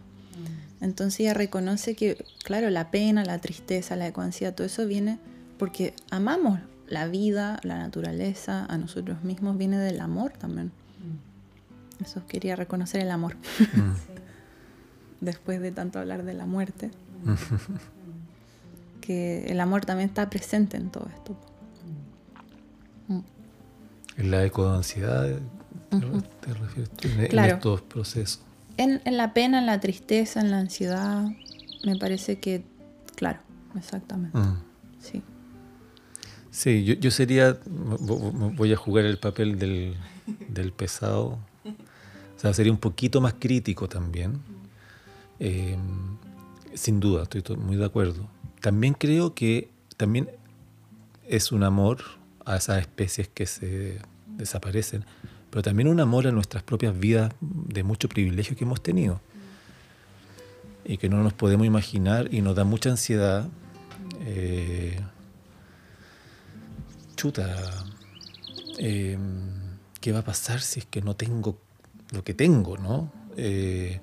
Mm. 0.81 0.85
Entonces 0.85 1.21
ella 1.21 1.35
reconoce 1.35 1.95
que, 1.95 2.23
claro, 2.43 2.69
la 2.69 2.91
pena, 2.91 3.25
la 3.25 3.39
tristeza, 3.39 3.95
la 3.95 4.07
ansiedad, 4.07 4.55
todo 4.55 4.67
eso 4.67 4.87
viene 4.87 5.21
porque 5.59 5.95
amamos 6.11 6.59
la 6.89 7.07
vida, 7.07 7.61
la 7.63 7.79
naturaleza, 7.79 8.67
a 8.67 8.77
nosotros 8.77 9.23
mismos, 9.23 9.57
viene 9.57 9.79
del 9.79 10.01
amor 10.01 10.33
también. 10.33 10.73
Mm. 10.99 12.03
Eso 12.03 12.27
quería 12.27 12.57
reconocer 12.57 13.01
el 13.01 13.13
amor. 13.13 13.37
Mm. 13.75 13.93
Después 15.25 15.61
de 15.61 15.71
tanto 15.71 16.01
hablar 16.01 16.25
de 16.25 16.35
la 16.35 16.45
muerte. 16.45 16.91
que 19.01 19.45
el 19.47 19.61
amor 19.61 19.85
también 19.85 20.09
está 20.09 20.29
presente 20.29 20.77
en 20.77 20.91
todo 20.91 21.09
esto. 21.15 21.37
En 24.17 24.31
la 24.31 24.45
ecoansiedad, 24.45 25.39
te 25.91 26.55
refieres 26.55 26.91
en, 27.33 27.39
estos 27.39 27.83
procesos. 27.83 28.43
En, 28.77 29.01
en, 29.05 29.17
la 29.17 29.35
pena, 29.35 29.59
en 29.59 29.67
la 29.67 29.81
tristeza, 29.81 30.41
en 30.41 30.51
la 30.51 30.59
ansiedad, 30.59 31.29
me 31.85 31.97
parece 31.97 32.39
que, 32.39 32.65
claro, 33.17 33.41
exactamente. 33.77 34.39
Sí. 35.01 35.23
Sí, 36.51 36.85
yo, 36.85 37.11
sería, 37.11 37.59
voy 37.67 38.75
a 38.75 38.77
jugar 38.77 39.07
el 39.07 39.19
papel 39.19 39.59
del, 39.59 40.73
pesado, 40.77 41.39
o 41.65 42.39
sea, 42.39 42.53
sería 42.53 42.71
un 42.71 42.79
poquito 42.79 43.23
más 43.23 43.35
crítico 43.39 43.89
también, 43.89 44.43
eh, 45.41 45.79
sin 46.75 47.01
duda, 47.01 47.23
estoy 47.23 47.57
muy 47.57 47.77
de 47.77 47.87
acuerdo. 47.87 48.29
También 48.61 48.93
creo 48.93 49.35
que 49.35 49.71
también 49.97 50.29
es 51.27 51.53
un 51.53 51.63
amor 51.65 52.03
a 52.45 52.57
esas 52.57 52.81
especies 52.81 53.29
que 53.29 53.47
se 53.47 53.99
desaparecen, 54.27 55.05
pero 55.51 55.63
también 55.63 55.89
un 55.89 56.01
amor 56.01 56.27
a 56.27 56.33
nuestras 56.33 56.63
propias 56.63 56.99
vidas 56.99 57.33
de 57.41 57.83
mucho 57.83 58.09
privilegio 58.09 58.57
que 58.57 58.65
hemos 58.65 58.83
tenido 58.83 59.21
y 60.85 60.97
que 60.97 61.09
no 61.09 61.23
nos 61.23 61.33
podemos 61.33 61.67
imaginar 61.67 62.33
y 62.33 62.41
nos 62.41 62.57
da 62.57 62.65
mucha 62.65 62.91
ansiedad. 62.91 63.49
Eh, 64.25 64.99
chuta, 67.17 67.85
eh, 68.79 69.19
¿qué 70.01 70.13
va 70.13 70.21
a 70.21 70.25
pasar 70.25 70.61
si 70.61 70.81
es 70.81 70.87
que 70.87 71.03
no 71.03 71.15
tengo 71.15 71.59
lo 72.11 72.25
que 72.25 72.35
tengo, 72.35 72.77
no? 72.79 73.13
Eh, 73.37 74.01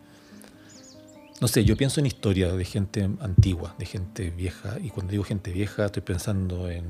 no 1.42 1.48
sé, 1.48 1.64
yo 1.64 1.78
pienso 1.78 2.02
en 2.02 2.06
historias 2.06 2.56
de 2.58 2.66
gente 2.66 3.10
antigua, 3.22 3.74
de 3.80 3.86
gente 3.86 4.30
vieja, 4.30 4.78
y 4.82 4.90
cuando 4.90 5.12
digo 5.12 5.24
gente 5.24 5.52
vieja 5.52 5.86
estoy 5.86 6.02
pensando 6.02 6.70
en 6.70 6.84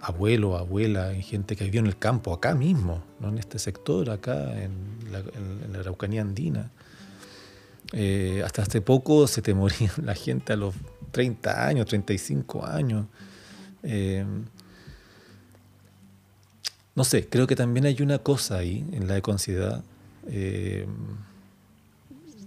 abuelo, 0.00 0.56
abuela, 0.56 1.12
en 1.12 1.22
gente 1.22 1.56
que 1.56 1.64
vivió 1.64 1.80
en 1.80 1.86
el 1.86 1.98
campo, 1.98 2.32
acá 2.32 2.54
mismo, 2.54 3.02
¿no? 3.18 3.28
en 3.28 3.38
este 3.38 3.58
sector, 3.58 4.10
acá 4.10 4.62
en 4.62 4.70
la, 5.10 5.80
Araucanía 5.80 6.22
andina. 6.22 6.70
Eh, 7.92 8.42
hasta 8.44 8.62
hace 8.62 8.80
poco 8.80 9.26
se 9.26 9.42
te 9.42 9.54
moría 9.54 9.92
la 10.02 10.14
gente 10.14 10.52
a 10.52 10.56
los 10.56 10.74
30 11.10 11.66
años, 11.66 11.86
35 11.86 12.64
años. 12.64 13.06
Eh, 13.82 14.24
no 16.94 17.04
sé, 17.04 17.28
creo 17.28 17.46
que 17.46 17.56
también 17.56 17.86
hay 17.86 18.00
una 18.02 18.18
cosa 18.18 18.58
ahí 18.58 18.84
en 18.92 19.08
la 19.08 19.16
ecoansiedad. 19.16 19.82
Eh, 20.28 20.86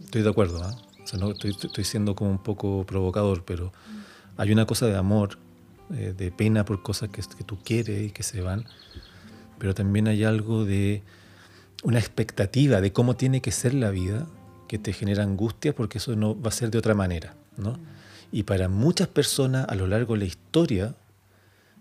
estoy 0.05 0.21
de 0.21 0.29
acuerdo, 0.29 0.63
¿ah? 0.63 0.88
No, 1.17 1.31
estoy, 1.31 1.51
estoy, 1.51 1.83
siendo 1.83 2.15
como 2.15 2.31
un 2.31 2.43
poco 2.43 2.85
provocador, 2.85 3.43
pero 3.45 3.71
hay 4.37 4.51
una 4.51 4.65
cosa 4.65 4.87
de 4.87 4.95
amor, 4.95 5.37
eh, 5.93 6.13
de 6.17 6.31
pena 6.31 6.65
por 6.65 6.81
cosas 6.83 7.09
que, 7.09 7.21
que, 7.21 7.43
tú 7.43 7.57
quieres 7.63 8.07
y 8.07 8.11
que 8.11 8.23
se 8.23 8.41
van, 8.41 8.65
pero 9.57 9.73
también 9.73 10.07
hay 10.07 10.23
algo 10.23 10.65
de 10.65 11.03
una 11.83 11.99
expectativa 11.99 12.81
de 12.81 12.91
cómo 12.91 13.15
tiene 13.15 13.41
que 13.41 13.51
ser 13.51 13.73
la 13.73 13.89
vida 13.89 14.27
que 14.67 14.77
te 14.77 14.93
genera 14.93 15.23
angustia 15.23 15.73
porque 15.73 15.97
eso 15.97 16.15
no 16.15 16.39
va 16.39 16.49
a 16.49 16.51
ser 16.51 16.69
de 16.71 16.77
otra 16.77 16.93
manera, 16.93 17.35
¿no? 17.57 17.79
Y 18.31 18.43
para 18.43 18.69
muchas 18.69 19.07
personas 19.07 19.67
a 19.67 19.75
lo 19.75 19.87
largo 19.87 20.13
de 20.13 20.19
la 20.19 20.25
historia, 20.25 20.95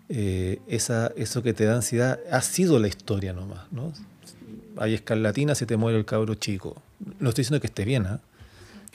eh, 0.09 0.59
esa, 0.67 1.13
eso 1.15 1.43
que 1.43 1.53
te 1.53 1.65
da 1.65 1.75
ansiedad 1.75 2.19
ha 2.31 2.41
sido 2.41 2.79
la 2.79 2.87
historia 2.87 3.33
nomás, 3.33 3.71
¿no? 3.71 3.93
Hay 4.77 4.95
escarlatina, 4.95 5.53
se 5.53 5.67
te 5.67 5.77
muere 5.77 5.99
el 5.99 6.05
cabro 6.05 6.33
chico. 6.35 6.81
No 7.19 7.29
estoy 7.29 7.43
diciendo 7.43 7.61
que 7.61 7.67
esté 7.67 7.85
bien, 7.85 8.05
¿eh? 8.05 8.17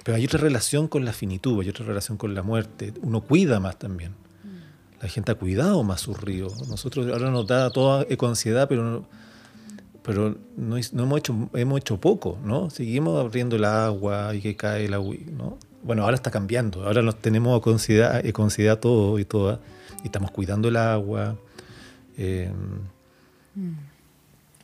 Pero 0.04 0.16
hay 0.16 0.24
otra 0.26 0.38
relación 0.38 0.86
con 0.86 1.04
la 1.04 1.12
finitud, 1.14 1.60
hay 1.62 1.70
otra 1.70 1.86
relación 1.86 2.18
con 2.18 2.34
la 2.34 2.42
muerte. 2.42 2.92
Uno 3.02 3.22
cuida 3.22 3.58
más 3.58 3.78
también. 3.78 4.14
La 5.00 5.08
gente 5.08 5.32
ha 5.32 5.34
cuidado 5.34 5.82
más 5.82 6.02
su 6.02 6.14
río. 6.14 6.48
Nosotros 6.68 7.06
ahora 7.10 7.30
nos 7.30 7.46
da 7.46 7.70
toda 7.70 8.06
ecoansiedad, 8.10 8.68
pero, 8.68 9.06
pero 10.02 10.36
no, 10.56 10.76
no, 10.92 11.02
hemos, 11.02 11.18
hecho, 11.18 11.48
hemos 11.54 11.80
hecho 11.80 11.98
poco, 11.98 12.38
¿no? 12.44 12.68
Seguimos 12.68 13.18
abriendo 13.18 13.56
el 13.56 13.64
agua 13.64 14.34
y 14.34 14.42
que 14.42 14.54
cae 14.56 14.84
el 14.84 14.94
agua, 14.94 15.16
¿no? 15.36 15.58
Bueno, 15.82 16.04
ahora 16.04 16.16
está 16.16 16.30
cambiando. 16.30 16.84
Ahora 16.86 17.00
nos 17.00 17.16
tenemos 17.16 17.58
ecoansiedad 17.58 18.78
todo 18.78 19.18
y 19.18 19.24
todas 19.24 19.58
y 20.02 20.06
estamos 20.06 20.30
cuidando 20.30 20.68
el 20.68 20.76
agua. 20.76 21.36
Eh, 22.18 22.52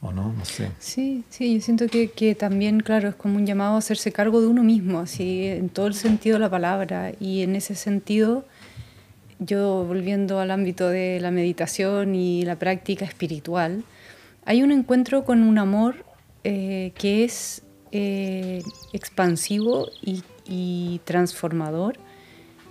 ¿O 0.03 0.13
no? 0.13 0.33
No 0.33 0.45
sé. 0.45 0.71
Sí, 0.79 1.25
sí, 1.29 1.55
yo 1.55 1.61
siento 1.61 1.87
que, 1.87 2.11
que, 2.11 2.35
también, 2.35 2.81
claro, 2.81 3.11
es 3.11 3.15
como 3.15 3.37
un 3.37 3.47
llamado 3.47 3.75
a 3.75 3.79
hacerse 3.79 4.13
cargo 4.13 4.41
de 4.41 4.47
uno 4.47 4.63
mismo, 4.63 5.01
así, 5.01 5.47
en 5.47 5.69
todo 5.69 5.87
el 5.87 5.95
sentido 5.95 6.37
de 6.37 6.41
la 6.41 6.51
palabra. 6.51 7.13
Y 7.21 7.43
en 7.43 7.55
ese 7.55 7.75
sentido, 7.75 8.47
yo 9.39 9.85
volviendo 9.87 10.41
al 10.41 10.51
ámbito 10.51 10.89
de 10.89 11.21
la 11.21 11.31
meditación 11.31 12.15
y 12.15 12.45
la 12.45 12.57
práctica 12.59 13.05
espiritual, 13.05 13.85
hay 14.47 14.63
un 14.63 14.73
encuentro 14.73 15.25
con 15.25 15.43
un 15.43 15.59
amor 15.59 16.05
eh, 16.45 16.93
que 16.95 17.25
es 17.25 17.63
eh, 17.93 18.63
expansivo 18.95 19.89
y, 20.03 20.23
y 20.47 21.01
transformador 21.05 21.99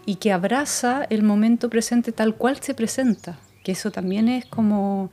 y 0.06 0.16
que 0.16 0.32
abraza 0.32 1.06
el 1.12 1.22
momento 1.22 1.70
presente 1.70 2.12
tal 2.12 2.36
cual 2.36 2.58
se 2.62 2.74
presenta, 2.74 3.38
que 3.64 3.74
eso 3.74 3.92
también 3.92 4.28
es 4.28 4.46
como 4.46 5.12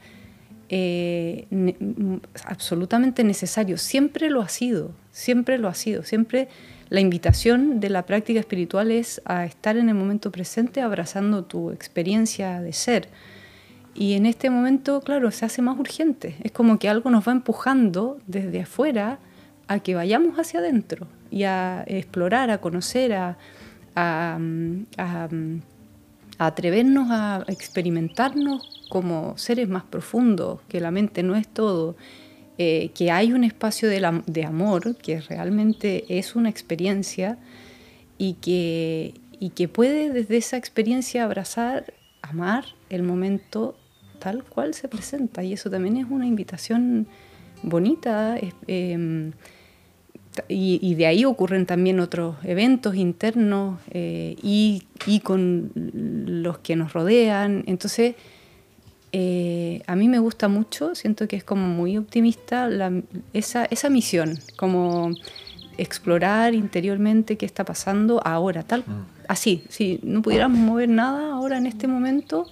eh, 0.68 1.46
absolutamente 2.44 3.24
necesario, 3.24 3.78
siempre 3.78 4.30
lo 4.30 4.42
ha 4.42 4.48
sido, 4.48 4.92
siempre 5.12 5.58
lo 5.58 5.68
ha 5.68 5.74
sido, 5.74 6.02
siempre 6.02 6.48
la 6.88 7.00
invitación 7.00 7.80
de 7.80 7.90
la 7.90 8.06
práctica 8.06 8.38
espiritual 8.38 8.90
es 8.90 9.20
a 9.24 9.44
estar 9.44 9.76
en 9.76 9.88
el 9.88 9.94
momento 9.94 10.30
presente 10.30 10.80
abrazando 10.80 11.44
tu 11.44 11.70
experiencia 11.70 12.60
de 12.60 12.72
ser. 12.72 13.08
Y 13.94 14.14
en 14.14 14.26
este 14.26 14.50
momento, 14.50 15.00
claro, 15.00 15.30
se 15.30 15.46
hace 15.46 15.62
más 15.62 15.78
urgente. 15.78 16.36
Es 16.42 16.52
como 16.52 16.78
que 16.78 16.88
algo 16.88 17.10
nos 17.10 17.26
va 17.26 17.32
empujando 17.32 18.18
desde 18.26 18.60
afuera 18.60 19.18
a 19.68 19.80
que 19.80 19.94
vayamos 19.94 20.38
hacia 20.38 20.60
adentro 20.60 21.08
y 21.30 21.44
a 21.44 21.82
explorar, 21.86 22.50
a 22.50 22.58
conocer, 22.58 23.14
a, 23.14 23.36
a, 23.96 24.38
atrevernos 26.38 27.08
a 27.10 27.44
experimentarnos 27.48 28.75
como 28.88 29.36
seres 29.36 29.68
más 29.68 29.84
profundos, 29.84 30.60
que 30.68 30.80
la 30.80 30.90
mente 30.90 31.22
no 31.22 31.36
es 31.36 31.48
todo, 31.48 31.96
eh, 32.58 32.90
que 32.94 33.10
hay 33.10 33.32
un 33.32 33.44
espacio 33.44 33.88
de, 33.88 34.44
amor 34.44 34.96
que 34.96 35.20
realmente 35.20 36.04
es 36.08 36.36
una 36.36 36.48
experiencia 36.48 37.38
y 38.16 38.34
que, 38.34 39.14
y 39.38 39.50
que 39.50 39.68
puede 39.68 40.10
desde 40.10 40.38
esa 40.38 40.56
experiencia 40.56 41.24
abrazar, 41.24 41.92
amar 42.22 42.64
el 42.88 43.02
momento 43.02 43.76
tal 44.18 44.44
cual 44.44 44.72
se 44.72 44.88
presenta. 44.88 45.42
Y 45.42 45.52
eso 45.52 45.70
también 45.70 45.98
es 45.98 46.06
una 46.08 46.26
invitación 46.26 47.06
bonita. 47.62 48.38
Eh, 48.66 49.32
y, 50.48 50.94
de 50.94 51.06
ahí 51.06 51.24
ocurren 51.24 51.66
también 51.66 52.00
otros 52.00 52.36
eventos 52.42 52.94
internos 52.94 53.80
eh, 53.90 54.36
y, 54.42 54.82
y, 55.06 55.20
con 55.20 55.72
los 55.74 56.58
que 56.58 56.76
nos 56.76 56.92
rodean. 56.92 57.64
Entonces, 57.66 58.16
eh, 59.12 59.82
a 59.86 59.96
mí 59.96 60.08
me 60.08 60.18
gusta 60.18 60.48
mucho, 60.48 60.94
siento 60.94 61.28
que 61.28 61.36
es 61.36 61.44
como 61.44 61.66
muy 61.68 61.96
optimista 61.96 62.68
la, 62.68 62.92
esa, 63.32 63.64
esa 63.66 63.88
misión, 63.88 64.38
como 64.56 65.10
explorar 65.78 66.54
interiormente 66.54 67.36
qué 67.36 67.46
está 67.46 67.64
pasando 67.64 68.20
ahora, 68.24 68.62
tal, 68.62 68.80
mm. 68.80 69.06
así, 69.28 69.64
si 69.68 70.00
no 70.02 70.22
pudiéramos 70.22 70.58
mover 70.58 70.88
nada 70.88 71.32
ahora 71.32 71.58
en 71.58 71.66
este 71.66 71.86
momento, 71.86 72.46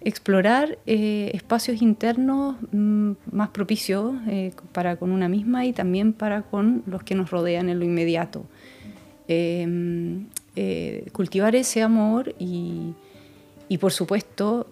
explorar 0.00 0.78
eh, 0.86 1.30
espacios 1.34 1.82
internos 1.82 2.56
mm, 2.70 3.12
más 3.32 3.48
propicios 3.48 4.14
eh, 4.28 4.52
para 4.72 4.96
con 4.96 5.10
una 5.10 5.28
misma 5.28 5.66
y 5.66 5.72
también 5.72 6.12
para 6.12 6.42
con 6.42 6.84
los 6.86 7.02
que 7.02 7.16
nos 7.16 7.30
rodean 7.30 7.68
en 7.68 7.78
lo 7.80 7.84
inmediato. 7.84 8.44
Em, 9.26 10.26
cultivar 11.12 11.54
ese 11.54 11.82
amor 11.82 12.34
y, 12.38 12.94
y 13.68 13.78
por 13.78 13.92
supuesto 13.92 14.66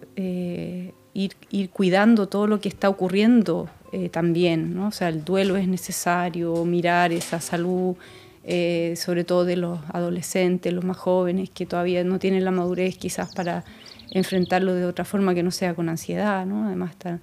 ir, 1.17 1.35
ir, 1.49 1.69
cuidando 1.69 2.27
todo 2.27 2.47
lo 2.47 2.59
que 2.59 2.69
está 2.69 2.89
ocurriendo 2.89 3.69
también. 4.11 4.75
¿no? 4.75 4.87
O 4.87 4.91
sea, 4.91 5.09
el 5.09 5.23
duelo 5.23 5.55
es 5.55 5.67
necesario, 5.67 6.63
mirar 6.65 7.11
esa 7.11 7.39
salud. 7.39 7.95
sobre 8.95 9.23
todo 9.23 9.43
de 9.45 9.55
los 9.55 9.79
adolescentes, 9.91 10.71
los 10.73 10.83
más 10.83 10.97
jóvenes 10.97 11.49
que 11.49 11.65
todavía 11.65 12.03
no 12.03 12.19
tienen 12.19 12.45
la 12.45 12.51
madurez 12.51 12.97
quizás 12.97 13.33
para 13.33 13.63
enfrentarlo 14.11 14.73
de 14.73 14.85
otra 14.85 15.05
forma 15.05 15.33
que 15.33 15.43
no 15.43 15.51
sea 15.51 15.73
con 15.73 15.89
ansiedad, 15.89 16.45
¿no? 16.45 16.65
Además 16.65 16.91
está... 16.91 17.19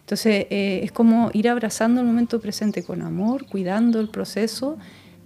Entonces 0.00 0.46
eh, 0.50 0.80
es 0.82 0.92
como 0.92 1.30
ir 1.32 1.48
abrazando 1.48 2.00
el 2.00 2.06
momento 2.06 2.40
presente 2.40 2.82
con 2.82 3.02
amor, 3.02 3.46
cuidando 3.46 4.00
el 4.00 4.08
proceso, 4.08 4.76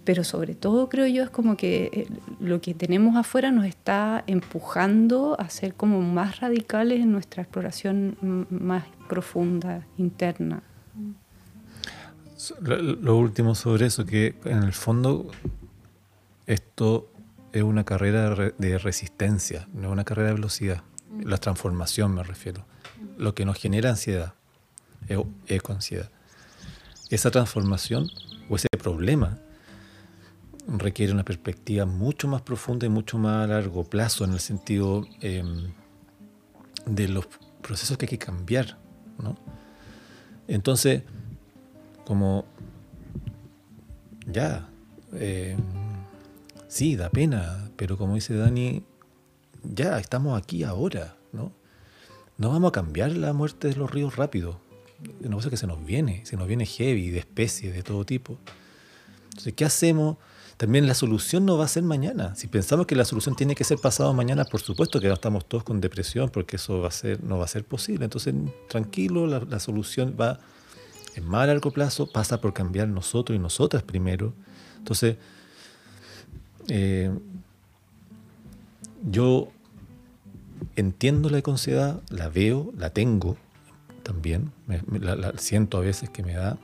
pero 0.06 0.22
sobre 0.22 0.54
todo 0.54 0.88
creo 0.88 1.06
yo 1.08 1.24
es 1.24 1.30
como 1.30 1.56
que 1.56 1.90
eh, 1.92 2.06
lo 2.40 2.60
que 2.60 2.74
tenemos 2.74 3.16
afuera 3.16 3.50
nos 3.50 3.66
está 3.66 4.22
empujando 4.28 5.36
a 5.38 5.50
ser 5.50 5.74
como 5.74 6.00
más 6.00 6.40
radicales 6.40 7.00
en 7.00 7.10
nuestra 7.10 7.42
exploración 7.42 8.46
más 8.48 8.84
profunda, 9.08 9.84
interna. 9.98 10.62
Lo, 12.60 12.76
lo 12.78 13.16
último 13.16 13.56
sobre 13.56 13.86
eso, 13.86 14.06
que 14.06 14.36
en 14.44 14.62
el 14.62 14.72
fondo 14.72 15.28
esto 16.46 17.10
es 17.52 17.64
una 17.64 17.84
carrera 17.84 18.32
de 18.56 18.78
resistencia, 18.78 19.66
no 19.74 19.88
es 19.88 19.92
una 19.92 20.04
carrera 20.04 20.28
de 20.28 20.34
velocidad. 20.34 20.82
La 21.20 21.38
transformación 21.38 22.14
me 22.14 22.22
refiero. 22.22 22.64
Lo 23.18 23.34
que 23.34 23.44
nos 23.44 23.58
genera 23.58 23.90
ansiedad, 23.90 24.34
ecoansiedad. 25.48 26.10
Esa 27.10 27.32
transformación 27.32 28.08
o 28.48 28.56
ese 28.56 28.68
problema 28.78 29.38
requiere 30.66 31.12
una 31.12 31.24
perspectiva 31.24 31.86
mucho 31.86 32.28
más 32.28 32.42
profunda 32.42 32.86
y 32.86 32.88
mucho 32.88 33.18
más 33.18 33.44
a 33.44 33.46
largo 33.46 33.84
plazo 33.84 34.24
en 34.24 34.32
el 34.32 34.40
sentido 34.40 35.06
em, 35.20 35.72
de 36.86 37.08
los 37.08 37.26
procesos 37.62 37.96
que 37.96 38.06
hay 38.06 38.10
que 38.10 38.18
cambiar. 38.18 38.78
¿no? 39.22 39.36
Entonces, 40.48 41.02
como 42.04 42.44
ya, 44.26 44.68
em, 45.12 45.58
sí, 46.68 46.96
da 46.96 47.10
pena, 47.10 47.70
pero 47.76 47.96
como 47.96 48.14
dice 48.14 48.36
Dani, 48.36 48.84
ya 49.62 49.98
estamos 49.98 50.40
aquí 50.40 50.64
ahora, 50.64 51.16
¿no? 51.32 51.52
No 52.38 52.50
vamos 52.50 52.68
a 52.68 52.72
cambiar 52.72 53.12
la 53.12 53.32
muerte 53.32 53.68
de 53.68 53.76
los 53.76 53.90
ríos 53.90 54.16
rápido. 54.16 54.60
Una 55.22 55.36
cosa 55.36 55.50
que 55.50 55.56
se 55.56 55.66
nos 55.66 55.84
viene, 55.84 56.24
se 56.26 56.36
nos 56.36 56.46
viene 56.46 56.66
heavy, 56.66 57.10
de 57.10 57.18
especies, 57.18 57.74
de 57.74 57.82
todo 57.82 58.04
tipo. 58.04 58.38
Entonces, 59.24 59.54
¿qué 59.54 59.64
hacemos? 59.64 60.16
También 60.56 60.86
la 60.86 60.94
solución 60.94 61.44
no 61.44 61.58
va 61.58 61.66
a 61.66 61.68
ser 61.68 61.82
mañana. 61.82 62.34
Si 62.34 62.46
pensamos 62.46 62.86
que 62.86 62.96
la 62.96 63.04
solución 63.04 63.36
tiene 63.36 63.54
que 63.54 63.62
ser 63.62 63.78
pasado 63.78 64.14
mañana, 64.14 64.44
por 64.46 64.60
supuesto 64.60 65.00
que 65.00 65.08
no 65.08 65.14
estamos 65.14 65.44
todos 65.46 65.64
con 65.64 65.82
depresión, 65.82 66.30
porque 66.30 66.56
eso 66.56 66.88
no 67.22 67.38
va 67.38 67.44
a 67.44 67.48
ser 67.48 67.64
posible. 67.64 68.04
Entonces, 68.04 68.34
tranquilo, 68.68 69.26
la, 69.26 69.60
solución 69.60 70.16
va 70.18 70.40
en 71.14 71.26
más 71.26 71.46
largo 71.46 71.70
plazo, 71.72 72.10
pasa 72.10 72.40
por 72.40 72.54
cambiar 72.54 72.88
nosotros 72.88 73.36
y 73.36 73.38
nosotras 73.38 73.82
primero. 73.82 74.32
Entonces, 74.78 75.16
eh, 76.68 77.10
yo 79.10 79.48
entiendo 80.74 81.28
la 81.28 81.42
ansiedad, 81.44 82.00
la 82.08 82.30
veo, 82.30 82.72
la 82.78 82.90
tengo 82.90 83.36
también, 84.02 84.52
la, 84.90 85.34
siento 85.36 85.76
a 85.76 85.80
veces 85.80 86.08
que 86.08 86.22
me 86.22 86.32
da, 86.32 86.56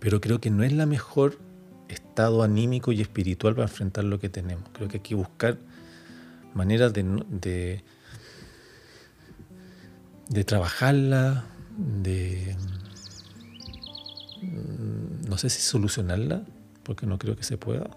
pero 0.00 0.20
creo 0.20 0.38
que 0.38 0.50
no 0.50 0.64
es 0.64 0.72
la 0.72 0.84
mejor 0.84 1.38
estado 2.20 2.42
anímico 2.42 2.92
y 2.92 3.00
espiritual 3.00 3.54
para 3.54 3.66
enfrentar 3.66 4.04
lo 4.04 4.18
que 4.18 4.28
tenemos. 4.28 4.68
Creo 4.74 4.88
que 4.88 4.98
hay 4.98 5.02
que 5.02 5.14
buscar 5.14 5.56
maneras 6.52 6.92
de, 6.92 7.02
de, 7.30 7.82
de 10.28 10.44
trabajarla, 10.44 11.44
de 11.78 12.54
mm, 14.42 15.28
no 15.30 15.38
sé 15.38 15.48
si 15.48 15.62
solucionarla, 15.62 16.42
porque 16.82 17.06
no 17.06 17.18
creo 17.18 17.36
que 17.36 17.42
se 17.42 17.56
pueda, 17.56 17.88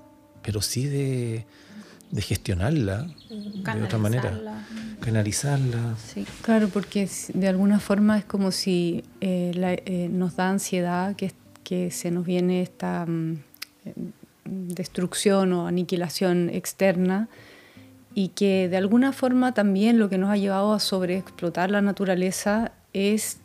pero 0.41 0.61
sí 0.61 0.85
de, 0.85 1.45
de 2.11 2.21
gestionarla 2.21 3.13
de 3.29 3.83
otra 3.83 3.97
manera, 3.97 4.39
canalizarla. 5.01 5.97
Sí, 5.97 6.25
claro, 6.43 6.69
porque 6.69 7.09
de 7.33 7.47
alguna 7.49 7.81
forma 7.81 8.17
es 8.17 8.23
como 8.23 8.51
si 8.51 9.03
eh, 9.19 9.51
eh, 9.85 10.07
nos 10.09 10.37
da 10.37 10.49
ansiedad 10.49 11.13
que, 11.17 11.33
que 11.65 11.91
se 11.91 12.09
nos 12.09 12.25
viene 12.25 12.61
esta 12.61 13.05
mm, 13.05 13.39
destrucción 14.45 15.53
o 15.53 15.67
aniquilación 15.67 16.49
externa 16.49 17.29
y 18.15 18.29
que 18.29 18.69
de 18.69 18.77
alguna 18.77 19.11
forma 19.11 19.53
también 19.53 19.99
lo 19.99 20.09
que 20.09 20.17
nos 20.17 20.29
ha 20.29 20.37
llevado 20.37 20.73
a 20.73 20.79
sobreexplotar 20.79 21.71
la 21.71 21.81
naturaleza 21.81 22.71
es 22.93 23.37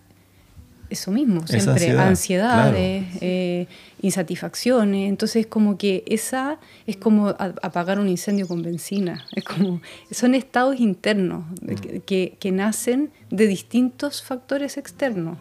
eso 0.90 1.10
mismo, 1.10 1.46
siempre 1.46 1.90
ansiedades, 1.98 3.04
eh, 3.20 3.66
insatisfacciones. 4.00 5.08
Entonces, 5.08 5.46
como 5.46 5.76
que 5.76 6.02
esa 6.06 6.58
es 6.86 6.96
como 6.96 7.28
apagar 7.28 7.98
un 7.98 8.08
incendio 8.08 8.48
con 8.48 8.62
benzina. 8.62 9.26
Es 9.34 9.44
como, 9.44 9.82
son 10.10 10.34
estados 10.34 10.80
internos 10.80 11.44
mm. 11.60 11.98
que, 12.06 12.36
que, 12.40 12.52
nacen 12.52 13.10
de 13.30 13.46
distintos 13.46 14.22
factores 14.22 14.78
externos. 14.78 15.36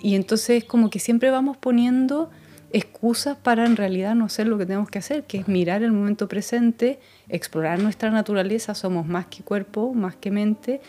Y 0.00 0.14
entonces, 0.14 0.64
como 0.64 0.90
que 0.90 1.00
siempre 1.00 1.30
vamos 1.30 1.56
poniendo 1.56 2.30
excusas 2.72 3.36
para 3.36 3.64
en 3.64 3.76
realidad 3.76 4.14
no 4.14 4.26
hacer 4.26 4.46
lo 4.46 4.58
que 4.58 4.66
tenemos 4.66 4.90
que 4.90 4.98
hacer, 4.98 5.24
que 5.24 5.38
es 5.38 5.48
mirar 5.48 5.82
el 5.82 5.92
momento 5.92 6.28
presente, 6.28 6.98
explorar 7.28 7.80
nuestra 7.80 8.10
naturaleza. 8.10 8.74
Somos 8.74 9.06
más 9.06 9.26
que 9.26 9.42
cuerpo, 9.42 9.94
más 9.94 10.16
que 10.16 10.30
mente. 10.30 10.80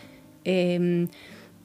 Eh, 0.44 1.08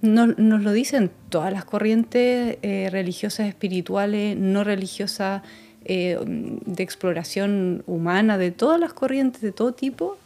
nos, 0.01 0.37
lo 0.37 0.71
dicen 0.71 1.11
todas 1.29 1.51
las 1.51 1.65
corrientes 1.65 2.57
eh, 2.61 2.89
religiosas, 2.91 3.47
espirituales, 3.47 4.37
no 4.37 4.63
religiosas, 4.63 5.41
eh, 5.87 6.17
de 6.25 6.83
exploración 6.83 7.83
humana, 7.85 8.37
de 8.37 8.51
todas 8.51 8.79
las 8.79 8.93
corrientes, 8.93 9.41
de 9.41 9.51
todo 9.51 9.73
tipo. 9.73 10.17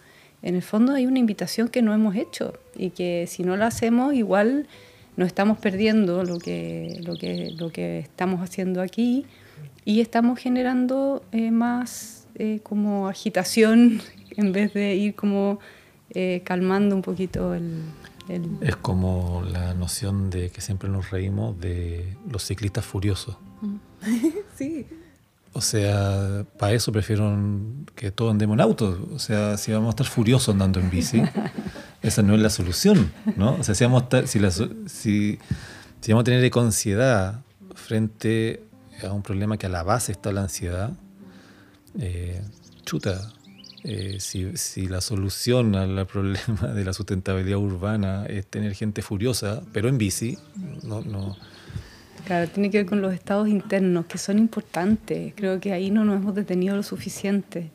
En 0.42 0.56
el 0.56 0.62
fondo 0.62 0.94
hay 0.94 1.06
una 1.06 1.20
invitación 1.20 1.68
que 1.68 1.82
no 1.82 1.94
hemos 1.94 2.16
hecho 2.16 2.54
y 2.78 2.92
que 2.92 3.26
si 3.28 3.44
no 3.44 3.58
la 3.58 3.68
hacemos 3.68 4.14
igual 4.14 4.68
nos 5.18 5.28
estamos 5.28 5.58
perdiendo 5.58 6.24
lo 6.24 6.40
que, 6.40 7.02
lo 7.04 7.18
que, 7.18 7.52
lo 7.58 7.72
que 7.72 8.00
estamos 8.00 8.40
haciendo 8.42 8.82
aquí 8.82 9.26
y 9.86 10.02
estamos 10.02 10.40
generando 10.40 11.24
eh, 11.32 11.52
más 11.52 12.28
como 12.64 13.10
agitación 13.10 14.02
en 14.38 14.52
vez 14.54 14.74
de 14.74 14.96
ir 14.96 15.16
como 15.16 15.60
calmando 16.44 16.96
un 16.96 17.04
poquito 17.04 17.54
el, 17.54 17.84
es 18.62 18.76
como 18.76 19.44
la 19.52 19.74
noción 19.74 20.30
de 20.30 20.50
que 20.52 20.62
siempre 20.62 20.88
nos 20.88 21.10
reímos 21.10 21.60
de 21.60 22.16
los 22.30 22.44
ciclistas 22.44 22.86
furiosos. 22.86 23.38
sí. 24.56 24.86
O 25.52 25.62
sea, 25.62 26.46
para 26.60 26.74
eso 26.74 26.92
prefiero 26.92 27.36
que 27.96 28.12
todos 28.12 28.32
andemos 28.32 28.54
en 28.54 28.62
auto. 28.62 29.08
O 29.14 29.20
sea, 29.20 29.58
si 29.58 29.72
vamos 29.72 29.88
a 29.88 29.90
estar 29.92 30.06
furiosos 30.06 30.50
andando 30.50 30.80
en 30.80 30.92
bici, 30.92 31.24
esa 32.04 32.22
no 32.22 32.36
es 32.36 32.42
la 32.42 32.52
solución, 32.52 33.12
¿no? 33.36 33.56
O 33.56 33.64
sea, 33.64 33.74
si 33.74 33.84
vamos 33.84 34.04
a, 34.14 34.28
si, 34.28 34.40
si, 34.86 35.40
si 36.02 36.12
vamos 36.12 36.22
a 36.22 36.24
tener 36.24 36.52
ansiedad 36.56 37.42
frente 37.74 38.64
a 39.04 39.14
un 39.14 39.22
problema 39.22 39.58
que 39.58 39.66
a 39.66 39.70
la 39.70 39.84
base 39.84 40.12
está 40.12 40.32
la 40.32 40.42
ansiedad, 40.42 40.92
eh, 42.00 42.42
chuta, 42.86 43.34
eh, 43.84 44.18
si, 44.20 44.88
la 44.88 45.02
solución 45.02 45.76
al 45.76 46.06
problema 46.08 46.68
de 46.74 46.84
la 46.84 46.94
sustentabilidad 46.94 47.60
urbana 47.60 48.26
es 48.26 48.46
tener 48.48 48.74
gente 48.76 49.02
furiosa, 49.02 49.62
pero 49.74 49.90
en 49.90 49.98
bici, 49.98 50.38
no, 50.84 51.02
no. 51.02 51.38
Claro, 52.26 52.50
tiene 52.50 52.70
que 52.70 52.80
ver 52.80 52.86
con 52.86 53.02
los 53.02 53.14
estados 53.14 53.48
internos, 53.48 54.06
que 54.06 54.18
son 54.18 54.38
importantes. 54.38 55.34
Creo 55.36 55.60
que 55.60 55.72
ahí 55.72 55.90
no 55.90 56.04
nos 56.04 56.18
hemos 56.18 56.36
detenido 56.36 56.76
lo 56.76 56.84
suficiente 56.84 57.72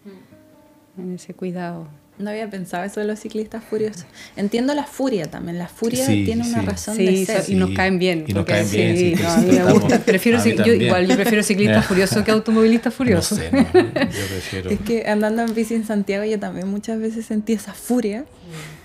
en 0.96 1.14
ese 1.14 1.34
cuidado. 1.34 1.88
No 2.16 2.31
había 2.31 2.49
pensado 2.49 2.85
eso 2.85 3.01
de 3.01 3.07
los 3.07 3.19
ciclistas 3.19 3.65
furiosos. 3.65 4.07
Entiendo 4.36 4.73
la 4.74 4.85
furia 4.85 5.28
también. 5.31 5.59
La 5.59 5.66
furia 5.66 6.07
tiene 6.07 6.47
una 6.47 6.62
razón 6.62 6.97
de 6.97 7.27
ser. 7.27 7.45
Y 7.49 7.57
nos 7.57 7.70
caen 7.70 7.99
bien. 7.99 8.24
Y 8.28 8.32
nos 8.32 8.47
caen 8.47 8.70
bien. 8.70 9.24
a 9.24 9.36
mí 9.39 9.47
me 9.51 9.73
gusta. 9.73 9.99
Prefiero, 10.01 10.43
yo, 10.45 10.73
igual, 10.73 11.09
yo 11.09 11.16
prefiero 11.16 11.43
ciclistas 11.43 11.86
furiosos 11.89 12.23
que 12.23 12.31
automovilistas 12.31 12.95
furiosos. 12.95 13.39
No 13.39 13.45
sé, 13.45 13.51
yo 13.51 14.27
prefiero. 14.27 14.70
Es 14.70 14.81
que 14.81 15.07
andando 15.09 15.43
en 15.43 15.55
bici 15.55 15.74
en 15.74 15.85
Santiago 15.85 16.24
yo 16.24 16.39
también 16.39 16.69
muchas 16.69 17.01
veces 17.01 17.27
sentí 17.27 17.55
esa 17.55 17.74
furia 17.74 18.24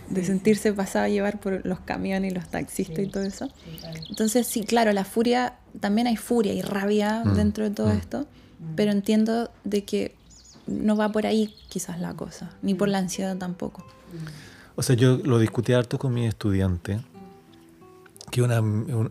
de 0.10 0.26
sentirse 0.26 0.74
pasado 0.74 1.06
a 1.06 1.10
llevar 1.10 1.40
por 1.40 1.66
los 1.66 1.80
camiones 1.82 2.32
y 2.32 2.36
los 2.36 2.50
taxistas 2.50 3.00
y 3.00 3.08
todo 3.08 3.24
eso. 3.24 3.50
Entonces, 4.10 4.48
sí, 4.48 4.64
claro, 4.64 4.92
la 4.92 5.06
furia, 5.06 5.56
también 5.80 6.08
hay 6.08 6.16
furia 6.16 6.54
y 6.54 6.62
rabia 6.62 7.24
mm, 7.24 7.36
dentro 7.36 7.64
de 7.64 7.76
todo 7.76 7.94
mm. 7.94 7.98
esto, 7.98 8.28
pero 8.76 8.92
entiendo 8.92 9.52
de 9.64 9.84
que 9.84 10.16
no 10.70 10.96
va 10.96 11.12
por 11.12 11.26
ahí 11.26 11.56
quizás 11.68 12.00
la 12.00 12.14
cosa, 12.14 12.52
ni 12.62 12.76
por 12.76 12.88
la 12.88 13.00
ansiedad 13.00 13.38
tampoco. 13.38 13.86
O 14.76 14.84
sea, 14.84 14.96
yo 14.96 15.18
lo 15.18 15.40
discutí 15.40 15.74
harto 15.74 15.98
con 15.98 16.14
mi 16.14 16.26
estudiante, 16.26 17.00
que 18.32 18.42
una, 18.42 18.62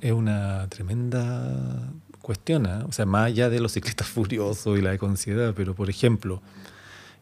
es 0.00 0.12
una 0.12 0.66
tremenda 0.68 1.92
cuestión, 2.22 2.66
¿eh? 2.66 2.84
o 2.86 2.92
sea, 2.92 3.06
más 3.06 3.26
allá 3.26 3.50
de 3.50 3.60
los 3.60 3.72
ciclistas 3.72 4.06
furiosos 4.14 4.78
y 4.78 4.82
la 4.82 4.92
ansiedad, 4.92 5.52
pero 5.54 5.74
por 5.74 5.90
ejemplo, 5.90 6.40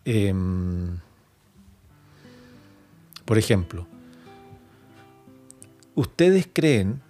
em, 0.04 0.98
por 3.24 3.38
ejemplo, 3.38 3.86
¿ustedes 5.94 6.48
creen, 6.52 7.00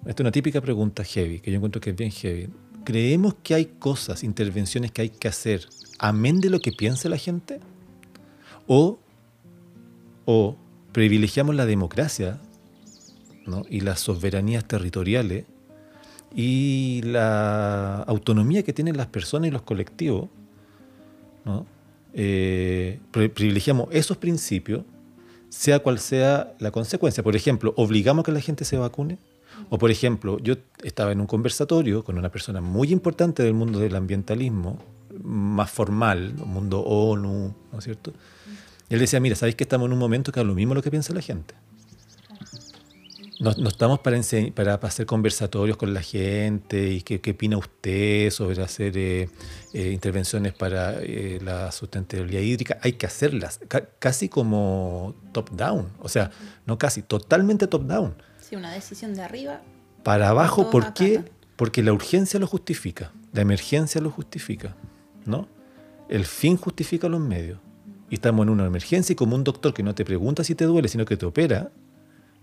esta 0.00 0.10
es 0.10 0.20
una 0.20 0.32
típica 0.32 0.60
pregunta 0.60 1.04
heavy, 1.04 1.40
que 1.40 1.50
yo 1.50 1.56
encuentro 1.56 1.80
que 1.80 1.90
es 1.90 1.96
bien 1.96 2.10
heavy, 2.10 2.48
¿creemos 2.84 3.34
que 3.42 3.54
hay 3.54 3.66
cosas, 3.66 4.24
intervenciones 4.24 4.90
que 4.90 5.02
hay 5.02 5.10
que 5.10 5.28
hacer 5.28 5.68
amén 6.00 6.40
de 6.40 6.50
lo 6.50 6.60
que 6.60 6.72
piense 6.72 7.08
la 7.08 7.18
gente? 7.18 7.60
¿O, 8.66 8.98
o 10.24 10.56
privilegiamos 10.92 11.54
la 11.54 11.66
democracia 11.66 12.40
y 13.68 13.80
las 13.80 14.00
soberanías 14.00 14.64
territoriales 14.64 15.44
y 16.34 17.02
la 17.04 17.96
autonomía 18.06 18.62
que 18.62 18.72
tienen 18.72 18.96
las 18.96 19.08
personas 19.08 19.48
y 19.48 19.50
los 19.50 19.62
colectivos? 19.62 20.28
Eh, 22.14 22.98
privilegiamos 23.12 23.88
esos 23.92 24.16
principios, 24.16 24.84
sea 25.48 25.80
cual 25.80 25.98
sea 25.98 26.54
la 26.58 26.70
consecuencia. 26.70 27.22
Por 27.22 27.36
ejemplo, 27.36 27.74
obligamos 27.76 28.22
a 28.22 28.26
que 28.26 28.32
la 28.32 28.40
gente 28.40 28.64
se 28.64 28.76
vacune. 28.76 29.18
O 29.68 29.78
por 29.78 29.90
ejemplo, 29.90 30.38
yo 30.38 30.54
estaba 30.82 31.12
en 31.12 31.20
un 31.20 31.26
conversatorio 31.26 32.02
con 32.04 32.16
una 32.16 32.30
persona 32.30 32.62
muy 32.62 32.90
importante 32.92 33.42
del 33.42 33.52
mundo 33.52 33.78
del 33.78 33.94
ambientalismo, 33.94 34.78
más 35.22 35.70
formal, 35.70 36.34
mundo 36.34 36.80
ONU, 36.80 37.54
¿no 37.72 37.78
es 37.78 37.84
cierto? 37.84 38.12
Y 38.88 38.94
él 38.94 39.00
decía, 39.00 39.20
mira, 39.20 39.36
¿sabéis 39.36 39.56
que 39.56 39.64
estamos 39.64 39.86
en 39.86 39.92
un 39.92 39.98
momento 39.98 40.32
que 40.32 40.40
es 40.40 40.46
lo 40.46 40.54
mismo 40.54 40.74
lo 40.74 40.82
que 40.82 40.90
piensa 40.90 41.14
la 41.14 41.22
gente? 41.22 41.54
No, 43.40 43.52
estamos 43.68 44.00
para, 44.00 44.20
para, 44.54 44.74
hacer 44.74 45.06
conversatorios 45.06 45.78
con 45.78 45.94
la 45.94 46.02
gente 46.02 46.90
y 46.90 47.00
qué, 47.00 47.30
opina 47.30 47.56
usted 47.56 48.28
sobre 48.28 48.62
hacer 48.62 48.98
eh, 48.98 49.30
eh, 49.72 49.92
intervenciones 49.92 50.52
para 50.52 51.00
eh, 51.00 51.38
la 51.42 51.72
sustentabilidad 51.72 52.42
hídrica. 52.42 52.78
Hay 52.82 52.92
que 52.92 53.06
hacerlas, 53.06 53.60
casi 53.98 54.28
como 54.28 55.14
top-down, 55.32 55.88
o 56.00 56.08
sea, 56.10 56.30
no 56.66 56.76
casi, 56.76 57.00
totalmente 57.00 57.66
top-down. 57.66 58.14
Sí, 58.46 58.56
una 58.56 58.72
decisión 58.72 59.14
de 59.14 59.22
arriba. 59.22 59.62
Para 60.02 60.28
abajo, 60.28 60.68
¿por 60.68 60.92
qué? 60.92 61.24
Porque 61.56 61.82
la 61.82 61.94
urgencia 61.94 62.38
lo 62.38 62.46
justifica, 62.46 63.10
la 63.32 63.40
emergencia 63.40 64.02
lo 64.02 64.10
justifica. 64.10 64.76
¿No? 65.26 65.48
El 66.08 66.24
fin 66.24 66.56
justifica 66.56 67.08
los 67.08 67.20
medios. 67.20 67.58
Y 68.08 68.14
estamos 68.14 68.44
en 68.44 68.50
una 68.50 68.66
emergencia 68.66 69.12
y 69.12 69.16
como 69.16 69.36
un 69.36 69.44
doctor 69.44 69.72
que 69.72 69.82
no 69.82 69.94
te 69.94 70.04
pregunta 70.04 70.42
si 70.42 70.54
te 70.54 70.64
duele, 70.64 70.88
sino 70.88 71.04
que 71.04 71.16
te 71.16 71.26
opera, 71.26 71.70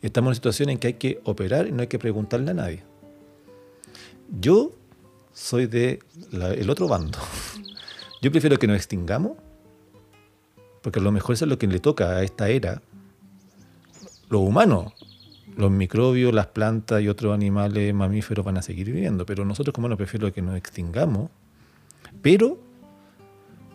estamos 0.02 0.28
en 0.28 0.30
una 0.30 0.36
situación 0.36 0.70
en 0.70 0.78
que 0.78 0.88
hay 0.88 0.94
que 0.94 1.20
operar 1.26 1.68
y 1.68 1.72
no 1.72 1.82
hay 1.82 1.88
que 1.88 2.00
preguntarle 2.00 2.52
a 2.52 2.54
nadie. 2.54 2.84
Yo 4.40 4.72
soy 5.34 5.68
de 5.68 6.00
el 6.32 6.70
otro 6.70 6.88
bando. 6.88 7.20
Yo 8.22 8.32
prefiero 8.32 8.58
que 8.58 8.68
nos 8.68 8.78
extingamos, 8.78 9.34
porque 10.82 11.00
a 11.00 11.04
lo 11.04 11.12
mejor 11.12 11.36
eso 11.36 11.46
es 11.46 11.50
lo 11.50 11.58
que 11.58 11.68
le 11.68 11.80
toca 11.80 12.12
a 12.12 12.24
esta 12.24 12.50
era. 12.50 12.82
Los 14.30 14.42
humanos, 14.42 14.94
los 15.56 15.70
microbios, 15.70 16.34
las 16.34 16.48
plantas 16.48 17.02
y 17.02 17.10
otros 17.10 17.34
animales 17.34 17.94
mamíferos 17.94 18.46
van 18.46 18.58
a 18.58 18.62
seguir 18.62 18.88
viviendo, 18.88 19.26
pero 19.26 19.44
nosotros 19.46 19.74
como 19.74 19.90
no 19.90 19.98
prefiero 19.98 20.32
que 20.32 20.42
nos 20.42 20.56
extingamos, 20.56 21.30
pero 22.22 22.67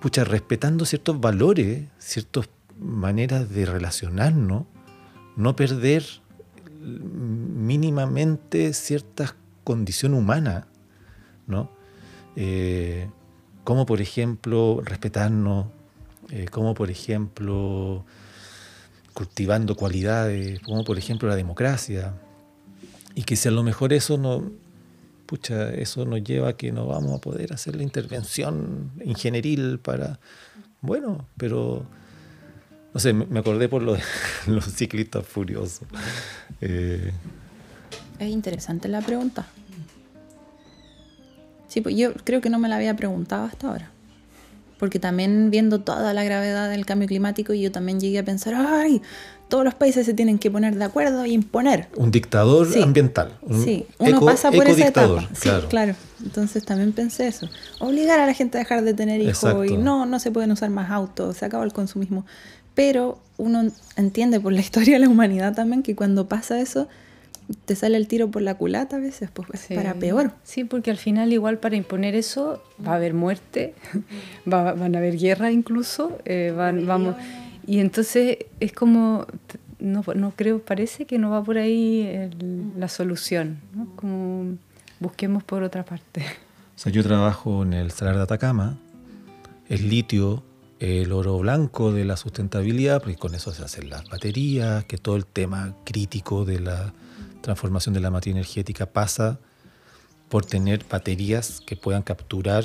pucha, 0.03 0.25
respetando 0.25 0.85
ciertos 0.85 1.21
valores, 1.21 1.85
ciertos 1.99 2.49
maneras 2.77 3.49
de 3.51 3.65
relacionarnos, 3.65 4.65
no 5.37 5.57
perder 5.57 6.05
mínimamente 6.83 8.75
ciertas 8.75 9.37
condición 9.63 10.15
humana, 10.15 10.67
¿no? 11.47 11.71
Eh, 12.35 13.09
como 13.63 13.87
por 13.87 14.01
ejemplo 14.01 14.83
respetarnos, 14.85 15.67
eh, 16.31 16.47
como 16.51 16.75
por 16.75 16.91
ejemplo 16.91 18.05
cultivando 19.15 19.77
cualidades, 19.77 20.59
como 20.61 20.83
por 20.83 20.99
ejemplo 20.99 21.29
la 21.29 21.37
democracia, 21.37 22.15
y 23.15 23.23
que 23.23 23.37
si 23.37 23.49
a 23.49 23.53
lo 23.53 23.63
mejor 23.63 23.93
eso 23.93 24.19
no, 24.19 24.51
pucha, 25.33 25.73
eso 25.73 26.05
nos 26.05 26.23
lleva 26.23 26.51
a 26.51 26.53
que 26.59 26.73
no 26.73 26.87
vamos 26.87 27.17
a 27.17 27.19
poder 27.19 27.55
hacer 27.55 27.75
la 27.75 27.83
intervención 27.83 28.91
ingenieril 29.03 29.79
para, 29.79 30.21
bueno, 30.83 31.27
pero 31.39 31.87
no 32.93 33.01
sé, 33.01 33.15
me 33.15 33.41
acordé 33.41 33.67
por 33.67 33.81
lo 33.81 33.95
de 33.95 34.03
los 34.49 34.67
ciclistas 34.67 35.27
furiosos. 35.27 35.89
Eh, 36.61 37.13
es 38.19 38.29
interesante 38.29 38.89
la 38.89 39.01
pregunta. 39.01 39.47
Sí, 41.67 41.81
pues 41.81 41.97
yo 41.97 42.13
creo 42.13 42.43
que 42.43 42.51
no 42.51 42.59
me 42.59 42.69
la 42.69 42.77
había 42.77 42.95
preguntado 42.95 43.47
hasta 43.47 43.69
ahora. 43.69 43.91
Porque 44.79 44.99
también 44.99 45.51
viendo 45.51 45.81
toda 45.81 46.13
la 46.13 46.25
gravedad 46.25 46.69
del 46.69 46.85
cambio 46.85 47.09
climático, 47.09 47.55
yo 47.55 47.73
también 47.73 48.01
llegué 48.01 48.19
a 48.19 48.25
pensar, 48.25 48.53
ay, 48.55 49.01
todos 49.49 49.65
los 49.65 49.75
países 49.75 50.07
se 50.07 50.15
tienen 50.15 50.39
que 50.39 50.51
poner 50.51 50.77
de 50.77 50.85
acuerdo 50.85 51.25
e 51.25 51.29
imponer. 51.29 51.89
Un 51.97 52.11
dictador 52.11 52.67
ambiental. 52.83 53.39
sí, 53.63 53.87
uno 53.99 54.21
pasa 54.21 54.51
por 54.51 54.67
esa 54.67 54.89
etapa. 54.89 55.29
Sí, 55.35 55.51
claro. 55.69 55.95
Entonces 56.25 56.65
también 56.65 56.93
pensé 56.93 57.27
eso. 57.27 57.49
Obligar 57.79 58.19
a 58.21 58.27
la 58.27 58.35
gente 58.35 58.59
a 58.59 58.61
dejar 58.61 58.83
de 58.83 58.95
tener 58.95 59.21
hijos 59.21 59.67
y 59.67 59.77
no, 59.77 60.07
no 60.07 60.19
se 60.21 60.31
pueden 60.31 60.53
usar 60.53 60.71
más 60.71 60.91
autos, 60.91 61.37
se 61.37 61.45
acaba 61.45 61.65
el 61.65 61.73
consumismo. 61.73 62.25
Pero 62.75 63.19
uno 63.37 63.71
entiende 63.97 64.41
por 64.41 64.53
la 64.53 64.61
historia 64.63 64.95
de 64.95 65.01
la 65.01 65.09
humanidad 65.09 65.55
también 65.55 65.83
que 65.83 65.95
cuando 65.95 66.29
pasa 66.29 66.61
eso, 66.61 66.89
te 67.65 67.77
sale 67.77 67.97
el 67.97 68.09
tiro 68.09 68.31
por 68.31 68.43
la 68.43 68.55
culata 68.55 68.97
a 68.97 69.01
veces, 69.01 69.31
pues 69.31 69.67
para 69.75 69.95
peor. 69.95 70.33
Sí, 70.45 70.65
porque 70.65 70.91
al 70.91 70.97
final 70.97 71.33
igual 71.33 71.59
para 71.59 71.77
imponer 71.77 72.15
eso 72.15 72.63
va 72.85 72.93
a 72.93 72.97
haber 72.97 73.15
muerte, 73.15 73.75
van 74.47 74.95
a 74.95 74.99
haber 74.99 75.19
guerra 75.19 75.51
incluso, 75.51 76.19
eh, 76.25 76.55
van, 76.57 76.87
vamos... 76.87 77.17
Y 77.67 77.79
entonces 77.81 78.39
es 78.61 78.73
como, 78.73 79.27
no, 79.79 80.05
no, 80.15 80.33
creo, 80.35 80.61
parece 80.61 81.07
que 81.07 81.19
no 81.19 81.31
va 81.31 81.43
por 81.43 81.59
ahí 81.59 82.31
la 82.77 82.89
solución, 82.89 83.61
¿no? 83.75 83.89
como 83.97 84.57
busquemos 85.01 85.43
por 85.43 85.63
otra 85.63 85.85
parte. 85.85 86.25
O 86.75 86.79
sea, 86.79 86.91
yo 86.91 87.03
trabajo 87.03 87.63
en 87.63 87.75
el 87.75 87.91
Salar 87.91 88.17
de 88.17 88.23
Atacama, 88.23 88.79
el 89.69 89.89
litio, 89.89 90.43
el 90.81 91.13
oro 91.13 91.39
blanco 91.39 91.93
de 91.93 92.05
la 92.05 92.17
sustentabilidad, 92.17 93.01
porque 93.01 93.17
con 93.17 93.35
eso 93.35 93.53
se 93.53 93.63
hacen 93.63 93.89
las 93.89 94.09
baterías, 94.09 94.85
que 94.85 94.99
todo 94.99 95.17
el 95.17 95.27
tema 95.27 95.77
crítico 95.85 96.45
de 96.45 96.61
la 96.61 96.93
transformación 97.41 97.95
de 97.95 98.01
la 98.01 98.11
materia 98.11 98.39
energética 98.39 98.87
pasa 98.87 99.39
por 100.29 100.47
tener 100.47 100.85
baterías 100.91 101.61
que 101.61 101.77
puedan 101.77 102.03
capturar 102.03 102.65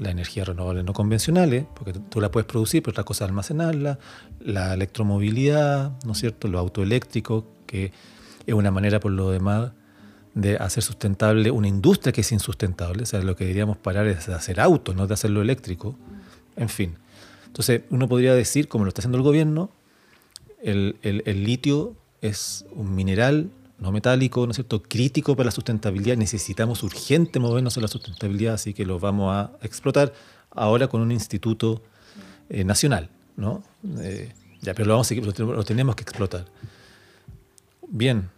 la 0.00 0.10
energía 0.10 0.44
renovable 0.44 0.82
no 0.82 0.92
convencionales, 0.92 1.66
porque 1.74 1.92
tú 1.92 2.20
la 2.20 2.30
puedes 2.30 2.46
producir, 2.46 2.82
pero 2.82 2.92
otra 2.92 3.04
cosa 3.04 3.24
es 3.24 3.28
almacenarla, 3.28 3.98
la 4.40 4.74
electromovilidad, 4.74 5.92
¿no 6.04 6.12
es 6.12 6.18
cierto?, 6.18 6.48
lo 6.48 6.58
autoeléctrico, 6.58 7.46
que 7.66 7.92
es 8.46 8.54
una 8.54 8.70
manera 8.70 8.98
por 8.98 9.12
lo 9.12 9.30
demás 9.30 9.72
de 10.34 10.56
hacer 10.56 10.82
sustentable 10.82 11.50
una 11.50 11.68
industria 11.68 12.12
que 12.12 12.22
es 12.22 12.32
insustentable, 12.32 13.02
o 13.02 13.06
sea, 13.06 13.20
lo 13.20 13.36
que 13.36 13.44
deberíamos 13.44 13.76
parar 13.76 14.06
es 14.06 14.26
de 14.26 14.34
hacer 14.34 14.58
autos, 14.60 14.96
no 14.96 15.06
de 15.06 15.14
hacerlo 15.14 15.42
eléctrico, 15.42 15.94
en 16.56 16.68
fin. 16.68 16.96
Entonces, 17.46 17.82
uno 17.90 18.08
podría 18.08 18.34
decir, 18.34 18.68
como 18.68 18.84
lo 18.84 18.88
está 18.88 19.00
haciendo 19.00 19.18
el 19.18 19.24
gobierno, 19.24 19.70
el, 20.62 20.96
el, 21.02 21.22
el 21.26 21.44
litio 21.44 21.94
es 22.22 22.64
un 22.72 22.94
mineral 22.94 23.50
no 23.80 23.90
metálico, 23.92 24.46
¿no 24.46 24.50
es 24.50 24.56
cierto?, 24.56 24.82
crítico 24.82 25.34
para 25.34 25.46
la 25.46 25.50
sustentabilidad. 25.50 26.16
Necesitamos 26.16 26.82
urgente 26.82 27.40
movernos 27.40 27.76
en 27.76 27.82
la 27.82 27.88
sustentabilidad, 27.88 28.54
así 28.54 28.74
que 28.74 28.84
lo 28.84 29.00
vamos 29.00 29.32
a 29.34 29.50
explotar 29.62 30.12
ahora 30.50 30.88
con 30.88 31.00
un 31.00 31.10
instituto 31.10 31.82
eh, 32.50 32.62
nacional, 32.64 33.08
¿no? 33.36 33.62
Eh, 34.00 34.32
ya, 34.60 34.74
pero 34.74 34.88
lo, 34.88 34.94
vamos 34.94 35.10
a, 35.10 35.64
tenemos 35.64 35.96
que 35.96 36.02
explotar. 36.02 36.44
Bien, 37.88 38.28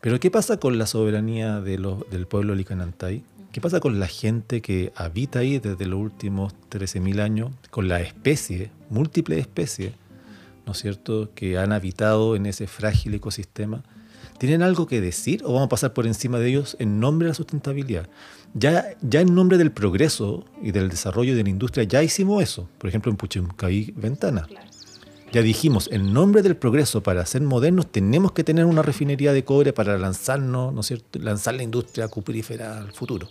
pero 0.00 0.18
¿qué 0.18 0.30
pasa 0.30 0.58
con 0.58 0.78
la 0.78 0.86
soberanía 0.86 1.60
de 1.60 1.76
del 2.10 2.26
pueblo 2.26 2.54
licanantay? 2.54 3.22
¿Qué 3.52 3.60
pasa 3.60 3.80
con 3.80 4.00
la 4.00 4.06
gente 4.06 4.60
que 4.60 4.92
habita 4.96 5.40
ahí 5.40 5.58
desde 5.58 5.86
los 5.86 6.00
últimos 6.00 6.54
13.000 6.70 7.20
años, 7.20 7.50
con 7.70 7.88
la 7.88 8.00
especie, 8.00 8.70
múltiples 8.90 9.40
especies, 9.40 9.92
¿no 10.64 10.72
es 10.72 10.78
cierto?, 10.78 11.30
que 11.34 11.58
han 11.58 11.72
habitado 11.72 12.36
en 12.36 12.46
ese 12.46 12.66
frágil 12.66 13.14
ecosistema? 13.14 13.82
¿Tienen 14.38 14.62
algo 14.62 14.86
que 14.86 15.00
decir 15.00 15.42
o 15.44 15.52
vamos 15.52 15.66
a 15.66 15.68
pasar 15.68 15.92
por 15.92 16.06
encima 16.06 16.38
de 16.38 16.48
ellos 16.48 16.76
en 16.78 17.00
nombre 17.00 17.26
de 17.26 17.30
la 17.30 17.34
sustentabilidad? 17.34 18.08
Ya, 18.54 18.84
ya 19.00 19.20
en 19.20 19.34
nombre 19.34 19.58
del 19.58 19.72
progreso 19.72 20.44
y 20.62 20.72
del 20.72 20.88
desarrollo 20.88 21.34
de 21.34 21.42
la 21.42 21.50
industria 21.50 21.84
ya 21.84 22.02
hicimos 22.02 22.42
eso. 22.42 22.68
Por 22.78 22.88
ejemplo, 22.88 23.10
en 23.10 23.16
Puchuncaví 23.16 23.94
Ventana. 23.96 24.46
Ya 25.32 25.42
dijimos, 25.42 25.88
en 25.92 26.12
nombre 26.12 26.42
del 26.42 26.56
progreso, 26.56 27.02
para 27.02 27.26
ser 27.26 27.42
modernos, 27.42 27.90
tenemos 27.90 28.32
que 28.32 28.44
tener 28.44 28.64
una 28.64 28.82
refinería 28.82 29.32
de 29.32 29.44
cobre 29.44 29.72
para 29.72 29.98
lanzarnos, 29.98 30.72
¿no 30.72 30.80
es 30.80 30.86
cierto? 30.86 31.18
Lanzar 31.18 31.54
la 31.54 31.62
industria 31.62 32.08
cuprífera 32.08 32.78
al 32.78 32.92
futuro. 32.92 33.28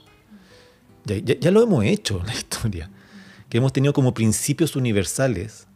Ya, 1.05 1.17
ya, 1.17 1.51
lo 1.51 1.63
hemos 1.63 1.85
hecho 1.85 2.19
en 2.19 2.27
la 2.27 2.33
historia. 2.33 2.91
Que 3.49 3.59
hemos 3.59 3.71
tenido 3.71 3.93
como 3.93 4.13
principios 4.13 4.75
universales 4.75 5.67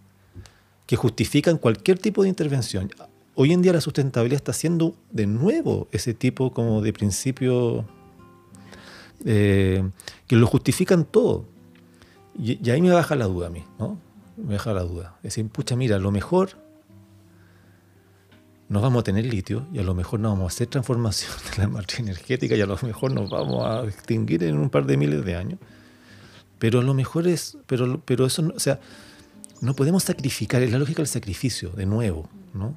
que 0.86 0.96
justifican 0.96 1.58
cualquier 1.58 2.00
tipo 2.00 2.24
de 2.24 2.30
intervención 2.30 2.92
hoy 3.41 3.53
en 3.53 3.61
día 3.61 3.72
la 3.72 3.80
sustentabilidad 3.80 4.36
está 4.36 4.52
siendo 4.52 4.98
de 5.11 5.26
nuevo 5.26 5.88
ese 5.94 6.14
tipo 6.14 6.52
como 6.52 6.82
de 6.82 6.91
principio 6.91 7.86
eh, 9.24 9.90
que 10.28 10.36
lo 10.36 10.45
justifican 10.45 11.06
todo. 11.06 11.45
Y, 12.38 12.70
ahí 12.70 12.82
me 12.82 12.91
baja 12.91 13.16
la 13.16 13.28
duda 13.28 13.48
a 13.48 13.49
mí, 13.49 13.64
¿no? 13.80 13.98
Me 14.36 14.56
baja 14.56 14.74
la 14.74 14.84
duda. 14.84 15.16
Es 15.20 15.36
decir, 15.36 15.48
pucha, 15.48 15.78
mira, 15.78 15.95
a 15.95 15.99
lo 15.99 16.11
mejor 16.11 16.57
nos 18.68 18.82
vamos 18.82 18.99
a 18.99 19.03
tener 19.06 19.24
litio 19.24 19.68
y 19.72 19.80
a 19.80 19.84
lo 19.84 19.95
mejor 19.95 20.20
no 20.20 20.32
vamos 20.32 20.44
a 20.44 20.48
hacer 20.48 20.68
transformación 20.68 21.32
de 21.52 21.61
la 21.61 21.70
matriz 21.70 22.02
energética 22.02 22.57
y 22.57 22.61
a 22.61 22.66
lo 22.66 22.78
mejor 22.84 23.14
nos 23.14 23.30
vamos 23.30 23.66
a 23.66 23.86
extinguir 23.86 24.44
en 24.44 24.57
un 24.57 24.70
par 24.70 24.86
de 24.86 24.98
miles 24.98 25.24
de 25.24 25.36
años. 25.38 25.60
Pero 26.60 26.82
a 26.82 26.84
lo 26.84 26.94
mejor 26.94 27.26
es, 27.26 27.57
pero, 27.68 28.02
pero 28.03 28.26
eso, 28.26 28.52
o 28.53 28.60
sea, 28.60 28.82
no 29.61 29.76
podemos 29.76 30.03
sacrificar, 30.03 30.61
es 30.61 30.74
la 30.74 30.78
lógica 30.78 30.98
del 30.98 31.07
sacrificio, 31.07 31.70
de 31.70 31.86
nuevo, 31.86 32.28
¿no? 32.53 32.76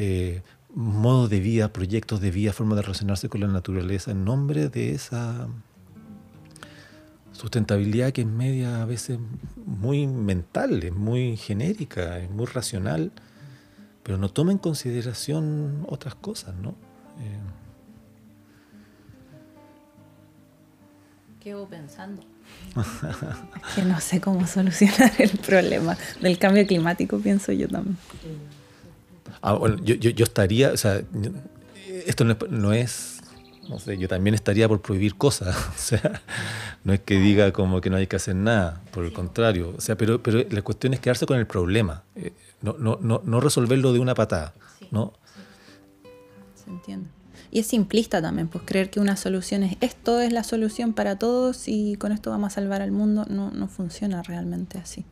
Eh, 0.00 0.42
modos 0.72 1.28
de 1.28 1.40
vida, 1.40 1.72
proyectos 1.72 2.20
de 2.20 2.30
vida, 2.30 2.52
forma 2.52 2.76
de 2.76 2.82
relacionarse 2.82 3.28
con 3.28 3.40
la 3.40 3.48
naturaleza 3.48 4.12
en 4.12 4.24
nombre 4.24 4.68
de 4.68 4.92
esa 4.92 5.48
sustentabilidad 7.32 8.12
que 8.12 8.20
es 8.20 8.26
media 8.28 8.82
a 8.82 8.84
veces 8.84 9.18
muy 9.66 10.06
mental, 10.06 10.84
es 10.84 10.92
muy 10.92 11.36
genérica, 11.36 12.20
es 12.20 12.30
muy 12.30 12.46
racional, 12.46 13.10
pero 14.04 14.18
no 14.18 14.28
toma 14.28 14.52
en 14.52 14.58
consideración 14.58 15.84
otras 15.88 16.14
cosas, 16.14 16.54
¿no? 16.54 16.70
Eh. 17.20 17.40
Quedo 21.40 21.68
pensando. 21.68 22.22
que 23.74 23.82
no 23.82 24.00
sé 24.00 24.20
cómo 24.20 24.46
solucionar 24.46 25.10
el 25.18 25.30
problema 25.38 25.98
del 26.20 26.38
cambio 26.38 26.64
climático, 26.68 27.18
pienso 27.18 27.50
yo 27.50 27.66
también. 27.66 27.96
Ah, 29.42 29.58
yo, 29.82 29.94
yo, 29.94 30.24
estaría, 30.24 30.72
o 30.72 30.76
sea, 30.76 31.02
esto 32.06 32.24
no 32.24 32.72
es, 32.72 33.20
no 33.68 33.78
sé, 33.78 33.98
yo 33.98 34.08
también 34.08 34.34
estaría 34.34 34.66
por 34.68 34.80
prohibir 34.80 35.16
cosas, 35.16 35.56
o 35.74 35.78
sea, 35.78 36.22
no 36.84 36.92
es 36.92 37.00
que 37.00 37.18
diga 37.18 37.52
como 37.52 37.80
que 37.80 37.90
no 37.90 37.96
hay 37.96 38.06
que 38.06 38.16
hacer 38.16 38.34
nada, 38.34 38.82
por 38.92 39.04
el 39.04 39.12
contrario, 39.12 39.74
o 39.76 39.80
sea, 39.80 39.96
pero, 39.96 40.22
pero 40.22 40.42
la 40.50 40.62
cuestión 40.62 40.94
es 40.94 41.00
quedarse 41.00 41.26
con 41.26 41.38
el 41.38 41.46
problema, 41.46 42.04
eh, 42.16 42.32
no, 42.62 42.76
no, 42.78 42.98
no, 43.00 43.20
no, 43.24 43.40
resolverlo 43.40 43.92
de 43.92 43.98
una 44.00 44.14
patada, 44.14 44.54
¿no? 44.90 45.12
Se 46.54 46.70
entiende. 46.70 47.08
Y 47.50 47.60
es 47.60 47.66
simplista 47.66 48.20
también, 48.20 48.48
pues 48.48 48.64
creer 48.66 48.90
que 48.90 49.00
una 49.00 49.16
solución 49.16 49.62
es 49.62 49.76
esto 49.80 50.20
es 50.20 50.32
la 50.32 50.44
solución 50.44 50.92
para 50.92 51.18
todos 51.18 51.66
y 51.66 51.96
con 51.96 52.12
esto 52.12 52.30
vamos 52.30 52.52
a 52.52 52.54
salvar 52.56 52.82
al 52.82 52.92
mundo, 52.92 53.24
no, 53.28 53.50
no 53.50 53.68
funciona 53.68 54.22
realmente 54.22 54.76
así. 54.78 55.04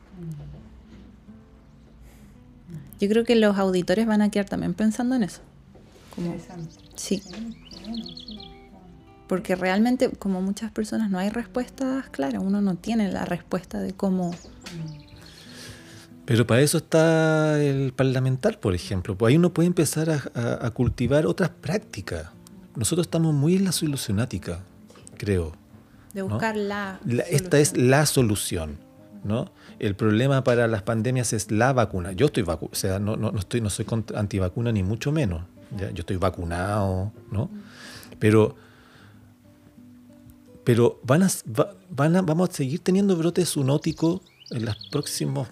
Yo 3.01 3.09
creo 3.09 3.25
que 3.25 3.37
los 3.37 3.59
auditores 3.59 4.07
van 4.07 4.23
a 4.23 4.31
quedar 4.31 4.47
también 4.47 4.75
pensando 4.75 5.15
en 5.15 5.23
eso. 5.23 5.41
Como, 6.15 6.35
sí. 6.95 7.23
Porque 9.29 9.55
realmente, 9.57 10.11
como 10.11 10.41
muchas 10.41 10.71
personas, 10.71 11.11
no 11.11 11.19
hay 11.19 11.29
respuestas 11.29 12.09
claras. 12.09 12.43
Uno 12.43 12.61
no 12.63 12.77
tiene 12.77 13.11
la 13.13 13.25
respuesta 13.25 13.81
de 13.81 13.93
cómo. 13.93 14.35
Pero 16.25 16.47
para 16.47 16.63
eso 16.63 16.79
está 16.79 17.63
el 17.63 17.93
parlamentar, 17.93 18.61
por 18.61 18.75
ejemplo. 18.75 19.17
Pues 19.17 19.31
ahí 19.31 19.37
uno 19.37 19.53
puede 19.53 19.67
empezar 19.67 20.11
a, 20.11 20.71
cultivar 20.71 21.27
otras 21.27 21.51
prácticas. 21.51 22.31
Nosotros 22.77 23.07
estamos 23.07 23.35
muy 23.35 23.57
en 23.57 23.65
la 23.65 23.73
solucionática, 23.73 24.61
creo. 25.17 25.53
De 26.15 26.23
buscar 26.23 26.57
la. 26.57 27.01
esta 27.29 27.59
es 27.59 27.77
la 27.77 28.07
solución. 28.07 28.87
¿no? 29.27 29.51
El 29.79 29.95
problema 29.95 30.43
para 30.43 30.67
las 30.69 30.83
pandemias 30.83 31.33
es 31.33 31.51
la 31.51 31.73
vacuna. 31.73 32.13
Yo 32.13 32.27
estoy 32.27 32.43
vacunado, 32.43 32.73
o 32.73 32.77
sea, 32.77 32.99
no, 32.99 33.17
no, 33.17 33.31
no, 33.31 33.39
estoy, 33.39 33.61
no 33.61 33.71
soy 33.71 33.87
antivacuna 34.15 34.73
ni 34.73 34.83
mucho 34.83 35.13
menos. 35.13 35.43
¿ya? 35.77 35.91
Yo 35.91 36.01
estoy 36.01 36.17
vacunado, 36.17 37.13
¿no? 37.31 37.51
Pero, 38.19 38.57
pero 40.65 41.01
van 41.03 41.23
a, 41.23 41.29
van 41.91 42.17
a, 42.17 42.23
vamos 42.23 42.51
a 42.51 42.53
seguir 42.53 42.81
teniendo 42.81 43.17
brotes 43.17 43.53
zoonóticos 43.53 44.21
en 44.51 44.65
las 44.65 44.77
próximas 44.91 45.49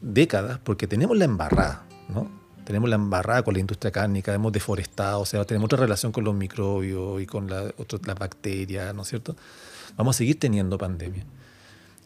décadas 0.00 0.58
porque 0.62 0.86
tenemos 0.86 1.16
la 1.16 1.24
embarrada, 1.24 1.84
¿no? 2.08 2.30
Tenemos 2.64 2.88
la 2.88 2.96
embarrada 2.96 3.42
con 3.42 3.54
la 3.54 3.60
industria 3.60 3.90
cárnica, 3.90 4.32
hemos 4.32 4.52
deforestado, 4.52 5.20
o 5.20 5.26
sea, 5.26 5.44
tenemos 5.44 5.66
otra 5.66 5.80
relación 5.80 6.12
con 6.12 6.22
los 6.22 6.34
microbios 6.34 7.20
y 7.20 7.26
con 7.26 7.50
la, 7.50 7.64
las 8.06 8.18
bacterias, 8.18 8.94
¿no 8.94 9.02
es 9.02 9.08
cierto? 9.08 9.34
Vamos 9.96 10.16
a 10.16 10.18
seguir 10.18 10.38
teniendo 10.38 10.78
pandemia. 10.78 11.24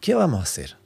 ¿Qué 0.01 0.15
vamos 0.15 0.41
a 0.41 0.43
hacer? 0.45 0.77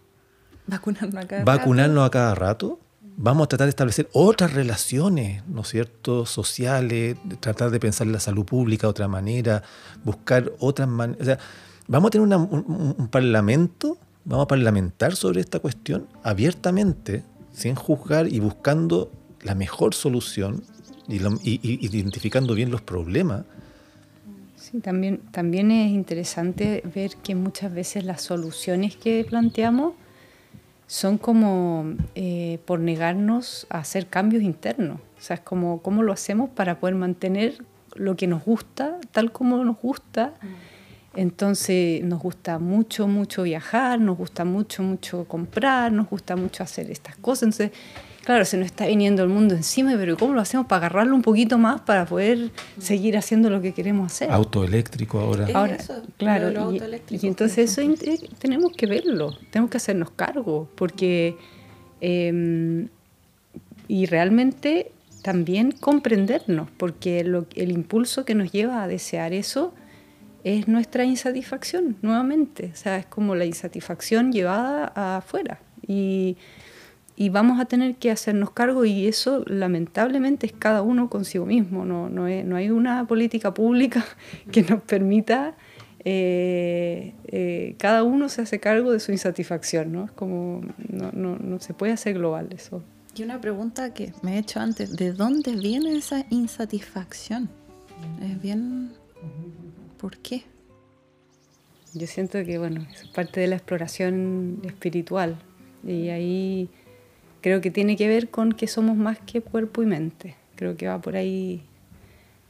Vacunarnos 0.70 1.24
a 1.24 1.28
cada 1.28 1.44
Vacunarnos 1.44 1.96
rato. 1.96 2.04
a 2.04 2.10
cada 2.10 2.34
rato. 2.34 2.78
Vamos 3.16 3.44
a 3.44 3.48
tratar 3.48 3.66
de 3.66 3.70
establecer 3.70 4.08
otras 4.12 4.54
relaciones, 4.54 5.46
¿no 5.46 5.60
es 5.62 5.68
cierto?, 5.68 6.24
sociales, 6.24 7.16
tratar 7.40 7.70
de 7.70 7.78
pensar 7.78 8.06
en 8.06 8.14
la 8.14 8.20
salud 8.20 8.46
pública 8.46 8.86
de 8.86 8.90
otra 8.90 9.08
manera, 9.08 9.62
buscar 10.04 10.52
otras 10.58 10.88
maneras. 10.88 11.20
O 11.20 11.24
sea, 11.24 11.38
vamos 11.86 12.08
a 12.08 12.10
tener 12.12 12.26
una, 12.26 12.38
un, 12.38 12.94
un 12.98 13.08
parlamento, 13.08 13.98
vamos 14.24 14.44
a 14.44 14.48
parlamentar 14.48 15.16
sobre 15.16 15.40
esta 15.40 15.58
cuestión 15.58 16.06
abiertamente, 16.22 17.24
sin 17.52 17.74
juzgar 17.74 18.26
y 18.26 18.40
buscando 18.40 19.10
la 19.42 19.54
mejor 19.54 19.94
solución 19.94 20.62
y, 21.08 21.18
lo, 21.18 21.32
y, 21.42 21.60
y 21.62 21.84
identificando 21.84 22.54
bien 22.54 22.70
los 22.70 22.80
problemas. 22.80 23.44
Sí, 24.56 24.78
también, 24.80 25.18
también 25.30 25.70
es 25.70 25.90
interesante 25.90 26.82
ver 26.94 27.16
que 27.22 27.34
muchas 27.34 27.74
veces 27.74 28.04
las 28.04 28.22
soluciones 28.22 28.96
que 28.96 29.26
planteamos 29.28 29.94
son 30.90 31.18
como 31.18 31.94
eh, 32.16 32.58
por 32.64 32.80
negarnos 32.80 33.64
a 33.70 33.78
hacer 33.78 34.08
cambios 34.08 34.42
internos. 34.42 34.98
O 35.18 35.22
sea, 35.22 35.36
es 35.36 35.40
como 35.40 35.82
cómo 35.82 36.02
lo 36.02 36.12
hacemos 36.12 36.50
para 36.50 36.80
poder 36.80 36.96
mantener 36.96 37.62
lo 37.94 38.16
que 38.16 38.26
nos 38.26 38.44
gusta, 38.44 38.98
tal 39.12 39.30
como 39.30 39.64
nos 39.64 39.76
gusta. 39.76 40.34
Entonces 41.14 42.02
nos 42.02 42.20
gusta 42.20 42.58
mucho, 42.58 43.06
mucho 43.06 43.44
viajar, 43.44 44.00
nos 44.00 44.18
gusta 44.18 44.44
mucho, 44.44 44.82
mucho 44.82 45.26
comprar, 45.26 45.92
nos 45.92 46.10
gusta 46.10 46.34
mucho 46.34 46.64
hacer 46.64 46.90
estas 46.90 47.14
cosas. 47.14 47.44
Entonces, 47.44 47.70
claro, 48.24 48.44
se 48.44 48.56
nos 48.56 48.66
está 48.66 48.86
viniendo 48.86 49.22
el 49.22 49.28
mundo 49.28 49.54
encima, 49.54 49.92
pero 49.96 50.16
¿cómo 50.16 50.34
lo 50.34 50.40
hacemos 50.40 50.66
para 50.66 50.86
agarrarlo 50.86 51.14
un 51.14 51.22
poquito 51.22 51.58
más 51.58 51.80
para 51.80 52.04
poder 52.06 52.50
seguir 52.78 53.16
haciendo 53.16 53.50
lo 53.50 53.60
que 53.60 53.72
queremos 53.72 54.12
hacer? 54.12 54.30
Auto 54.30 54.64
eléctrico 54.64 55.18
ahora. 55.20 55.48
Es 55.48 55.54
Ahora, 55.54 55.74
eso, 55.76 56.02
claro, 56.16 56.50
lo- 56.50 56.60
y- 56.72 56.74
autoeléctrico, 56.74 57.26
y, 57.26 57.28
entonces 57.28 57.78
eso 57.78 57.82
tenemos 58.38 58.72
que 58.76 58.86
verlo, 58.86 59.36
tenemos 59.50 59.70
que 59.70 59.76
hacernos 59.78 60.10
cargo, 60.10 60.68
porque 60.76 61.36
eh, 62.00 62.86
y 63.88 64.06
realmente 64.06 64.92
también 65.22 65.72
comprendernos, 65.72 66.68
porque 66.76 67.24
lo- 67.24 67.46
el 67.56 67.72
impulso 67.72 68.24
que 68.24 68.34
nos 68.34 68.52
lleva 68.52 68.82
a 68.82 68.88
desear 68.88 69.32
eso 69.32 69.74
es 70.44 70.68
nuestra 70.68 71.04
insatisfacción, 71.04 71.96
nuevamente, 72.00 72.70
o 72.72 72.76
sea, 72.76 72.96
es 72.96 73.04
como 73.06 73.34
la 73.34 73.44
insatisfacción 73.44 74.32
llevada 74.32 75.16
afuera 75.18 75.58
y, 75.86 76.38
y 77.20 77.28
vamos 77.28 77.60
a 77.60 77.66
tener 77.66 77.96
que 77.96 78.10
hacernos 78.10 78.50
cargo 78.52 78.86
y 78.86 79.06
eso 79.06 79.44
lamentablemente 79.46 80.46
es 80.46 80.54
cada 80.58 80.80
uno 80.80 81.10
consigo 81.10 81.44
mismo, 81.44 81.84
no, 81.84 82.08
no, 82.08 82.26
es- 82.26 82.46
no 82.46 82.56
hay 82.56 82.70
una 82.70 83.06
política 83.06 83.52
pública 83.52 84.02
que 84.50 84.62
nos 84.62 84.80
permita, 84.84 85.54
eh, 86.02 87.12
eh, 87.26 87.74
cada 87.78 88.04
uno 88.04 88.30
se 88.30 88.40
hace 88.40 88.58
cargo 88.58 88.90
de 88.90 89.00
su 89.00 89.12
insatisfacción, 89.12 89.92
¿no? 89.92 90.06
Es 90.06 90.12
como, 90.12 90.62
no, 90.88 91.12
no, 91.12 91.36
no 91.36 91.60
se 91.60 91.74
puede 91.74 91.92
hacer 91.92 92.14
global 92.14 92.48
eso. 92.52 92.82
Y 93.14 93.22
una 93.22 93.38
pregunta 93.38 93.92
que 93.92 94.14
me 94.22 94.36
he 94.36 94.38
hecho 94.38 94.60
antes, 94.60 94.96
¿de 94.96 95.12
dónde 95.12 95.56
viene 95.56 95.94
esa 95.98 96.24
insatisfacción? 96.30 97.50
Es 98.22 98.40
bien... 98.40 98.92
¿Por 99.98 100.16
qué? 100.16 100.44
Yo 101.92 102.06
siento 102.06 102.42
que, 102.46 102.56
bueno, 102.56 102.86
es 102.94 103.06
parte 103.08 103.40
de 103.40 103.48
la 103.48 103.56
exploración 103.56 104.62
espiritual 104.64 105.36
y 105.86 106.08
ahí 106.08 106.70
creo 107.40 107.60
que 107.60 107.70
tiene 107.70 107.96
que 107.96 108.08
ver 108.08 108.30
con 108.30 108.52
que 108.52 108.66
somos 108.66 108.96
más 108.96 109.18
que 109.18 109.40
cuerpo 109.40 109.82
y 109.82 109.86
mente. 109.86 110.36
Creo 110.56 110.76
que 110.76 110.86
va 110.86 111.00
por 111.00 111.16
ahí, 111.16 111.62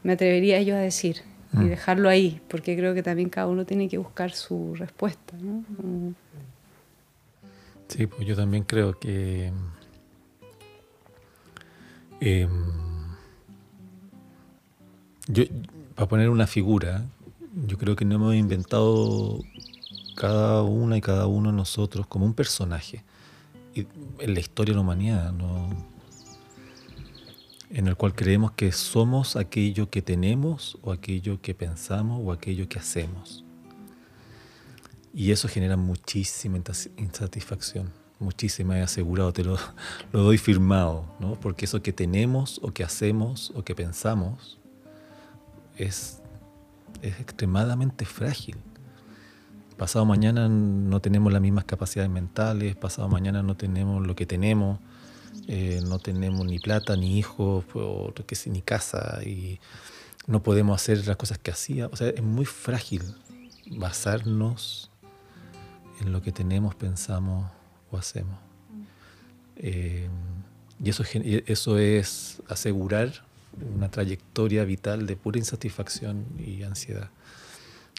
me 0.03 0.13
atrevería 0.15 0.61
yo 0.63 0.75
a 0.77 0.79
decir 0.81 1.23
y 1.53 1.57
Mm. 1.57 1.69
dejarlo 1.69 2.09
ahí, 2.09 2.41
porque 2.49 2.77
creo 2.77 2.95
que 2.95 3.03
también 3.03 3.29
cada 3.29 3.49
uno 3.49 3.65
tiene 3.65 3.89
que 3.89 3.99
buscar 3.99 4.31
su 4.33 4.75
respuesta. 4.77 5.37
¿no? 5.41 5.65
Sí, 7.89 8.07
pues 8.07 8.25
yo 8.27 8.37
también 8.37 8.63
creo 8.63 8.99
que 8.99 9.51
eh, 12.21 12.47
yo 15.27 15.45
para 15.95 16.09
poner 16.09 16.31
una 16.31 16.47
figura, 16.47 17.05
yo 17.67 17.77
creo 17.79 17.97
que 17.97 18.05
no 18.05 18.15
hemos 18.15 18.35
inventado 18.35 19.41
cada 20.17 20.63
una 20.63 20.97
y 20.97 21.01
cada 21.01 21.27
uno 21.27 21.51
de 21.51 21.57
nosotros 21.57 22.07
como 22.07 22.27
un 22.27 22.35
personaje 22.35 23.03
en 23.75 24.35
la 24.35 24.41
historia 24.41 24.75
de 24.75 24.83
¿no? 24.83 25.91
en 27.71 27.87
el 27.87 27.97
cual 27.97 28.15
creemos 28.15 28.53
que 28.53 28.73
somos 28.73 29.37
aquello 29.37 29.89
que 29.91 30.03
tenemos 30.03 30.77
o 30.83 30.93
aquello 30.93 31.41
que 31.41 31.55
pensamos 31.55 32.21
o 32.23 32.33
aquello 32.33 32.69
que 32.69 32.79
hacemos. 32.79 33.45
Y 35.15 35.31
eso 35.31 35.49
genera 35.49 35.77
muchísima 35.77 36.59
insatisfacción, 36.97 37.93
muchísima, 38.19 38.79
he 38.79 38.83
asegurado, 38.83 39.33
te 39.33 39.45
lo, 39.45 39.57
lo 40.13 40.23
doy 40.23 40.39
firmado, 40.39 41.05
¿no? 41.21 41.39
Porque 41.39 41.65
eso 41.65 41.81
que 41.81 41.93
tenemos 41.93 42.61
o 42.63 42.73
que 42.73 42.83
hacemos 42.83 43.53
o 43.55 43.65
que 43.65 43.75
pensamos 43.75 44.59
es, 45.77 46.21
es 47.03 47.21
extremadamente 47.21 48.05
frágil. 48.05 48.57
Pasado 49.81 50.05
mañana 50.05 50.47
no 50.47 51.01
tenemos 51.01 51.33
las 51.33 51.41
mismas 51.41 51.65
capacidades 51.65 52.11
mentales, 52.11 52.77
pasado 52.77 53.09
mañana 53.09 53.43
no 53.43 53.57
tenemos 53.57 54.07
lo 54.07 54.15
que 54.15 54.27
tenemos, 54.27 54.79
eh, 55.49 55.81
no 55.83 55.99
tenemos 55.99 56.45
ni 56.45 56.59
plata, 56.59 56.97
ni 56.97 57.19
hijos, 57.19 57.65
ni 58.45 58.61
casa, 58.61 59.21
y 59.25 59.59
no 60.27 60.43
podemos 60.43 60.79
hacer 60.79 61.07
las 61.07 61.17
cosas 61.17 61.39
que 61.39 61.51
hacía. 61.51 61.87
O 61.87 61.97
sea, 61.97 62.11
es 62.11 62.23
muy 62.23 62.45
frágil 62.45 63.01
basarnos 63.71 64.91
en 66.03 66.13
lo 66.13 66.21
que 66.21 66.31
tenemos, 66.31 66.75
pensamos 66.75 67.51
o 67.91 67.97
hacemos. 67.97 68.37
Eh, 69.57 70.11
y 70.79 70.91
eso, 70.91 71.05
eso 71.47 71.79
es 71.79 72.43
asegurar 72.51 73.25
una 73.75 73.91
trayectoria 73.91 74.63
vital 74.65 75.07
de 75.07 75.17
pura 75.17 75.39
insatisfacción 75.39 76.27
y 76.39 76.65
ansiedad. 76.65 77.09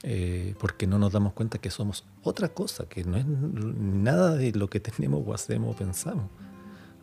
Eh, 0.04 0.56
porque 0.60 0.88
no 0.88 0.98
nos 0.98 1.12
damos 1.12 1.34
cuenta 1.34 1.60
que 1.60 1.70
somos 1.70 2.06
otra 2.24 2.50
cosa, 2.50 2.90
que 2.90 3.04
no 3.04 3.18
es 3.18 3.26
nada 3.26 4.36
de 4.36 4.52
lo 4.54 4.68
que 4.68 4.80
tenemos 4.90 5.24
o 5.26 5.34
hacemos 5.34 5.76
o 5.76 5.78
pensamos. 5.78 6.26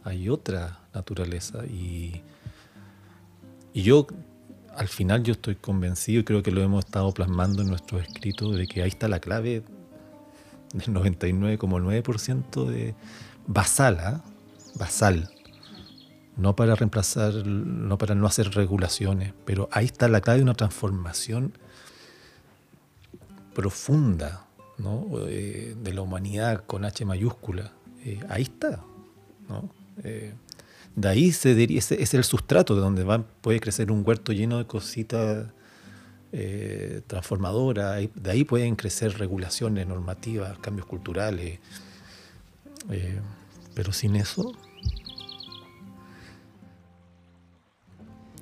Hay 0.05 0.29
otra 0.29 0.81
naturaleza 0.95 1.65
y, 1.67 2.23
y 3.73 3.83
yo 3.83 4.07
al 4.77 4.89
final 4.89 5.23
yo 5.23 5.33
estoy 5.33 5.57
convencido 5.57 6.21
y 6.21 6.25
creo 6.25 6.43
que 6.43 6.51
lo 6.51 6.63
hemos 6.63 6.85
estado 6.85 7.13
plasmando 7.13 7.63
en 7.63 7.69
nuestros 7.69 8.03
escritos 8.03 8.57
de 8.57 8.67
que 8.67 8.83
ahí 8.83 8.89
está 8.89 9.09
la 9.09 9.21
clave 9.21 9.65
del 10.73 10.95
99,9% 10.95 12.65
de 12.67 12.95
basal, 13.47 13.99
¿ah? 14.01 14.25
basal. 14.77 15.31
No 16.37 16.55
para 16.55 16.77
reemplazar, 16.77 17.35
no 17.45 17.99
para 17.99 18.15
no 18.15 18.27
hacer 18.27 18.51
regulaciones, 18.55 19.35
pero 19.45 19.69
ahí 19.73 19.87
está 19.87 20.07
la 20.07 20.21
clave 20.21 20.39
de 20.39 20.45
una 20.45 20.55
transformación 20.55 21.59
profunda 23.63 24.47
¿no? 24.79 25.05
Eh, 25.27 25.75
de 25.83 25.93
la 25.93 26.03
humanidad 26.03 26.63
con 26.65 26.85
H 26.85 27.05
mayúscula. 27.05 27.73
Eh, 28.05 28.21
ahí 28.29 28.43
está. 28.43 28.85
¿no? 29.49 29.69
Eh, 30.05 30.33
de 30.95 31.09
ahí 31.09 31.33
se 31.33 31.57
deri- 31.57 31.77
ese 31.79 32.01
es 32.01 32.15
el 32.15 32.23
sustrato 32.23 32.77
de 32.77 32.81
donde 32.83 33.03
va, 33.03 33.19
puede 33.41 33.59
crecer 33.59 33.91
un 33.91 34.05
huerto 34.07 34.33
lleno 34.33 34.59
de 34.59 34.67
cositas 34.67 35.49
eh, 36.31 37.01
transformadoras. 37.09 38.01
De 38.15 38.31
ahí 38.31 38.45
pueden 38.45 38.77
crecer 38.77 39.19
regulaciones 39.19 39.89
normativas, 39.89 40.57
cambios 40.61 40.87
culturales. 40.87 41.59
Eh, 42.91 43.19
pero 43.75 43.93
sin 43.93 44.15
eso, 44.15 44.53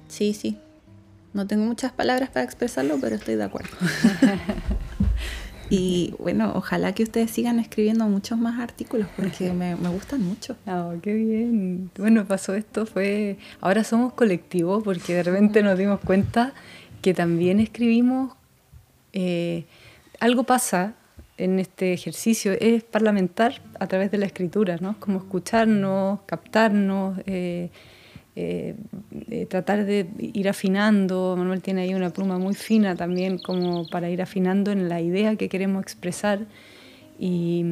Sí, 0.09 0.35
sí. 0.35 0.59
No 1.35 1.47
tengo 1.47 1.65
muchas 1.65 1.93
palabras 1.93 2.29
para 2.31 2.45
expresarlo, 2.45 2.99
pero 3.01 3.17
estoy 3.17 3.35
de 3.37 3.45
acuerdo. 3.45 3.71
y 5.71 6.15
bueno, 6.19 6.53
ojalá 6.55 6.93
que 6.93 7.03
ustedes 7.03 7.31
sigan 7.31 7.59
escribiendo 7.59 8.07
muchos 8.07 8.39
más 8.39 8.61
artículos 8.61 9.09
porque 9.17 9.53
me, 9.55 9.77
me 9.77 9.89
gustan 9.89 10.23
mucho. 10.23 10.57
Ah, 10.67 10.93
qué 11.03 11.13
bien. 11.15 11.91
Bueno, 11.97 12.25
pasó 12.25 12.55
esto, 12.55 12.87
fue... 12.87 13.39
Ahora 13.61 13.85
somos 13.85 14.13
colectivos 14.13 14.83
porque 14.85 15.15
de 15.15 15.23
repente 15.23 15.63
nos 15.63 15.79
dimos 15.79 16.01
cuenta 16.01 16.53
que 17.03 17.15
también 17.15 17.61
escribimos... 17.61 18.35
eh, 19.13 19.65
algo 20.21 20.45
pasa 20.45 20.95
en 21.39 21.59
este 21.59 21.93
ejercicio 21.93 22.53
es 22.59 22.83
parlamentar 22.83 23.61
a 23.79 23.87
través 23.87 24.11
de 24.11 24.19
la 24.19 24.27
escritura, 24.27 24.79
¿no? 24.81 24.99
Como 24.99 25.19
escucharnos, 25.19 26.21
captarnos, 26.27 27.19
eh, 27.27 27.71
eh, 28.39 28.77
tratar 29.49 29.87
de 29.87 30.07
ir 30.19 30.49
afinando. 30.49 31.35
Manuel 31.39 31.63
tiene 31.63 31.83
ahí 31.83 31.95
una 31.95 32.11
pluma 32.11 32.39
muy 32.39 32.55
fina 32.55 32.95
también 32.95 33.39
como 33.39 33.89
para 33.89 34.11
ir 34.11 34.21
afinando 34.21 34.73
en 34.73 34.91
la 34.91 35.01
idea 35.01 35.37
que 35.37 35.49
queremos 35.49 35.83
expresar 35.83 36.41
y, 37.19 37.65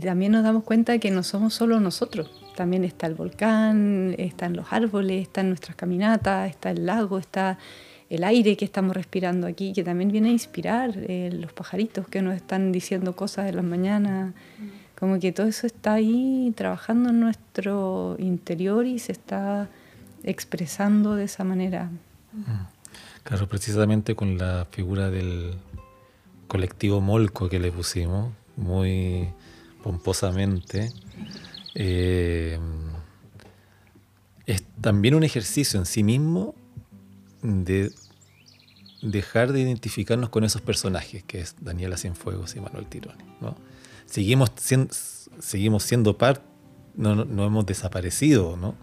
también 0.00 0.32
nos 0.32 0.44
damos 0.44 0.64
cuenta 0.64 0.98
que 0.98 1.10
no 1.10 1.22
somos 1.22 1.52
solo 1.52 1.78
nosotros. 1.78 2.30
También 2.56 2.84
está 2.84 3.06
el 3.06 3.14
volcán, 3.14 4.14
están 4.18 4.54
los 4.56 4.72
árboles, 4.72 5.22
están 5.22 5.48
nuestras 5.48 5.76
caminatas, 5.76 6.48
está 6.48 6.70
el 6.70 6.86
lago, 6.86 7.18
está 7.18 7.58
el 8.08 8.24
aire 8.24 8.56
que 8.56 8.64
estamos 8.64 8.96
respirando 8.96 9.46
aquí, 9.46 9.72
que 9.72 9.82
también 9.82 10.10
viene 10.10 10.28
a 10.30 10.32
inspirar, 10.32 10.94
eh, 10.96 11.30
los 11.32 11.52
pajaritos 11.52 12.08
que 12.08 12.22
nos 12.22 12.34
están 12.34 12.72
diciendo 12.72 13.14
cosas 13.14 13.48
en 13.48 13.56
las 13.56 13.64
mañanas, 13.64 14.32
como 14.98 15.20
que 15.20 15.32
todo 15.32 15.46
eso 15.46 15.66
está 15.66 15.94
ahí 15.94 16.52
trabajando 16.56 17.10
en 17.10 17.20
nuestro 17.20 18.16
interior 18.18 18.86
y 18.86 18.98
se 18.98 19.12
está 19.12 19.68
expresando 20.24 21.14
de 21.14 21.24
esa 21.24 21.44
manera. 21.44 21.90
Claro, 23.22 23.48
precisamente 23.48 24.14
con 24.14 24.38
la 24.38 24.66
figura 24.70 25.10
del 25.10 25.54
colectivo 26.48 27.00
Molco 27.00 27.48
que 27.48 27.58
le 27.58 27.72
pusimos, 27.72 28.32
muy 28.56 29.28
pomposamente, 29.82 30.92
eh, 31.74 32.58
es 34.46 34.64
también 34.80 35.14
un 35.14 35.24
ejercicio 35.24 35.78
en 35.78 35.86
sí 35.86 36.02
mismo 36.02 36.54
de 37.42 37.92
dejar 39.02 39.52
de 39.52 39.60
identificarnos 39.60 40.30
con 40.30 40.44
esos 40.44 40.62
personajes, 40.62 41.22
que 41.24 41.40
es 41.40 41.56
Daniela 41.60 41.96
Cienfuegos 41.96 42.56
y 42.56 42.60
Manuel 42.60 42.86
Tironi. 42.86 43.24
¿no? 43.40 43.56
Seguimos, 44.06 44.50
siendo, 44.56 44.94
seguimos 45.38 45.82
siendo 45.82 46.16
parte, 46.16 46.42
no, 46.94 47.14
no, 47.14 47.44
hemos 47.44 47.66
desaparecido, 47.66 48.56
¿no? 48.56 48.74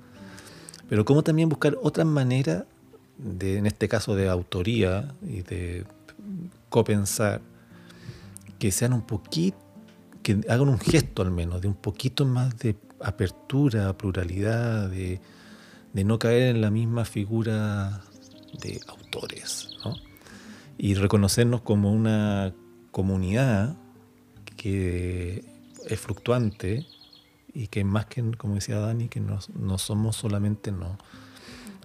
Pero 0.89 1.05
cómo 1.05 1.23
también 1.23 1.49
buscar 1.49 1.77
otras 1.81 2.05
maneras, 2.05 2.65
de, 3.17 3.57
en 3.57 3.65
este 3.65 3.87
caso 3.87 4.15
de 4.15 4.29
autoría 4.29 5.15
y 5.21 5.41
de 5.41 5.85
copensar, 6.69 7.41
que 8.59 8.71
sean 8.71 8.93
un 8.93 9.01
poquito, 9.01 9.57
que 10.21 10.41
hagan 10.49 10.69
un 10.69 10.79
gesto 10.79 11.21
al 11.21 11.31
menos, 11.31 11.61
de 11.61 11.67
un 11.67 11.75
poquito 11.75 12.25
más 12.25 12.57
de 12.59 12.75
apertura, 13.01 13.97
pluralidad, 13.97 14.89
de, 14.89 15.19
de 15.93 16.03
no 16.03 16.19
caer 16.19 16.55
en 16.55 16.61
la 16.61 16.69
misma 16.69 17.05
figura 17.05 18.01
de 18.61 18.79
autores, 18.87 19.69
¿no? 19.83 19.95
y 20.77 20.95
reconocernos 20.95 21.61
como 21.61 21.91
una 21.91 22.53
comunidad 22.91 23.75
que 24.63 25.43
es 25.89 25.99
fluctuante 25.99 26.85
y 27.53 27.67
que 27.67 27.83
más 27.83 28.05
que, 28.05 28.23
como 28.37 28.55
decía 28.55 28.79
Dani, 28.79 29.09
que 29.09 29.19
no, 29.19 29.39
no 29.59 29.77
somos 29.77 30.15
solamente 30.15 30.71
no, 30.71 30.97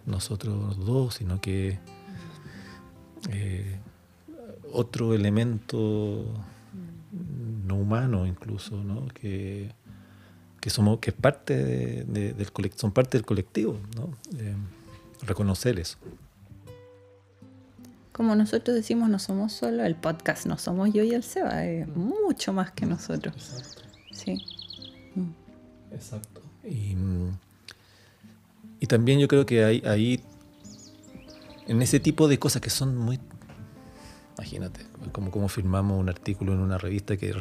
nosotros 0.07 0.79
dos, 0.87 1.15
sino 1.15 1.41
que 1.41 1.81
eh, 3.31 3.81
otro 4.73 5.13
elemento 5.13 6.25
no 7.67 7.75
humano 7.75 8.29
incluso, 8.29 8.77
¿no? 8.85 9.09
que, 9.09 9.73
que 10.61 10.71
somos 10.71 11.01
que 11.01 11.11
es 11.11 11.17
parte 11.17 11.57
de, 12.05 12.33
del 12.33 12.73
son 12.77 12.93
parte 12.93 13.19
del 13.19 13.27
colectivo, 13.27 13.81
¿no? 13.97 14.11
Eh, 14.39 14.55
reconocer 15.27 15.81
eso 15.81 15.99
como 18.19 18.35
nosotros 18.35 18.75
decimos, 18.75 19.09
no 19.09 19.21
somos 19.21 19.53
solo 19.53 19.85
el 19.85 19.95
podcast, 19.95 20.47
no 20.47 20.59
somos 20.59 20.93
yo 20.93 21.05
y 21.05 21.15
el 21.15 21.23
Seba, 21.23 21.65
es 21.65 21.87
mucho 21.87 22.53
más 22.53 22.73
que 22.73 22.85
nosotros. 22.85 23.33
Exacto. 23.37 23.83
Sí. 24.11 24.45
Mm. 25.15 25.95
Exacto. 25.95 26.43
Y, 26.65 26.97
y, 28.81 28.87
también 28.89 29.21
yo 29.21 29.29
creo 29.29 29.47
que 29.47 29.65
hay 29.65 29.85
ahí, 29.87 30.21
en 31.69 31.81
ese 31.81 32.01
tipo 32.01 32.27
de 32.27 32.41
cosas 32.41 32.61
que 32.61 32.71
son 32.71 32.97
muy, 32.97 33.21
imagínate, 34.37 34.85
como, 35.13 35.31
como 35.31 35.49
firmamos 35.49 36.01
un 36.01 36.09
artículo 36.09 36.55
en 36.55 36.59
una 36.59 36.77
revista 36.77 37.17
que, 37.17 37.33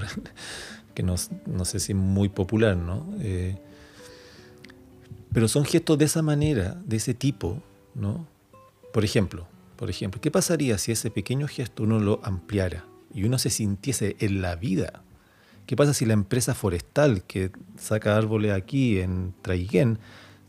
que 0.93 1.01
no, 1.01 1.15
no 1.47 1.65
sé 1.65 1.79
si 1.79 1.93
es 1.93 1.97
muy 1.97 2.29
popular, 2.29 2.77
¿no? 2.77 3.03
Eh, 3.19 3.57
pero 5.33 5.47
son 5.47 5.65
gestos 5.65 5.97
de 5.97 6.05
esa 6.05 6.21
manera, 6.21 6.79
de 6.85 6.97
ese 6.97 7.15
tipo, 7.15 7.63
¿no? 7.95 8.27
Por 8.93 9.03
ejemplo, 9.03 9.47
por 9.77 9.89
ejemplo, 9.89 10.19
¿qué 10.19 10.31
pasaría 10.31 10.77
si 10.77 10.91
ese 10.91 11.11
pequeño 11.11 11.47
gesto 11.47 11.83
uno 11.83 11.99
lo 11.99 12.19
ampliara 12.23 12.85
y 13.13 13.23
uno 13.23 13.37
se 13.37 13.49
sintiese 13.49 14.17
en 14.19 14.41
la 14.41 14.55
vida? 14.55 15.03
¿Qué 15.67 15.75
pasa 15.75 15.93
si 15.93 16.05
la 16.05 16.13
empresa 16.13 16.55
forestal 16.55 17.23
que 17.23 17.51
saca 17.77 18.17
árboles 18.17 18.53
aquí 18.53 18.99
en 18.99 19.33
Traiguén 19.41 19.99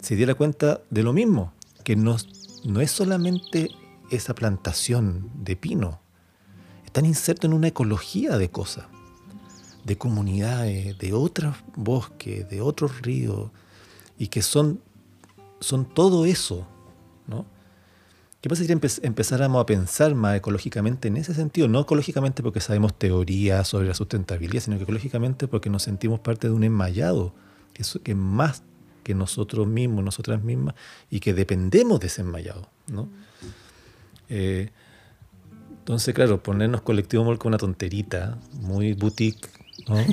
se 0.00 0.16
diera 0.16 0.34
cuenta 0.34 0.80
de 0.90 1.02
lo 1.02 1.12
mismo? 1.12 1.52
Que 1.84 1.94
no, 1.94 2.16
no 2.64 2.80
es 2.80 2.90
solamente 2.90 3.70
esa 4.10 4.34
plantación 4.34 5.30
de 5.44 5.56
pino, 5.56 6.00
están 6.86 7.04
insertos 7.04 7.50
en 7.50 7.52
una 7.52 7.68
ecología 7.68 8.38
de 8.38 8.50
cosas, 8.50 8.86
de 9.84 9.98
comunidades, 9.98 10.96
de 10.98 11.12
otros 11.12 11.56
bosques, 11.76 12.48
de 12.48 12.62
otros 12.62 13.02
ríos, 13.02 13.50
y 14.16 14.28
que 14.28 14.40
son, 14.40 14.80
son 15.60 15.84
todo 15.84 16.24
eso, 16.24 16.66
¿no? 17.26 17.44
¿Qué 18.40 18.48
pasa 18.48 18.62
si 18.62 18.72
empezáramos 19.02 19.60
a 19.60 19.66
pensar 19.66 20.14
más 20.14 20.36
ecológicamente 20.36 21.08
en 21.08 21.16
ese 21.16 21.34
sentido? 21.34 21.66
No 21.66 21.80
ecológicamente 21.80 22.40
porque 22.40 22.60
sabemos 22.60 22.96
teoría 22.96 23.64
sobre 23.64 23.88
la 23.88 23.94
sustentabilidad, 23.94 24.62
sino 24.62 24.76
que 24.76 24.84
ecológicamente 24.84 25.48
porque 25.48 25.70
nos 25.70 25.82
sentimos 25.82 26.20
parte 26.20 26.46
de 26.46 26.54
un 26.54 26.62
enmayado, 26.62 27.34
que 27.72 27.82
es, 27.82 27.98
que 28.04 28.14
más 28.14 28.62
que 29.02 29.12
nosotros 29.12 29.66
mismos, 29.66 30.04
nosotras 30.04 30.44
mismas, 30.44 30.76
y 31.10 31.18
que 31.18 31.34
dependemos 31.34 31.98
de 31.98 32.06
ese 32.06 32.20
enmayado. 32.20 32.68
¿no? 32.86 33.08
Eh, 34.28 34.70
entonces, 35.80 36.14
claro, 36.14 36.40
ponernos 36.40 36.82
colectivo 36.82 37.24
mol 37.24 37.38
con 37.38 37.50
una 37.50 37.58
tonterita, 37.58 38.38
muy 38.60 38.92
boutique, 38.92 39.48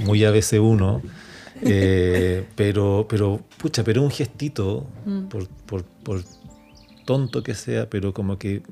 muy 0.04 0.22
ABC1, 0.22 1.02
eh, 1.62 2.48
pero, 2.56 3.06
pero, 3.08 3.42
pucha, 3.58 3.84
pero 3.84 4.02
un 4.02 4.10
gestito 4.10 4.88
mm. 5.06 5.26
por, 5.26 5.48
por, 5.48 5.84
por 5.84 6.24
tonto 7.06 7.44
que 7.44 7.56
sea, 7.56 7.90
pero 7.90 8.14
como 8.14 8.38
que 8.38 8.64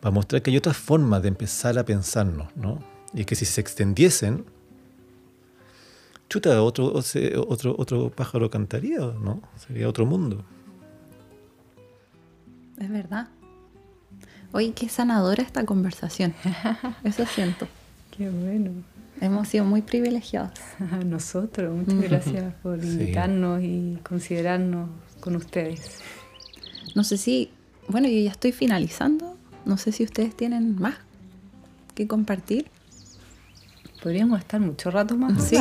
para 0.00 0.12
mostrar 0.12 0.42
que 0.42 0.50
hay 0.50 0.56
otras 0.56 0.76
formas 0.76 1.22
de 1.22 1.28
empezar 1.28 1.78
a 1.78 1.84
pensarnos, 1.84 2.48
¿no? 2.56 2.82
Y 3.12 3.24
que 3.24 3.34
si 3.34 3.44
se 3.44 3.60
extendiesen, 3.60 4.44
chuta, 6.28 6.62
otro, 6.62 6.92
otro, 7.48 7.74
otro 7.76 8.10
pájaro 8.10 8.48
cantaría, 8.50 9.00
¿no? 9.00 9.42
Sería 9.66 9.88
otro 9.88 10.06
mundo. 10.06 10.44
Es 12.78 12.88
verdad. 12.88 13.28
Oye, 14.52 14.72
qué 14.72 14.88
sanadora 14.88 15.42
esta 15.42 15.64
conversación. 15.64 16.34
Eso 17.04 17.26
siento. 17.26 17.68
Qué 18.16 18.30
bueno. 18.30 18.70
Hemos 19.20 19.48
sido 19.48 19.64
muy 19.64 19.82
privilegiados. 19.82 20.58
Nosotros, 21.04 21.76
muchas 21.76 22.00
gracias 22.00 22.54
por 22.62 22.82
invitarnos 22.82 23.62
y 23.62 23.98
considerarnos 24.02 24.88
con 25.20 25.36
ustedes. 25.36 26.00
No 26.94 27.04
sé 27.04 27.16
si, 27.16 27.50
bueno, 27.88 28.08
yo 28.08 28.18
ya 28.18 28.30
estoy 28.30 28.52
finalizando. 28.52 29.36
No 29.64 29.76
sé 29.76 29.92
si 29.92 30.04
ustedes 30.04 30.34
tienen 30.34 30.76
más 30.80 30.94
que 31.94 32.06
compartir. 32.06 32.66
Podríamos 34.02 34.40
estar 34.40 34.58
mucho 34.60 34.90
rato 34.90 35.14
más 35.14 35.44
sí. 35.44 35.56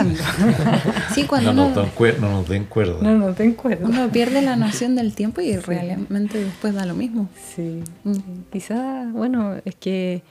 sí, 1.14 1.26
cuando 1.26 1.54
no, 1.54 1.70
nos 1.70 1.76
no 1.76 2.30
nos 2.32 2.48
den 2.48 2.64
cuerda. 2.64 2.98
No 3.02 3.18
nos 3.18 3.38
den 3.38 3.54
cuerda. 3.54 3.86
Uno 3.86 4.10
pierde 4.10 4.42
la 4.42 4.56
noción 4.56 4.96
del 4.96 5.14
tiempo 5.14 5.42
y 5.42 5.58
realmente 5.58 6.46
después 6.46 6.74
da 6.74 6.86
lo 6.86 6.96
mismo. 6.96 7.28
Sí. 7.54 7.84
Mm. 8.06 8.14
Quizás, 8.50 9.12
bueno, 9.12 9.58
es 9.66 9.76
que 9.76 10.24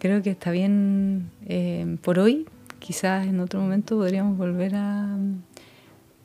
creo 0.00 0.22
que 0.22 0.30
está 0.30 0.50
bien 0.50 1.30
eh, 1.46 1.96
por 2.02 2.18
hoy. 2.18 2.46
Quizás 2.80 3.26
en 3.26 3.38
otro 3.38 3.60
momento 3.60 3.96
podríamos 3.96 4.36
volver 4.36 4.74
a, 4.74 5.16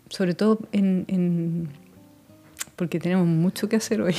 sobre 0.10 0.34
todo 0.34 0.60
en 0.72 1.06
porque 2.82 3.00
tenemos 3.00 3.28
mucho 3.28 3.70
que 3.70 3.76
hacer 3.76 4.02
hoy. 4.02 4.16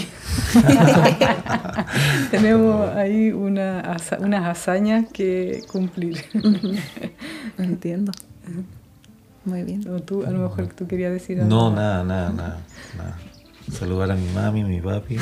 tenemos 2.30 2.90
ahí 2.90 3.32
una, 3.32 3.96
unas 4.20 4.46
hazañas 4.46 5.06
que 5.12 5.64
cumplir. 5.66 6.24
Entiendo. 7.58 8.12
Muy 9.44 9.64
bien. 9.64 9.88
O 9.88 9.98
tú, 9.98 10.24
a 10.24 10.30
lo 10.30 10.48
mejor 10.48 10.68
tú 10.68 10.86
querías 10.86 11.10
decir 11.10 11.40
algo. 11.40 11.50
No, 11.50 11.74
nada, 11.74 12.04
nada, 12.04 12.32
nada. 12.32 12.60
nada 12.96 13.31
saludar 13.72 14.10
a 14.10 14.14
mi 14.14 14.28
mami, 14.30 14.64
mi 14.64 14.80
papi. 14.80 15.18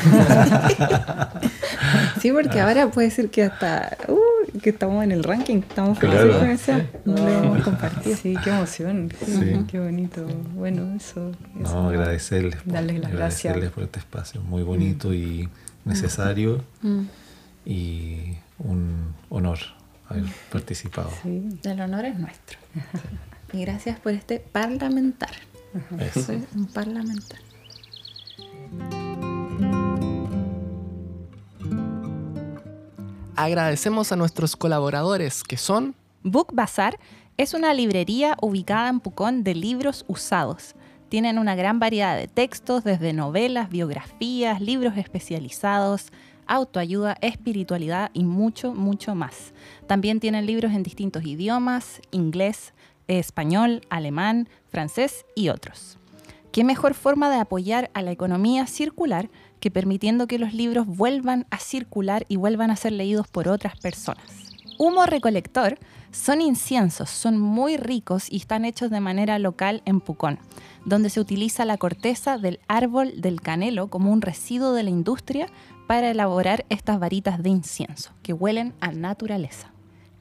sí, 2.21 2.33
porque 2.33 2.61
ahora 2.61 2.91
puede 2.91 3.11
ser 3.11 3.31
que 3.31 3.45
hasta 3.45 3.97
uh, 4.09 4.61
que 4.61 4.71
estamos 4.71 5.03
en 5.05 5.13
el 5.13 5.25
ranking, 5.25 5.59
estamos 5.59 5.99
felices 5.99 6.37
con 6.37 6.51
eso. 6.51 6.73
No, 7.05 7.17
lo 7.17 7.29
hemos 7.29 7.63
compartido. 7.63 8.17
Sí, 8.17 8.35
qué 8.43 8.51
emoción, 8.51 9.13
sí, 9.25 9.65
qué 9.69 9.81
bonito. 9.81 10.27
Bueno, 10.55 10.95
eso. 10.95 11.33
no, 11.55 11.89
agradecerles. 11.89 12.57
Darles 12.65 13.01
las 13.01 13.13
agradecerles 13.13 13.71
por 13.71 13.85
este 13.85 13.99
espacio 14.01 14.41
muy 14.43 14.63
bonito 14.63 15.15
y 15.15 15.49
necesario. 15.85 16.65
Mm. 16.83 17.03
Y 17.65 18.37
un 18.59 19.15
honor 19.29 19.59
haber 20.09 20.25
participado. 20.51 21.11
El 21.25 21.81
honor 21.81 22.05
es 22.05 22.19
nuestro. 22.19 22.59
Y 23.53 23.63
gracias 23.63 23.99
por 23.99 24.13
este 24.13 24.39
parlamentar. 24.39 25.31
Eso. 25.99 26.23
Soy 26.23 26.45
un 26.55 26.67
parlamentar. 26.67 27.39
Agradecemos 33.37 34.13
a 34.13 34.17
nuestros 34.17 34.55
colaboradores 34.55 35.43
que 35.43 35.57
son 35.57 35.95
Book 36.23 36.49
Bazaar 36.53 36.99
es 37.39 37.55
una 37.55 37.73
librería 37.73 38.37
ubicada 38.43 38.91
en 38.91 39.01
Pucón 39.01 39.45
de 39.45 39.55
libros 39.55 40.05
usados. 40.09 40.75
Tienen 41.09 41.39
una 41.39 41.55
gran 41.55 41.79
variedad 41.79 42.17
de 42.19 42.29
textos, 42.29 42.85
desde 42.85 43.15
novelas, 43.15 43.71
biografías, 43.71 44.61
libros 44.61 44.99
especializados, 44.99 46.13
autoayuda, 46.47 47.17
espiritualidad 47.23 48.11
y 48.13 48.25
mucho, 48.25 48.75
mucho 48.75 49.15
más. 49.15 49.55
También 49.87 50.21
tienen 50.21 50.45
libros 50.45 50.73
en 50.73 50.83
distintos 50.83 51.25
idiomas, 51.25 52.03
inglés, 52.11 52.75
español, 53.09 53.81
alemán, 53.89 54.49
francés 54.69 55.25
y 55.35 55.49
otros. 55.49 56.00
¿Qué 56.53 56.65
mejor 56.65 56.95
forma 56.95 57.31
de 57.31 57.37
apoyar 57.37 57.93
a 57.95 58.03
la 58.03 58.11
economía 58.11 58.67
circular 58.67 59.31
que 59.61 59.71
permitiendo 59.71 60.27
que 60.27 60.41
los 60.41 60.53
libros 60.53 60.85
vuelvan 60.85 61.47
a 61.51 61.59
circular 61.59 62.25
y 62.29 62.37
vuelvan 62.37 62.73
a 62.73 62.77
ser 62.77 62.91
leídos 62.93 63.29
por 63.29 63.47
otras 63.47 63.79
personas? 63.79 64.51
Humo 64.77 65.07
recolector 65.07 65.79
son 66.11 66.41
inciensos, 66.41 67.09
son 67.09 67.39
muy 67.39 67.77
ricos 67.77 68.27
y 68.33 68.39
están 68.39 68.65
hechos 68.65 68.91
de 68.91 68.99
manera 68.99 69.39
local 69.39 69.83
en 69.85 70.01
Pucón, 70.01 70.41
donde 70.85 71.09
se 71.09 71.21
utiliza 71.21 71.65
la 71.65 71.77
corteza 71.77 72.37
del 72.37 72.59
árbol 72.67 73.21
del 73.21 73.41
canelo 73.41 73.89
como 73.89 74.11
un 74.11 74.21
residuo 74.21 74.73
de 74.73 74.83
la 74.83 74.91
industria 74.91 75.47
para 75.87 76.11
elaborar 76.11 76.67
estas 76.69 76.99
varitas 76.99 77.41
de 77.41 77.51
incienso, 77.51 78.11
que 78.23 78.33
huelen 78.33 78.75
a 78.81 78.91
naturaleza. 78.91 79.71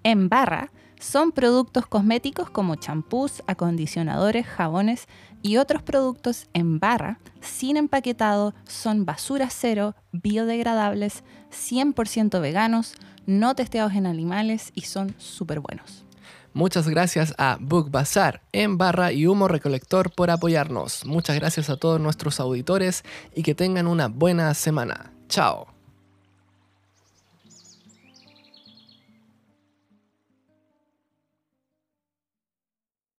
En 0.04 0.30
barra 0.30 0.70
son 1.00 1.32
productos 1.32 1.88
cosméticos 1.88 2.50
como 2.50 2.76
champús, 2.76 3.42
acondicionadores, 3.48 4.46
jabones 4.46 5.08
y 5.42 5.58
otros 5.58 5.82
productos 5.82 6.48
en 6.54 6.80
barra, 6.80 7.20
sin 7.42 7.78
empaquetado, 7.78 8.54
son 8.68 9.06
basura 9.06 9.50
cero, 9.50 9.96
biodegradables, 10.12 11.24
100% 11.52 12.42
veganos, 12.42 12.96
no 13.26 13.56
testeados 13.56 13.94
en 13.94 14.06
animales 14.06 14.72
y 14.76 14.82
son 14.82 15.16
súper 15.18 15.60
buenos. 15.60 16.06
Muchas 16.54 16.88
gracias 16.88 17.34
a 17.38 17.58
Book 17.60 17.92
Bazaar, 17.92 18.42
en 18.52 18.78
barra 18.78 19.12
y 19.12 19.28
humo 19.28 19.48
recolector 19.48 20.12
por 20.12 20.32
apoyarnos. 20.32 21.06
Muchas 21.06 21.36
gracias 21.36 21.70
a 21.70 21.78
todos 21.78 22.02
nuestros 22.02 22.40
auditores 22.40 23.04
y 23.36 23.44
que 23.44 23.56
tengan 23.56 23.88
una 23.88 24.08
buena 24.08 24.54
semana. 24.56 25.14
Chao. 25.28 25.79